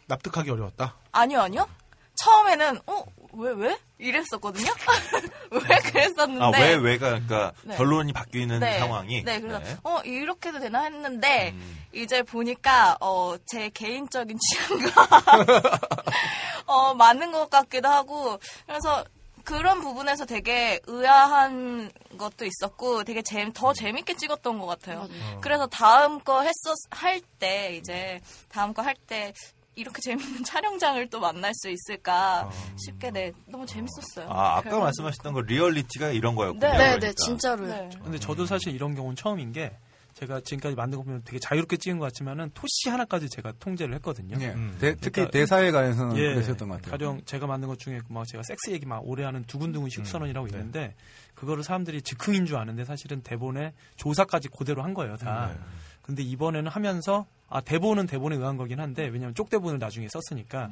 [0.07, 0.95] 납득하기 어려웠다.
[1.13, 1.69] 아니요, 아니요.
[2.17, 3.79] 처음에는, 어, 왜, 왜?
[3.99, 4.71] 이랬었거든요?
[5.51, 5.61] 왜
[5.91, 6.45] 그랬었는데.
[6.45, 7.77] 아, 왜, 왜가, 그러니까, 네.
[7.77, 8.79] 결론이 바뀌는 네.
[8.79, 9.23] 상황이.
[9.25, 9.77] 네, 그래서, 네.
[9.85, 11.85] 어, 이렇게도 되나 했는데, 음.
[11.93, 15.09] 이제 보니까, 어, 제 개인적인 취향과,
[16.67, 19.05] 어, 맞는 것 같기도 하고, 그래서,
[19.45, 25.09] 그런 부분에서 되게 의아한 것도 있었고 되게 재, 더 재밌게 찍었던 것 같아요.
[25.41, 29.33] 그래서 다음 거 했었 할 때 이제 다음 거 할 때
[29.75, 32.51] 이렇게 재밌는 촬영장을 또 만날 수 있을까
[32.85, 34.29] 싶게 네 너무 재밌었어요.
[34.29, 34.79] 아, 아까.
[34.79, 36.61] 말씀하셨던 거 리얼리티가 이런 거였군요.
[36.61, 37.07] 네, 네, 그러니까.
[37.07, 37.69] 네, 진짜로요.
[37.69, 37.91] 네.
[38.03, 39.73] 근데 저도 사실 이런 경우는 처음인 게
[40.15, 44.37] 제가 지금까지 만든 거 보면 되게 자유롭게 찍은 것 같지만은 토시 하나까지 제가 통제를 했거든요.
[44.41, 44.49] 예.
[44.49, 44.77] 음.
[44.79, 46.35] 대- 특히 그러니까- 대사에 관해서는 예.
[46.35, 46.91] 그랬었던 것 같아요.
[46.91, 50.95] 가령 제가 만든 것 중에 막 제가 섹스 얘기 막 오래 하는 두근두근 시국선언이라고 있는데
[51.35, 55.51] 그거를 사람들이 즉흥인 줄 아는데 사실은 대본에 조사까지 그대로 한 거예요 다.
[56.03, 60.71] 근데 이번에는 하면서 아 대본은 대본에 의한 거긴 한데 왜냐면 쪽 대본을 나중에 썼으니까.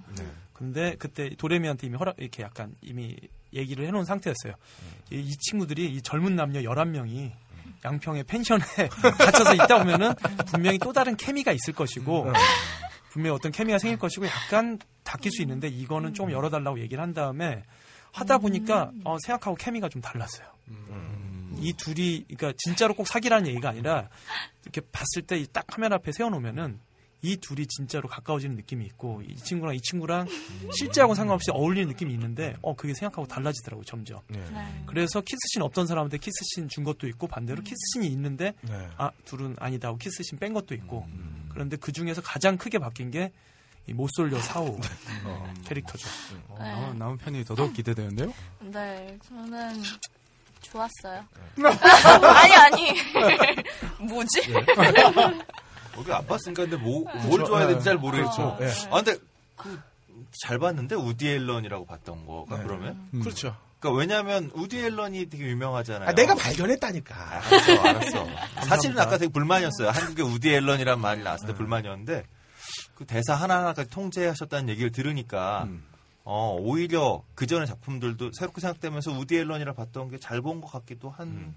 [0.52, 3.16] 근데 그때 도레미한테 이미 허락 이렇게 약간 이미
[3.52, 4.54] 얘기를 해놓은 상태였어요.
[5.10, 7.32] 이, 이 친구들이 이 젊은 남녀 11명이
[7.84, 8.58] 양평의 펜션에
[9.18, 10.14] 갇혀서 있다 보면은
[10.50, 12.32] 분명히 또 다른 케미가 있을 것이고
[13.10, 17.64] 분명히 어떤 케미가 생길 것이고 약간 바뀔 수 있는데 이거는 좀 열어달라고 얘기를 한 다음에
[18.12, 20.46] 하다 보니까 어, 생각하고 케미가 좀 달랐어요.
[21.60, 24.08] 이 둘이 그러니까 진짜로 꼭 사귀라는 얘기가 아니라
[24.62, 26.80] 이렇게 봤을 때 딱 카메라 앞에 세워놓으면은
[27.22, 30.26] 이 둘이 진짜로 가까워지는 느낌이 있고 이 친구랑 이 친구랑
[30.78, 34.20] 실제하고 상관없이 어울리는 느낌이 있는데 어 그게 생각하고 달라지더라고요 점점.
[34.28, 34.42] 네.
[34.86, 38.88] 그래서 키스씬 없던 사람한테 키스씬 준 것도 있고 반대로 키스씬이 있는데 네.
[38.96, 41.06] 아 둘은 아니다 하고 키스씬 뺀 것도 있고
[41.50, 43.28] 그런데 그 중에서 가장 크게 바뀐 게이
[43.92, 44.78] 못쏠려 사오
[45.24, 46.08] 어, 캐릭터죠.
[46.48, 46.70] 어, 네.
[46.72, 48.32] 나온- 나온 편이 더더욱 기대되는데요.
[48.60, 49.82] 네, 저는
[50.60, 51.24] 좋았어요.
[52.36, 52.92] 아니 아니
[54.08, 54.40] 뭐지?
[55.96, 57.44] 여기 안 봤으니까 근데 뭐, 뭘 그렇죠.
[57.46, 58.00] 좋아해야 되는지 잘 네.
[58.00, 58.56] 모르겠죠.
[58.60, 58.70] 네.
[58.90, 59.18] 아, 근데
[59.56, 59.80] 그,
[60.42, 62.62] 잘 봤는데 우디 앨런이라고 봤던 거가 네.
[62.64, 63.08] 그러면?
[63.14, 63.20] 음.
[63.20, 63.56] 그렇죠.
[63.80, 66.08] 그러니까 왜냐면 우디 앨런이 되게 유명하잖아요.
[66.08, 67.14] 아, 내가 발견했다니까.
[67.30, 68.26] 알았어, 알았어.
[68.66, 69.88] 사실은 아까 되게 불만이었어요.
[69.88, 72.24] 한국에 우디 앨런이란 말이 나왔을 때 불만이었는데
[72.94, 75.82] 그 대사 하나하나까지 통제하셨다는 얘기를 들으니까 음.
[76.32, 81.10] 어, 오히려 그 전의 작품들도 새롭게 생각되면서 우디 앨런이라 봤던 게 잘 본 것 같기도
[81.10, 81.54] 한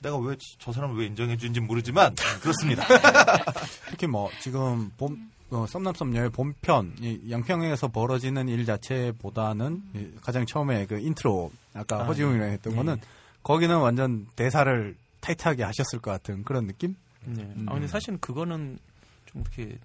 [0.00, 2.84] 내가 왜 저 사람을 왜 인정해 주는지 모르지만 음, 그렇습니다.
[3.88, 10.84] 특히 뭐 지금 봄 어, 썸남썸녀의 본편 이 양평에서 벌어지는 일 자체보다는 이 가장 처음에
[10.86, 12.76] 그 인트로 아까 아, 허지웅이랑 했던 예.
[12.76, 12.96] 거는
[13.42, 16.96] 거기는 완전 대사를 타이트하게 하셨을 것 같은 그런 느낌?
[17.24, 17.42] 네.
[17.42, 17.66] 음.
[17.68, 18.78] 아 근데 사실은 그거는
[19.26, 19.78] 좀 이렇게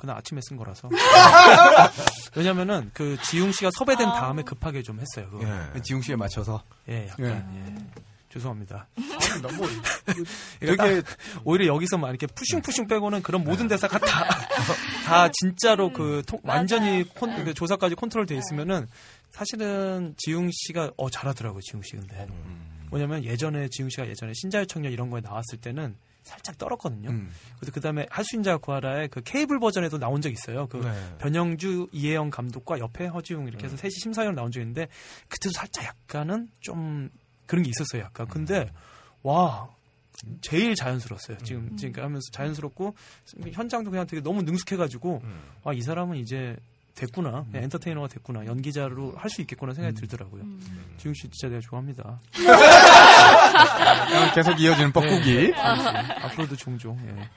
[0.00, 0.88] 그날 아침에 쓴 거라서.
[2.34, 5.28] 왜냐면은 그 지웅 씨가 섭외된 다음에 급하게 좀 했어요.
[5.30, 5.44] 그거.
[5.46, 5.80] 예.
[5.82, 8.02] 지웅 씨에 맞춰서 예, 약간 예.
[8.32, 8.86] 죄송합니다.
[9.42, 9.68] 너무
[10.60, 11.02] 그러니까 되게
[11.44, 14.24] 오히려 여기서만 이렇게 pushing pushing 빼고는 그런 모든 대사가 다,
[15.04, 18.86] 다 진짜로 그 통- 완전히 콘- 그 조사까지 컨트롤 돼 있으면은
[19.30, 22.26] 사실은 지웅 씨가 어 잘하더라고요 지웅 씨 근데
[22.88, 25.96] 뭐냐면 예전에 지웅 씨가 예전에 신자유 청년 이런 거에 나왔을 때는
[26.30, 27.10] 살짝 떨었거든요.
[27.10, 27.30] 음.
[27.56, 30.66] 그래서 그 다음에 할 수 있는 자가 구하라의 그 케이블 버전에도 나온 적 있어요.
[30.68, 31.16] 그 네.
[31.18, 34.88] 변영주, 이혜영 감독과 옆에 허지웅 이렇게 해서 셋이 심사위원 나온 적 있는데
[35.28, 37.10] 그때도 살짝 약간은 좀
[37.46, 38.02] 그런 게 있었어요.
[38.02, 38.70] 약간 근데
[39.22, 39.68] 와
[40.40, 41.38] 제일 자연스러웠어요.
[41.38, 42.94] 지금 지금 하면서 자연스럽고
[43.52, 45.22] 현장도 그냥 되게 너무 능숙해가지고
[45.64, 46.56] 와이 사람은 이제
[47.00, 50.42] 됐구나 그냥 엔터테이너가 됐구나 연기자로 할 수 있겠구나 생각이 들더라고요.
[50.98, 52.18] 지웅 씨 진짜 내가 좋아합니다.
[54.34, 55.52] 계속 이어지는 뻐꾸기.
[55.52, 56.98] 네, 앞으로도 종종.
[57.06, 57.28] 예.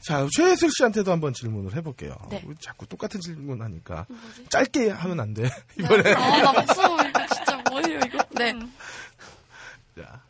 [0.00, 2.14] 자, 최혜슬 씨한테도 한번 질문을 해볼게요.
[2.30, 2.42] 네.
[2.46, 4.06] 우리 자꾸 똑같은 질문 하니까.
[4.48, 5.48] 짧게 하면 안 돼.
[5.78, 6.12] 이번에.
[6.14, 6.98] 아, 나 무서워.
[7.34, 8.18] 진짜 뭐예요, 이거?
[8.38, 8.54] 네.
[9.96, 10.22] 자,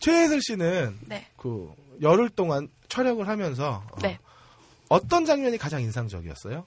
[0.00, 1.26] 최혜슬 씨는 네.
[1.36, 1.72] 그
[2.02, 4.18] 열흘 동안 촬영을 하면서 어, 네.
[4.20, 4.26] 어
[5.08, 6.64] 떤 장면이 가장 인상적이었어요?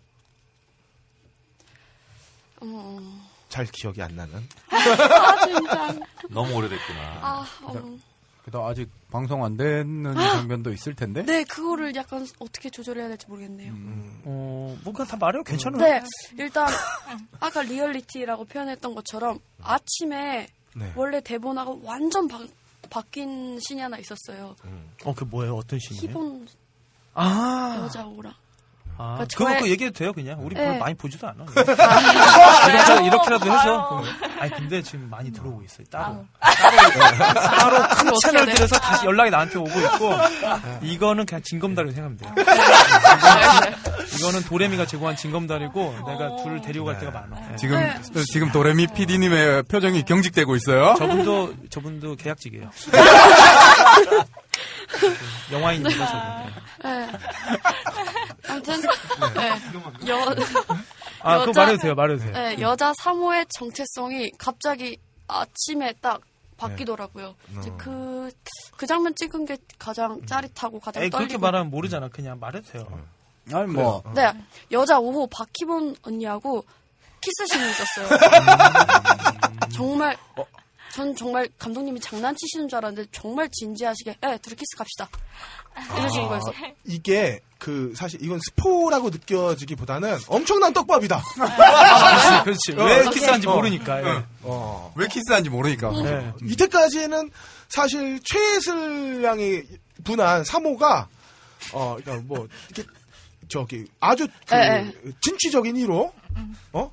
[2.62, 4.44] 음, 잘 기억이 안 나는.
[4.70, 5.96] 아, 진짜.
[6.30, 7.00] 너무 오래됐구나.
[7.22, 7.98] 아, 어.
[8.46, 11.24] 게다가 아직 방송 안 되는 장면도 있을 텐데.
[11.24, 13.74] 네, 그거를 약간 어떻게 조절해야 될지 모르겠네요.
[14.26, 15.44] 어, 뭔가 다 말해요.
[15.44, 15.82] 괜찮아요.
[15.82, 16.04] 네,
[16.38, 16.68] 일단
[17.40, 20.94] 아까 리얼리티라고 표현했던 것처럼 아침에 네.
[20.96, 22.40] 원래 대본하고 완전 바,
[22.90, 24.56] 바뀐 신이 하나 있었어요.
[25.04, 25.56] 어, 그 뭐예요?
[25.56, 26.10] 어떤 신이에요?
[26.10, 26.48] 희본
[27.14, 28.34] 아, 여자 오랑.
[29.02, 30.38] 아, 그러니까 그거 저의- 그 얘기해도 돼요, 그냥.
[30.46, 30.78] 우리 네.
[30.78, 31.46] 많이 보지도 않아.
[31.46, 34.04] 아, 이렇게, 이렇게라도 해서.
[34.40, 35.86] 아니, 근데 지금 많이 들어오고 있어요.
[35.90, 36.26] 따로.
[36.42, 40.12] 따로 큰 어떻게 채널들에서 다시 연락이 나한테 오고 있고,
[40.82, 42.34] 이거는 그냥 징검다리로 생각하면 돼요.
[44.18, 47.40] 이거는 도레미가 제공한 징검다리고, 내가 둘을 데리고 갈 때가 많아.
[47.52, 47.56] 네.
[47.56, 47.96] 지금 네.
[48.34, 50.96] 지금 도레미 PD님의 표정이 경직되고 있어요.
[50.98, 52.70] 저분도, 저분도 계약직이에요.
[55.52, 56.54] 영화인입니다, 저분.
[56.84, 57.06] 네.
[57.08, 57.18] 네.
[58.48, 58.82] 아무튼
[59.34, 60.10] 네.
[60.10, 60.36] 여,
[61.22, 62.32] 아, 그거 말해도 돼요, 말해도 돼요.
[62.34, 64.98] 네, 여자 3호의 정체성이 갑자기
[65.28, 66.22] 아침에 딱
[66.58, 67.36] 바뀌더라고요.
[67.50, 67.60] 네.
[67.60, 68.32] 이제 그,
[68.78, 71.28] 그 장면 찍은 게 가장 짜릿하고 가장 에이, 떨리고.
[71.28, 72.10] 그렇게 말하면 모르잖아.
[72.10, 73.06] 그냥 말해도 돼요.
[73.52, 74.32] 아니 뭐 네,
[74.72, 76.64] 여자 5호 박희본 언니하고
[77.22, 78.20] 키스신이 있었어요.
[79.74, 80.16] 정말,
[80.94, 85.10] 전 정말 감독님이 장난치시는 줄 알았는데 정말 진지하시게, 예, 둘이 키스 갑시다.
[85.98, 86.52] 이러신 거였어.
[86.86, 91.18] 이게 그 사실 이건 스포라고 느껴지기보다는 엄청난 떡밥이다.
[91.18, 92.82] 아, 그렇지, 그렇지.
[92.82, 94.04] 왜 어, 키스하는지 어, 모르니까.
[94.04, 94.24] 예.
[94.44, 94.94] 어.
[94.96, 95.92] 왜 키스하는지 모르니까.
[96.04, 96.34] 네.
[96.44, 97.30] 이때까지는
[97.68, 99.62] 사실 최예슬 양이
[100.04, 101.08] 분한 3호가
[101.74, 102.90] 어 그러니까 뭐 이렇게
[103.50, 104.92] 저기 아주 그 네,
[105.22, 106.12] 진취적인 1호
[106.74, 106.92] 어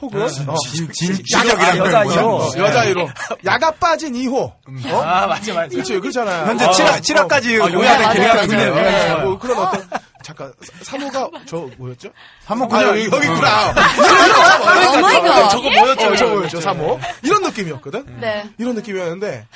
[0.00, 0.44] 혹은 네.
[0.46, 2.22] 어, 진- 진- 진취적이라는 여자 건 뭐야?
[2.22, 2.26] 1호.
[2.28, 3.08] 어, 여자 1호
[3.46, 5.02] 야가 빠진 2호 어?
[5.02, 5.68] 아, 맞아, 맞아.
[5.68, 8.74] 그렇죠 그렇잖아요 현재 어, 7화, 어, 7화까지 아, 공개된 요약된 캐릭터인데요.
[8.74, 8.74] 캐릭터네요.
[8.74, 9.24] 네, 네, 네, 좋아요.
[9.26, 9.88] 뭐 그런 어떤
[10.22, 10.52] 잠깐
[10.84, 12.10] 3호가 저 뭐였죠?
[12.44, 13.68] 한번 아 그냥 여기 여기 있구나.
[13.70, 15.48] oh my god.
[15.50, 16.08] 저거 뭐였죠?
[16.08, 16.58] 어, 저거 뭐였죠?
[16.58, 18.04] 3호 이런 느낌이었거든.
[18.20, 18.44] 네.
[18.58, 19.46] 이런 느낌이었는데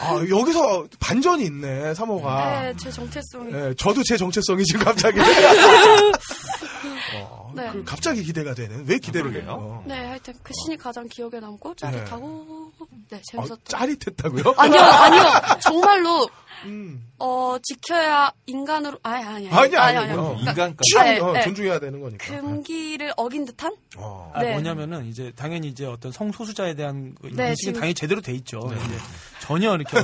[0.00, 2.62] 아 여기서 반전이 있네 3호가.
[2.62, 3.52] 네, 제 정체성이.
[3.52, 5.20] 네, 저도 제 정체성이 지금 갑자기.
[7.16, 7.70] 어, 네.
[7.70, 8.84] 그 갑자기 기대가 되는.
[8.86, 9.42] 왜 기대를.
[9.42, 9.82] 해요?
[9.86, 12.70] 네, 하여튼 그 신이 가장 기억에 남고 짜릿하고
[13.10, 13.58] 네, 어, 재밌었던.
[13.66, 14.54] 짜릿했다고요?
[14.56, 15.22] 아니요, 아니요.
[15.62, 16.28] 정말로
[16.64, 17.06] 음.
[17.18, 20.34] 어 지켜야 인간으로 아니 아니 아니, 아니, 아니, 어.
[20.38, 20.76] 인간까지.
[20.90, 21.42] 취향 네, 어, 네.
[21.42, 22.26] 존중해야 되는 거니까.
[22.40, 24.30] 금기를 어긴 듯한 어.
[24.34, 24.52] 아, 네.
[24.52, 28.60] 뭐냐면은 이제 당연히 이제 어떤 성소수자에 대한 그 네, 인식은 지금- 당연히 제대로 돼 있죠.
[28.74, 28.96] 이제
[29.40, 29.96] 전혀 이렇게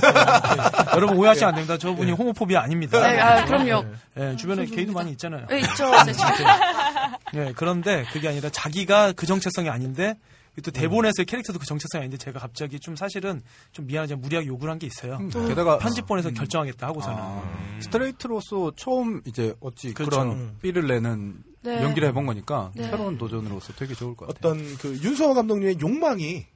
[0.95, 1.79] 여러분 오해하시면 안 됩니다.
[1.79, 3.01] 저분이 호모포비아 아닙니다.
[3.01, 3.85] 네, 아, 그럼요.
[4.15, 5.47] 네, 주변에 게이도 많이 있잖아요.
[5.49, 5.91] 네, 있죠.
[6.05, 6.13] 네.
[7.33, 10.15] 네, 그런데 그게 아니라 자기가 그 정체성이 아닌데
[10.63, 13.41] 또 대본에서의 캐릭터도 그 정체성이 아닌데 제가 갑자기 좀 사실은
[13.73, 15.19] 좀 미안하지만 무리하게 요구를 한 게 있어요.
[15.49, 17.19] 게다가 편집본에서 결정하겠다 하고서는.
[17.19, 17.43] 아,
[17.81, 20.11] 스트레이트로서 처음 이제 어찌 그렇죠.
[20.11, 20.59] 그런 음.
[20.63, 21.83] 삐를 내는 네.
[21.83, 22.85] 연기를 해본 거니까 네.
[22.85, 24.53] 새로운 도전으로서 되게 좋을 것 같아요.
[24.53, 26.47] 어떤 그 윤성호 감독님의 욕망이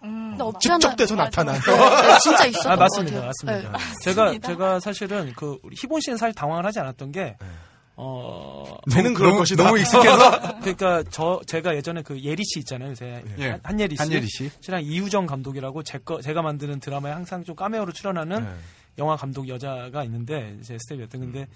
[0.00, 0.78] 근데 없잖아요.
[0.78, 1.54] 직접 돼서 나타난.
[1.60, 3.16] 네, 네, 진짜 있었던 아, 것 맞습니다.
[3.16, 3.26] 같아요.
[3.26, 3.78] 맞습니다.
[3.78, 3.94] 네.
[4.02, 7.36] 제가, 제가 사실은 그, 희본 씨는 사실 당황을 하지 않았던 게,
[8.00, 9.64] 어, 쟤는 그럴 너무, 것이다.
[9.64, 12.90] 너무 익숙해서 그러니까 저, 제가 예전에 그 예리 씨 있잖아요.
[12.90, 13.24] 요새.
[13.38, 13.48] 예.
[13.50, 14.02] 한- 한예리 씨.
[14.02, 14.50] 한예리 씨.
[14.60, 18.50] 씨랑 이우정 감독이라고 제 거, 제가 만드는 드라마에 항상 좀 카메오로 출연하는 네.
[18.98, 21.46] 영화 감독 여자가 있는데, 제 스텝이었던 근데,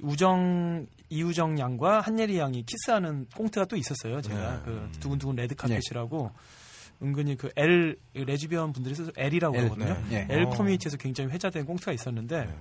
[0.00, 4.20] 우정, 이우정 양과 한예리 양이 키스하는 꽁트가 또 있었어요.
[4.20, 4.60] 제가 네.
[4.64, 6.32] 그 두근두근 레드 카펫이라고.
[7.02, 10.02] 은근히 그 L 레즈비언 분들이 써서 L이라고 L, 그러거든요.
[10.08, 10.26] 네.
[10.30, 10.50] L 어.
[10.50, 12.54] 커뮤니티에서 굉장히 회자된 꽁트가 있었는데 네.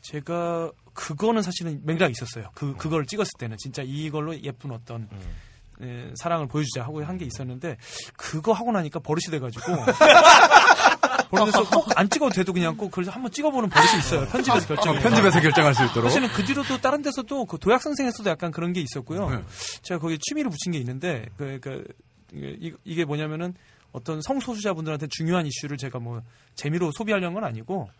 [0.00, 2.50] 제가 그거는 사실은 맥락이 있었어요.
[2.54, 5.36] 그 그걸 찍었을 때는 진짜 이걸로 예쁜 어떤 음.
[5.82, 7.76] 에, 사랑을 보여주자 하고 한 게 있었는데
[8.16, 9.62] 그거 하고 나니까 버릇이 돼가지고
[11.30, 14.26] 버릇에서 꼭 안 찍어도 돼도 그냥 꼭 그래서 한번 찍어보는 버릇이 있어요.
[14.28, 14.96] 편집에서 결정.
[14.96, 16.10] 어, 편집에서 결정할 수 있도록.
[16.10, 19.30] 사실은 그 뒤로도 다른 데서도 그 도약 선생에서도 약간 그런 게 있었고요.
[19.30, 19.44] 네.
[19.82, 21.84] 제가 거기 취미를 붙인 게 있는데 그, 그
[22.32, 23.54] 이게, 이게 뭐냐면은
[23.92, 26.22] 어떤 성소수자분들한테 중요한 이슈를 제가 뭐
[26.54, 27.90] 재미로 소비하려는 건 아니고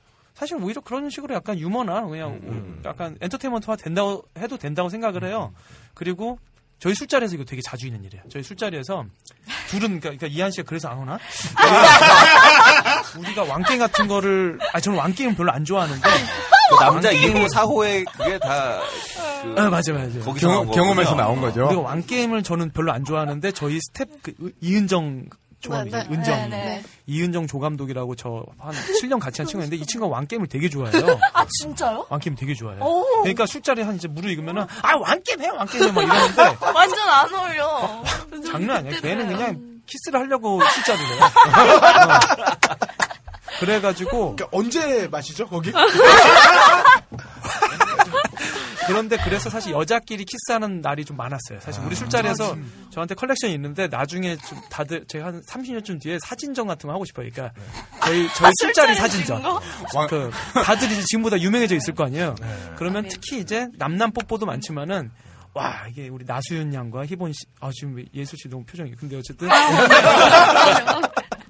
[0.41, 5.53] 사실 오히려 그런 식으로 약간 유머나 그냥 약간 엔터테인먼트화 된다고 해도 된다고 생각을 해요.
[5.93, 6.39] 그리고
[6.79, 8.25] 저희 술자리에서 이거 되게 자주 있는 일이에요.
[8.31, 9.05] 저희 술자리에서
[9.69, 11.19] 둘은 그러니까, 그러니까 이한 씨가 그래서 안 오나?
[13.19, 16.01] 우리가 왕게임 같은 거를 아 저는 왕게임 별로 안 좋아하는데
[16.71, 18.81] 그 남자 2호, 4호의 그게 다.
[19.43, 20.21] 그 아, 맞아, 맞아.
[20.21, 20.71] 거기서 나온 경, 거군요.
[20.73, 21.67] 경험에서 나온 거죠.
[21.67, 25.27] 우리가 왕게임을 저는 별로 안 좋아하는데 저희 스텝 그 의- 이은정
[25.61, 25.97] 조감이죠.
[25.97, 26.15] 네, 네.
[26.15, 26.35] 은정.
[26.37, 26.83] 네, 네.
[27.07, 28.73] 이은정 조감독이라고 저 한
[29.03, 31.19] 7년 같이 한 친구인데 이 친구가 왕게임을 되게 좋아해요.
[31.35, 32.07] 아 진짜요?
[32.09, 32.83] 왕게임 되게 좋아해요.
[32.83, 33.05] 오.
[33.23, 38.03] 그러니까 술자리 한 이제 무르익으면은 아 왕게임 해 왕게임 해 막 이러는데 완전 안 어울려.
[38.51, 39.01] 장난 아니야.
[39.01, 41.25] 걔는 그냥 키스를 하려고 술자리를 해요.
[41.25, 42.81] 어.
[43.59, 45.73] 그래가지고 그러니까 언제 마시죠 거기?
[48.87, 51.61] 그런데 그래서 사실 여자끼리 키스하는 날이 좀 많았어요.
[51.61, 52.57] 사실 우리 술자리에서
[52.91, 57.29] 저한테 컬렉션이 있는데 나중에 좀 다들 제가 한 30년쯤 뒤에 사진전 같은 거 하고 싶어요.
[57.31, 57.55] 그러니까
[58.05, 59.43] 저희 저희 술자리 사진전.
[60.09, 60.31] 그
[60.65, 62.35] 다들 이제 지금보다 유명해져 있을 거 아니에요.
[62.77, 65.11] 그러면 특히 이제 남남 뽀뽀도 많지만은
[65.53, 69.49] 와 이게 우리 나수윤 양과 희본 씨, 아 지금 예수 씨 너무 표정이 근데 어쨌든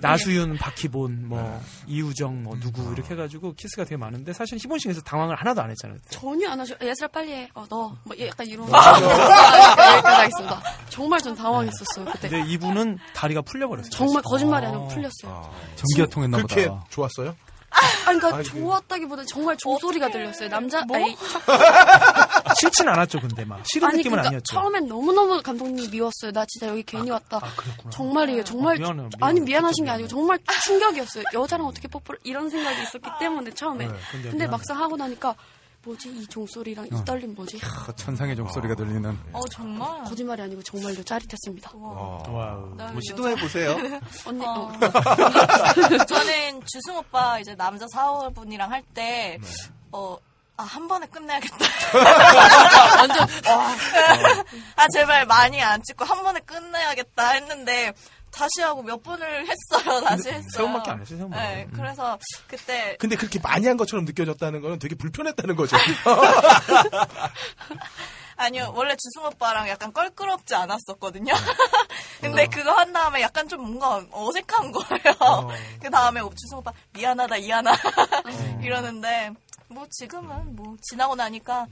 [0.00, 5.36] 나수윤, 박희본, 뭐 이우정, 뭐 누구 이렇게 해가지고 키스가 되게 많은데 사실 희본 씨에서 당황을
[5.36, 5.98] 하나도 안 했잖아요.
[6.10, 6.74] 전혀 안 하셔.
[6.82, 7.48] 예슬아 빨리 해.
[7.54, 7.94] 어, 너.
[8.04, 8.66] 뭐 약간 이런.
[8.68, 10.62] 여기까지 하겠습니다.
[10.88, 12.28] 정말 전 당황했었어요 그때.
[12.28, 13.90] 근데 이분은 다리가 풀려버렸어요.
[13.90, 15.50] 정말 거짓말이 아니고 풀렸어요.
[15.76, 16.84] 전기가 통했나 그렇게 보다.
[16.90, 17.36] 좋았어요?
[18.06, 20.48] 아니, 그러니까 좋았다기보다 정말 종소리가 들렸어요.
[20.48, 21.16] 남자, 아니,
[22.58, 24.54] 싫진 않았죠, 근데 막 싫은 아니, 느낌은 그러니까 아니었죠.
[24.54, 26.32] 처음엔 너무 너무 감독님 미웠어요.
[26.32, 27.40] 나 진짜 여기 괜히 왔다.
[27.90, 28.44] 정말이에요.
[28.44, 28.74] 정말.
[28.74, 29.10] 아, 미안해요, 미안해요.
[29.20, 31.24] 아니, 미안하신 게 아니고 정말 충격이었어요.
[31.32, 33.86] 여자랑 어떻게 뽀뽀를, 이런 생각이 있었기 때문에 처음에.
[33.86, 34.46] 네, 근데 근데.
[34.48, 35.34] 막상 하고 나니까,
[35.82, 37.58] 뭐지, 이 종소리랑 이 떨림 뭐지?
[37.58, 39.18] 그 천상의 종소리가 들리는.
[39.32, 40.02] 어 정말.
[40.04, 41.70] 거짓말이 아니고 정말로 짜릿했습니다.
[41.74, 42.74] wow.
[42.76, 43.76] 뭐 시도해 보세요.
[44.26, 44.70] 언니, 어.
[46.06, 49.38] 저는 주승 오빠 이제 남자 사원분이랑 할 때
[49.92, 50.16] 어.
[50.56, 51.56] 아, 한 번에 끝내야겠다.
[52.98, 53.26] 완전,
[54.76, 57.94] 아, 제발 많이 안 찍고 한 번에 끝내야겠다 했는데,
[58.30, 60.00] 다시 하고 몇 번을 했어요.
[60.04, 60.48] 다시 했어요.
[60.50, 61.30] 세 번밖에 안 했어요, 세 번.
[61.30, 65.76] 네, 그래서 그때 근데 그렇게 많이 한 것처럼 느껴졌다는 거는 되게 불편했다는 거죠.
[68.36, 71.34] 아니요, 원래 주승 오빠랑 약간 껄끄럽지 않았었거든요.
[72.22, 75.50] 근데 그거 한 다음에 약간 좀 뭔가 어색한 거예요.
[75.78, 77.76] 그 다음에 주승 오빠, 미안하다, 미안하.
[78.62, 79.32] 이러는데,
[79.68, 81.66] 뭐 지금은 뭐 지나고 나니까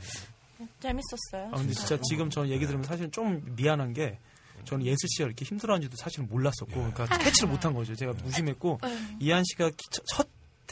[0.81, 1.51] 재밌었어요.
[1.53, 4.19] 아, 근데 진짜 지금 저는 얘기 들으면 사실 좀 미안한 게
[4.65, 7.95] 저는 예슬 씨가 이렇게 힘들어하는지도 사실은 몰랐었고, 그러니까 캐치를 못한 거죠.
[7.95, 8.81] 제가 무심했고
[9.21, 10.29] 이한 씨가 키- 첫, 첫-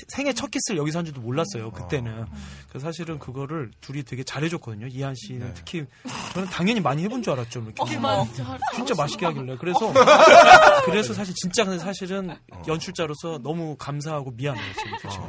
[0.09, 1.71] 생애 첫 키스를 여기서 한 줄도 몰랐어요.
[1.71, 2.27] 그때는.
[2.69, 4.89] 그래서 사실은 그거를 둘이 되게 잘해줬거든요.
[4.89, 5.87] 이한 씨는 특히
[6.35, 7.63] 저는 당연히 많이 해본 줄 알았죠.
[7.63, 8.29] 이렇게 어머.
[8.75, 9.91] 진짜 맛있게 하길래 그래서
[10.85, 12.37] 그래서 사실 진짜 근데 사실은
[12.69, 15.25] 연출자로서 너무 감사하고 미안해요 지금 솔직히.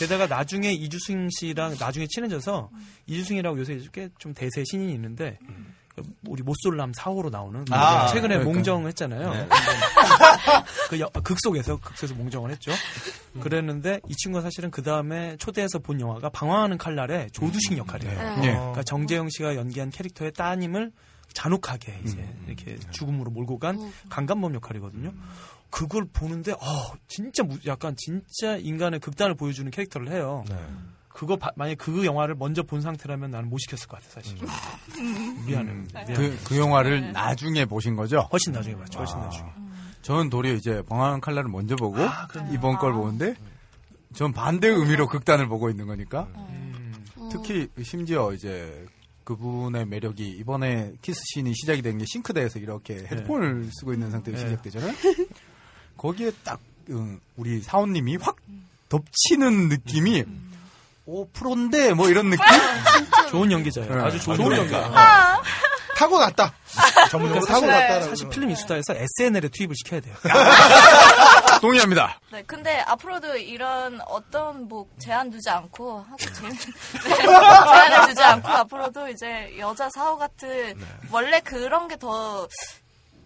[0.00, 2.68] 게다가 나중에 이주승 씨랑 나중에 친해져서
[3.06, 5.38] 이주승이라고 요새 꽤좀 대세 신인이 있는데
[6.26, 8.52] 우리 못쏠람 4호로 나오는 아, 최근에 그러니까.
[8.54, 9.32] 몽정했잖아요.
[9.32, 9.48] 네.
[10.88, 12.72] 그 여- 극속에서 극속에서 몽정을 했죠.
[13.40, 18.18] 그랬는데 이 친구가 사실은 그 다음에 초대해서 본 영화가 방황하는 칼날의 조두식 역할이에요.
[18.40, 18.46] 네.
[18.48, 18.52] 예.
[18.52, 20.92] 그러니까 정재영 씨가 연기한 캐릭터의 따님을
[21.32, 25.12] 잔혹하게 이제 이렇게 죽음으로 몰고 간 강간범 역할이거든요.
[25.70, 26.58] 그걸 보는데 어
[27.06, 30.44] 진짜 무- 약간 진짜 인간의 극단을 보여주는 캐릭터를 해요.
[31.12, 34.38] 그거 바, 만약에 그 영화를 먼저 본 상태라면 나는 못 시켰을 것 같아 사실.
[34.98, 35.44] 음.
[35.46, 35.70] 미안해.
[35.70, 35.88] 음.
[35.92, 36.14] 미안해.
[36.14, 37.12] 그, 그 영화를 네.
[37.12, 38.28] 나중에 보신 거죠?
[38.32, 38.98] 훨씬 나중에 봤죠.
[39.00, 39.24] 훨씬 아.
[39.24, 39.50] 나중에.
[40.02, 42.96] 저는 도리어 이제 방황한 칼날을 먼저 보고 아, 이번 걸 아.
[42.96, 43.34] 보는데
[44.14, 46.26] 전 반대 의미로 극단을 보고 있는 거니까.
[46.36, 46.94] 음.
[47.18, 47.28] 음.
[47.30, 48.86] 특히 심지어 이제
[49.24, 53.06] 그분의 매력이 이번에 키스씬이 시작이 된 게 싱크대에서 이렇게 네.
[53.10, 54.44] 헤드폰을 쓰고 있는 상태로 네.
[54.44, 54.94] 시작되잖아요.
[55.96, 58.66] 거기에 딱 음, 우리 사원님이 확 음.
[58.88, 60.49] 덮치는 느낌이 음.
[61.10, 62.44] 5%인데 뭐 이런 느낌?
[62.44, 63.94] 아, 좋은 연기자예요.
[63.94, 64.00] 네.
[64.02, 64.78] 아주 좋은, 연기자.
[64.94, 65.42] 아.
[65.96, 66.54] 타고 갔다.
[67.10, 68.02] 전문적으로 타고 갔다.
[68.02, 70.14] 사실 필름 인스타에서 SNL에 투입을 시켜야 돼요.
[71.60, 72.18] 동의합니다.
[72.32, 79.90] 네, 근데 앞으로도 이런 어떤 뭐 제한 두지 않고 제한을 두지 않고 앞으로도 이제 여자
[79.90, 80.86] 사후 같은 네.
[81.10, 82.48] 원래 그런 게 더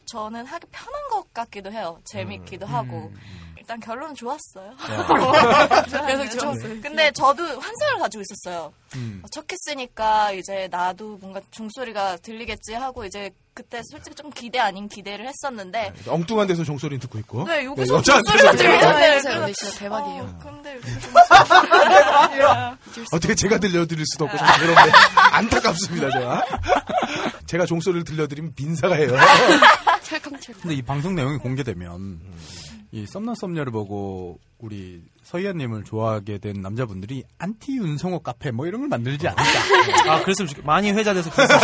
[0.06, 1.98] 저는 하기 편한 것 같기도 해요.
[2.04, 2.96] 재밌기도 음, 음 하고.
[3.14, 3.43] 음.
[3.64, 4.74] 일단 결론은 좋았어요.
[6.06, 6.80] 계속 좋았어요.
[6.82, 8.74] 근데 저도 환상을 가지고 있었어요.
[8.96, 9.22] 음.
[9.24, 14.86] 어, 첫 키스니까 이제 나도 뭔가 종소리가 들리겠지 하고 이제 그때 솔직히 좀 기대 아닌
[14.86, 17.44] 기대를 했었는데 엉뚱한 데서 종소리 듣고 있고.
[17.44, 18.68] 네, 여기서 종소리가 종소리.
[18.68, 19.46] 들리는데.
[19.46, 20.22] 네, 진짜 대박이에요.
[20.24, 20.72] 어, 근데
[22.34, 24.92] 이렇게 어떻게 제가 들려드릴 수도 없고 좀 그런데
[25.32, 26.44] 안타깝습니다 제가.
[27.46, 29.12] 제가 종소리를 들려드리면 빈사가 해요.
[30.02, 30.60] 찰컹찰컹.
[30.62, 32.20] 근데 이 방송 내용이 공개되면
[32.94, 38.88] 이 썸남 썸녀를 보고 우리 서희아님을 좋아하게 된 남자분들이 안티 윤성호 카페 뭐 이런 걸
[38.88, 40.12] 만들지 않을까?
[40.12, 41.58] 아, 그랬으면 좋겠 많이 회자돼서 좋겠어요.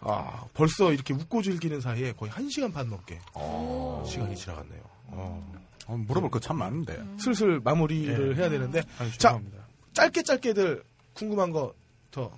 [0.00, 3.18] 아 벌써 이렇게 웃고 즐기는 사이에 거의 한 시간 반 넘게
[4.06, 4.82] 시간이 지나갔네요.
[5.06, 5.54] 어.
[5.86, 7.02] 어, 물어볼 거 참 많은데.
[7.18, 8.40] 슬슬 마무리를 예.
[8.40, 9.64] 해야 되는데 아유, 자 죄송합니다.
[9.94, 10.82] 짧게 짧게들
[11.14, 11.72] 궁금한 거
[12.10, 12.30] 더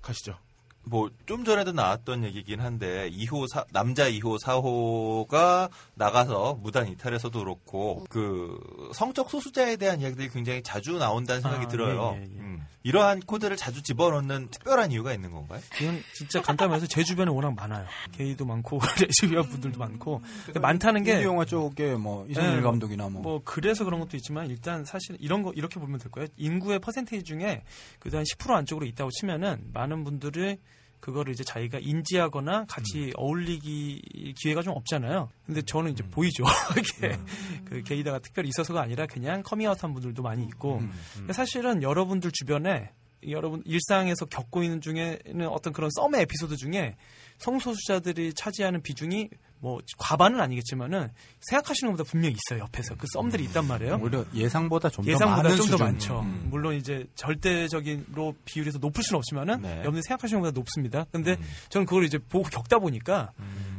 [0.00, 0.36] 가시죠.
[0.84, 8.04] 뭐 좀 전에도 나왔던 얘기긴 한데 2호 사- 남자 2호 4호가 나가서 무단 이탈에서도 그렇고
[8.10, 8.58] 그
[8.94, 12.12] 성적 소수자에 대한 이야기들이 굉장히 자주 나온다는 생각이 아, 들어요.
[12.16, 12.26] 예, 예, 예.
[12.26, 12.66] 음.
[12.82, 15.60] 이러한 코드를 자주 집어넣는 특별한 이유가 있는 건가요?
[15.70, 17.86] 그건 진짜 간단해서 제 주변에 워낙 많아요.
[18.12, 23.22] 게이도 많고 레즈비언 분들도 많고 근데 많다는 게 영화 쪽에 뭐 이성일 네, 감독이나 뭐,
[23.22, 26.28] 뭐 그래서 그런 것도 있지만 일단 사실 이런 거 이렇게 보면 될 거예요.
[26.36, 27.62] 인구의 퍼센테이지 중에
[27.98, 30.58] 그래도 한 10% 안쪽으로 있다고 치면은 많은 분들이
[31.02, 33.12] 그거를 이제 자기가 인지하거나 같이 음.
[33.16, 35.30] 어울리기 기회가 좀 없잖아요.
[35.44, 35.92] 근데 저는 음.
[35.92, 36.44] 이제 보이죠.
[36.78, 37.18] 이게
[37.64, 40.92] 그 게이다가 특별히 있어서가 아니라 그냥 커밍아웃한 분들도 많이 있고 음.
[41.16, 42.92] 근데 사실은 여러분들 주변에
[43.28, 46.94] 여러분 일상에서 겪고 있는 중에는 어떤 그런 썸의 에피소드 중에
[47.38, 49.28] 성소수자들이 차지하는 비중이
[49.62, 51.08] 뭐 과반은 아니겠지만은
[51.42, 54.00] 생각하시는 것보다 분명히 있어요 옆에서 그 썸들이 있단 말이에요.
[54.02, 55.86] 오히려 예상보다 좀더 예상보다 많은 좀더 수준.
[55.86, 56.20] 많죠.
[56.22, 56.48] 음.
[56.50, 59.78] 물론 이제 절대적인로 비율에서 높을 수는 없지만은 네.
[59.78, 61.06] 여러분이 생각하시는 것보다 높습니다.
[61.12, 61.36] 근데
[61.68, 63.30] 저는 그걸 이제 보고 겪다 보니까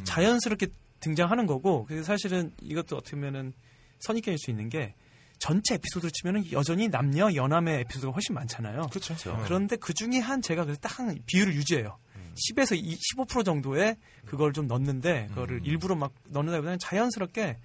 [0.05, 0.67] 자연스럽게
[1.01, 3.51] 등장하는 거고 그래서 사실은 이것도 어떻게 보면은
[3.99, 4.95] 선입견일 수 있는 게
[5.37, 8.83] 전체 에피소드를 치면은 여전히 남녀 연함의 에피소드가 훨씬 많잖아요.
[8.83, 9.15] 그렇죠.
[9.43, 11.97] 그런데 그 중에 한 제가 그래서 딱 한 비율을 유지해요.
[12.35, 12.81] 10에서
[13.17, 17.57] 15% 정도의 그걸 좀 넣는데 그거를 일부러 막 넣는다기보다는 자연스럽게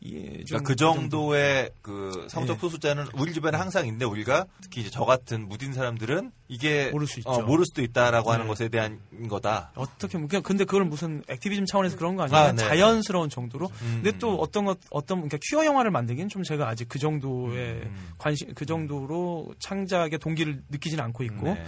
[0.00, 2.60] 이, 좀 그러니까 그 정도의 그 성적 네.
[2.60, 7.20] 소수자는 우리 주변에 항상 있는데 우리가 특히 이제 저 같은 무딘 사람들은 이게 모를 수
[7.20, 7.30] 있죠.
[7.30, 8.48] 어, 모를 수도 있다라고 하는 네.
[8.48, 9.72] 것에 대한 거다.
[9.74, 12.58] 어떻게 보면 그냥 근데 그걸 무슨 액티비즘 차원에서 그런 거 아니라 아, 네.
[12.58, 13.70] 자연스러운 정도로.
[13.80, 14.00] 음.
[14.02, 18.12] 근데 또 어떤 것 어떤 그러니까 퀴어 영화를 만들기는 좀 제가 아직 그 정도의 음.
[18.18, 21.64] 관심 그 정도로 창작의 동기를 느끼지는 않고 있고 네.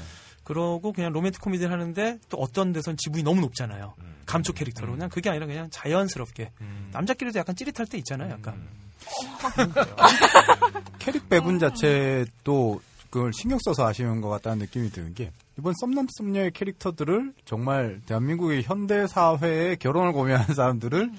[0.46, 3.94] 그러고 그냥 로맨틱 코미디를 하는데 또 어떤 데선 지분이 너무 높잖아요.
[4.26, 6.88] 감초 캐릭터로 그냥 그게 아니라 그냥 자연스럽게 음.
[6.92, 8.30] 남자끼리도 약간 찌릿할 때 있잖아요.
[8.30, 8.68] 약간
[11.00, 16.52] 캐릭 배분 자체도 그걸 신경 써서 하시는 것 같다는 느낌이 드는 게 이번 썸남 썸녀의
[16.52, 21.10] 캐릭터들을 정말 대한민국의 현대 사회에 결혼을 고민하는 사람들을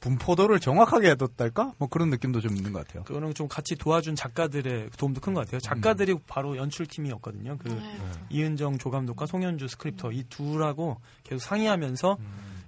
[0.00, 1.72] 분포도를 정확하게 해뒀달까?
[1.78, 3.04] 뭐 그런 느낌도 좀 있는 것 같아요.
[3.04, 5.60] 그거는 좀 같이 도와준 작가들의 도움도 큰 것 같아요.
[5.60, 7.58] 작가들이 바로 연출팀이었거든요.
[7.58, 7.98] 그 네.
[8.30, 12.18] 이은정 조감독과 송현주 스크립터 이 둘하고 계속 상의하면서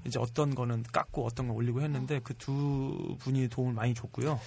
[0.06, 4.40] 이제 어떤 거는 깎고 어떤 건 올리고 했는데 그 두 분이 도움을 많이 줬고요.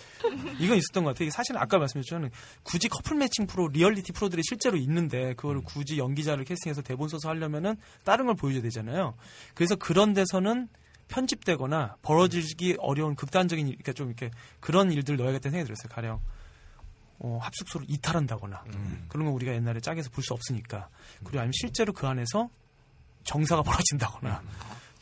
[0.60, 1.30] 이건 있었던 것 같아요.
[1.30, 2.32] 사실은 아까 말씀드렸지만
[2.64, 7.76] 굳이 커플 매칭 프로, 리얼리티 프로들이 실제로 있는데 그걸 굳이 연기자를 캐스팅해서 대본 써서 하려면은
[8.04, 9.14] 다른 걸 보여줘야 되잖아요.
[9.54, 10.68] 그래서 그런 데서는
[11.12, 15.90] 편집되거나 벌어지기 어려운 극단적인 일, 그러니까 좀 이렇게 그런 일들 넣어야겠다는 생각이 들었어요.
[15.94, 16.20] 가령.
[17.20, 18.64] 어, 합숙소를 이탈한다거나.
[19.10, 20.90] 그런 거 우리가 옛날에 짝에서 볼 수 없으니까.
[21.24, 22.50] 그리고 아니면 실제로 그 안에서
[23.26, 24.42] 정사가 벌어진다거나.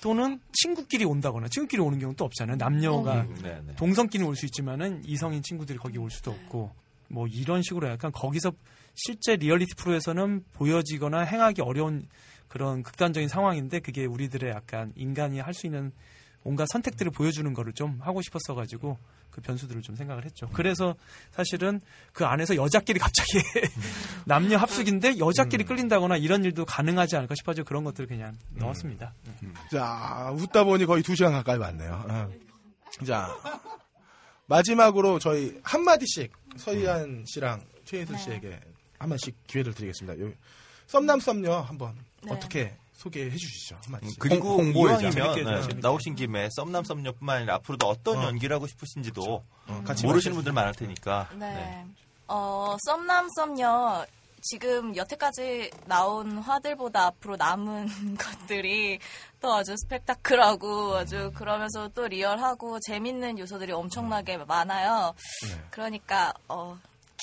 [0.01, 1.47] 또는 친구끼리 온다거나.
[1.47, 2.57] 친구끼리 오는 경우는 또 없잖아요.
[2.57, 3.75] 남녀가 음, 네, 네.
[3.75, 6.73] 동성끼리 올 수 있지만은 이성인 친구들이 거기 올 수도 없고.
[7.09, 8.51] 뭐 이런 식으로 약간 거기서
[8.95, 12.07] 실제 리얼리티 프로에서는 보여지거나 행하기 어려운
[12.49, 15.91] 그런 극단적인 상황인데 그게 우리들의 약간 인간이 할 수 있는
[16.43, 18.97] 온갖 선택들을 보여주는 거를 좀 하고 싶었어 가지고
[19.29, 20.47] 그 변수들을 좀 생각을 했죠.
[20.53, 20.95] 그래서
[21.31, 21.81] 사실은
[22.13, 23.39] 그 안에서 여자끼리 갑자기
[24.25, 29.13] 남녀 합숙인데 여자끼리 끌린다거나 이런 일도 가능하지 않을까 싶어서 그런 것들을 그냥 넣었습니다.
[29.71, 32.05] 자, 웃다 보니 거의 두 시간 가까이 왔네요.
[32.09, 32.29] 어.
[33.05, 33.29] 자,
[34.47, 38.21] 마지막으로 저희 한마디씩 서희안 씨랑 최인슬 네.
[38.23, 38.59] 씨에게
[38.97, 40.19] 한마디씩 기회를 드리겠습니다.
[40.25, 40.31] 요,
[40.87, 42.31] 썸남 썸녀 한번 네.
[42.31, 43.77] 어떻게 소개해 주시죠.
[43.85, 44.19] 한마디씩.
[44.19, 44.61] 그리고.
[44.61, 45.35] 이왕이면
[45.67, 45.73] 네.
[45.81, 48.23] 나오신 김에 썸남 썸녀뿐만 아니라 앞으로도 어떤 어.
[48.23, 51.29] 연기를 하고 싶으신지도 어, 같이 모르시는 분들 많을 테니까.
[51.35, 51.85] 네.
[52.27, 54.05] 어, 썸남 썸녀
[54.41, 57.87] 지금 여태까지 나온 화들보다 앞으로 남은
[58.17, 58.99] 것들이
[59.41, 65.13] 또 아주 스펙타클하고 아주 그러면서 또 리얼하고 재밌는 요소들이 엄청나게 많아요.
[65.43, 65.61] 네.
[65.69, 66.77] 그러니까 어,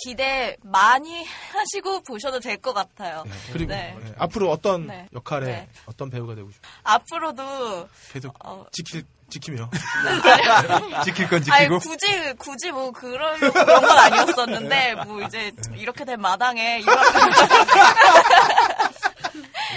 [0.05, 3.23] 기대 많이 하시고 보셔도 될 것 같아요.
[3.27, 3.95] 네, 그리고 네.
[4.03, 5.07] 네, 앞으로 어떤 네.
[5.13, 5.69] 역할에 네.
[5.87, 6.73] 어떤 배우가 되고 싶어요?
[6.85, 9.69] 앞으로도 계속 어, 지킬 지키며
[11.05, 16.21] 지킬 건 아니 지키고 굳이 굳이 뭐 그러려고 그런 건 아니었었는데 뭐 이제 이렇게 된
[16.21, 16.97] 마당에 이런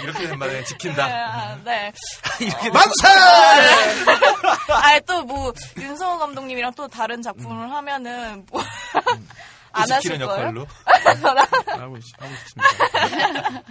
[0.02, 1.04] 이렇게 된 말에 지킨다.
[1.04, 1.92] 아, 네.
[2.72, 3.08] 만세!
[4.72, 8.62] 아예 또뭐 윤성호 감독님이랑 또 다른 작품을 하면은 뭐
[9.72, 10.30] 안 하실 거예요?
[10.30, 10.66] 역할로.
[11.80, 13.62] 하고, 싶습니다.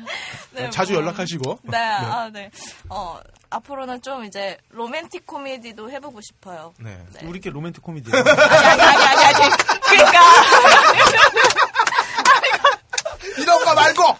[0.52, 1.02] 네, 자주 뭐.
[1.02, 2.50] 연락하시고 네, 아, 네.
[2.90, 3.20] 어,
[3.50, 6.74] 앞으로는 좀 이제 로맨틱 코미디도 해보고 싶어요.
[6.80, 6.98] 네.
[7.14, 7.26] 네.
[7.26, 8.12] 우리 게 로맨틱 코미디.
[8.16, 9.56] 아니, 아니, 아니, 아니, 아니.
[9.82, 10.20] 그러니까.
[13.74, 14.18] 이런 거 말고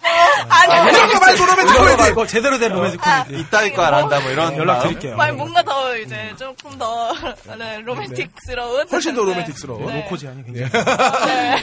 [0.48, 0.90] 아니.
[0.90, 3.40] 이런 거 말고 로맨틱 이거 코미디 말고 제대로 된 로맨틱 코미디.
[3.40, 4.82] 이따위 거 안 한다 뭐 이런 연락?
[4.82, 5.16] 드릴게요.
[5.16, 7.12] 말 뭔가 더 이제 조금 더
[7.58, 8.88] 네, 로맨틱스러운.
[8.88, 9.32] 훨씬 더 네.
[9.32, 9.86] 로맨틱스러운.
[9.86, 10.00] 네.
[10.02, 10.70] 로코 제안이 굉장히.
[11.26, 11.56] 네.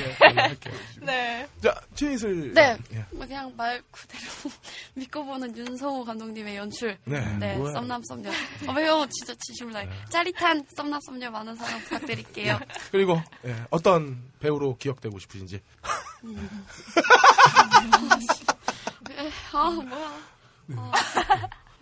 [1.01, 1.47] 네.
[1.63, 2.77] 자 최인슬 네.
[2.93, 3.05] 예.
[3.11, 4.23] 뭐 그냥 말 그대로
[4.95, 6.97] 믿고 보는 윤성호 감독님의 연출.
[7.05, 7.19] 네.
[7.39, 7.55] 네.
[7.57, 8.29] 썸남 썸녀.
[8.67, 9.05] 어, 왜요?
[9.11, 9.89] 진짜 진심으로 다해.
[10.09, 12.59] 짜릿한 썸남 썸녀 많은 사랑 부탁드릴게요.
[12.91, 15.61] 그리고 예, 어떤 배우로 기억되고 싶으신지
[19.09, 20.11] 네, 아, 뭐야.
[20.75, 20.91] 아,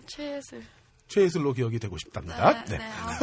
[0.08, 0.64] 최예슬.
[1.08, 2.52] 최예슬로 기억이 되고 싶답니다.
[2.66, 2.78] 네, 네.
[2.78, 2.92] 네.
[3.02, 3.20] 아,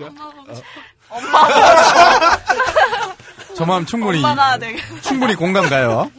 [0.06, 0.64] 엄마 보고 싶어.
[1.08, 1.48] 엄마.
[3.56, 4.20] 저 마음 충분히.
[5.02, 6.10] 충분히 공감 가요.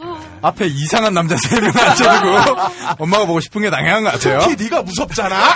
[0.41, 4.39] 앞에 이상한 남자 세 명 앉혀두고 엄마가 보고 싶은 게 당연한 것 같아요.
[4.39, 5.53] 특히 네가 무섭잖아.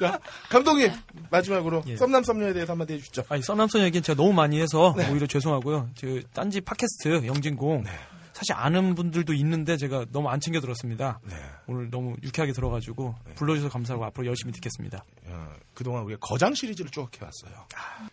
[0.00, 0.18] 자,
[0.48, 0.92] 감독님
[1.30, 3.24] 마지막으로 썸남 썸녀에 대해서 한마디 해주시죠.
[3.28, 5.10] 아니 썸남선 얘기는 제가 너무 많이 해서 네.
[5.10, 5.90] 오히려 죄송하고요.
[5.94, 7.84] 저 딴지 팟캐스트 영진공
[8.32, 11.18] 사실 아는 분들도 있는데 제가 너무 안 챙겨 들었습니다.
[11.24, 11.34] 네.
[11.68, 15.02] 오늘 너무 유쾌하게 들어가지고 불러주셔서 감사하고 앞으로 열심히 듣겠습니다.
[15.28, 17.64] 어, 그동안 우리가 거장 시리즈를 쭉 해왔어요.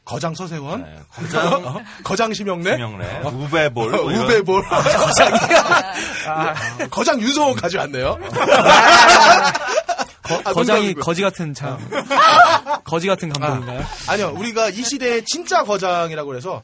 [0.05, 1.81] 거장 서세원, 네, 거장- 어?
[2.05, 4.01] 거장 심영래, 심영래, 어, 우배볼, 어.
[4.01, 5.93] 우배볼, 거장이야.
[6.77, 6.87] 네.
[6.87, 8.17] 거장 윤성호 가져왔네요.
[10.41, 11.03] 거, 아, 농담이고요.
[11.03, 11.77] 거지 같은 참
[12.85, 13.81] 거지 같은 감독인가요?
[13.81, 16.61] 아, 아니요, 우리가 이 시대의 진짜 거장이라고 해서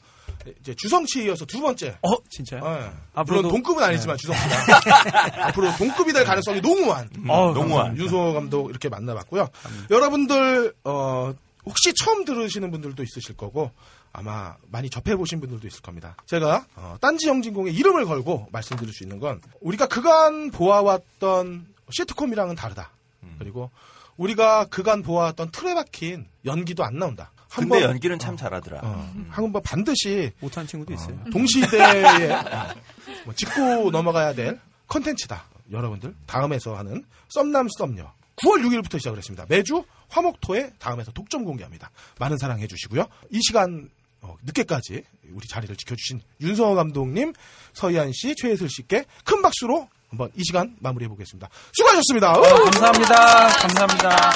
[0.61, 1.97] 이제 주성치 이어서 두 번째.
[2.01, 2.61] 어, 진짜요?
[2.65, 2.91] 예.
[3.19, 4.55] 앞으로도- 물론 동급은 아니지만 주성치가
[5.47, 7.09] 앞으로 동급이 될 가능성이 농후한.
[7.27, 7.97] 어, 농후한.
[7.97, 9.47] 윤성호 감독 이렇게 만나봤고요.
[9.91, 11.33] 여러분들 어,
[11.65, 13.71] 혹시 처음 들으시는 분들도 있으실 거고
[14.11, 16.15] 아마 많이 접해보신 분들도 있을 겁니다.
[16.25, 22.91] 제가 어, 딴지 영진공의 이름을 걸고 말씀드릴 수 있는 건 우리가 그간 보아왔던 시트콤이랑은 다르다.
[23.39, 23.71] 그리고
[24.17, 27.31] 우리가 그간 보아왔던 틀에 박힌 연기도 안 나온다.
[27.51, 28.81] 근데 한번- 연기는 참 잘하더라.
[28.83, 31.17] 어, 한번 반드시 못하는 친구도 있어요.
[31.31, 32.27] 동시대에
[33.25, 35.45] 뭐 짚고 넘어가야 될 컨텐츠다.
[35.71, 39.45] 여러분들 다음에서 하는 썸남 썸녀 9월 6일부터 시작을 했습니다.
[39.49, 41.89] 매주 화목토에 다음에서 독점 공개합니다.
[42.19, 43.07] 많은 사랑해 주시고요.
[43.31, 43.89] 이 시간
[44.21, 47.33] 어, 늦게까지 우리 자리를 지켜주신 윤성호 감독님,
[47.73, 51.49] 서희안 씨, 최혜슬 씨께 큰 박수로 한번 이 시간 마무리해 보겠습니다.
[51.73, 52.37] 수고하셨습니다.
[52.39, 52.41] 우!
[52.65, 53.47] 감사합니다.
[53.49, 54.33] 감사합니다.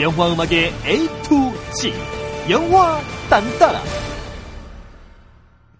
[0.00, 1.92] 영화 음악의 A to Z
[2.50, 3.82] 영화 딴따라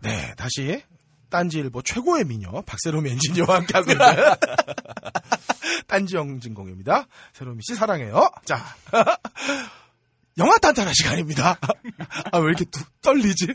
[0.00, 0.82] 네, 다시
[1.30, 4.06] 딴지일보 최고의 미녀 박세롬 엔지니어와 함께하고 있는
[5.88, 7.06] 딴지 영진공입니다.
[7.32, 8.28] 세롬이 씨 사랑해요.
[8.44, 8.62] 자,
[10.38, 11.58] 영화 딴따라 시간입니다.
[12.32, 13.46] 아, 왜 이렇게 뚝 떨리지?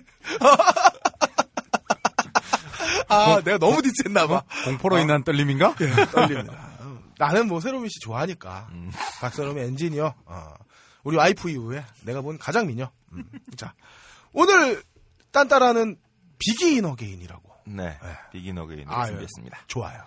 [3.09, 4.43] 아, 내가 너무 디스했나봐.
[4.65, 5.75] 공포로 인한 떨림인가?
[5.81, 6.77] 예, 떨립니다.
[7.17, 8.69] 나는 뭐 세롬이 씨 좋아하니까.
[9.21, 10.13] 박세롬의 엔지니어.
[10.25, 10.53] 어,
[11.03, 12.91] 우리 와이프 이후에 내가 본 가장 미녀.
[13.13, 13.23] 음,
[13.55, 13.73] 자,
[14.34, 14.84] 오늘
[15.31, 15.97] 딴따라는
[16.38, 17.47] 비기인 어게인이라고.
[17.65, 17.97] 네.
[18.31, 19.57] 비긴 어게인을 아유, 준비했습니다.
[19.67, 20.03] 좋아요.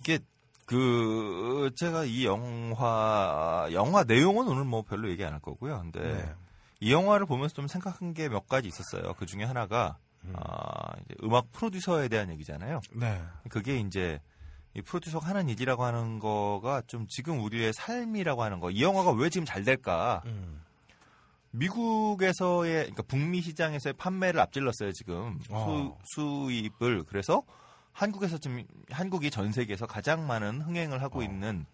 [0.00, 0.18] 이게
[0.64, 5.78] 그 제가 이 영화 영화 내용은 오늘 뭐 별로 얘기 안 할 거고요.
[5.80, 6.34] 근데 네.
[6.80, 9.14] 이 영화를 보면서 좀 생각한 게 몇 가지 있었어요.
[9.14, 9.98] 그 중에 하나가
[10.34, 12.80] 아, 이제 음악 프로듀서에 대한 얘기잖아요.
[12.92, 13.22] 네.
[13.48, 14.20] 그게 이제
[14.74, 18.70] 이 프로듀서가 하는 일이라고 하는 거가 좀 지금 우리의 삶이라고 하는 거.
[18.70, 20.22] 이 영화가 왜 지금 잘 될까?
[20.26, 20.62] 음.
[21.56, 25.96] 미국에서의 그러니까 북미 시장에서의 판매를 앞질렀어요 지금 어.
[26.04, 27.42] 수, 수입을 그래서
[27.92, 31.00] 한국에서 지금 한국이 전 세계에서 가장 많은 흥행을 어.
[31.00, 31.64] 하고 있는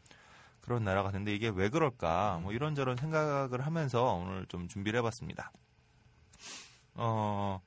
[0.61, 2.43] 그런 나라 같은데 이게 왜 그럴까 음.
[2.45, 5.51] 뭐 이런저런 생각을 하면서 오늘 좀 준비를 해봤습니다.
[6.95, 7.61] 어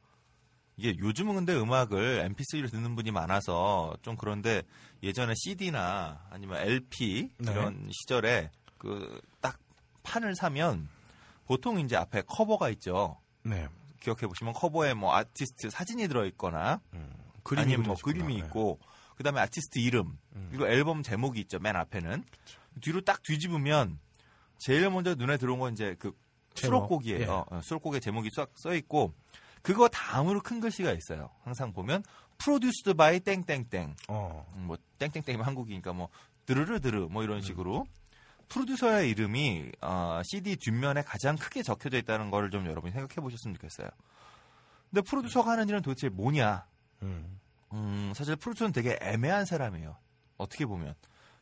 [0.77, 4.63] 이게 요즘은 근데 음악을 MP3로 듣는 분이 많아서 좀 그런데
[5.03, 7.51] 예전에 CD나 아니면 LP 네.
[7.51, 9.59] 이런 시절에 그 딱
[10.03, 10.87] 판을 사면
[11.45, 13.19] 보통 이제 앞에 커버가 있죠.
[13.43, 13.67] 네.
[13.99, 16.81] 기억해 보시면 커버에 뭐 아티스트 사진이 들어 있거나
[17.43, 18.47] 그림이 아니면 뭐 그려지거나, 그림이 네.
[18.47, 18.79] 있고
[19.17, 20.17] 그다음에 아티스트 이름
[20.49, 21.59] 그리고 앨범 제목이 있죠.
[21.59, 22.23] 맨 앞에는
[22.81, 23.99] 뒤로 딱 뒤집으면
[24.57, 26.11] 제일 먼저 눈에 들어온 건 이제 그
[26.53, 26.77] 제목.
[26.87, 27.21] 수록곡이에요.
[27.21, 27.25] 예.
[27.55, 29.13] 어, 수록곡의 제목이 써, 써 있고
[29.65, 31.31] 그거 다음으로 큰 글씨가 있어요.
[31.43, 32.03] 항상 보면
[32.37, 33.95] produced by 땡땡땡.
[34.09, 34.45] 어.
[34.55, 36.09] 음, 뭐 땡땡땡이면 한국이니까 뭐
[36.45, 37.25] 드르르드르 뭐 음.
[37.25, 37.87] 이런 식으로
[38.47, 43.89] 프로듀서의 이름이 어, CD 뒷면에 가장 크게 적혀져 있다는 거를 좀 여러분이 생각해 보셨으면 좋겠어요.
[44.91, 46.67] 근데 프로듀서가 하는 일은 도대체 뭐냐?
[47.01, 47.39] 음.
[47.73, 49.97] 음, 사실 프로듀서는 되게 애매한 사람이에요.
[50.37, 50.93] 어떻게 보면.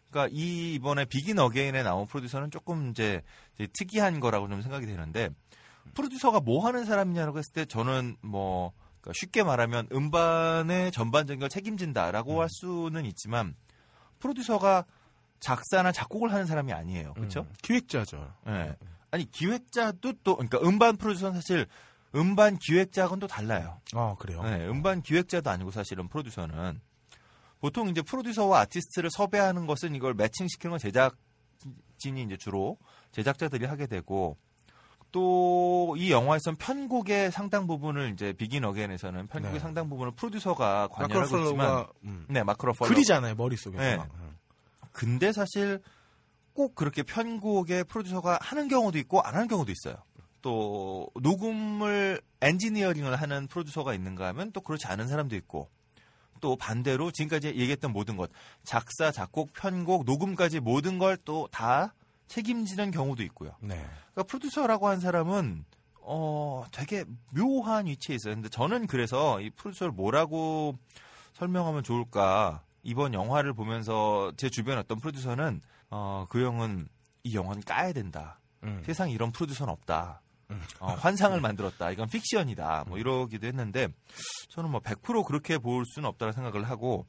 [0.10, 3.22] 그러니까 이 이번에 비긴 어게인에 나온 프로듀서는 조금 이제,
[3.56, 5.30] 이제 특이한 거라고 좀 생각이 되는데
[5.93, 12.41] 프로듀서가 뭐 하는 사람이냐고 했을 때 저는 뭐 그러니까 쉽게 말하면 음반의 전반적인 걸 책임진다라고
[12.41, 13.55] 할 수는 있지만
[14.19, 14.85] 프로듀서가
[15.39, 17.14] 작사나 작곡을 하는 사람이 아니에요.
[17.14, 17.41] 그렇죠?
[17.41, 18.34] 음, 기획자죠.
[18.47, 18.76] 예.
[19.11, 21.68] 아니 기획자도 또 그러니까 음반 프로듀서는 사실
[22.15, 23.81] 음반 기획자하고는 또 달라요.
[23.93, 24.41] 어, 그래요.
[24.43, 26.80] 네, 음반 기획자도 아니고 사실은 프로듀서는
[27.60, 32.77] 보통 이제 프로듀서와 아티스트를 섭외하는 것은 이걸 매칭시키는 건 제작진이 이제 주로
[33.11, 34.38] 제작자들이 하게 되고
[35.14, 39.60] 또 이 영화에서는 편곡의 상당 부분을 이제 비긴 어게인에서는 편곡의 네.
[39.60, 42.26] 상당 부분을 프로듀서가 관여하고 있지만 음.
[42.30, 43.81] 네 마크로폴로 그리잖아요, 머릿속에서.
[43.81, 43.95] 네.
[43.98, 44.10] 막.
[44.15, 44.35] 음.
[44.91, 45.81] 근데 사실
[46.53, 49.95] 꼭 그렇게 편곡의 프로듀서가 하는 경우도 있고 안 하는 경우도 있어요.
[50.41, 55.69] 또 녹음을 엔지니어링을 하는 프로듀서가 있는가 하면 또 그렇지 않은 사람도 있고
[56.41, 58.30] 또 반대로 지금까지 얘기했던 모든 것
[58.64, 61.94] 작사 작곡 편곡 녹음까지 모든 걸 또 다
[62.28, 63.52] 책임지는 경우도 있고요.
[63.60, 63.76] 네.
[64.12, 65.66] 그러니까 프로듀서라고 한 사람은
[66.02, 68.34] 어 되게 묘한 위치에 있어요.
[68.36, 70.78] 근데 저는 그래서 이 프로듀서를 뭐라고
[71.34, 72.64] 설명하면 좋을까?
[72.84, 76.88] 이번 영화를 보면서 제 주변 어떤 프로듀서는 어 그 형은
[77.24, 78.40] 이 영화는 까야 된다.
[78.64, 78.82] 음.
[78.86, 80.22] 세상에 이런 프로듀서는 없다.
[80.80, 81.90] 어, 환상을 만들었다.
[81.91, 82.86] 이건 픽션이다.
[82.88, 83.88] 뭐 이러기도 했는데
[84.50, 87.08] 저는 뭐 100% 그렇게 볼 수는 없다고 생각을 하고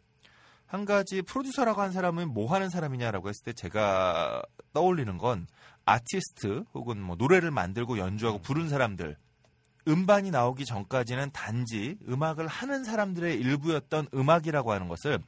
[0.66, 4.42] 한 가지 프로듀서라고 한 사람은 뭐 하는 사람이냐라고 했을 때 제가
[4.72, 5.46] 떠올리는 건
[5.84, 9.16] 아티스트 혹은 뭐 노래를 만들고 연주하고 부른 사람들
[9.86, 15.18] 음반이 나오기 전까지는 단지 음악을 하는 사람들의 일부였던 음악이라고 하는 것을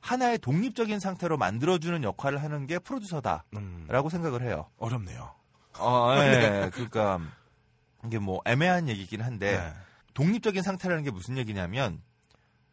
[0.00, 4.68] 하나의 독립적인 상태로 만들어주는 역할을 하는 게 프로듀서다라고 생각을 해요.
[4.76, 5.32] 어렵네요.
[5.78, 6.20] 어, 예.
[6.64, 6.70] 네.
[6.70, 7.20] 그러니까
[8.04, 9.72] 이게 뭐 애매한 얘기긴 한데 네.
[10.14, 12.02] 독립적인 상태라는 게 무슨 얘기냐면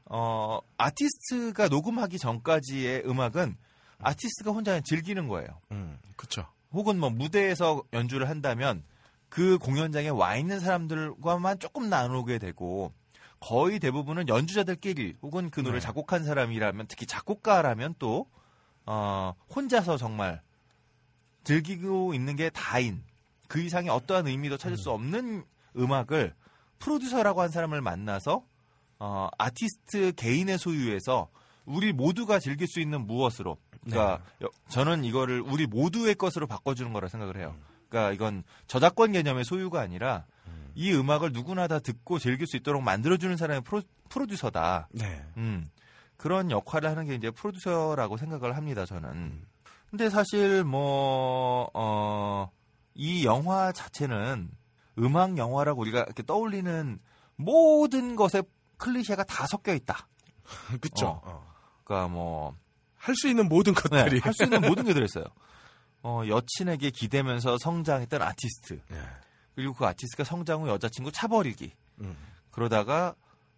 [0.09, 3.55] 어 아티스트가 녹음하기 전까지의 음악은
[3.99, 5.47] 아티스트가 혼자 즐기는 거예요.
[5.71, 6.45] 음, 그렇죠.
[6.71, 8.83] 혹은 뭐 무대에서 연주를 한다면
[9.29, 12.91] 그 공연장에 와 있는 사람들과만 조금 나누게 되고
[13.39, 15.85] 거의 대부분은 연주자들끼리 혹은 그 노래를 네.
[15.85, 18.27] 작곡한 사람이라면 특히 작곡가라면 또
[18.85, 20.41] 어, 혼자서 정말
[21.43, 23.03] 즐기고 있는 게 다인
[23.47, 25.45] 그 이상의 어떠한 의미도 찾을 수 없는
[25.77, 26.35] 음악을
[26.79, 28.43] 프로듀서라고 한 사람을 만나서
[28.99, 31.29] 어, 아티스트 개인의 소유에서
[31.65, 37.07] 우리 모두가 즐길 수 있는 무엇으로 그러니까 여- 저는 이거를 우리 모두의 것으로 바꿔주는 거라
[37.07, 37.55] 생각을 해요.
[37.87, 40.25] 그러니까 이건 저작권 개념의 소유가 아니라
[40.75, 44.87] 이 음악을 누구나 다 듣고 즐길 수 있도록 만들어주는 사람이 프로, 프로듀서다.
[44.91, 45.23] 네.
[45.37, 45.67] 음,
[46.17, 49.09] 그런 역할을 하는 게 이제 프로듀서라고 생각을 합니다, 저는.
[49.09, 49.45] 음.
[49.89, 52.49] 근데 사실 뭐, 어,
[52.93, 54.49] 이 영화 자체는
[54.99, 56.99] 음악 영화라고 우리가 이렇게 떠올리는
[57.35, 58.43] 모든 것에
[58.79, 60.07] 클리셰가 다 섞여 있다.
[60.81, 61.21] 그쵸.
[61.23, 61.53] 어.
[61.83, 62.57] 그러니까 뭐,
[62.95, 64.15] 할 수 있는 모든 것들이.
[64.15, 65.25] 네, 할수 있는 모든 게 들어있어요.
[66.01, 68.81] 어, 여친에게 기대면서 성장했던 아티스트.
[68.89, 69.01] 네.
[69.55, 71.71] 그리고 그 아티스트가 성장 후 여자친구 차버리기.
[72.01, 72.17] 음.
[72.51, 73.15] 그러다가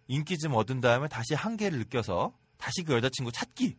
[0.08, 3.76] 인기 좀 얻은 다음에 다시 한계를 느껴서 다시 그 여자친구 찾기.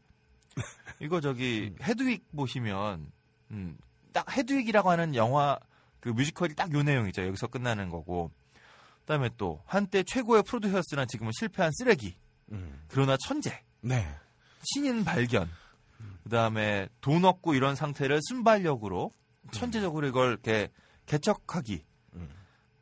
[1.02, 3.12] 이거 저기 헤드윅 보시면
[3.52, 3.78] 음,
[4.14, 5.58] 딱 헤드윅이라고 하는 영화
[6.00, 7.26] 그 뮤지컬이 딱 요 내용이죠.
[7.28, 8.32] 여기서 끝나는 거고.
[9.04, 12.16] 그다음에 또 한때 최고의 프로듀서였으나 지금은 실패한 쓰레기.
[12.52, 12.84] 음.
[12.88, 13.64] 그러나 천재.
[13.82, 14.08] 네.
[14.64, 15.50] 신인 발견.
[16.24, 19.12] 그다음에 돈 없고 이런 상태를 순발력으로
[19.52, 20.70] 천재적으로 이걸 이렇게
[21.06, 21.84] 개척하기.
[22.16, 22.30] 음.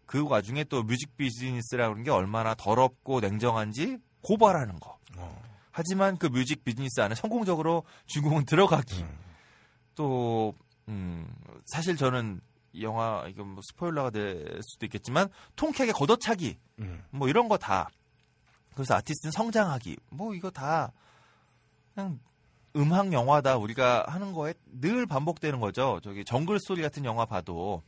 [0.05, 4.99] 그 와중에 또 뮤직 비즈니스라는 게 얼마나 더럽고 냉정한지 고발하는 거.
[5.17, 5.41] 어.
[5.71, 9.01] 하지만 그 뮤직 비즈니스 안에 성공적으로 주인공은 들어가기.
[9.01, 9.19] 음.
[9.95, 10.53] 또
[10.87, 11.27] 음,
[11.65, 16.57] 사실 저는 이 영화 이거 뭐 스포일러가 될 수도 있겠지만 통쾌하게 걷어차기.
[16.79, 17.03] 음.
[17.11, 17.89] 뭐 이런 거 다.
[18.73, 19.97] 그래서 아티스트는 성장하기.
[20.09, 20.91] 뭐 이거 다
[21.93, 22.19] 그냥
[22.75, 25.99] 음악 영화다 우리가 하는 거에 늘 반복되는 거죠.
[26.03, 27.83] 저기 정글 스토리 같은 영화 봐도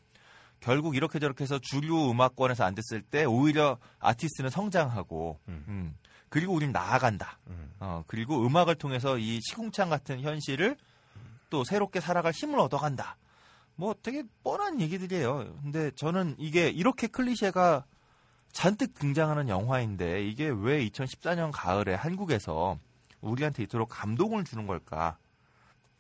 [0.60, 5.65] 결국 이렇게 저렇게 해서 주류 음악권에서 안 됐을 때 오히려 아티스트는 성장하고 음.
[5.68, 5.97] 음.
[6.30, 7.38] 그리고 우린 나아간다.
[7.47, 7.72] 음.
[7.80, 10.77] 어, 그리고 음악을 통해서 이 시궁창 같은 현실을
[11.49, 13.18] 또 새롭게 살아갈 힘을 얻어간다.
[13.75, 15.55] 뭐 되게 뻔한 얘기들이에요.
[15.61, 17.85] 근데 저는 이게 이렇게 클리셰가
[18.51, 22.77] 잔뜩 등장하는 영화인데 이게 왜 2014년 가을에 한국에서
[23.21, 25.17] 우리한테 이토록 감동을 주는 걸까?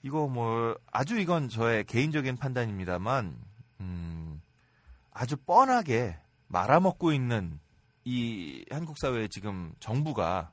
[0.03, 3.35] 이거 뭐 아주 이건 저의 개인적인 판단입니다만
[3.79, 4.41] 음,
[5.11, 6.17] 아주 뻔하게
[6.49, 7.59] 말아먹고 있는
[8.05, 10.51] 이 한국 사회에 지금 정부가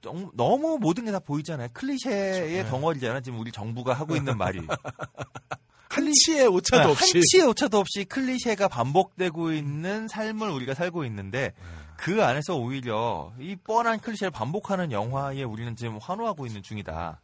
[0.00, 1.68] 정- 너무 모든 게 다 보이잖아요.
[1.72, 2.62] 클리셰의 그렇죠.
[2.64, 2.64] 네.
[2.68, 3.20] 덩어리잖아.
[3.20, 4.60] 지금 우리 정부가 하고 있는 말이.
[5.88, 7.12] 한치의 오차도 네, 없이.
[7.14, 11.54] 한치의 오차도 없이 클리셰가 반복되고 있는 삶을 우리가 살고 있는데
[11.96, 17.20] 그 안에서 오히려 이 뻔한 클리셰를 반복하는 영화에 우리는 지금 환호하고 있는 중이다.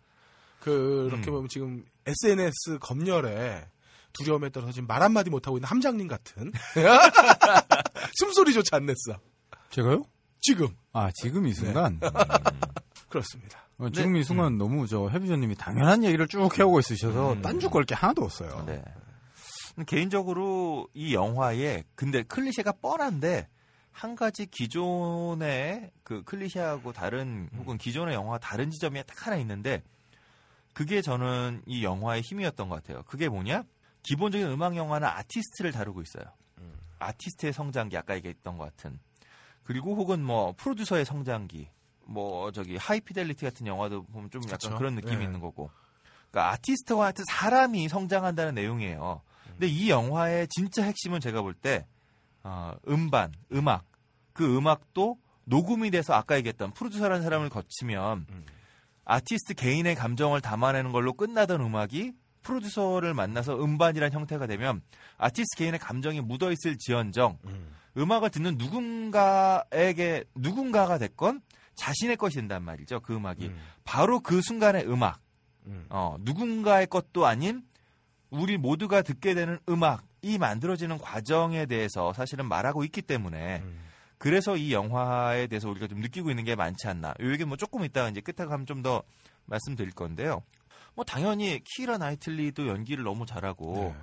[0.61, 1.35] 그렇게 음.
[1.35, 3.66] 보면 지금 SNS 검열에
[4.15, 6.53] 두려움에 따라서 지금 말 한마디 못하고 있는 함장님 같은.
[8.19, 9.20] 숨소리조차 안 냈어.
[9.70, 10.05] 제가요?
[10.41, 10.69] 지금.
[10.93, 12.01] 아 지금 이 순간
[13.09, 13.64] 그렇습니다.
[13.79, 17.95] 어, 지금 이 순간 너무 저 해비전님이 당연한 얘기를 쭉 해오고 있으셔서 딴줄 걸 게
[17.95, 18.65] 하나도 없어요.
[18.67, 18.83] 네.
[19.87, 23.49] 개인적으로 이 영화에 근데 클리셰가 뻔한데
[23.91, 29.83] 한 가지 기존의 그 클리셰하고 다른 혹은 기존의 영화와 다른 지점이 딱 하나 있는데
[30.73, 33.03] 그게 저는 이 영화의 힘이었던 것 같아요.
[33.07, 33.65] 그게 뭐냐?
[34.03, 36.25] 기본적인 음악 영화는 아티스트를 다루고 있어요.
[37.01, 38.99] 아티스트의 성장기 아까 얘기했던 것 같은
[39.65, 41.69] 그리고 혹은 뭐 프로듀서의 성장기
[42.06, 44.76] 뭐 저기 하이피델리티 같은 영화도 보면 좀 약간 그쵸.
[44.76, 45.24] 그런 느낌이 네.
[45.24, 45.70] 있는 거고
[46.31, 49.22] 그러니까 아티스트와 하여튼 사람이 성장한다는 내용이에요.
[49.52, 51.86] 근데 이 영화의 진짜 핵심은 제가 볼때
[52.43, 53.85] 어, 음반, 음악
[54.32, 58.26] 그 음악도 녹음이 돼서 아까 얘기했던 프로듀서라는 사람을 거치면
[59.05, 62.12] 아티스트 개인의 감정을 담아내는 걸로 끝나던 음악이
[62.43, 64.82] 프로듀서를 만나서 음반이란 형태가 되면
[65.18, 71.40] 아티스트 개인의 감정이 묻어 있을 지언정 음 악을 듣는 누군가에게 누군가가 됐건
[71.75, 73.01] 자신의 것이 된단 말이죠.
[73.01, 73.47] 그 음악이
[73.85, 75.21] 바로 그 순간의 음악
[75.91, 77.63] 어, 누군가의 것도 아닌
[78.31, 83.63] 우리 모두가 듣게 되는 음악이 만들어지는 과정에 대해서 사실은 말하고 있기 때문에
[84.19, 87.15] 그래서 이 영화에 대해서 우리가 좀 느끼고 있는 게 많지 않나.
[87.21, 89.03] 요 얘기 뭐 조금 이따가 이제 끝에 가면 좀 더
[89.47, 90.43] 말씀드릴 건데요.
[90.95, 93.95] 뭐 당연히 키라 나이틀리도 연기를 너무 잘하고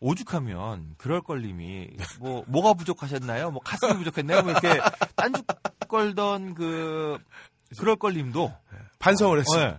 [0.00, 3.50] 오죽하면 그럴 걸님이 뭐 뭐가 부족하셨나요?
[3.50, 4.42] 뭐 가슴이 부족했나요?
[4.42, 4.80] 뭐 이렇게
[5.16, 5.44] 딴죽
[5.88, 7.18] 걸던 그
[7.78, 8.52] 그럴 걸님도
[8.98, 9.70] 반성을 했어요.
[9.72, 9.78] 네.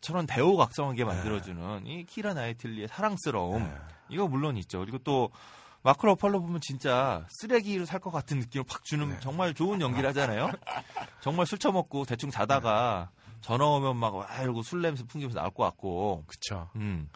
[0.00, 3.68] 저런 배우 각성하게 만들어주는 이 키라 나이틀리의 사랑스러움
[4.08, 4.78] 이거 물론 있죠.
[4.80, 5.30] 그리고 또
[5.82, 10.50] 마크 러팔로 보면 진짜 쓰레기로 살 것 같은 느낌을 팍 주는 정말 좋은 연기를 하잖아요.
[11.20, 16.24] 정말 술 처먹고 대충 자다가 전화 오면 막와 이러고 술 냄새 풍기면서 나올 것 같고.
[16.26, 16.68] 그쵸.
[16.76, 17.08] 음.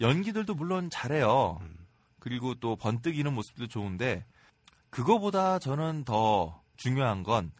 [0.00, 1.60] 연기들도 물론 잘해요.
[2.28, 4.26] 그리고 또 번뜩이는 모습도 좋은데
[4.90, 7.52] 그거보다 저는 더 중요한 건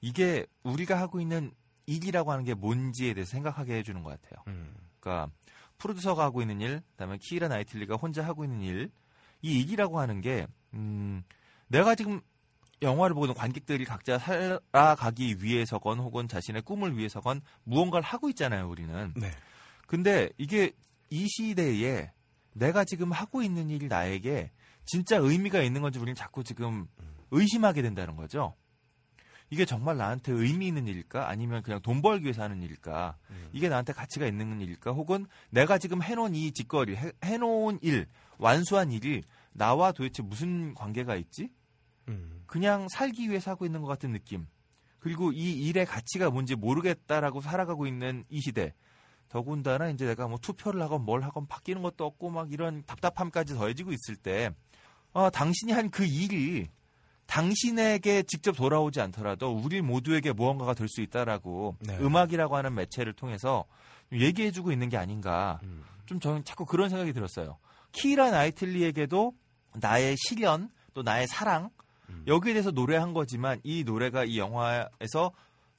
[0.00, 1.52] 이게 우리가 하고 있는
[1.86, 4.44] 일이라고 하는 게 뭔지에 대해서 생각하게 해주는 것 같아요.
[5.00, 5.32] 그러니까
[5.78, 8.92] 프로듀서가 하고 있는 일, 그다음에 키라 나이틀리가 혼자 하고 있는 일,
[9.42, 11.24] 이 일이라고 하는 게 음,
[11.66, 12.20] 내가 지금
[12.82, 19.12] 영화를 보는 관객들이 각자 살아가기 위해서건 혹은 자신의 꿈을 위해서건 무언가를 하고 있잖아요, 우리는.
[19.16, 19.32] 네.
[19.88, 20.70] 근데 이게
[21.10, 22.12] 이 시대에
[22.54, 24.50] 내가 지금 하고 있는 일이 나에게
[24.86, 26.86] 진짜 의미가 있는 건지 우리는 자꾸 지금
[27.30, 28.54] 의심하게 된다는 거죠.
[29.50, 31.28] 이게 정말 나한테 의미 있는 일일까?
[31.28, 33.16] 아니면 그냥 돈 벌기 위해서 하는 일일까?
[33.52, 34.92] 이게 나한테 가치가 있는 일일까?
[34.92, 38.06] 혹은 내가 지금 해놓은 이 짓거리, 해, 해놓은 일,
[38.38, 39.22] 완수한 일이
[39.52, 41.50] 나와 도대체 무슨 관계가 있지?
[42.46, 44.46] 그냥 살기 위해서 하고 있는 것 같은 느낌.
[44.98, 48.74] 그리고 이 일의 가치가 뭔지 모르겠다라고 살아가고 있는 이 시대.
[49.34, 53.90] 더군다나 이제 내가 뭐 투표를 하건 뭘 하건 바뀌는 것도 없고 막 이런 답답함까지 더해지고
[53.90, 54.52] 있을 때,
[55.12, 56.68] 어, 당신이 한 그 일이
[57.26, 61.98] 당신에게 직접 돌아오지 않더라도 우리 모두에게 무언가가 될 수 있다라고 네.
[61.98, 63.64] 음악이라고 하는 매체를 통해서
[64.12, 65.58] 얘기해주고 있는 게 아닌가.
[66.06, 67.58] 좀 저는 자꾸 그런 생각이 들었어요.
[67.90, 69.32] 키라 나이틀리에게도
[69.80, 71.70] 나의 시련 또 나의 사랑
[72.28, 75.32] 여기에 대해서 노래한 거지만 이 노래가 이 영화에서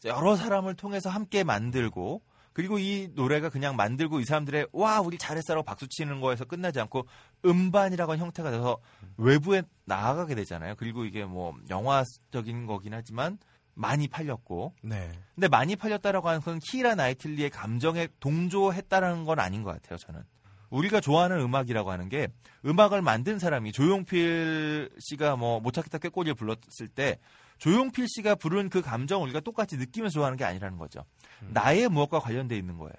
[0.04, 2.22] 여러 사람을 통해서 함께 만들고
[2.56, 7.06] 그리고 이 노래가 그냥 만들고 이 사람들의 와 우리 잘했어라고 박수 치는 거에서 끝나지 않고
[7.44, 8.78] 음반이라고 하는 형태가 돼서
[9.18, 10.76] 외부에 나아가게 되잖아요.
[10.78, 13.38] 그리고 이게 뭐 영화적인 거긴 하지만
[13.74, 15.12] 많이 팔렸고 네.
[15.36, 19.98] 근데 많이 팔렸다라고 하는 건 키라 나이틀리의 감정에 동조했다라는 건 아닌 것 같아요.
[19.98, 20.24] 저는
[20.70, 22.30] 우리가 좋아하는 음악이라고 하는 게
[22.66, 27.20] 음악을 만든 사람이 조용필 씨가 뭐 못 찾겠다 꾀꼬리를 불렀을 때
[27.58, 31.06] 조용필 씨가 부른 그 감정 을 우리가 똑같이 느끼면서 좋아하는 게 아니라는 거죠.
[31.50, 32.94] 나의 무엇과 관련돼 있는 거예요.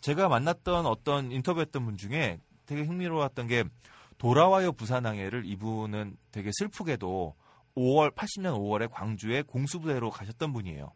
[0.00, 3.64] 제가 만났던 어떤 인터뷰했던 분 중에 되게 흥미로웠던 게
[4.18, 7.34] 돌아와요 부산항해를 이분은 되게 슬프게도
[7.76, 10.92] 5월 80년 5월에 광주에 공수부대로 가셨던 분이에요.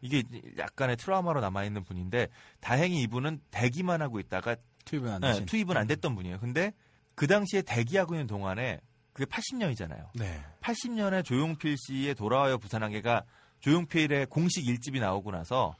[0.00, 0.22] 이게
[0.58, 2.28] 약간의 트라우마로 남아 있는 분인데
[2.60, 5.44] 다행히 이분은 대기만 하고 있다가 투입은 안 네.
[5.44, 6.38] 투입은 안 됐던 분이에요.
[6.38, 6.72] 근데
[7.14, 8.80] 그 당시에 대기하고 있는 동안에
[9.16, 10.08] 그게 80년이잖아요.
[10.14, 10.44] 네.
[10.60, 13.22] 80년에 조용필 씨의 돌아와요 부산항해가
[13.60, 15.74] 조용필의 공식 일집이 나오고 나서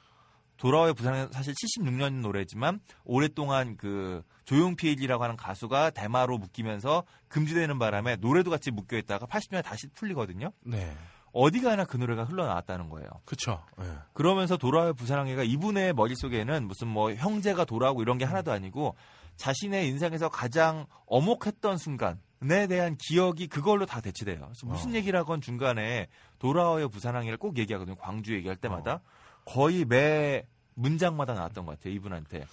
[0.56, 8.50] 돌아와요 부산항해 사실 76년 노래지만 오랫동안 그 조용필이라고 하는 가수가 대마로 묶이면서 금지되는 바람에 노래도
[8.50, 10.50] 같이 묶여 있다가 80년에 다시 풀리거든요.
[10.64, 10.96] 네.
[11.32, 13.10] 어디 가나 그 노래가 흘러나왔다는 거예요.
[13.26, 13.62] 그쵸.
[13.76, 13.84] 네.
[14.14, 18.96] 그러면서 돌아와요 부산항해가 이분의 머릿속에는 무슨 뭐 형제가 돌아오고 이런 게 하나도 아니고
[19.36, 22.18] 자신의 인생에서 가장 어목했던 순간
[22.50, 24.40] 에 대한 기억이 그걸로 다 대치돼요.
[24.40, 26.08] 그래서 무슨 얘기를 하건 중간에
[26.38, 27.96] 돌아와요 부산항해를 꼭 얘기하거든요.
[27.96, 29.00] 광주 얘기할 때마다
[29.44, 31.94] 거의 매 문장마다 나왔던 것 같아요.
[31.94, 32.46] 이분한테.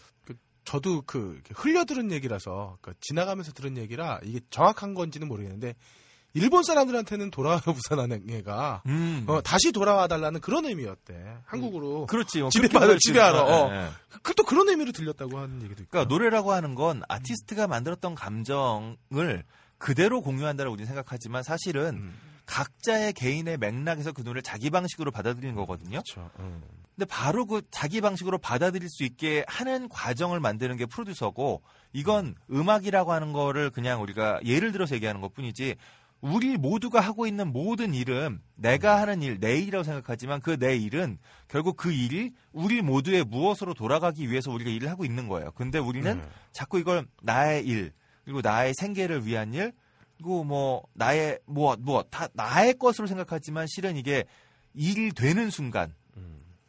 [0.66, 5.76] 저도 그 이렇게 흘려 들은 얘기라서 그 지나가면서 들은 얘기라 이게 정확한 건지는 모르겠는데
[6.36, 9.26] 일본 사람들한테는 돌아와요 부산항해가 음.
[9.28, 11.38] 어, 다시 돌아와 달라는 그런 의미였대.
[11.46, 12.40] 한국으로 그렇지.
[12.42, 13.42] 뭐 집에 그렇게 받아 볼 집에 수 알아.
[13.42, 13.54] 있죠.
[13.54, 13.70] 어.
[13.72, 13.90] 예, 예.
[14.24, 15.92] 그또 그런 의미로 들렸다고 하는 얘기도 있고.
[15.92, 19.44] 그러니까 노래라고 하는 건 아티스트가 만들었던 감정을
[19.84, 22.14] 그대로 공유한다고 우리는 생각하지만 사실은 음.
[22.46, 26.02] 각자의 개인의 맥락에서 그 노래를 자기 방식으로 받아들이는 거거든요.
[26.02, 26.30] 그렇죠.
[26.40, 26.62] 음.
[26.96, 33.12] 근데 바로 그 자기 방식으로 받아들일 수 있게 하는 과정을 만드는 게 프로듀서고 이건 음악이라고
[33.12, 35.76] 하는 거를 그냥 우리가 예를 들어서 얘기하는 것 뿐이지
[36.22, 41.18] 우리 모두가 하고 있는 모든 일은 내가 하는 일, 내 일이라고 생각하지만 그 내 일은
[41.50, 45.52] 결국 그 일이 우리 모두의 무엇으로 돌아가기 위해서 우리가 일을 하고 있는 거예요.
[45.52, 46.26] 근데 우리는 네.
[46.54, 47.92] 자꾸 이걸 나의 일,
[48.24, 49.74] 그리고 나의 생계를 위한 일,
[50.18, 54.24] 그리고 뭐 나의 뭐 뭐 다 나의 것으로 생각하지만 실은 이게
[54.74, 55.94] 일 되는 순간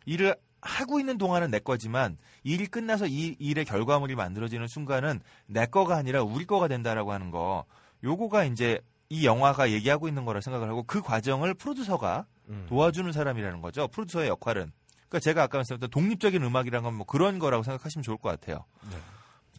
[0.06, 5.96] 일을 하고 있는 동안은 내 거지만 일이 끝나서 이 일의 결과물이 만들어지는 순간은 내 거가
[5.96, 7.64] 아니라 우리 거가 된다라고 하는 거
[8.02, 12.66] 요거가 이제 이 영화가 얘기하고 있는 거라 생각을 하고 그 과정을 프로듀서가 음.
[12.68, 13.88] 도와주는 사람이라는 거죠.
[13.88, 14.72] 프로듀서의 역할은.
[15.08, 18.64] 그러니까 제가 아까 말씀드렸던 독립적인 음악이란 건뭐 그런 거라고 생각하시면 좋을 것 같아요.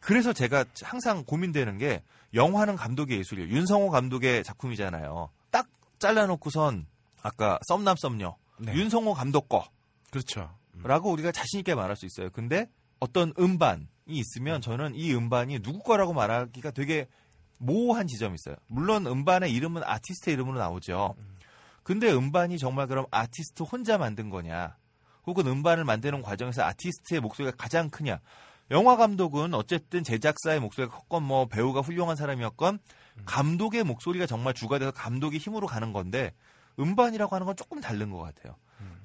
[0.01, 2.03] 그래서 제가 항상 고민되는 게
[2.33, 3.49] 영화는 감독의 예술이에요.
[3.49, 5.29] 윤성호 감독의 작품이잖아요.
[5.51, 5.67] 딱
[5.99, 6.85] 잘라놓고선
[7.21, 8.73] 아까 썸남 썸녀 네.
[8.73, 9.67] 윤성호 감독 거
[10.11, 10.55] 그렇죠.
[10.83, 12.29] 라고 우리가 자신 있게 말할 수 있어요.
[12.29, 12.69] 근데
[12.99, 17.07] 어떤 음반이 있으면 저는 이 음반이 누구 거라고 말하기가 되게
[17.57, 18.55] 모호한 지점이 있어요.
[18.67, 21.15] 물론 음반의 이름은 아티스트 이름으로 나오죠.
[21.83, 24.75] 근데 음반이 정말 그럼 아티스트 혼자 만든 거냐?
[25.25, 28.19] 혹은 음반을 만드는 과정에서 아티스트의 목소리가 가장 크냐?
[28.71, 32.79] 영화 감독은 어쨌든 제작사의 목소리가 컸건 뭐 배우가 훌륭한 사람이었건
[33.25, 36.33] 감독의 목소리가 정말 주가 돼서 감독의 힘으로 가는 건데
[36.79, 38.55] 음반이라고 하는 건 조금 다른 것 같아요.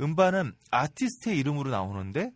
[0.00, 2.32] 음반은 아티스트의 이름으로 나오는데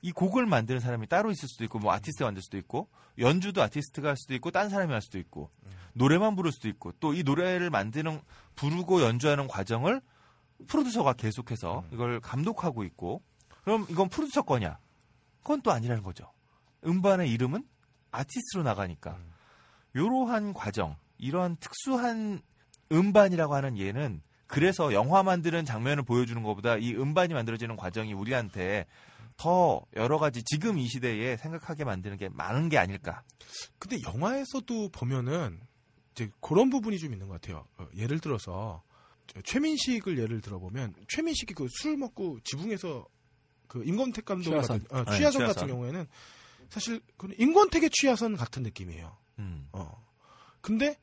[0.00, 2.88] 이 곡을 만드는 사람이 따로 있을 수도 있고 뭐 아티스트가 만들 수도 있고
[3.18, 5.50] 연주도 아티스트가 할 수도 있고 딴 사람이 할 수도 있고
[5.92, 8.20] 노래만 부를 수도 있고 또 이 노래를 만드는
[8.56, 10.00] 부르고 연주하는 과정을
[10.66, 13.22] 프로듀서가 계속해서 이걸 감독하고 있고
[13.62, 14.78] 그럼 이건 프로듀서 거냐?
[15.42, 16.32] 그건 또 아니라는 거죠.
[16.86, 17.64] 음반의 이름은
[18.10, 19.18] 아티스트로 나가니까
[19.94, 22.40] 이러한 과정, 이러한 특수한
[22.90, 28.86] 음반이라고 하는 예는 그래서 영화 만드는 장면을 보여주는 것보다 이 음반이 만들어지는 과정이 우리한테
[29.38, 33.22] 더 여러 가지 지금 이 시대에 생각하게 만드는 게 많은 게 아닐까.
[33.78, 35.58] 근데 영화에서도 보면은
[36.12, 37.66] 이제 그런 부분이 좀 있는 것 같아요.
[37.78, 38.82] 어, 예를 들어서
[39.26, 43.06] 저 최민식을 예를 들어보면 최민식이 그 술 먹고 지붕에서
[43.68, 44.82] 그 임권택 감독 취하선.
[44.82, 45.46] 같은 어, 네, 취하선 취하선.
[45.54, 46.06] 같은 경우에는
[46.72, 49.14] 사실 그 임권택의 취하선 같은 느낌이에요.
[49.40, 49.68] 음.
[49.72, 50.02] 어.
[50.62, 50.98] 근데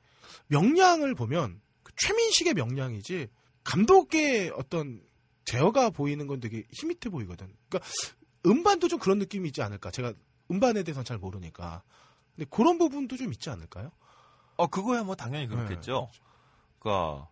[0.47, 3.27] 명량을 보면 그 최민식의 명량이지
[3.63, 4.99] 감독의 어떤
[5.45, 7.55] 제어가 보이는 건 되게 희밋해 보이거든.
[7.69, 7.87] 그러니까
[8.47, 9.91] 음반도 좀 그런 느낌이 있지 않을까?
[9.91, 10.15] 제가
[10.49, 11.83] 음반에 대해서는 잘 모르니까.
[12.35, 13.91] 근데 그런 부분도 좀 있지 않을까요?
[14.57, 16.09] 어 그거야 뭐 당연히 그렇겠죠.
[16.79, 17.29] 그러니까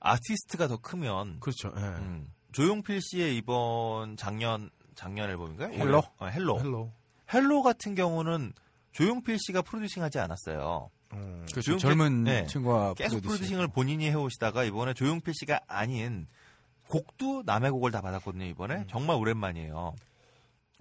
[0.00, 1.72] 아티스트가 더 크면 그렇죠.
[1.74, 1.80] 예.
[1.80, 5.72] 음, 조용필 씨의 이번 작년 작년 앨범인가요?
[5.72, 6.02] 헬로?
[6.18, 6.60] 어, 헬로.
[6.60, 6.99] 헬로.
[7.32, 8.52] 헬로 같은 경우는
[8.92, 10.90] 조용필 씨가 프로듀싱하지 않았어요.
[11.12, 11.46] 음.
[11.50, 11.72] 그렇죠.
[11.76, 12.46] 조용필- 젊은 네.
[12.46, 13.28] 친구가 계속 프로듀싱.
[13.28, 16.26] 프로듀싱 을 본인이 해오시다가 이번에 조용필 씨가 아닌
[16.88, 18.44] 곡도 남의 곡을 다 받았거든요.
[18.46, 18.86] 이번에 음.
[18.88, 19.94] 정말 오랜만이에요.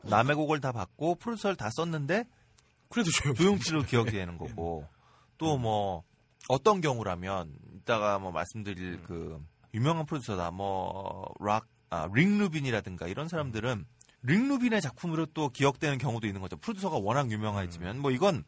[0.04, 2.24] 남의 곡을 다 받고 프로듀서를 다 썼는데
[2.90, 3.36] 그래도 조용.
[3.36, 4.88] 조용필로 기억이 되는 거고
[5.38, 6.04] 또 뭐
[6.48, 9.40] 어떤 경우라면 이따가 뭐 말씀드릴 그
[9.74, 13.86] 유명한 프로듀서다 뭐 락 아, 릭 루빈이라든가 이런 사람들은
[14.22, 16.58] 릭 루빈의 작품으로 또 기억되는 경우도 있는 거죠.
[16.58, 18.44] 프로듀서가 워낙 유명해지면 뭐 이건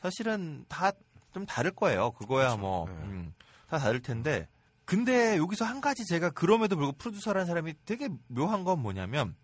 [0.00, 0.92] 사실은 다
[1.32, 2.12] 좀 다를 거예요.
[2.12, 2.92] 그거야 뭐 네.
[3.04, 3.34] 음,
[3.68, 4.48] 다 다를 텐데
[4.84, 9.34] 근데 여기서 한 가지 제가 그럼에도 불구하고 프로듀서라는 사람이 되게 묘한 건 뭐냐면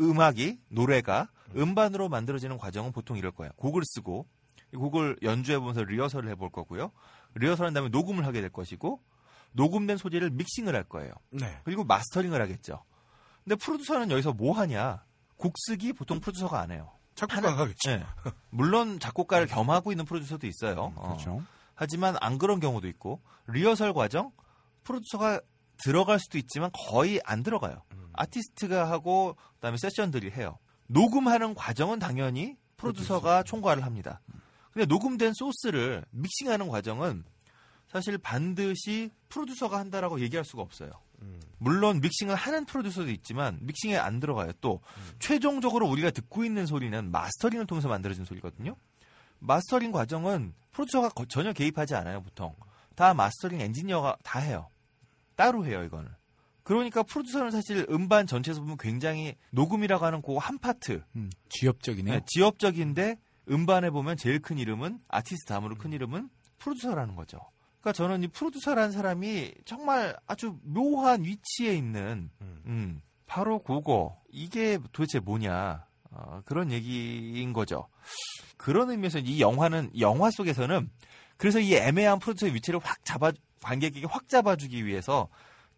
[0.00, 3.52] 음악이 노래가 음반으로 만들어지는 과정은 보통 이럴 거예요.
[3.56, 4.26] 곡을 쓰고
[4.72, 6.92] 이 곡을 연주해 보면서 리허설을 해볼 거고요.
[7.34, 9.00] 리허설한 다음에 녹음을 하게 될 것이고
[9.52, 11.12] 녹음된 소재를 믹싱을 할 거예요.
[11.30, 11.58] 네.
[11.64, 12.84] 그리고 마스터링을 하겠죠.
[13.44, 15.04] 근데 프로듀서는 여기서 뭐 하냐?
[15.38, 16.92] 곡 쓰기 보통 프로듀서가 안 해요.
[17.14, 17.90] 작곡가가 하겠죠.
[17.90, 18.04] 네.
[18.50, 20.92] 물론 작곡가를 겸하고 있는 프로듀서도 있어요.
[20.96, 21.08] 어.
[21.08, 21.42] 그렇죠.
[21.74, 24.32] 하지만 안 그런 경우도 있고 리허설 과정
[24.84, 25.40] 프로듀서가
[25.82, 27.82] 들어갈 수도 있지만 거의 안 들어가요.
[28.12, 30.58] 아티스트가 하고 그다음에 세션들이 해요.
[30.88, 34.20] 녹음하는 과정은 당연히 프로듀서가 총괄을 합니다.
[34.72, 37.24] 근데 녹음된 소스를 믹싱하는 과정은
[37.88, 40.90] 사실 반드시 프로듀서가 한다라고 얘기할 수가 없어요.
[41.58, 44.52] 물론 믹싱을 하는 프로듀서도 있지만 믹싱에 안 들어가요.
[44.60, 44.80] 또
[45.18, 48.76] 최종적으로 우리가 듣고 있는 소리는 마스터링을 통해서 만들어진 소리거든요.
[49.40, 52.54] 마스터링 과정은 프로듀서가 거- 전혀 개입하지 않아요, 보통.
[52.94, 54.68] 다 마스터링 엔지니어가 다 해요.
[55.36, 56.10] 따로 해요, 이거는.
[56.62, 62.14] 그러니까 프로듀서는 사실 음반 전체에서 보면 굉장히 녹음이라고 하는 그 한 파트, 음, 지엽적이네요.
[62.18, 63.16] 네, 지역적인데
[63.50, 66.28] 음반에 보면 제일 큰 이름은 아티스트 다음으로 큰 이름은
[66.58, 67.38] 프로듀서라는 거죠.
[67.80, 75.20] 그러니까 저는 이 프로듀서라는 사람이 정말 아주 묘한 위치에 있는 음, 바로 그거 이게 도대체
[75.20, 77.88] 뭐냐 어, 그런 얘기인 거죠.
[78.56, 80.90] 그런 의미에서 이 영화는 영화 속에서는
[81.36, 83.32] 그래서 이 애매한 프로듀서의 위치를 확 잡아
[83.62, 85.28] 관객에게 확 잡아주기 위해서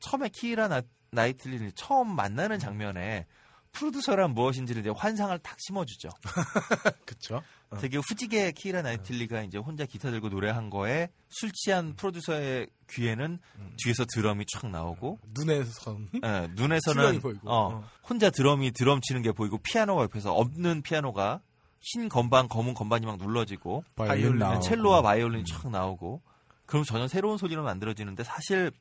[0.01, 3.27] 처음에 키라 나, 나이틀리를 처음 만나는 장면에
[3.73, 6.09] 프로듀서란 무엇인지를 이제 환상을 탁 심어주죠.
[7.07, 7.37] 그쵸.
[7.37, 7.43] 어.
[7.79, 13.39] 되게 후지게 키라 나이틀리가 이제 혼자 기타 들고 노래한 거에 술 취한 프로듀서의 귀에는
[13.77, 17.49] 뒤에서 드럼이 촥 나오고 눈에서 예, 눈에서는 수면이 보이고.
[17.49, 17.85] 어, 어.
[18.09, 21.41] 혼자 드럼이 드럼 치는 게 보이고 피아노가 옆에서 없는 피아노가
[21.81, 24.61] 흰 건반 검은 건반이 막 눌러지고 바이올린.
[24.63, 26.23] 첼로와 바이올린이 촥 나오고
[26.67, 28.73] 그럼 전혀 새로운 소리로 만들어지는데 사실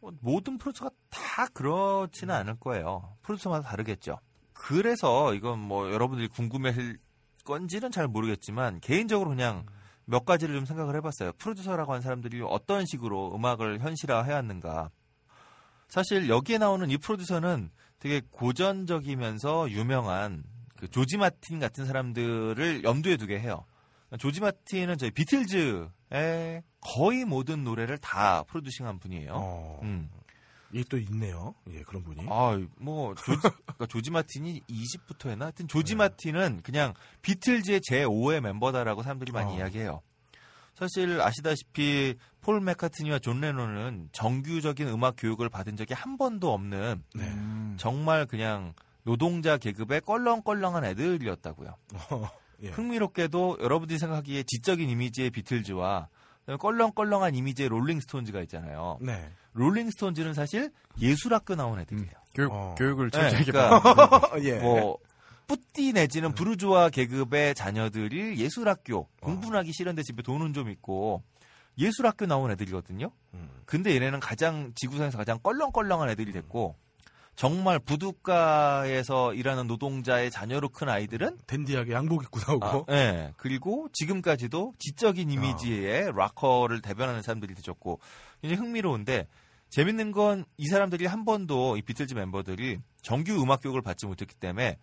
[0.00, 3.16] 뭐 모든 프로듀서가 다 그렇지는 않을 거예요.
[3.22, 4.20] 프로듀서마다 다르겠죠.
[4.52, 6.98] 그래서 이건 뭐 여러분들이 궁금해할
[7.50, 9.66] 건지는 잘 모르겠지만 개인적으로 그냥
[10.04, 11.32] 몇 가지를 좀 생각을 해봤어요.
[11.32, 14.90] 프로듀서라고 하는 사람들이 어떤 식으로 음악을 현실화해왔는가.
[15.88, 20.44] 사실 여기에 나오는 이 프로듀서는 되게 고전적이면서 유명한
[20.76, 23.66] 그 조지 마틴 같은 사람들을 염두에 두게 해요.
[24.18, 29.32] 조지 마틴은 저희 비틀즈의 거의 모든 노래를 다 프로듀싱한 분이에요.
[29.34, 30.08] 어, 음.
[30.72, 31.54] 이게 또 있네요.
[31.70, 32.26] 예, 그런 분이.
[32.28, 35.46] 아, 뭐 조지, 그러니까 조지 마틴이 20부터 했나?
[35.46, 39.58] 하여튼 조지 마틴은 그냥 비틀즈의 제 5의 멤버다라고 사람들이 많이 어.
[39.58, 40.02] 이야기해요.
[40.74, 47.24] 사실 아시다시피 폴 맥카트니와 존 레논은 정규적인 음악 교육을 받은 적이 한 번도 없는 네.
[47.24, 47.76] 음.
[47.78, 48.72] 정말 그냥
[49.02, 51.76] 노동자 계급의 껄렁껄렁한 애들이었다고요.
[52.62, 52.68] 예.
[52.68, 56.08] 흥미롭게도 여러분들이 생각하기에 지적인 이미지의 비틀즈와
[56.58, 58.98] 껄렁껄렁한 이미지의 롤링스톤즈가 있잖아요.
[59.00, 59.30] 네.
[59.52, 60.70] 롤링스톤즈는 사실
[61.00, 62.10] 예술학교 나온 애들이에요.
[62.34, 62.74] 교육, 어.
[62.78, 64.58] 교육을 네, 철저하게 그러니까 예.
[64.58, 64.98] 뭐
[65.46, 71.22] 뿌띠 내지는 부르주아 계급의 자녀들이 예술학교 공부는 하기 싫은데 집에 돈은 좀 있고
[71.76, 73.10] 예술학교 나온 애들이거든요.
[73.34, 73.50] 음.
[73.64, 76.76] 근데 얘네는 가장 지구상에서 가장 껄렁껄렁한 애들이 됐고
[77.40, 82.84] 정말 부둣가에서 일하는 노동자의 자녀로 큰 아이들은 댄디하게 양복 입고 나오고.
[82.86, 83.32] 아, 예.
[83.38, 87.98] 그리고 지금까지도 지적인 이미지의 락커를 대변하는 사람들이 되셨고
[88.42, 89.26] 굉장히 흥미로운데
[89.70, 94.76] 재밌는 건 이 사람들이 한 번도 이 비틀즈 멤버들이 정규 음악 교육을 받지 못했기 때문에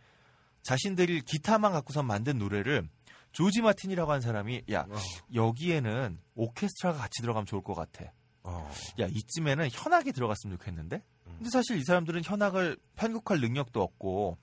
[0.64, 2.90] 자신들이 기타만 갖고서 만든 노래를
[3.34, 4.96] 조지 마틴이라고 하는 사람이 야 어.
[5.32, 8.12] 여기에는 오케스트라가 같이 들어가면 좋을 것 같아.
[8.48, 8.72] 어.
[9.00, 11.02] 야 이쯤에는 현악이 들어갔으면 좋겠는데.
[11.26, 14.38] 근데 사실 이 사람들은 현악을 편곡할 능력도 없고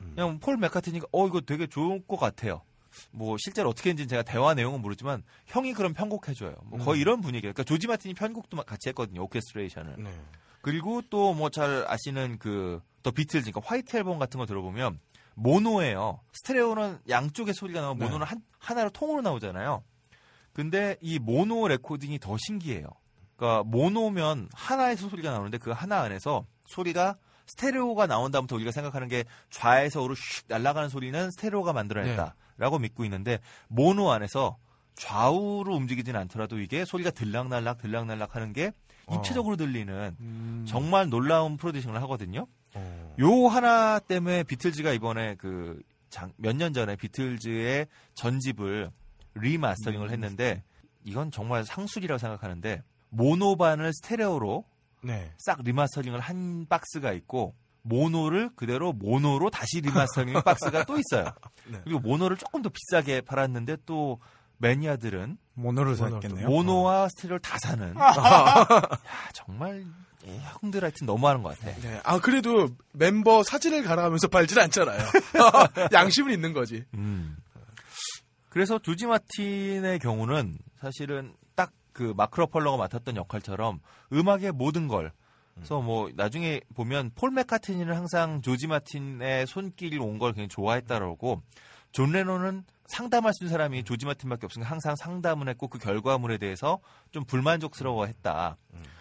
[0.00, 0.12] 음.
[0.14, 2.62] 그냥 폴 맥카트니가 어 이거 되게 좋을 것 같아요.
[3.10, 6.54] 뭐 실제로 어떻게 했는지 제가 대화 내용은 모르지만 형이 그럼 편곡해줘요.
[6.64, 7.02] 뭐 거의 음.
[7.02, 7.52] 이런 분위기예요.
[7.52, 9.22] 그러니까 조지 마틴이 편곡도 막 같이 했거든요.
[9.22, 9.96] 오케스트레이션을.
[10.02, 10.10] 네.
[10.62, 14.98] 그리고 또 뭐 잘 아시는 그 더 비틀즈, 그러니까 화이트 앨범 같은 거 들어보면
[15.34, 16.20] 모노예요.
[16.32, 18.04] 스테레오는 양쪽에 소리가 나오고 네.
[18.04, 19.82] 모노는 한, 하나로 통으로 나오잖아요.
[20.52, 22.86] 근데 이 모노 레코딩이 더 신기해요.
[23.40, 29.24] 그러니까 모노면 하나에서 소리가 나오는데 그 하나 안에서 소리가 스테레오가 나온 다음부터 우리가 생각하는 게
[29.48, 33.38] 좌에서 우로 슉 날아가는 소리는 스테레오가 만들어냈다라고 믿고 있는데
[33.68, 34.58] 모노 안에서
[34.94, 38.72] 좌우로 움직이진 않더라도 이게 소리가 들락날락 들락날락 하는 게
[39.10, 40.64] 입체적으로 들리는 음.
[40.68, 42.46] 정말 놀라운 프로듀싱을 하거든요.
[42.74, 43.14] 어.
[43.18, 45.80] 요 하나 때문에 비틀즈가 이번에 그
[46.36, 48.90] 몇 년 전에 비틀즈의 전집을
[49.34, 50.62] 리마스터링을 했는데
[51.04, 54.64] 이건 정말 상술이라고 생각하는데 모노반을 스테레오로
[55.02, 55.32] 네.
[55.38, 61.32] 싹 리마스터링을 한 박스가 있고 모노를 그대로 모노로 다시 리마스터링 박스가 또 있어요.
[61.66, 61.80] 네.
[61.84, 64.20] 그리고 모노를 조금 더 비싸게 팔았는데 또
[64.58, 66.48] 매니아들은 모노를 샀겠네요.
[66.48, 67.94] 모노와 스테레오를 다 사는.
[67.96, 68.66] 야,
[69.32, 69.86] 정말
[70.26, 71.74] 예, 형들 하여튼 너무하는 것 같아.
[71.80, 72.00] 네.
[72.04, 75.00] 아, 그래도 멤버 사진을 갈아가면서 팔진 않잖아요.
[75.92, 76.84] 양심은 있는 거지.
[76.94, 77.38] 음.
[78.50, 81.39] 그래서 조지 마틴의 경우는 사실은 딱
[82.00, 85.12] 그 마크 러펄러가 맡았던 역할처럼 음악의 모든 걸
[85.54, 91.42] 그래서 뭐 나중에 보면 폴 맥카트니는 항상 조지 마틴의 손길이 온걸 굉장히 좋아했다라고
[91.92, 96.78] 존 레논은 상담할 수 있는 사람이 조지 마틴밖에 없으니까 항상 상담을 했고 그 결과물에 대해서
[97.10, 98.56] 좀 불만족스러워했다.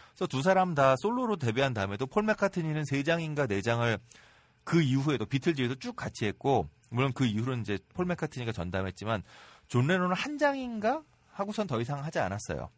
[0.09, 3.97] 그래서 두 사람 다 솔로로 데뷔한 다음에도 폴 맥카트니는 세 장인가 네 장을
[4.65, 9.23] 그 이후에도 비틀즈에도 쭉 같이 했고 물론 그 이후로는 이제 폴 맥카트니가 전담했지만
[9.69, 11.01] 존 레논은 한 장인가
[11.39, 12.69] 하고선 더 이상 하지 않았어요.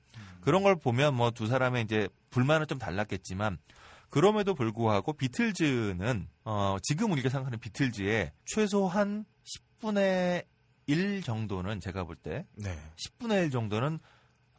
[0.42, 3.58] 그런 걸 보면 뭐 두 사람의 이제 불만은 좀 달랐겠지만
[4.10, 9.26] 그럼에도 불구하고 비틀즈는 어 지금 우리가 생각하는 비틀즈의 최소한
[9.80, 10.46] 10분의
[10.88, 12.78] 1 정도는 제가 볼때 네.
[12.98, 14.00] 10분의 1 정도는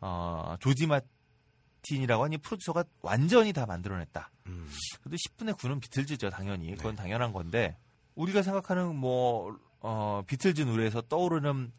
[0.00, 4.30] 어 조지 마틴이라고 하니 프로듀서가 완전히 다 만들어냈다.
[4.46, 4.68] 음.
[5.02, 6.74] 그래도 10분의 9는 비틀즈죠, 당연히.
[6.74, 7.76] 그건 당연한 건데,
[8.16, 11.70] 우리가 생각하는 뭐, 어, 비틀즈 노래에서 떠오르는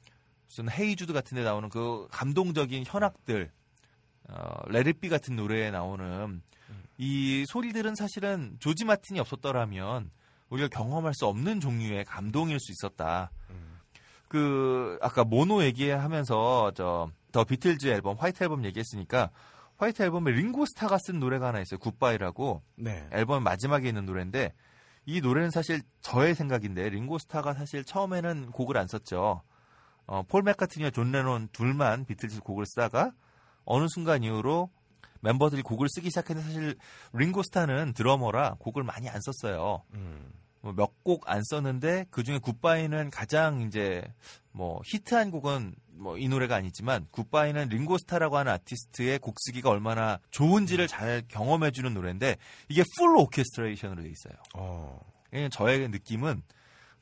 [0.53, 3.49] 무슨 헤이주드 같은 데 나오는 그 감동적인 현악들,
[4.29, 6.43] 어, 레드비 같은 노래에 나오는
[6.99, 10.11] 이 소리들은 사실은 조지 마틴이 없었더라면
[10.49, 13.31] 우리가 경험할 수 없는 종류의 감동일 수 있었다.
[14.27, 19.31] 그, 아까 모노 얘기하면서 저, 더 비틀즈 앨범, 화이트 앨범 얘기했으니까
[19.77, 21.79] 화이트 앨범에 링고스타가 쓴 노래가 하나 있어요.
[21.79, 22.61] 굿바이라고.
[22.75, 23.07] 네.
[23.11, 24.53] 앨범 마지막에 있는 노래인데
[25.05, 29.41] 이 노래는 사실 저의 생각인데 링고스타가 사실 처음에는 곡을 안 썼죠.
[30.05, 33.11] 어, 폴 맥카트니와 존 레논 둘만 비틀즈 곡을 쓰다가
[33.65, 34.69] 어느 순간 이후로
[35.21, 36.75] 멤버들이 곡을 쓰기 시작했는데 사실
[37.13, 39.83] 링고스타는 드러머라 곡을 많이 안 썼어요.
[39.93, 40.33] 음.
[40.75, 44.01] 몇 곡 안 썼는데 그 중에 굿바이는 가장 이제
[44.53, 50.87] 뭐 히트한 곡은 뭐 이 노래가 아니지만 굿바이는 링고스타라고 하는 아티스트의 곡 쓰기가 얼마나 좋은지를
[50.87, 52.37] 잘 경험해주는 노래인데
[52.69, 54.33] 이게 full 오케스트레이션으로 돼 있어요.
[54.55, 54.99] 어.
[55.31, 56.41] 왜냐면 저의 느낌은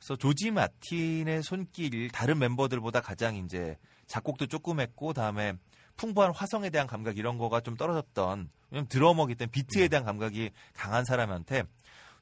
[0.02, 5.52] 그래서 조지 마틴의 손길 다른 멤버들보다 가장 이제 작곡도 조금 했고 다음에
[5.96, 11.04] 풍부한 화성에 대한 감각 이런 거가 좀 떨어졌던 왜냐면 드러머기 때문에 비트에 대한 감각이 강한
[11.04, 11.62] 사람한테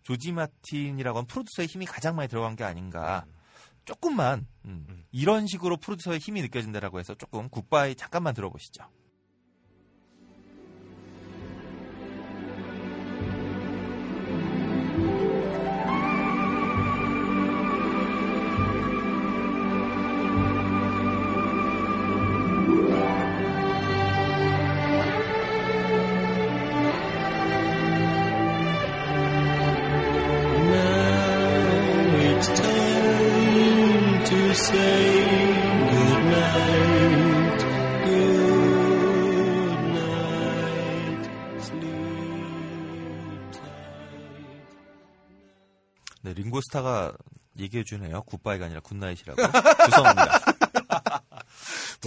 [0.02, 3.24] 조지 마틴이라고 하는 프로듀서의 힘이 가장 많이 들어간 게 아닌가.
[3.86, 8.84] 조금만 음, 이런 식으로 프로듀서의 힘이 느껴진다라고 해서 조금 굿바이 잠깐만 들어보시죠.
[46.70, 47.12] 스타가
[47.58, 48.22] 얘기해 주네요.
[48.22, 49.42] 굿바이가 아니라 Good Night이라고.
[49.90, 50.40] 죄송합니다.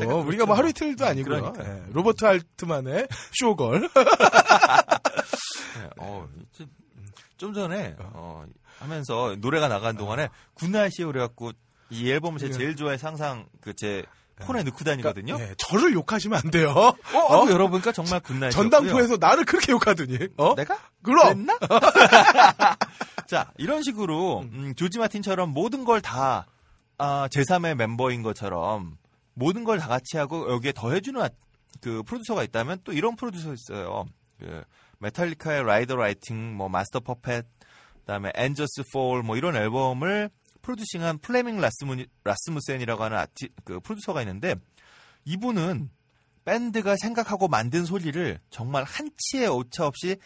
[0.06, 1.42] 뭐 우리가 뭐 하루 이틀도 아니고요.
[1.42, 1.84] 그러니까요.
[1.88, 3.08] 예, 로버트 알트만의
[3.40, 3.82] 쇼걸.
[3.92, 6.68] 네, 어, 좀,
[7.38, 8.46] 좀 전에 어,
[8.80, 11.52] 하면서 노래가 나간 동안에 Good Night이 그래갖고
[11.90, 14.06] 이 앨범을 제가 제일 좋아해 항상 그제
[14.40, 15.38] 폰에 넣고 다니거든요.
[15.40, 16.72] 예, 저를 욕하시면 안 돼요.
[16.72, 17.50] 어, 어?
[17.50, 18.52] 열어보니까 정말 Good Night.
[18.52, 20.18] 전당포에서 나를 그렇게 욕하더니.
[20.38, 20.56] 어?
[20.56, 20.80] 내가?
[21.04, 21.46] 그럼.
[21.46, 21.58] 그랬나?
[23.34, 26.46] 자, 이런 식으로 음, 조지 마틴처럼 모든 걸 다
[27.00, 28.96] 아, 제3의 멤버인 것처럼
[29.34, 31.30] 모든 걸 다 같이 하고 여기에 더해주는 아-
[31.82, 34.06] 그 프로듀서가 있다면 또 이런 프로듀서 있어요.
[34.38, 34.64] 그
[35.00, 37.48] 메탈리카의 Ride the Lightning, 뭐 Master Puppet,
[38.02, 40.30] 그다음에 And Justice for All 뭐 이런 앨범을
[40.62, 44.54] producing한 플레밍 라스무 라스무센이라고 하는 아티 그 프로듀서가 있는데
[45.26, 45.90] 이분은
[46.46, 50.18] 밴드가 생각하고 만든 소리를 정말 한 치의 오차 없이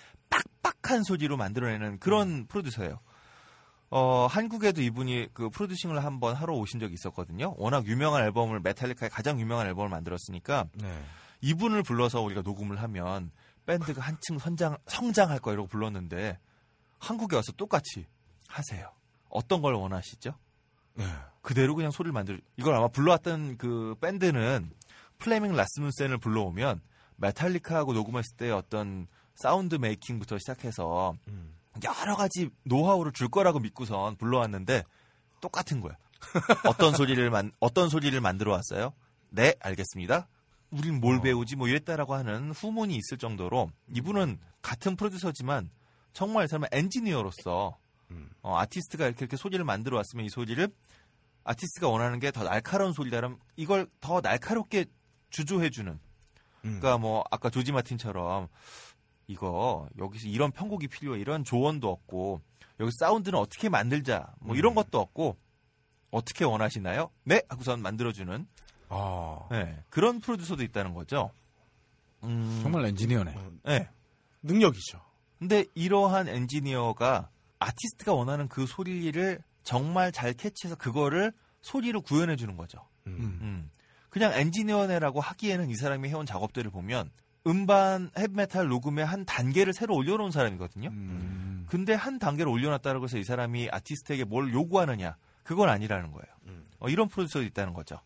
[0.62, 3.00] 빡빡한 소리로 만들어내는 그런 프로듀서예요.
[3.90, 7.56] 어, 한국에도 이분이 그 producing을 한번 하러 오신 적이 있었거든요.
[7.58, 11.04] 워낙 유명한 앨범을 메탈리카의 가장 유명한 앨범을 만들었으니까 네.
[11.42, 13.32] 이분을 불러서 우리가 녹음을 하면
[13.66, 16.40] 밴드가 한층 선장 성장할 거 이러고 불렀는데
[17.00, 18.06] 한국에 와서 똑같이
[18.48, 18.92] 하세요.
[19.30, 20.34] 어떤 걸 원하시죠?
[20.96, 21.06] 네.
[21.42, 22.42] 그대로 그냥 소리를 만들.
[22.58, 24.72] 이걸 아마 불러왔던 그 밴드는
[25.18, 26.82] 플레밍 라스무센을 불러오면
[27.18, 29.08] 메탈리카하고 녹음했을 때 어떤
[29.38, 31.56] sound making부터 시작해서 음.
[31.84, 34.84] 여러 가지 노하우를 줄 거라고 믿고선 불러왔는데
[35.42, 35.96] 똑같은 거야.
[36.66, 38.94] 어떤 소리를 만 어떤 소리를 만들어 왔어요?
[39.30, 40.28] 네, 알겠습니다.
[40.72, 45.70] 우린 뭘 배우지 뭐 이랬다라고 하는 후문이 있을 정도로 이분은 같은 프로듀서지만
[46.14, 47.78] 정말 이 사람은 엔지니어로서
[48.10, 48.32] 음.
[48.42, 50.68] 어, 아티스트가 이렇게, 이렇게 소리를 만들어 왔으면 이 소리를
[51.44, 54.86] 아티스트가 원하는 게 더 날카로운 소리라면 이걸 더 날카롭게
[55.30, 56.00] 주조해주는 음.
[56.80, 58.48] 그러니까 뭐 아까 조지 마틴처럼
[59.28, 62.42] 이거 여기서 이런 편곡이 필요해 이런 조언도 없고
[62.80, 65.38] 여기 사운드는 어떻게 만들자 뭐 이런 것도 없고
[66.12, 67.10] 어떻게 원하시나요?
[67.24, 68.48] 네 하고선 만들어주는
[68.90, 69.48] 아.
[69.52, 71.32] 네, 그런 프로듀서도 있다는 거죠.
[72.24, 73.36] 음, 정말 엔지니어네.
[73.66, 73.90] 네.
[74.44, 75.02] 능력이죠.
[75.40, 77.30] 근데 이러한 엔지니어가
[77.60, 82.88] 아티스트가 원하는 그 소리를 정말 잘 캐치해서 그거를 소리로 구현해 주는 거죠.
[83.08, 83.40] 음.
[83.42, 83.72] 음.
[84.10, 87.12] 그냥 엔지니어네라고 하기에는 이 사람이 해온 작업들을 보면
[87.48, 90.90] 음반 헤비메탈 녹음의 한 단계를 새로 올려놓은 사람이거든요.
[90.90, 91.66] 음.
[91.68, 96.38] 근데 한 단계를 올려놨다고 해서 이 사람이 아티스트에게 뭘 요구하느냐 그건 아니라는 거예요.
[96.80, 98.00] 어, 이런 프로듀서도 있다는 거죠.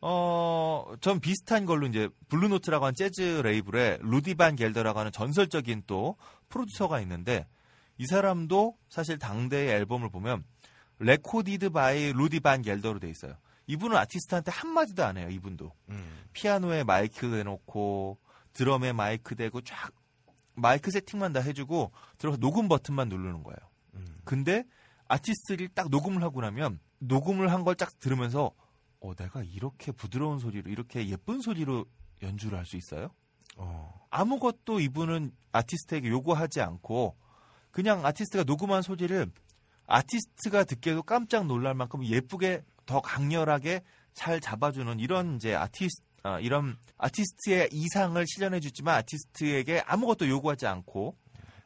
[0.00, 6.16] 어, 전 비슷한 걸로 이제 블루노트라고 하는 재즈 레이블에 루디 반 겔더라고 하는 전설적인 또
[6.48, 7.46] 프로듀서가 있는데
[7.98, 10.44] 이 사람도 사실 당대의 앨범을 보면
[11.00, 13.34] Recorded by 루디 반 겔더로 돼 있어요.
[13.66, 15.72] 이분은 아티스트한테 한마디도 안 해요, 이분도.
[15.90, 16.24] 음.
[16.32, 18.18] 피아노에 마이크 대놓고
[18.58, 19.92] 드럼에 마이크 대고 쫙
[20.54, 23.58] 마이크 세팅만 다 해주고 들어서 녹음 버튼만 누르는 거예요.
[23.94, 24.18] 음.
[24.24, 24.64] 근데
[25.06, 28.50] 아티스트를 딱 녹음을 하고 나면 녹음을 한 걸 딱 들으면서
[28.98, 31.86] 어 내가 이렇게 부드러운 소리로 이렇게 예쁜 소리로
[32.20, 33.10] 연주를 할 수 있어요?
[33.56, 34.06] 어.
[34.10, 37.16] 아무것도 이분은 아티스트에게 요구하지 않고
[37.70, 39.30] 그냥 아티스트가 녹음한 소리를
[39.86, 46.76] 아티스트가 듣기에도 깜짝 놀랄 만큼 예쁘게 더 강렬하게 잘 잡아주는 이런 이제 아티스트 아, 이런
[46.98, 51.16] 아티스트의 이상을 실현해 주지만 아티스트에게 아무것도 요구하지 않고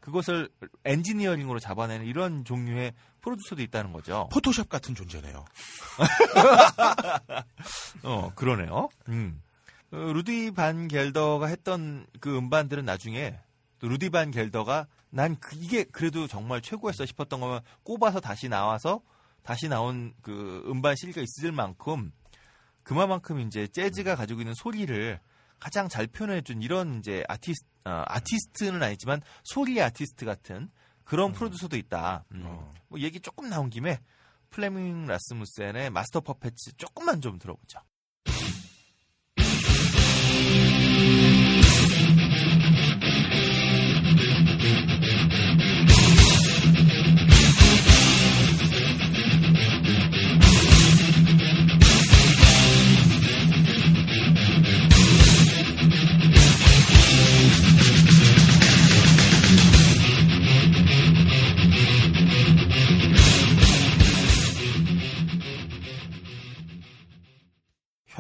[0.01, 0.49] 그것을
[0.85, 4.29] 엔지니어링으로 잡아내는 이런 종류의 프로듀서도 있다는 거죠.
[4.33, 5.45] 포토샵 같은 존재네요.
[8.03, 8.89] 어, 그러네요.
[9.09, 9.41] 음.
[9.93, 13.39] 어, 루디 반 겔더가 했던 그 음반들은 나중에
[13.79, 19.03] 또 루디 반 겔더가 난 그- 이게 그래도 정말 최고였어 싶었던 거면 꼽아서 다시 나와서
[19.43, 22.13] 다시 나온 그 음반 CD가 있을 만큼
[22.83, 25.21] 그만큼 이제 재즈가 가지고 있는 소리를
[25.59, 30.71] 가장 잘 표현해준 이런 이제 아티스트, 어, 아티스트는 아니지만 소리 아티스트 같은
[31.05, 32.25] 그런 프로듀서도 있다.
[32.33, 32.43] 음.
[32.89, 34.01] 뭐 얘기 조금 나온 김에
[34.51, 37.81] 플레밍 라스무센의 Master Puppets 조금만 좀 들어보죠.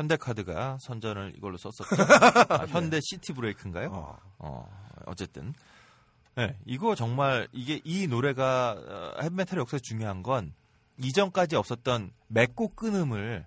[0.02, 1.94] 현대카드가 선전을 이걸로 썼었죠.
[2.52, 4.18] 아, 현대 시티 브레이크인가요?
[4.38, 4.68] 어.
[5.06, 5.54] 어쨌든.
[6.34, 10.54] 네, 이거 정말 이게 이 노래가 어, 헤비메탈의 역사에 중요한 건
[10.98, 13.46] 이전까지 없었던 맺고 끊음을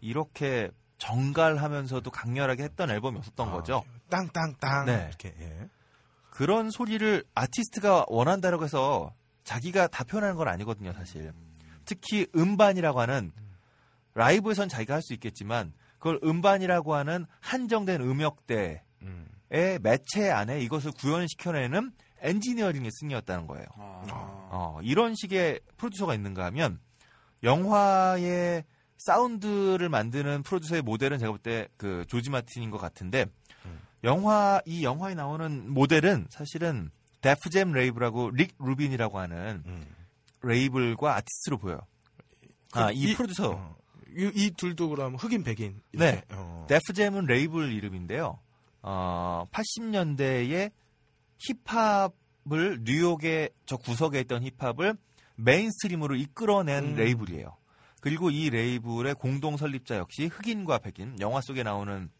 [0.00, 3.84] 이렇게 정갈하면서도 강렬하게 했던 앨범이 없었던 거죠.
[4.10, 5.06] 땅땅땅 네.
[5.08, 5.68] 이렇게 예.
[6.30, 9.12] 그런 소리를 아티스트가 원한다라고 해서
[9.44, 11.32] 자기가 다 표현하는 건 아니거든요, 사실.
[11.84, 13.32] 특히 음반이라고 하는
[14.14, 18.80] 라이브에선 자기가 할 수 있겠지만 그걸 음반이라고 하는 한정된 음역대의
[19.82, 23.66] 매체 안에 이것을 구현시켜내는 엔지니어링의 승리였다는 거예요.
[24.52, 26.80] 어, 이런 식의 프로듀서가 있는가 하면
[27.42, 28.64] 영화의
[28.98, 33.26] 사운드를 만드는 프로듀서의 모델은 제가 볼 때 그 조지 마틴인 것 같은데
[34.04, 36.90] 영화 이 영화에 나오는 모델은 사실은
[37.22, 39.62] 데프잼 레이블하고 릭 루빈이라고 하는
[40.42, 41.80] 레이블과 아티스트로 보여요.
[42.72, 43.50] 아, 이, 이- 프로듀서.
[43.52, 43.76] 어,
[44.16, 46.08] 이, 이 둘도 그럼 흑인 백인 네.
[46.08, 46.26] 이렇게?
[46.30, 46.66] 어.
[46.68, 48.38] 데프잼은 레이블 이름인데요.
[48.82, 50.72] 어, 80년대에
[51.38, 54.96] 힙합을 뉴욕의 저 구석에 있던 힙합을
[55.36, 56.96] 메인스트림으로 이끌어낸 음.
[56.96, 57.56] 레이블이에요.
[58.00, 62.10] 그리고 이 레이블의 공동 설립자 역시 흑인과 백인 영화 속에 나오는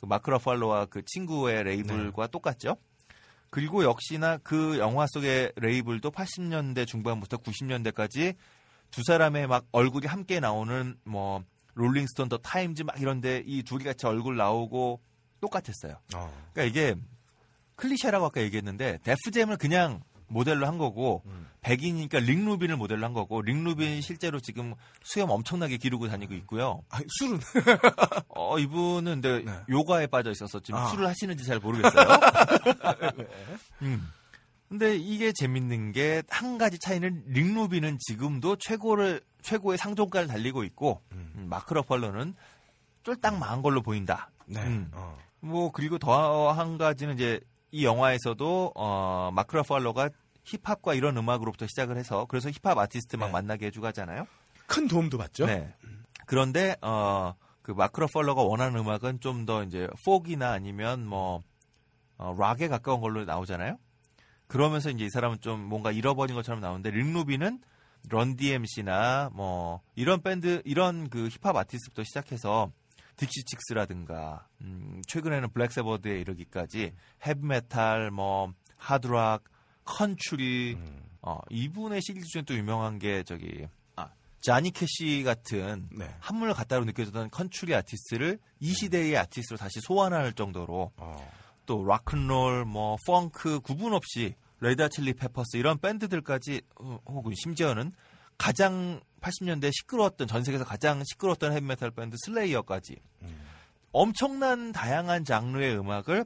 [0.00, 2.30] 그 마크 러팔로와 그 친구의 레이블과 네.
[2.30, 2.76] 똑같죠.
[3.50, 8.36] 그리고 역시나 그 영화 속의 레이블도 80년대 중반부터 90년대까지
[8.90, 11.42] 두 사람의 막 얼굴이 함께 나오는 뭐
[11.74, 15.00] 롤링스톤 더 타임즈 막 이런데 이 둘이 같이 얼굴 나오고
[15.40, 15.96] 똑같았어요.
[16.52, 16.96] 그러니까 이게
[17.76, 21.22] 클리셰라고 아까 얘기했는데 데프잼을 그냥 모델로 한 거고
[21.62, 26.82] 백인이니까 릭 루빈을 모델로 한 거고 릭 루빈이 실제로 지금 수염 엄청나게 기르고 다니고 있고요.
[27.18, 27.40] 술은
[28.28, 30.86] 어 이분은 근데 요가에 빠져 있어서 지금 아.
[30.88, 32.06] 술을 하시는지 잘 모르겠어요.
[33.82, 34.08] 음.
[34.68, 41.00] 근데 이게 재밌는 게 한 가지 차이는 릭 루빈은 지금도 최고를 최고의 상종가를 달리고 있고
[41.12, 42.34] 음, 마크 러팔로는
[43.02, 44.30] 쫄딱 망한 걸로 보인다.
[44.46, 44.60] 네.
[44.62, 44.90] 음.
[44.92, 45.16] 어.
[45.40, 47.40] 뭐 그리고 더 한 가지는 이제
[47.70, 50.10] 이 영화에서도 어 마크 러팔로가
[50.44, 54.26] 힙합과 이런 음악으로부터 시작을 해서 그래서 힙합 아티스트 막 만나게 해주고 하잖아요.
[54.66, 55.46] 큰 도움도 받죠.
[55.46, 55.74] 네.
[56.26, 57.34] 그런데 어
[57.68, 61.42] 그 마크 러팔로가 원하는 음악은 좀 더 이제 포크나 아니면 뭐
[62.16, 63.76] 어, 락에 가까운 걸로 나오잖아요.
[64.48, 67.60] 그러면서 이제 이 사람은 좀 뭔가 잃어버린 것처럼 나오는데 릭 루빈은
[68.08, 72.72] 런 DMC나 뭐 이런 밴드 이런 그 힙합 아티스트부터 시작해서
[73.16, 76.92] 딕시 칙스라든가 음, 최근에는 블랙 사바스에 이르기까지
[77.26, 79.44] 헤비 메탈 뭐 하드락
[79.84, 80.78] 컨츄리
[81.20, 83.66] 어, 이분의 시리즈 중에 또 유명한 게 저기
[83.96, 84.10] 아,
[84.40, 86.08] 자니 캐시 같은 네.
[86.20, 91.30] 한물 갔다로 느껴졌던 컨츄리 아티스트를 이 시대의 아티스트로 다시 소환할 정도로 어.
[91.68, 97.92] 또 락큰롤 뭐 펑크 구분 없이 레드 칠리 페퍼스 이런 밴드들까지 어, 혹은 심지어는
[98.38, 102.96] 가장 80년대 시끄러웠던 전 세계에서 가장 시끄러웠던 헤비메탈 밴드 슬레이어까지
[103.92, 106.24] 엄청난 다양한 장르의 음악을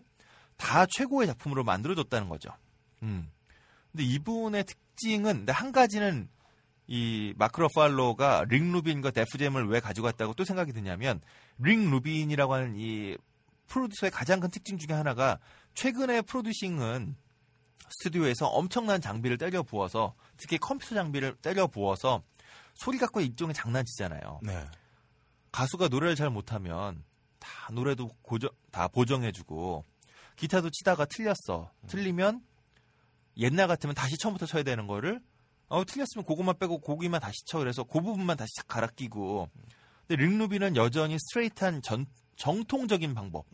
[0.56, 2.51] 다 최고의 작품으로 만들어줬다는 거죠.
[3.02, 3.28] 음.
[3.90, 6.28] 근데 이분의 특징은 근데 한 가지는
[6.86, 11.20] 이 마크 러팔로가 릭 루빈과 데프잼을 왜 가지고 왔다고 또 생각이 드냐면
[11.59, 13.16] 릭 루빈이라고 하는 이
[13.68, 15.39] 프로듀서의 가장 큰 특징 중에 하나가
[15.74, 17.16] 최근에 프로듀싱은
[17.89, 22.22] 스튜디오에서 엄청난 장비를 때려 부어서 특히 컴퓨터 장비를 때려 부어서
[22.74, 24.40] 소리 갖고 일종의 장난치잖아요.
[24.43, 24.64] 네.
[25.51, 27.05] 가수가 노래를 잘 못하면
[27.39, 29.84] 다 노래도 고정 다 보정해주고
[30.36, 31.70] 기타도 치다가 틀렸어.
[31.89, 32.43] 틀리면
[33.36, 35.20] 옛날 같으면 다시 처음부터 쳐야 되는 거를
[35.68, 37.59] 어 틀렸으면 그것만 빼고 고기만 다시 쳐.
[37.59, 39.48] 그래서 그 부분만 다시 싹 갈아 끼고.
[40.06, 42.06] 근데 링루비는 여전히 스트레이트한 전,
[42.47, 43.47] 정통적인 방법.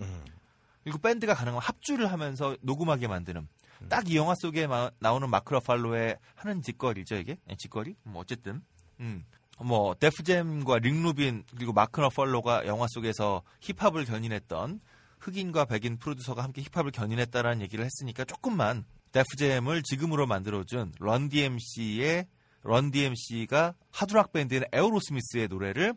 [0.82, 3.47] 그리고 밴드가 가능한 합주를 하면서 녹음하게 만드는.
[3.90, 7.36] 딱이 영화 속에 마- 나오는 마크 러팔로의 하는 짓거리죠 이게?
[7.51, 7.97] 예, 짓거리?
[8.05, 8.62] 뭐 어쨌든.
[9.01, 9.27] 음.
[9.60, 14.81] 뭐 데프잼과 릭 루빈 그리고 마크 러팔로가 영화 속에서 힙합을 견인했던
[15.20, 22.27] 흑인과 백인 프로듀서가 함께 힙합을 견인했다라는 얘기를 했으니까 조금만 데프잼을 지금으로 만들어준 런 DMC의
[22.62, 25.94] 런 DMC가 하드락 밴드인 에어로스미스의 노래를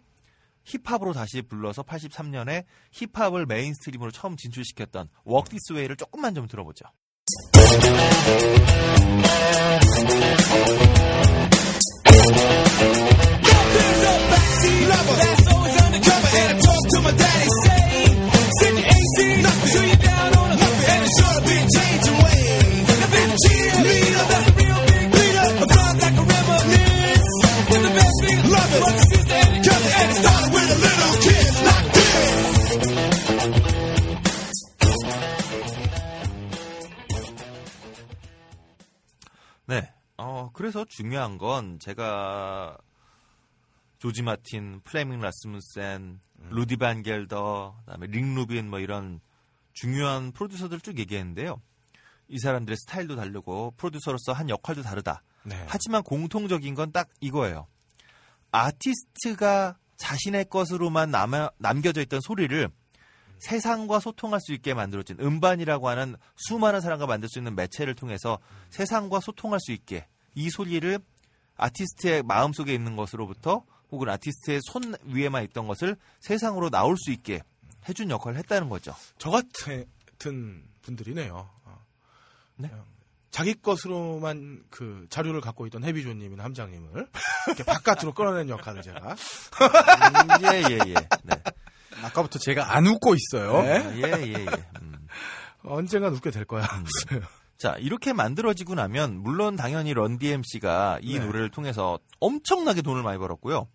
[0.64, 6.86] 힙합으로 다시 불러서 83년에 힙합을 mainstream으로 처음 진출시켰던 Walk This Way를 조금만 좀 들어보죠.
[40.62, 42.78] 그래서 중요한 건 제가
[43.98, 46.20] 조지 마틴, 플레밍 라스무센,
[46.52, 49.22] 루디 반 겔더, 그다음에 릭 루빈 뭐 이런
[49.74, 51.60] 중요한 프로듀서들 쭉 얘기했는데요.
[52.28, 55.24] 이 사람들의 스타일도 다르고 프로듀서로서 한 역할도 다르다.
[55.42, 55.66] 네.
[55.68, 57.66] 하지만 공통적인 건 딱 이거예요.
[58.52, 62.70] 아티스트가 자신의 것으로만 남아, 남겨져 있던 소리를
[63.40, 68.38] 세상과 소통할 수 있게 만들어진 음반이라고 하는 수많은 사람과 만들 수 있는 매체를 통해서
[68.70, 70.06] 세상과 소통할 수 있게
[70.36, 71.00] 이 소리를
[71.58, 77.42] 아티스트의 마음속에 있는 것으로부터 혹은 아티스트의 손 위에만 있던 것을 세상으로 나올 수 있게
[77.90, 78.96] 해준 역할을 했다는 거죠.
[79.18, 81.50] 저 같은 분들이네요.
[81.66, 81.86] 어.
[82.56, 82.70] 네?
[82.70, 82.86] 그냥
[83.32, 87.08] 자기 것으로만 그 자료를 갖고 있던 해비조님이나 함장님을
[87.48, 89.16] 이렇게 바깥으로 끌어낸 역할을 제가
[90.44, 90.64] 예예예.
[90.70, 90.94] 예, 예.
[91.24, 91.44] 네.
[92.04, 93.62] 아까부터 제가 안 웃고 있어요.
[93.62, 94.02] 네.
[94.02, 94.46] 예 예 예.
[94.82, 95.08] 음.
[95.64, 96.68] 언젠간 웃게 될 거야.
[97.62, 101.24] 자, 이렇게 만들어지고 나면 물론 당연히 런 DMC가 이 네.
[101.24, 103.68] 노래를 통해서 엄청나게 돈을 많이 벌었고요.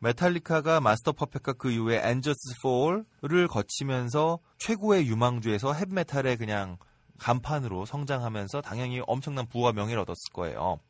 [0.00, 6.76] 메탈리카가 Master of Puppets가 그 이후에 엔저스 폴을 거치면서 최고의 유망주에서 헤비메탈의 그냥
[7.18, 10.80] 간판으로 성장하면서 당연히 엄청난 부와 명예를 얻었을 거예요.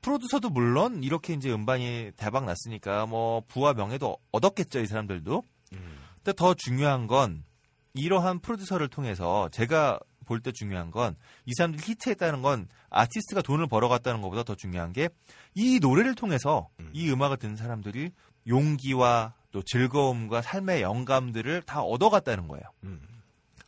[0.00, 5.42] 프로듀서도 물론 이렇게 이제 음반이 대박 났으니까 뭐 부와 명예도 얻었겠죠, 이 사람들도.
[6.16, 7.44] 근데 더 중요한 건
[7.92, 10.00] 이러한 프로듀서를 통해서 제가
[10.30, 11.16] 볼 때 중요한 건
[11.46, 15.08] 이 사람들이 히트했다는 건 아티스트가 돈을 벌어갔다는 것보다 더 중요한 게
[15.54, 18.12] 이 노래를 통해서 이 음악을 듣는 사람들이
[18.46, 22.62] 용기와 또 즐거움과 삶의 영감들을 다 얻어갔다는 거예요.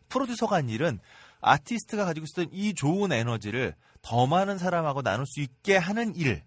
[0.08, 1.00] 프로듀서가 한 일은
[1.40, 6.42] 아티스트가 가지고 있었던 이 좋은 에너지를 더 많은 사람하고 나눌 수 있게 하는 일.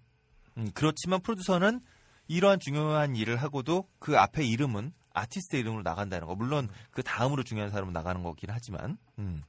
[0.57, 1.81] 음, 그렇지만 프로듀서는
[2.27, 6.35] 이러한 중요한 일을 하고도 그 앞에 이름은 아티스트 이름으로 나간다는 거.
[6.35, 8.97] 물론 그 다음으로 중요한 사람은 나가는 거긴 하지만.
[9.19, 9.43] 음.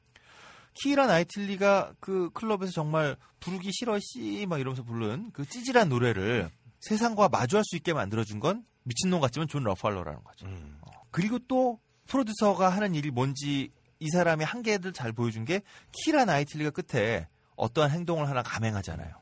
[0.76, 6.50] 키라 나이틀리가 그 클럽에서 정말 부르기 싫어 씨막 이러면서 부른 그 찌질한 노래를
[6.80, 10.46] 세상과 마주할 수 있게 만들어준 건 미친놈 같지만 존 러팔러라는 거죠.
[10.46, 10.90] 어.
[11.10, 15.62] 그리고 또 프로듀서가 하는 일이 뭔지 이 사람이 한계를 잘 보여준 게
[15.92, 17.26] 키라 나이틀리가 끝에
[17.56, 19.14] 어떠한 행동을 하나 감행하잖아요.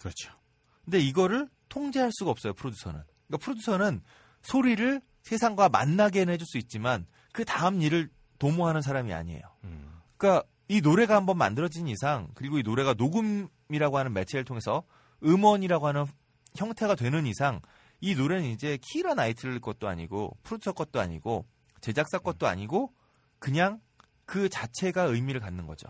[0.00, 0.32] 그렇죠.
[0.84, 3.00] 근데 이거를 통제할 수가 없어요, 프로듀서는.
[3.26, 4.02] 그러니까 프로듀서는
[4.42, 9.42] 소리를 세상과 만나게 해줄 수 있지만 그 다음 일을 도모하는 사람이 아니에요.
[10.16, 14.82] 그러니까 이 노래가 한번 만들어진 이상 그리고 이 노래가 녹음이라고 하는 매체를 통해서
[15.22, 16.06] 음원이라고 하는
[16.56, 17.60] 형태가 되는 이상
[18.00, 21.46] 이 노래는 이제 키라 나이틀 것도 아니고 프로듀서 것도 아니고
[21.80, 22.92] 제작사 것도 아니고
[23.38, 23.80] 그냥
[24.24, 25.88] 그 자체가 의미를 갖는 거죠.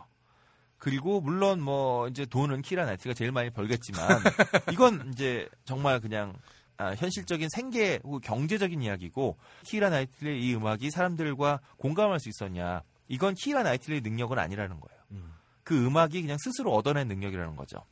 [0.79, 4.09] 그리고 물론 뭐 이제 돈은 키라 나이트가 제일 많이 벌겠지만
[4.73, 6.35] 이건 이제 정말 그냥
[6.77, 13.35] 아, 현실적인 생계 혹은 경제적인 이야기고 키라 나이틀의 이 음악이 사람들과 공감할 수 있었냐 이건
[13.35, 15.01] 키라 나이틀의 능력은 아니라는 거예요.
[15.63, 17.85] 그 음악이 그냥 스스로 얻어낸 능력이라는 거죠.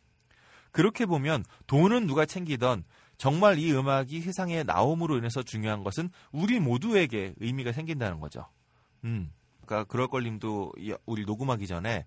[0.70, 2.84] 그렇게 보면 돈은 누가 챙기던
[3.16, 8.48] 정말 이 음악이 세상에 나옴으로 인해서 중요한 것은 우리 모두에게 의미가 생긴다는 거죠.
[9.04, 9.32] 음.
[9.64, 12.06] 그러니까 그럴 걸님도 이- 우리 녹음하기 전에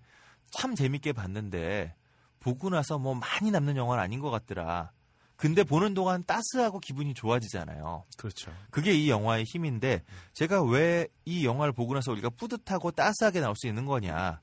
[0.50, 1.94] 참 재밌게 봤는데
[2.40, 4.92] 보고 나서 뭐 많이 남는 영화는 아닌 것 같더라.
[5.38, 8.04] 근데 보는 동안 따스하고 기분이 좋아지잖아요.
[8.16, 8.52] 그렇죠.
[8.70, 10.02] 그게 이 영화의 힘인데
[10.34, 14.40] 제가 왜 이 영화를 보고 나서 우리가 뿌듯하고 따스하게 나올 수 있는 거냐.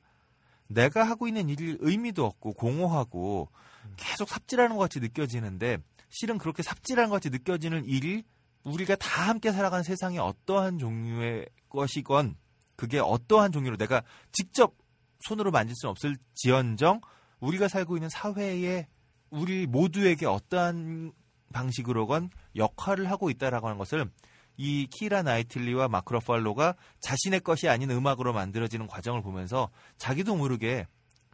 [0.68, 3.50] 내가 하고 있는 일이 의미도 없고 공허하고
[3.98, 8.24] 계속 삽질하는 것 같이 느껴지는데 실은 그렇게 삽질하는 것 같이 느껴지는 일이
[8.64, 12.36] 우리가 다 함께 살아가는 세상의 어떠한 종류의 것이건
[12.76, 14.76] 그게 어떠한 종류로 내가 직접
[15.22, 17.02] 손으로 만질 수는 없을 지언정
[17.40, 18.88] 우리가 살고 있는 사회에
[19.36, 21.12] 우리 모두에게 어떠한
[21.54, 24.10] 방식으로건 역할을 하고 있다라고 하는 것을
[24.58, 30.88] 이 키라 나이틀리와 마크 러팔로가 자신의 것이 아닌 음악으로 만들어지는 과정을 보면서 자기도 모르게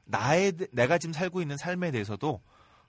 [0.05, 2.41] 나의 내가 지금 살고 있는 삶에 대해서도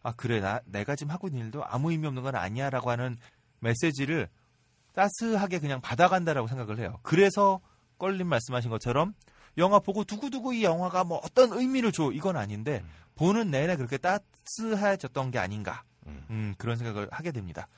[0.03, 3.19] 아 그래 나 내가 지금 하고 있는 일도 아무 의미 없는 건 아니야라고 하는
[3.61, 4.29] 메시지를
[4.95, 6.99] 따스하게 그냥 받아간다라고 생각을 해요.
[7.03, 7.61] 그래서
[7.99, 9.15] 껄림 말씀하신 것처럼
[9.59, 12.85] 영화 보고 두고두고 이 영화가 뭐 어떤 의미를 줘 이건 아닌데
[13.15, 17.69] 보는 내내 그렇게 따스해졌던 게 아닌가 음, 그런 생각을 하게 됩니다.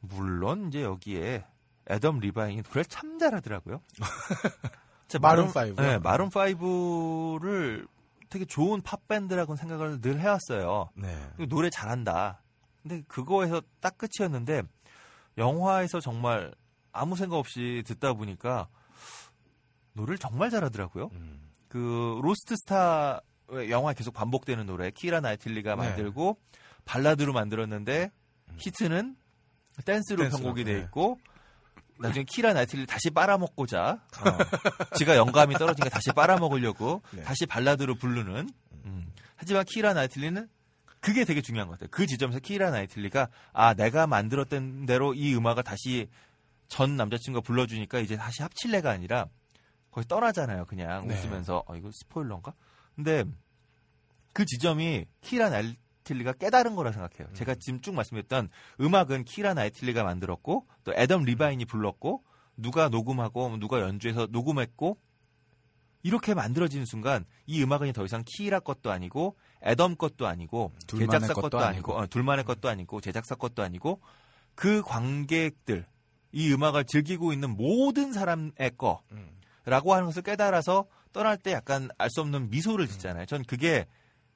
[0.00, 1.44] 물론 이제 여기에
[1.88, 3.80] 애덤 리바인이 노래 참 잘하더라고요.
[5.20, 5.86] 마룬 파이브요?
[5.86, 7.86] 네, 마룬 5를
[8.28, 10.90] 되게 좋은 팝 밴드라고 생각을 늘 해왔어요.
[10.94, 11.16] 네.
[11.48, 12.42] 노래 잘한다.
[12.82, 14.62] 근데 그거에서 딱 끝이었는데
[15.38, 16.52] 영화에서 정말
[16.92, 18.68] 아무 생각 없이 듣다 보니까
[19.96, 21.10] 노래를 정말 잘하더라고요.
[21.12, 21.50] 음.
[21.68, 23.20] 그 Lost Star
[23.50, 25.76] 영화에 계속 반복되는 노래 키라 나이틀리가 네.
[25.76, 26.38] 만들고
[26.84, 28.10] 발라드로 만들었는데
[28.58, 29.16] 히트는
[29.84, 30.80] 댄스로 댄스로, 편곡이 돼 네.
[30.80, 31.18] 있고
[31.98, 37.22] 나중에 키라 나이틀리 다시 빨아먹고자 어, 지가 영감이 떨어지니까 다시 빨아먹으려고 네.
[37.22, 38.48] 다시 발라드로 부르는
[38.84, 39.12] 음.
[39.36, 40.48] 하지만 키라 나이틀리는
[41.00, 41.88] 그게 되게 중요한 것 같아요.
[41.90, 46.08] 그 지점에서 키라 나이틀리가 아 내가 만들었던 대로 이 음악을 다시
[46.68, 49.26] 전 남자친구가 불러주니까 이제 다시 합칠래가 아니라
[49.96, 50.66] 거의 떠나잖아요.
[50.66, 51.14] 그냥 네.
[51.14, 52.52] 웃으면서 어 이거 스포일러인가?
[52.94, 53.24] 근데
[54.34, 57.32] 그 지점이 키라 나이틀리가 깨달은 거라 생각해요.
[57.32, 62.22] 제가 지금 쭉 말씀드렸던 음악은 키라 나이틀리가 만들었고 또 애덤 리바인이 불렀고
[62.58, 64.98] 누가 녹음하고 누가 연주해서 녹음했고
[66.02, 71.48] 이렇게 만들어지는 순간 이 음악은 더 이상 키라 것도 아니고 애덤 것도 아니고 제작사 것도
[71.48, 71.94] 것도 아니고 아니고.
[71.94, 74.02] 어, 둘만의 것도 아니고 제작사 것도 아니고
[74.54, 75.86] 그 관객들
[76.32, 79.02] 이 음악을 즐기고 있는 모든 사람의 거
[79.66, 83.26] 라고 하는 것을 깨달아서 떠날 때 약간 알 수 없는 미소를 짓잖아요.
[83.26, 83.86] 전 그게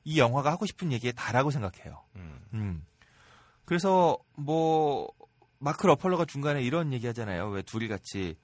[0.05, 2.03] 이 영화가 하고 싶은 얘기에 다라고 생각해요.
[2.17, 2.85] 음.
[3.65, 5.09] 그래서 뭐
[5.59, 7.49] 마크 러펄러가 중간에 이런 얘기 하잖아요.
[7.51, 8.37] 왜 둘이 같이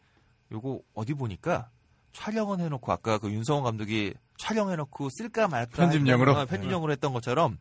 [0.53, 1.71] 요거 어디 보니까
[2.13, 6.47] 촬영은 해놓고 아까 그 윤성원 감독이 촬영해놓고 쓸까 말까 편집용으로?
[6.47, 7.59] 편집용으로 했던 것처럼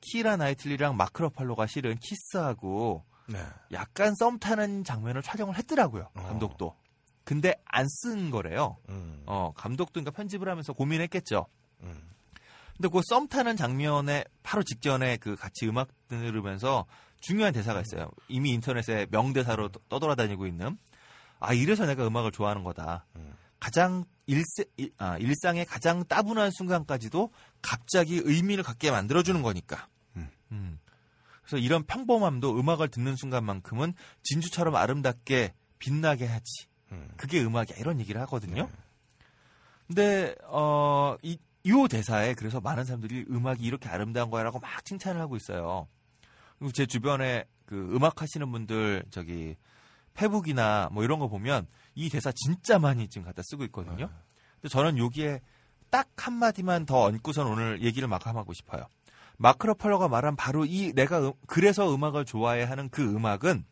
[0.00, 3.38] 키라 나이틀리랑 마크 러펄러가 실은 키스하고 네.
[3.72, 6.08] 약간 썸 타는 장면을 촬영을 했더라고요.
[6.14, 6.22] 어.
[6.22, 6.74] 감독도.
[7.30, 8.76] 근데 안 쓴 거래요.
[8.88, 9.22] 음.
[9.26, 11.46] 어, 감독도 그러니까 편집을 하면서 고민했겠죠.
[11.84, 12.10] 음.
[12.76, 16.86] 근데 그 썸 타는 장면에 바로 직전에 그 같이 음악 들으면서
[17.20, 18.10] 중요한 대사가 있어요.
[18.26, 20.76] 이미 인터넷에 명대사로 떠- 떠돌아다니고 있는
[21.38, 23.06] 아 이래서 내가 음악을 좋아하는 거다.
[23.14, 23.32] 음.
[23.60, 27.30] 가장 일세, 일, 아, 일상의 가장 따분한 순간까지도
[27.62, 29.86] 갑자기 의미를 갖게 만들어주는 거니까.
[30.16, 30.28] 음.
[30.50, 30.80] 음.
[31.42, 33.94] 그래서 이런 평범함도 음악을 듣는 순간만큼은
[34.24, 36.69] 진주처럼 아름답게 빛나게 하지.
[36.92, 37.08] 음.
[37.16, 37.76] 그게 음악이야.
[37.78, 38.64] 이런 얘기를 하거든요.
[38.64, 38.70] 네.
[39.86, 45.36] 근데 어, 이, 이 대사에 그래서 많은 사람들이 음악이 이렇게 아름다운 거야라고 막 칭찬을 하고
[45.36, 45.88] 있어요.
[46.58, 49.56] 그리고 제 주변에 그 음악 하시는 분들 저기
[50.14, 54.08] 페북이나 뭐 이런 거 보면 이 대사 진짜 많이 지금 갖다 쓰고 있거든요.
[54.60, 55.40] 근데 저는 여기에
[55.90, 58.86] 딱 한마디만 더 얹고선 오늘 얘기를 마감하고 싶어요.
[59.38, 63.64] 마크 러펄러가 말한 바로 이 내가 음- 그래서 음악을 좋아해 하는 그 음악은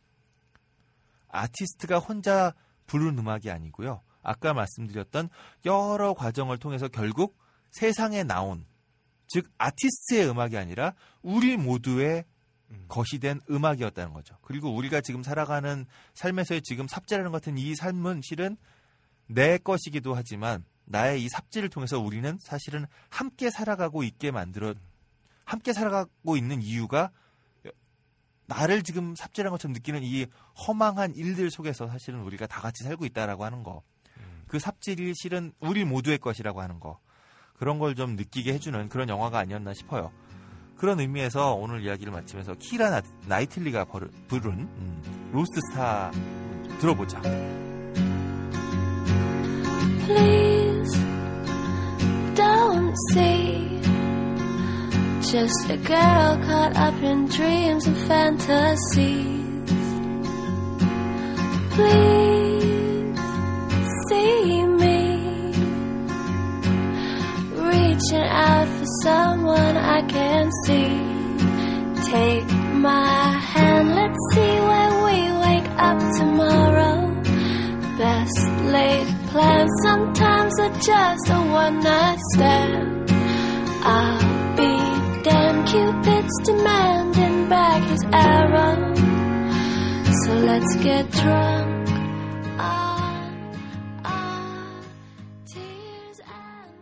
[1.29, 2.55] 아티스트가 혼자
[2.89, 4.03] 부른 음악이 아니고요.
[4.23, 5.29] 아까 말씀드렸던
[5.65, 7.39] 여러 과정을 통해서 결국
[7.71, 8.67] 세상에 나온
[9.29, 12.25] 즉 아티스트의 음악이 아니라 우리 모두의
[12.89, 14.37] 것이 된 음악이었다는 거죠.
[14.43, 18.57] 그리고 우리가 지금 살아가는 삶에서의 지금 삽질하는 것 같은 이 삶은 실은
[19.27, 24.75] 내 것이기도 하지만 나의 이 삽질을 통해서 우리는 사실은 함께 살아가고 있게 만들어
[25.45, 27.11] 함께 살아가고 있는 이유가
[28.49, 30.27] 나를 지금 삽질한 것처럼 느끼는 이
[30.67, 33.83] 허망한 일들 속에서 사실은 우리가 다 같이 살고 있다라고 하는 거.
[34.49, 36.99] 그 삽질이 실은 우리 모두의 것이라고 하는 거.
[37.59, 40.11] 그런 걸 좀 느끼게 해주는 그런 영화가 아니었나 싶어요.
[40.77, 46.11] 그런 의미에서 오늘 이야기를 마치면서 키라 나, 나이틀리가 버르- 부른 음, Lost Star
[46.81, 47.21] 들어보자.
[50.07, 50.99] Please
[52.35, 53.78] don't see
[55.31, 59.45] just a girl caught up in dreams and fantasies.
[61.75, 63.21] Please
[64.09, 65.53] see me
[67.53, 70.97] reaching out for someone I can see.
[72.11, 72.51] Take
[72.89, 76.99] my hand, let's see where we wake up tomorrow.
[77.99, 83.11] Best laid plans sometimes are just a one night stand.
[83.85, 84.78] I'll be
[85.69, 88.95] Cupid's demanding back his arrow.
[90.25, 91.89] So let's get drunk
[92.59, 93.55] on
[94.05, 94.83] our
[95.53, 96.73] tears and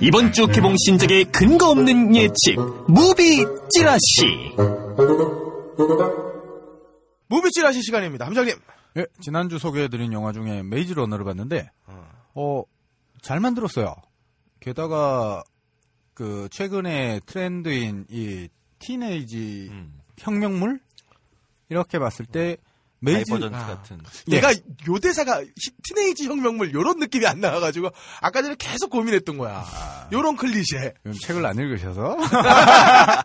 [0.00, 2.56] 이번 주 개봉 신작의 근거 없는 예측
[2.88, 4.54] 무비 찌라시
[7.28, 8.26] 무비 찌라시 시간입니다.
[8.26, 8.54] 함장님.
[8.96, 11.70] 예, 지난주 소개해드린 영화 중에 메이즈 러너를 봤는데,
[12.34, 12.62] 어,
[13.22, 13.94] 잘 만들었어요.
[14.60, 15.42] 게다가,
[16.14, 18.48] 그, 최근에 트렌드인 이
[18.78, 20.00] teenage 음.
[20.18, 20.80] 혁명물?
[21.68, 22.56] 이렇게 봤을 때,
[23.02, 23.30] 메이즈.
[23.30, 23.66] 다이버전트 아.
[23.66, 23.98] 같은.
[24.26, 25.50] 내가 요 대사가 히-
[25.84, 27.88] teenage 혁명물 요런 느낌이 안 나와가지고
[28.20, 29.64] 아까 전에 계속 고민했던 거야.
[30.12, 30.94] 요런 클리셰.
[31.06, 32.18] 음, 책을 안 읽으셔서.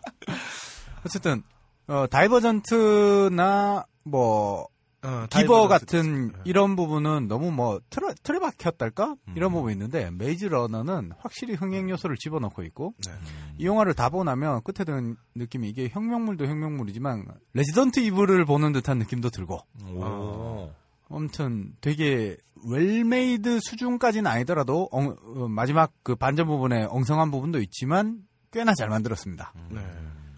[1.06, 1.44] 어쨌든,
[1.88, 4.68] 어, 다이버전트나 뭐
[5.06, 10.46] 어, 기버 다이버전트 같은 이런 부분은 너무 뭐 틀어 틀에 박혔달까 이런 부분이 있는데 메이즈
[10.46, 13.12] 러너는 확실히 흥행 요소를 집어넣고 있고 네.
[13.60, 18.98] 이 영화를 다 보고 나면 끝에 드는 느낌이 이게 혁명물도 혁명물이지만 레지던트 이블을 보는 듯한
[19.00, 19.60] 느낌도 들고
[19.94, 20.72] 오.
[21.10, 22.36] 아무튼 되게
[22.68, 28.20] well-made 수준까지는 아니더라도 엉- 어, 마지막 그 반전 부분에 엉성한 부분도 있지만
[28.52, 29.54] 꽤나 잘 만들었습니다.
[29.70, 29.82] 네.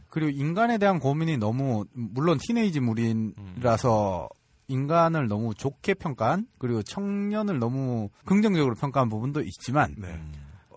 [0.10, 4.28] 그리고 인간에 대한 고민이 너무 물론 teenage 물이라서
[4.68, 10.22] 인간을 너무 좋게 평가한 그리고 청년을 너무 긍정적으로 평가한 부분도 있지만 네.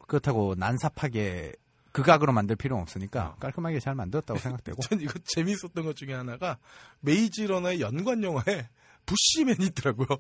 [0.06, 1.52] 그렇다고 난삽하게
[1.92, 6.58] 극악으로 만들 필요는 없으니까 깔끔하게 잘 만들었다고 생각되고 전 이거 재미있었던 것 중에 하나가
[7.00, 8.68] 메이지 러너의 연관 영화에
[9.06, 10.06] 부시맨이 있더라고요.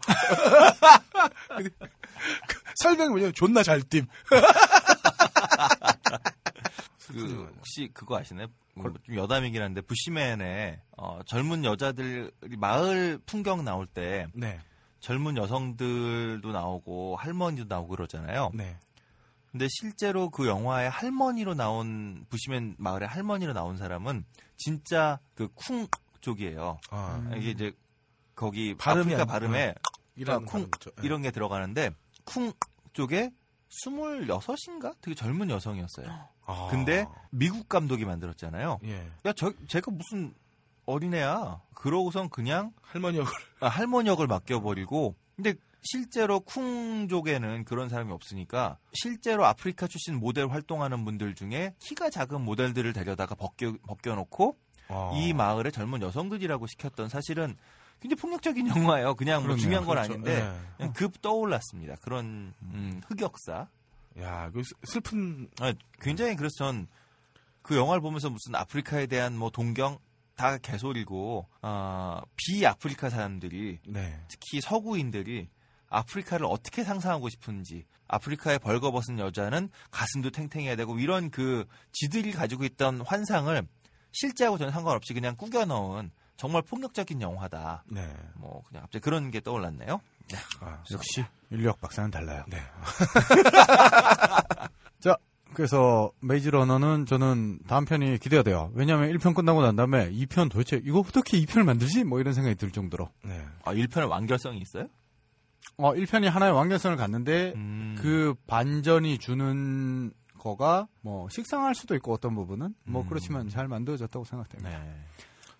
[2.48, 4.06] 그 설명이 뭐냐면 존나 잘 뛴.
[7.08, 8.46] 그 혹시 그거 아시나요?
[8.74, 14.58] 뭐좀 여담이긴 한데 부시맨에 어, 젊은 여자들이 마을 풍경 나올 때 네.
[15.00, 18.50] 젊은 여성들도 나오고 할머니도 나오고 그러잖아요.
[18.54, 18.78] 네.
[19.50, 24.24] 근데 실제로 그 영화에 할머니로 나온 부시맨 마을의 할머니로 나온 사람은
[24.56, 25.88] 진짜 그 쿵
[26.20, 26.78] 쪽이에요.
[26.90, 27.30] 아.
[27.36, 27.72] 이게 이제
[28.34, 29.72] 거기 발음이 아프리카 안- 발음에 어,
[30.16, 30.60] 이라는 쿵.
[30.62, 31.02] 예.
[31.02, 31.90] 이런 게 들어가는데
[32.24, 32.52] 쿵
[32.92, 33.30] 쪽에
[33.70, 34.94] 26인가?
[35.00, 36.06] 되게 젊은 여성이었어요.
[36.46, 36.68] 아.
[36.70, 38.80] 근데 미국 감독이 만들었잖아요.
[38.84, 39.08] 예.
[39.26, 40.34] 야, 저 제가 무슨
[40.86, 41.60] 어린애야.
[41.74, 49.46] 그러고선 그냥 할머니 역을 아, 할머니 역을 맡겨버리고 근데 실제로 쿵족에는 그런 사람이 없으니까 실제로
[49.46, 55.12] 아프리카 출신 모델 활동하는 분들 중에 키가 작은 모델들을 데려다가 벗겨, 벗겨놓고 아.
[55.14, 57.56] 이 마을의 젊은 여성들이라고 시켰던 사실은
[58.00, 59.14] 굉장히 폭력적인 영화예요.
[59.14, 59.62] 그냥 뭐 그렇네요.
[59.62, 60.12] 중요한 건 그렇죠.
[60.12, 60.60] 아닌데 네.
[60.76, 61.96] 그냥 급 떠올랐습니다.
[62.02, 63.68] 그런 음, 흑역사.
[64.18, 66.88] 야, 그 슬- 슬픈 아, 굉장히 그래서 전
[67.62, 69.98] 그 영화를 보면서 무슨 아프리카에 대한 뭐 동경
[70.34, 74.18] 다 개소리고 아, 비아프리카 사람들이 네.
[74.28, 75.50] 특히 서구인들이
[75.90, 83.02] 아프리카를 어떻게 상상하고 싶은지 아프리카에 벌거벗은 여자는 가슴도 탱탱해야 되고 이런 그 지들이 가지고 있던
[83.02, 83.62] 환상을
[84.12, 86.10] 실제하고 전혀 상관없이 그냥 꾸겨 넣은
[86.40, 87.84] 정말 폭력적인 영화다.
[87.86, 88.10] 네.
[88.36, 90.00] 뭐 그냥 갑자기 그런 게 떠올랐네요.
[90.28, 90.38] 네.
[90.60, 92.46] 아, 역시 인류학 박사는 달라요.
[92.48, 92.56] 네.
[95.00, 95.18] 자,
[95.52, 98.70] 그래서 메이즈 러너는 저는 다음 편이 기대가 돼요.
[98.72, 102.04] 왜냐하면 1편 끝나고 난 다음에 2편 도대체 이거 어떻게 2편을 만들지?
[102.04, 103.10] 뭐 이런 생각이 들 정도로.
[103.22, 103.44] 네.
[103.62, 104.86] 아, 1편에 완결성이 있어요?
[105.76, 107.96] 어, 1편이 하나의 완결성을 갖는데 음.
[107.98, 114.70] 그 반전이 주는 거가 뭐 식상할 수도 있고 어떤 부분은 뭐 그렇지만 잘 만들어졌다고 생각됩니다.
[114.70, 115.04] 네.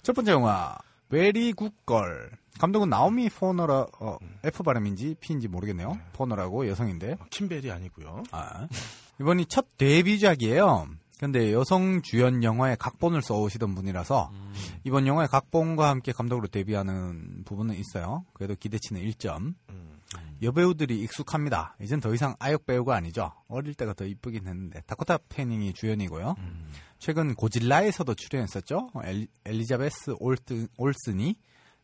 [0.02, 0.76] 첫 번째 영화
[1.08, 5.98] 베리 굿걸 감독은 나오미 포너라 어, F 발음인지 P인지 모르겠네요.
[6.12, 8.22] 포너라고 여성인데 킴벨이 아니고요.
[8.32, 8.68] 아,
[9.20, 10.88] 이번이 첫 데뷔작이에요.
[11.18, 14.32] 근데 여성 주연 영화에 각본을 써오시던 분이라서
[14.84, 18.24] 이번 영화의 각본과 함께 감독으로 데뷔하는 부분은 있어요.
[18.32, 19.54] 그래도 기대치는 1점.
[20.42, 21.76] 여배우들이 익숙합니다.
[21.82, 23.32] 이젠 더 이상 아역 배우가 아니죠.
[23.48, 26.34] 어릴 때가 더 이쁘긴 했는데 다코타 패닝이 주연이고요.
[27.00, 28.90] 최근 고질라에서도 출연했었죠.
[29.04, 31.34] 엘, 엘리자베스 올트, 올슨이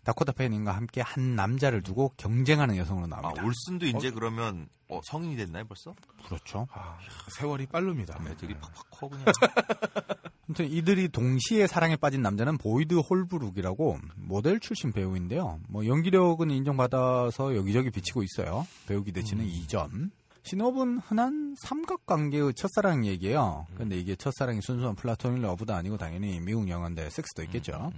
[0.05, 3.45] 다코타 패닝과 함께 한 남자를 두고 경쟁하는 여성으로 아, 나옵니다.
[3.45, 5.95] 올슨도 이제 그러면 어, 성인이 됐나요 벌써?
[6.27, 6.69] 그렇죠.
[6.71, 6.99] 아,
[7.31, 8.17] 세월이 빠릅니다.
[8.29, 9.25] 애들이 팍팍 커 그냥.
[10.47, 15.59] 아무튼 이들이 동시에 사랑에 빠진 남자는 보이드 홀브룩이라고 모델 출신 배우인데요.
[15.69, 18.65] 뭐 연기력은 인정받아서 여기저기 비치고 있어요.
[18.87, 20.11] 배우 기 대치는 2점.
[20.47, 23.67] 시놉은 흔한 삼각관계의 첫사랑 얘기예요.
[23.77, 27.91] 근데 이게 첫사랑이 순수한 플라토닉 러브도 아니고 당연히 미국 영화인데 섹스도 있겠죠.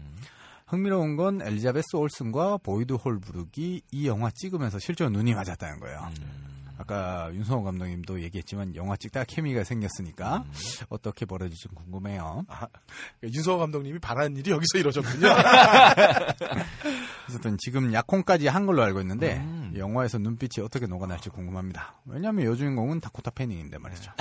[0.66, 6.10] 흥미로운 건 엘리자베스 올슨과 보이드 홀브룩이 이 영화 찍으면서 실제로 눈이 맞았다는 거예요.
[6.78, 10.44] 아까 윤성호 감독님도 얘기했지만 영화 찍다가 케미가 생겼으니까
[10.88, 12.46] 어떻게 벌어질지 궁금해요.
[13.22, 15.26] 윤성호 감독님이 바라는 일이 여기서 이루어졌군요.
[17.28, 19.74] 어쨌든 지금 약혼까지 한 걸로 알고 있는데 음.
[19.76, 22.00] 영화에서 눈빛이 어떻게 녹아날지 궁금합니다.
[22.06, 24.12] 왜냐하면 여주인공은 다코타 패닝인데 말이죠.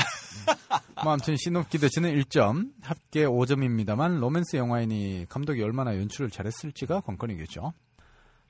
[1.04, 7.74] 뭐 아무튼 시놉 기대치는 1점, 합계 5점입니다만 로맨스 영화이니 감독이 얼마나 연출을 잘했을지가 관건이겠죠.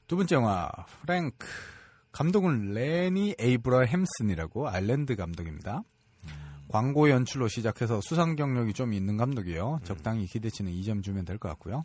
[0.07, 0.71] 두 번째 영화
[1.01, 1.45] 프랭크
[2.17, 5.83] 감독은 레니 에이브라햄슨이라고 아일랜드 감독입니다.
[6.67, 9.81] 광고 연출로 시작해서 수상 경력이 좀 있는 감독이에요.
[9.83, 11.83] 적당히 기대치는 2점 주면 될 것 같고요.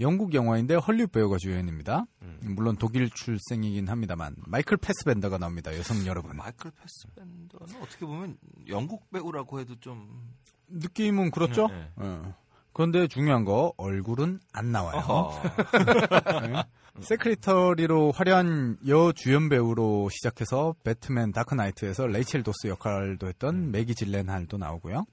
[0.00, 2.04] 영국 영화인데 헐리우드 배우가 주연입니다.
[2.42, 5.74] 물론 독일 출생이긴 합니다만 마이클 패스벤더가 나옵니다.
[5.78, 6.36] 여성 여러분.
[6.36, 8.36] 마이클 패스벤더는 어떻게 보면
[8.68, 10.30] 영국 배우라고 해도 좀
[10.68, 11.68] 느낌은 그렇죠.
[11.68, 12.34] 네, 어.
[12.74, 15.30] 그런데 중요한 거 얼굴은 안 나와요.
[16.42, 16.62] 네.
[17.00, 25.06] 세크리터리로 화려한 여 주연 배우로 시작해서 배트맨 다크나이트에서 레이첼 도스 역할도 했던 매기 질렌할도 나오고요.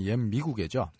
[0.00, 0.90] 얘 미국애죠.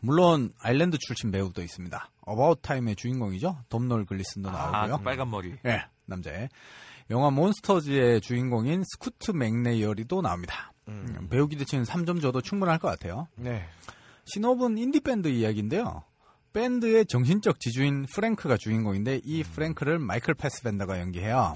[0.00, 2.10] 물론 아일랜드 출신 배우도 있습니다.
[2.20, 3.64] 어바웃 타임의 주인공이죠.
[3.68, 4.98] 돔놀 글리슨도 아, 나오고요.
[4.98, 5.56] 그 빨간 머리.
[5.66, 6.48] 예, 남자애.
[7.10, 10.72] 영화 몬스터즈의 주인공인 스쿠트 맥네이어리도 나옵니다.
[10.88, 13.26] 음, 배우 기대치는 3점 줘도 충분할 것 같아요.
[13.36, 13.66] 네.
[14.28, 16.02] 시놉은 인디밴드 이야기인데요.
[16.52, 19.20] 밴드의 정신적 지주인 프랭크가 주인공인데 음.
[19.24, 21.54] 이 프랭크를 마이클 패스밴더가 연기해요.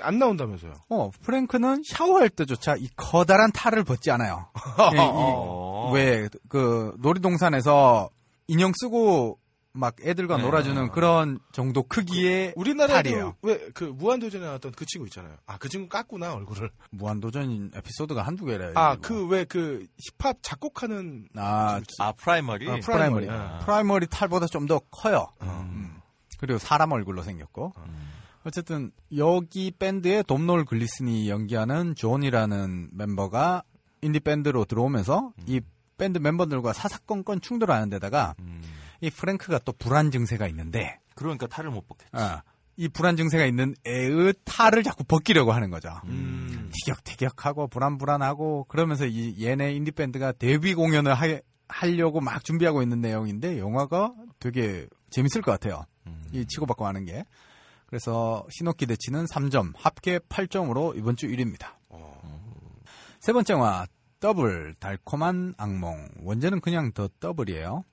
[0.00, 0.72] 안 나온다면서요?
[0.88, 4.48] 어, 프랭크는 샤워할 때조차 이 커다란 탈을 벗지 않아요.
[5.92, 8.08] 왜, 그, 놀이동산에서
[8.48, 9.38] 인형 쓰고
[9.74, 10.42] 막 애들과 네.
[10.42, 13.36] 놀아주는 그런 정도 크기의 우리나라에도 탈이에요.
[13.42, 15.36] 왜그 무한도전에 나왔던 그 친구 있잖아요.
[15.46, 16.70] 아 그 친구 깠구나 얼굴을.
[16.90, 18.72] 무한도전 에피소드가 한두 개래요.
[18.74, 22.70] 아그 왜 그 힙합 작곡하는 아, 아 프라이머리.
[22.70, 23.28] 아, 프라이머리.
[23.30, 23.58] 아.
[23.64, 25.26] 프라이머리 탈보다 좀 더 커요.
[25.42, 25.96] 음.
[26.38, 27.72] 그리고 사람 얼굴로 생겼고.
[28.44, 33.62] 어쨌든 여기 밴드의 돔놀 글리슨이 연기하는 존이라는 멤버가
[34.00, 35.60] 인디 밴드로 들어오면서 이
[35.96, 38.34] 밴드 멤버들과 사사건건 충돌하는 데다가
[39.02, 42.16] 이 프랭크가 또 불안 증세가 있는데 그러니까 탈을 못 벗겠지.
[42.16, 42.40] 어,
[42.76, 45.90] 이 불안 증세가 있는 애의 탈을 자꾸 벗기려고 하는 거죠.
[46.04, 46.70] 음.
[46.72, 51.26] 티격태격하고 불안불안하고 그러면서 이 얘네 인디 밴드가 데뷔 공연을 하,
[51.68, 55.84] 하려고 막 준비하고 있는 내용인데 영화가 되게 재밌을 것 같아요.
[56.32, 57.24] 이 치고받고 하는 게.
[57.86, 61.74] 그래서 신호 기대치는 3점, 합계 8점으로 이번 주 1위입니다.
[63.20, 63.86] 세 번째 영화
[64.20, 66.08] 더블 달콤한 악몽.
[66.22, 67.84] 원제는 그냥 The Double이에요.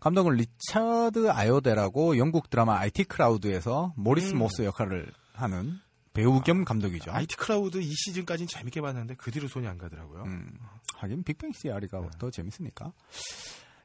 [0.00, 4.38] 감독은 리차드 아요데라고 영국 드라마 IT Crowd에서 모리스 음.
[4.38, 5.78] 모스 역할을 하는
[6.12, 7.12] 배우 겸 감독이죠.
[7.12, 10.24] IT Crowd 이 시즌까지는 재밌게 봤는데 그 뒤로 손이 안 가더라고요.
[10.24, 10.52] 음,
[10.94, 12.92] 하긴 Big Bang Theory가 더 재밌으니까.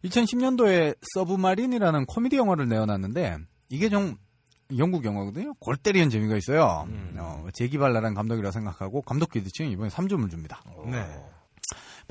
[0.03, 3.37] 2010년도에 서브마린이라는 코미디 영화를 내어놨는데
[3.69, 4.17] 이게 좀
[4.77, 5.53] 영국 영화거든요.
[5.59, 6.87] 골 때리는 재미가 있어요.
[7.17, 10.61] 어, 재기발랄한 감독이라 생각하고 감독 기대치는 이번에 3점을 줍니다.
[10.87, 11.05] 네.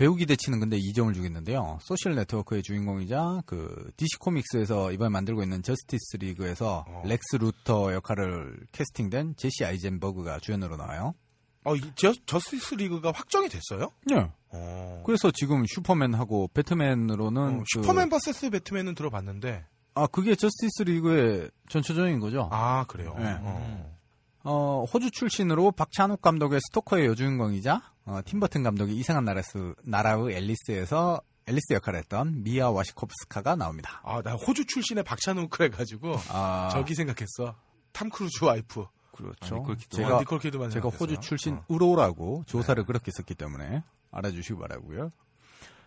[0.02, 1.78] 배우 기대치는 근데 2점을 주겠는데요.
[1.80, 9.34] 소셜 네트워크의 주인공이자 그 DC 코믹스에서 이번에 만들고 있는 저스티스 리그에서 렉스 루터 역할을 캐스팅된
[9.36, 11.14] 제시 아이젠버그가 주연으로 나와요.
[11.62, 13.92] 어, 이 저, 저스티스 리그가 확정이 됐어요?
[14.04, 14.28] 네.
[14.48, 15.04] 어.
[15.06, 19.64] 그래서 지금 슈퍼맨하고 배트맨으로는 어, 그- 슈퍼맨 vs 배트맨은 들어봤는데.
[19.94, 22.48] 아 그게 저스티스 리그의 전초전인 거죠.
[22.50, 23.14] 아 그래요.
[23.18, 23.36] 네.
[23.38, 23.96] 어.
[24.44, 31.72] 어, 호주 출신으로 박찬욱 감독의 스토커의 여주인공이자 어, 팀버튼 감독의 이상한 나라스, 나라의 앨리스에서 앨리스
[31.72, 34.00] 역할을 했던 미아 와시코프스카가 나옵니다.
[34.04, 36.68] 아, 나 호주 출신의 박찬욱 그래가지고 아.
[36.72, 37.56] 저기 생각했어.
[37.92, 38.86] 탐 크루즈 와이프.
[39.12, 39.56] 그렇죠.
[39.56, 40.06] 니콜 키드만.
[40.08, 41.16] 제가 니콜 키드만 제가 생각했어요.
[41.16, 41.64] 호주 출신 어.
[41.68, 45.10] 으로라고 조사를 그렇게 썼기 때문에 알아주시기 바라고요.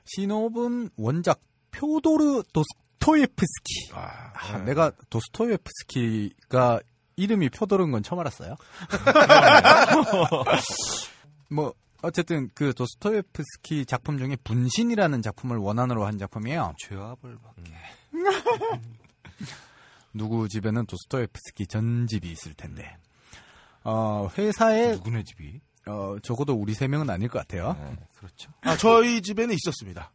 [0.05, 3.91] 시놉은 원작 표도르 도스토예프스키.
[3.93, 6.81] 아, 내가 도스토예프스키가
[7.17, 8.55] 이름이 표도르인 건 처음 알았어요.
[11.49, 16.75] 뭐 어쨌든 그 도스토예프스키 작품 중에 분신이라는 작품을 원안으로 한 작품이에요.
[16.77, 17.73] 죄압을 받게.
[20.13, 22.97] 누구 집에는 도스토예프스키 전집이 있을 텐데.
[23.83, 25.59] 어, 회사에 누구네 집이?
[25.87, 27.75] 어, 적어도 우리 세 명은 아닐 것 같아요.
[28.17, 28.51] 그렇죠.
[28.61, 30.11] 아, 저희 집에는 있었습니다.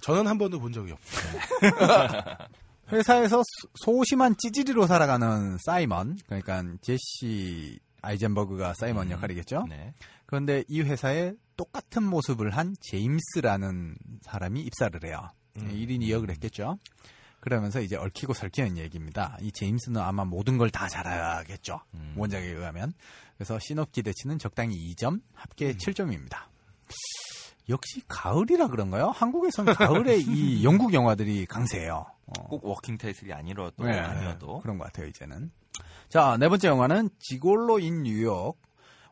[0.00, 1.40] 저는 한 번도 본 적이 없어요.
[2.92, 9.64] 회사에서 소- 소심한 찌질이로 살아가는 사이먼, 그러니까 제시 아이젠버그가 사이먼 역할이겠죠.
[9.68, 9.94] 네.
[10.26, 15.28] 그런데 이 회사에 똑같은 모습을 한 제임스라는 사람이 입사를 해요.
[15.58, 15.68] 음.
[15.68, 16.78] 1인 2역을 했겠죠.
[17.40, 19.36] 그러면서 이제 얽히고 설키는 얘기입니다.
[19.40, 21.80] 이 제임스는 아마 모든 걸 다 잘하겠죠.
[21.94, 22.14] 음.
[22.16, 22.92] 원작에 의하면.
[23.36, 25.20] 그래서 신업 기대치는 적당히 2점, 음.
[25.34, 26.46] 합계 7점입니다.
[27.68, 29.08] 역시 가을이라 그런가요?
[29.10, 32.06] 한국에서는 가을에 이 영국 영화들이 강세예요.
[32.38, 32.46] 어.
[32.48, 35.50] 꼭 워킹 타이틀이 아니라도 네, 아니어도 그런 것 같아요 이제는.
[36.08, 38.56] 자 네 번째 영화는 지골로 인 뉴욕.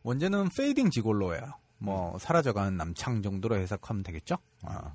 [0.03, 1.43] 원제는 Fading Gigolo예요.
[1.79, 4.37] 뭐 사라져가는 남창 정도로 해석하면 되겠죠.
[4.63, 4.93] 아.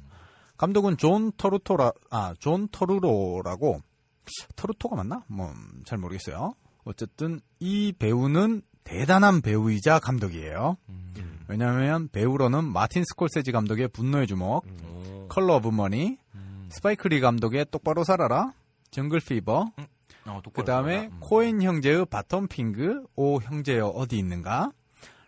[0.58, 3.82] 감독은 존 터루토라 아존 터루로라고
[4.56, 5.24] 터루토가 맞나?
[5.28, 5.52] 뭐
[5.86, 6.54] 잘 모르겠어요.
[6.86, 10.78] 어쨌든 이 배우는 대단한 배우이자 감독이에요.
[11.48, 14.64] 왜냐하면 배우로는 마틴 스콜세지 감독의 분노의 주먹,
[15.30, 16.18] 컬러 오브 머니,
[16.70, 18.54] 스파이크 리 감독의 똑바로 살아라,
[18.92, 19.72] 정글 피버,
[20.26, 24.70] 어, 그 다음에 코엔 형제의 바톤 핑크, 오 형제여 어디 있는가,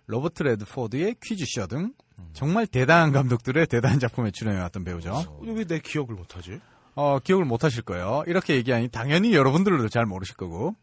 [0.08, 1.94] 로버트 레드포드의 퀴즈쇼 등
[2.34, 5.40] 정말 대단한 감독들의 대단한 작품에 출연해왔던 배우죠.
[5.42, 6.60] 왜 내 기억을 못하지?
[6.96, 8.24] 어, 기억을 못 하실 거예요.
[8.26, 10.76] 이렇게 얘기하니 당연히 여러분들도 잘 모르실 거고.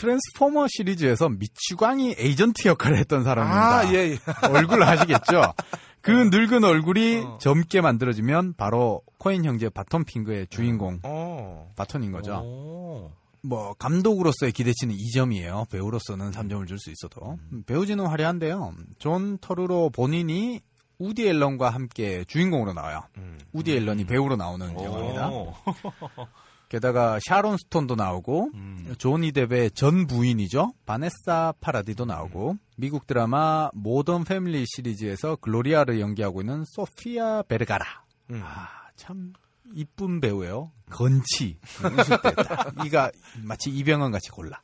[0.00, 3.78] 트랜스포머 시리즈에서 미치광이 에이전트 역할을 했던 사람입니다.
[3.80, 4.18] 아, 예, 예.
[4.48, 5.52] 얼굴 아시겠죠?
[6.08, 11.70] 그 늙은 얼굴이 젊게 만들어지면 바로 코엔 형제 바톤 핑크의 주인공 어.
[11.76, 13.12] 바톤인 거죠.
[13.42, 15.68] 뭐 감독으로서의 기대치는 2점이에요.
[15.70, 18.74] 배우로서는 3점을 줄 수 있어도 음, 배우진은 화려한데요.
[18.98, 20.60] 존 터루로 본인이
[20.98, 23.02] 우디 앨런과 함께 주인공으로 나와요.
[23.18, 23.38] 음.
[23.52, 24.84] 우디 앨런이 배우로 나오는 오.
[24.84, 25.30] 영화입니다.
[26.68, 28.94] 게다가 샤론 스톤도 나오고 음.
[28.98, 30.74] 조니 뎁의 전 부인이죠.
[30.84, 37.84] 바네사 파라디도 나오고 미국 드라마 모던 패밀리 시리즈에서 글로리아를 연기하고 있는 소피아 베르가라.
[38.30, 38.42] 음.
[38.44, 39.32] 아, 참
[39.74, 40.72] 이쁜 배우예요.
[40.90, 41.58] 건치.
[42.84, 43.10] 이가
[43.42, 44.60] 마치 이병헌 같이 골라.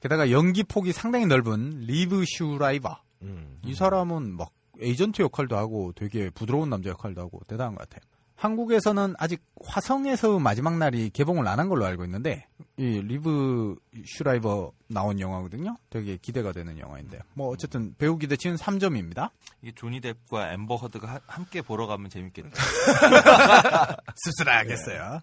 [0.00, 2.98] 게다가 연기 폭이 상당히 넓은 리브 슈라이버.
[3.22, 3.58] 음.
[3.64, 8.08] 이 사람은 막 에이전트 역할도 하고 되게 부드러운 남자 역할도 하고 대단한 것 같아요.
[8.38, 13.74] 한국에서는 아직 화성에서 마지막 날이 개봉을 안 한 걸로 알고 있는데 이 리브
[14.06, 15.76] 슈라이버 나온 영화거든요.
[15.90, 19.30] 되게 기대가 되는 영화인데 뭐 어쨌든 배우 기대치는 3점입니다.
[19.60, 22.50] 이게 조니 뎁과 엠버 허드가 하- 함께 보러 가면 재밌겠다.
[24.14, 25.20] 씁쓸하겠어요.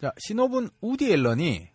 [0.00, 1.68] 자, 시놉은 우디 앨런이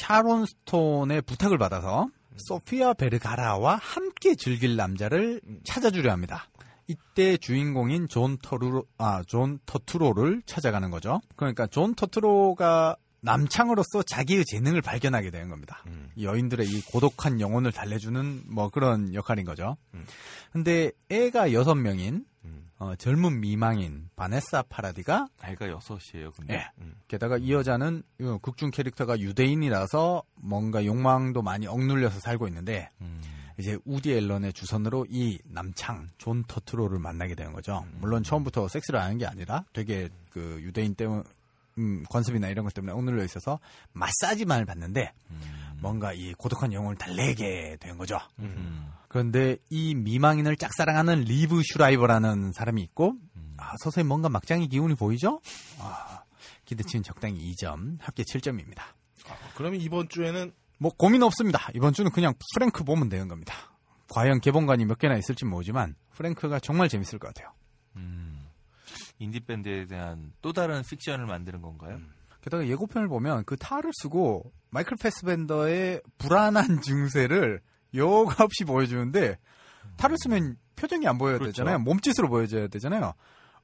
[0.00, 2.08] 샤론 스톤의 부탁을 받아서
[2.48, 6.48] 소피아 베르가라와 함께 즐길 남자를 찾아주려 합니다.
[6.86, 11.20] 이때 주인공인 존 터루로 아, 존 터투로를 찾아가는 거죠.
[11.36, 15.82] 그러니까 존 터투로가 남창으로서 자기의 재능을 발견하게 되는 겁니다.
[16.14, 19.78] 이 여인들의 이 고독한 영혼을 달래주는 뭐 그런 역할인 거죠.
[20.52, 22.26] 근데 애가 여섯 명인
[22.78, 26.32] 어, 젊은 미망인 바네사 파라디가 나이가 여섯이에요.
[26.32, 26.84] 근데 예.
[27.08, 33.22] 게다가 이 여자는 어, 극중 캐릭터가 유대인이라서 뭔가 욕망도 많이 억눌려서 살고 있는데 음.
[33.58, 37.86] 이제 우디 앨런의 주선으로 이 남창 존 터트로를 만나게 되는 거죠.
[38.00, 41.24] 물론 처음부터 섹스를 하는 게 아니라 되게 그 유대인 때문
[41.78, 43.58] 음, 관습이나 이런 것 때문에 억눌려 있어서
[43.92, 45.12] 마사지만을 받는데
[45.80, 48.18] 뭔가 이 고독한 영혼을 달래게 된 거죠.
[48.38, 48.90] 음.
[49.08, 53.14] 그런데 이 미망인을 짝사랑하는 리브 슈라이버라는 사람이 있고
[53.56, 55.40] 아, 서서히 뭔가 막장의 기운이 보이죠?
[55.78, 56.22] 아,
[56.64, 58.82] 기대치는 적당히 2점, 합계 7점입니다.
[59.56, 61.68] 그러면 이번 주에는 뭐 고민 없습니다.
[61.74, 63.54] 이번 주는 그냥 프랭크 보면 되는 겁니다.
[64.08, 67.52] 과연 개봉관이 몇 개나 있을지 모르지만 프랭크가 정말 재밌을 것 같아요.
[67.96, 68.46] 음.
[69.18, 71.98] 인디 밴드에 대한 또 다른 픽션을 만드는 건가요?
[72.42, 77.60] 게다가 예고편을 보면 그 탈을 쓰고 마이클 패스벤더의 불안한 증세를
[77.94, 79.38] 여과 없이 보여주는데
[79.96, 81.52] 탈을 쓰면 표정이 안 보여야 그렇죠.
[81.52, 81.78] 되잖아요.
[81.78, 83.14] 몸짓으로 보여줘야 되잖아요.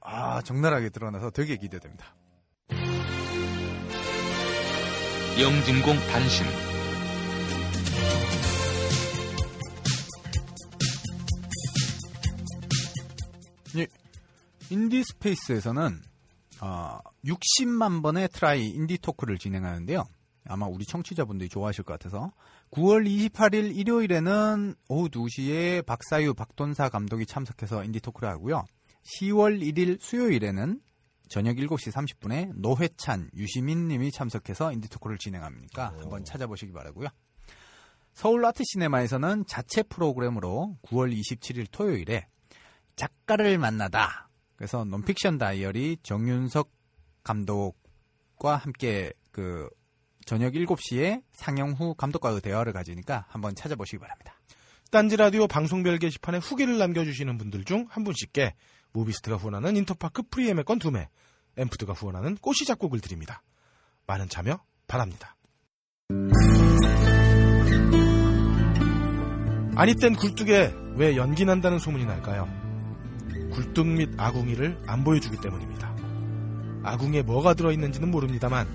[0.00, 2.14] 아 적나라하게 드러나서 되게 기대됩니다.
[5.38, 6.69] 영진공 단신
[13.76, 13.86] 예,
[14.70, 16.00] 인디 스페이스에서는
[16.60, 20.06] 어, 60만 번의 트라이 인디 토크를 진행하는데요.
[20.46, 22.32] 아마 우리 청취자분들이 좋아하실 것 같아서
[22.72, 28.64] 9월 28일 일요일에는 오후 2시에 박사유 박돈사 감독이 참석해서 인디 토크를 하고요.
[29.02, 30.80] 10월 1일 수요일에는
[31.28, 35.94] 저녁 7시 30분에 노회찬, 유시민 님이 참석해서 인디 토크를 진행합니까?
[36.00, 37.08] 한번 찾아보시기 바라고요.
[38.12, 42.26] 서울 아트 시네마에서는 자체 프로그램으로 9월 27일 토요일에
[43.00, 44.28] 작가를 만나다.
[44.56, 46.70] 그래서 논픽션 다이어리 정윤석
[47.24, 49.70] 감독과 함께 그
[50.26, 54.34] 저녁 7시에 상영 후 감독과의 대화를 가지니까 한번 찾아보시기 바랍니다.
[54.90, 58.54] 딴지 라디오 방송별 게시판에 후기를 남겨주시는 분들 중 한 분씩께
[58.92, 61.08] 무비스트가 후원하는 인터파크 프리엠의권 2매,
[61.56, 63.42] 엠프드가 후원하는 꽃이 작곡을 드립니다.
[64.06, 65.36] 많은 참여 바랍니다.
[69.76, 72.69] 아니 땐 굴뚝에 왜 연기 난다는 소문이 날까요?
[73.50, 75.94] 굴뚝 및 아궁이를 안 보여주기 때문입니다.
[76.82, 78.66] 아궁에 뭐가 들어있는지는 모릅니다만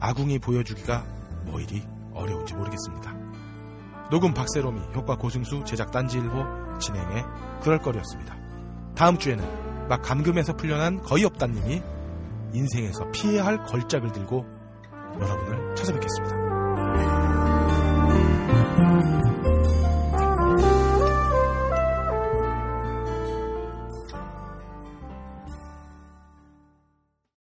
[0.00, 1.04] 아궁이 보여주기가
[1.44, 1.82] 뭐 이리
[2.12, 3.16] 어려운지 모르겠습니다.
[4.10, 7.24] 녹음 박세롬이 효과 고승수 제작 단지일보 진행해
[7.62, 8.36] 그럴거리였습니다.
[8.94, 11.82] 다음 주에는 막 감금에서 풀려난 거의 없다님이
[12.52, 14.44] 인생에서 피해야 할 걸작을 들고
[15.20, 16.48] 여러분을 찾아뵙겠습니다.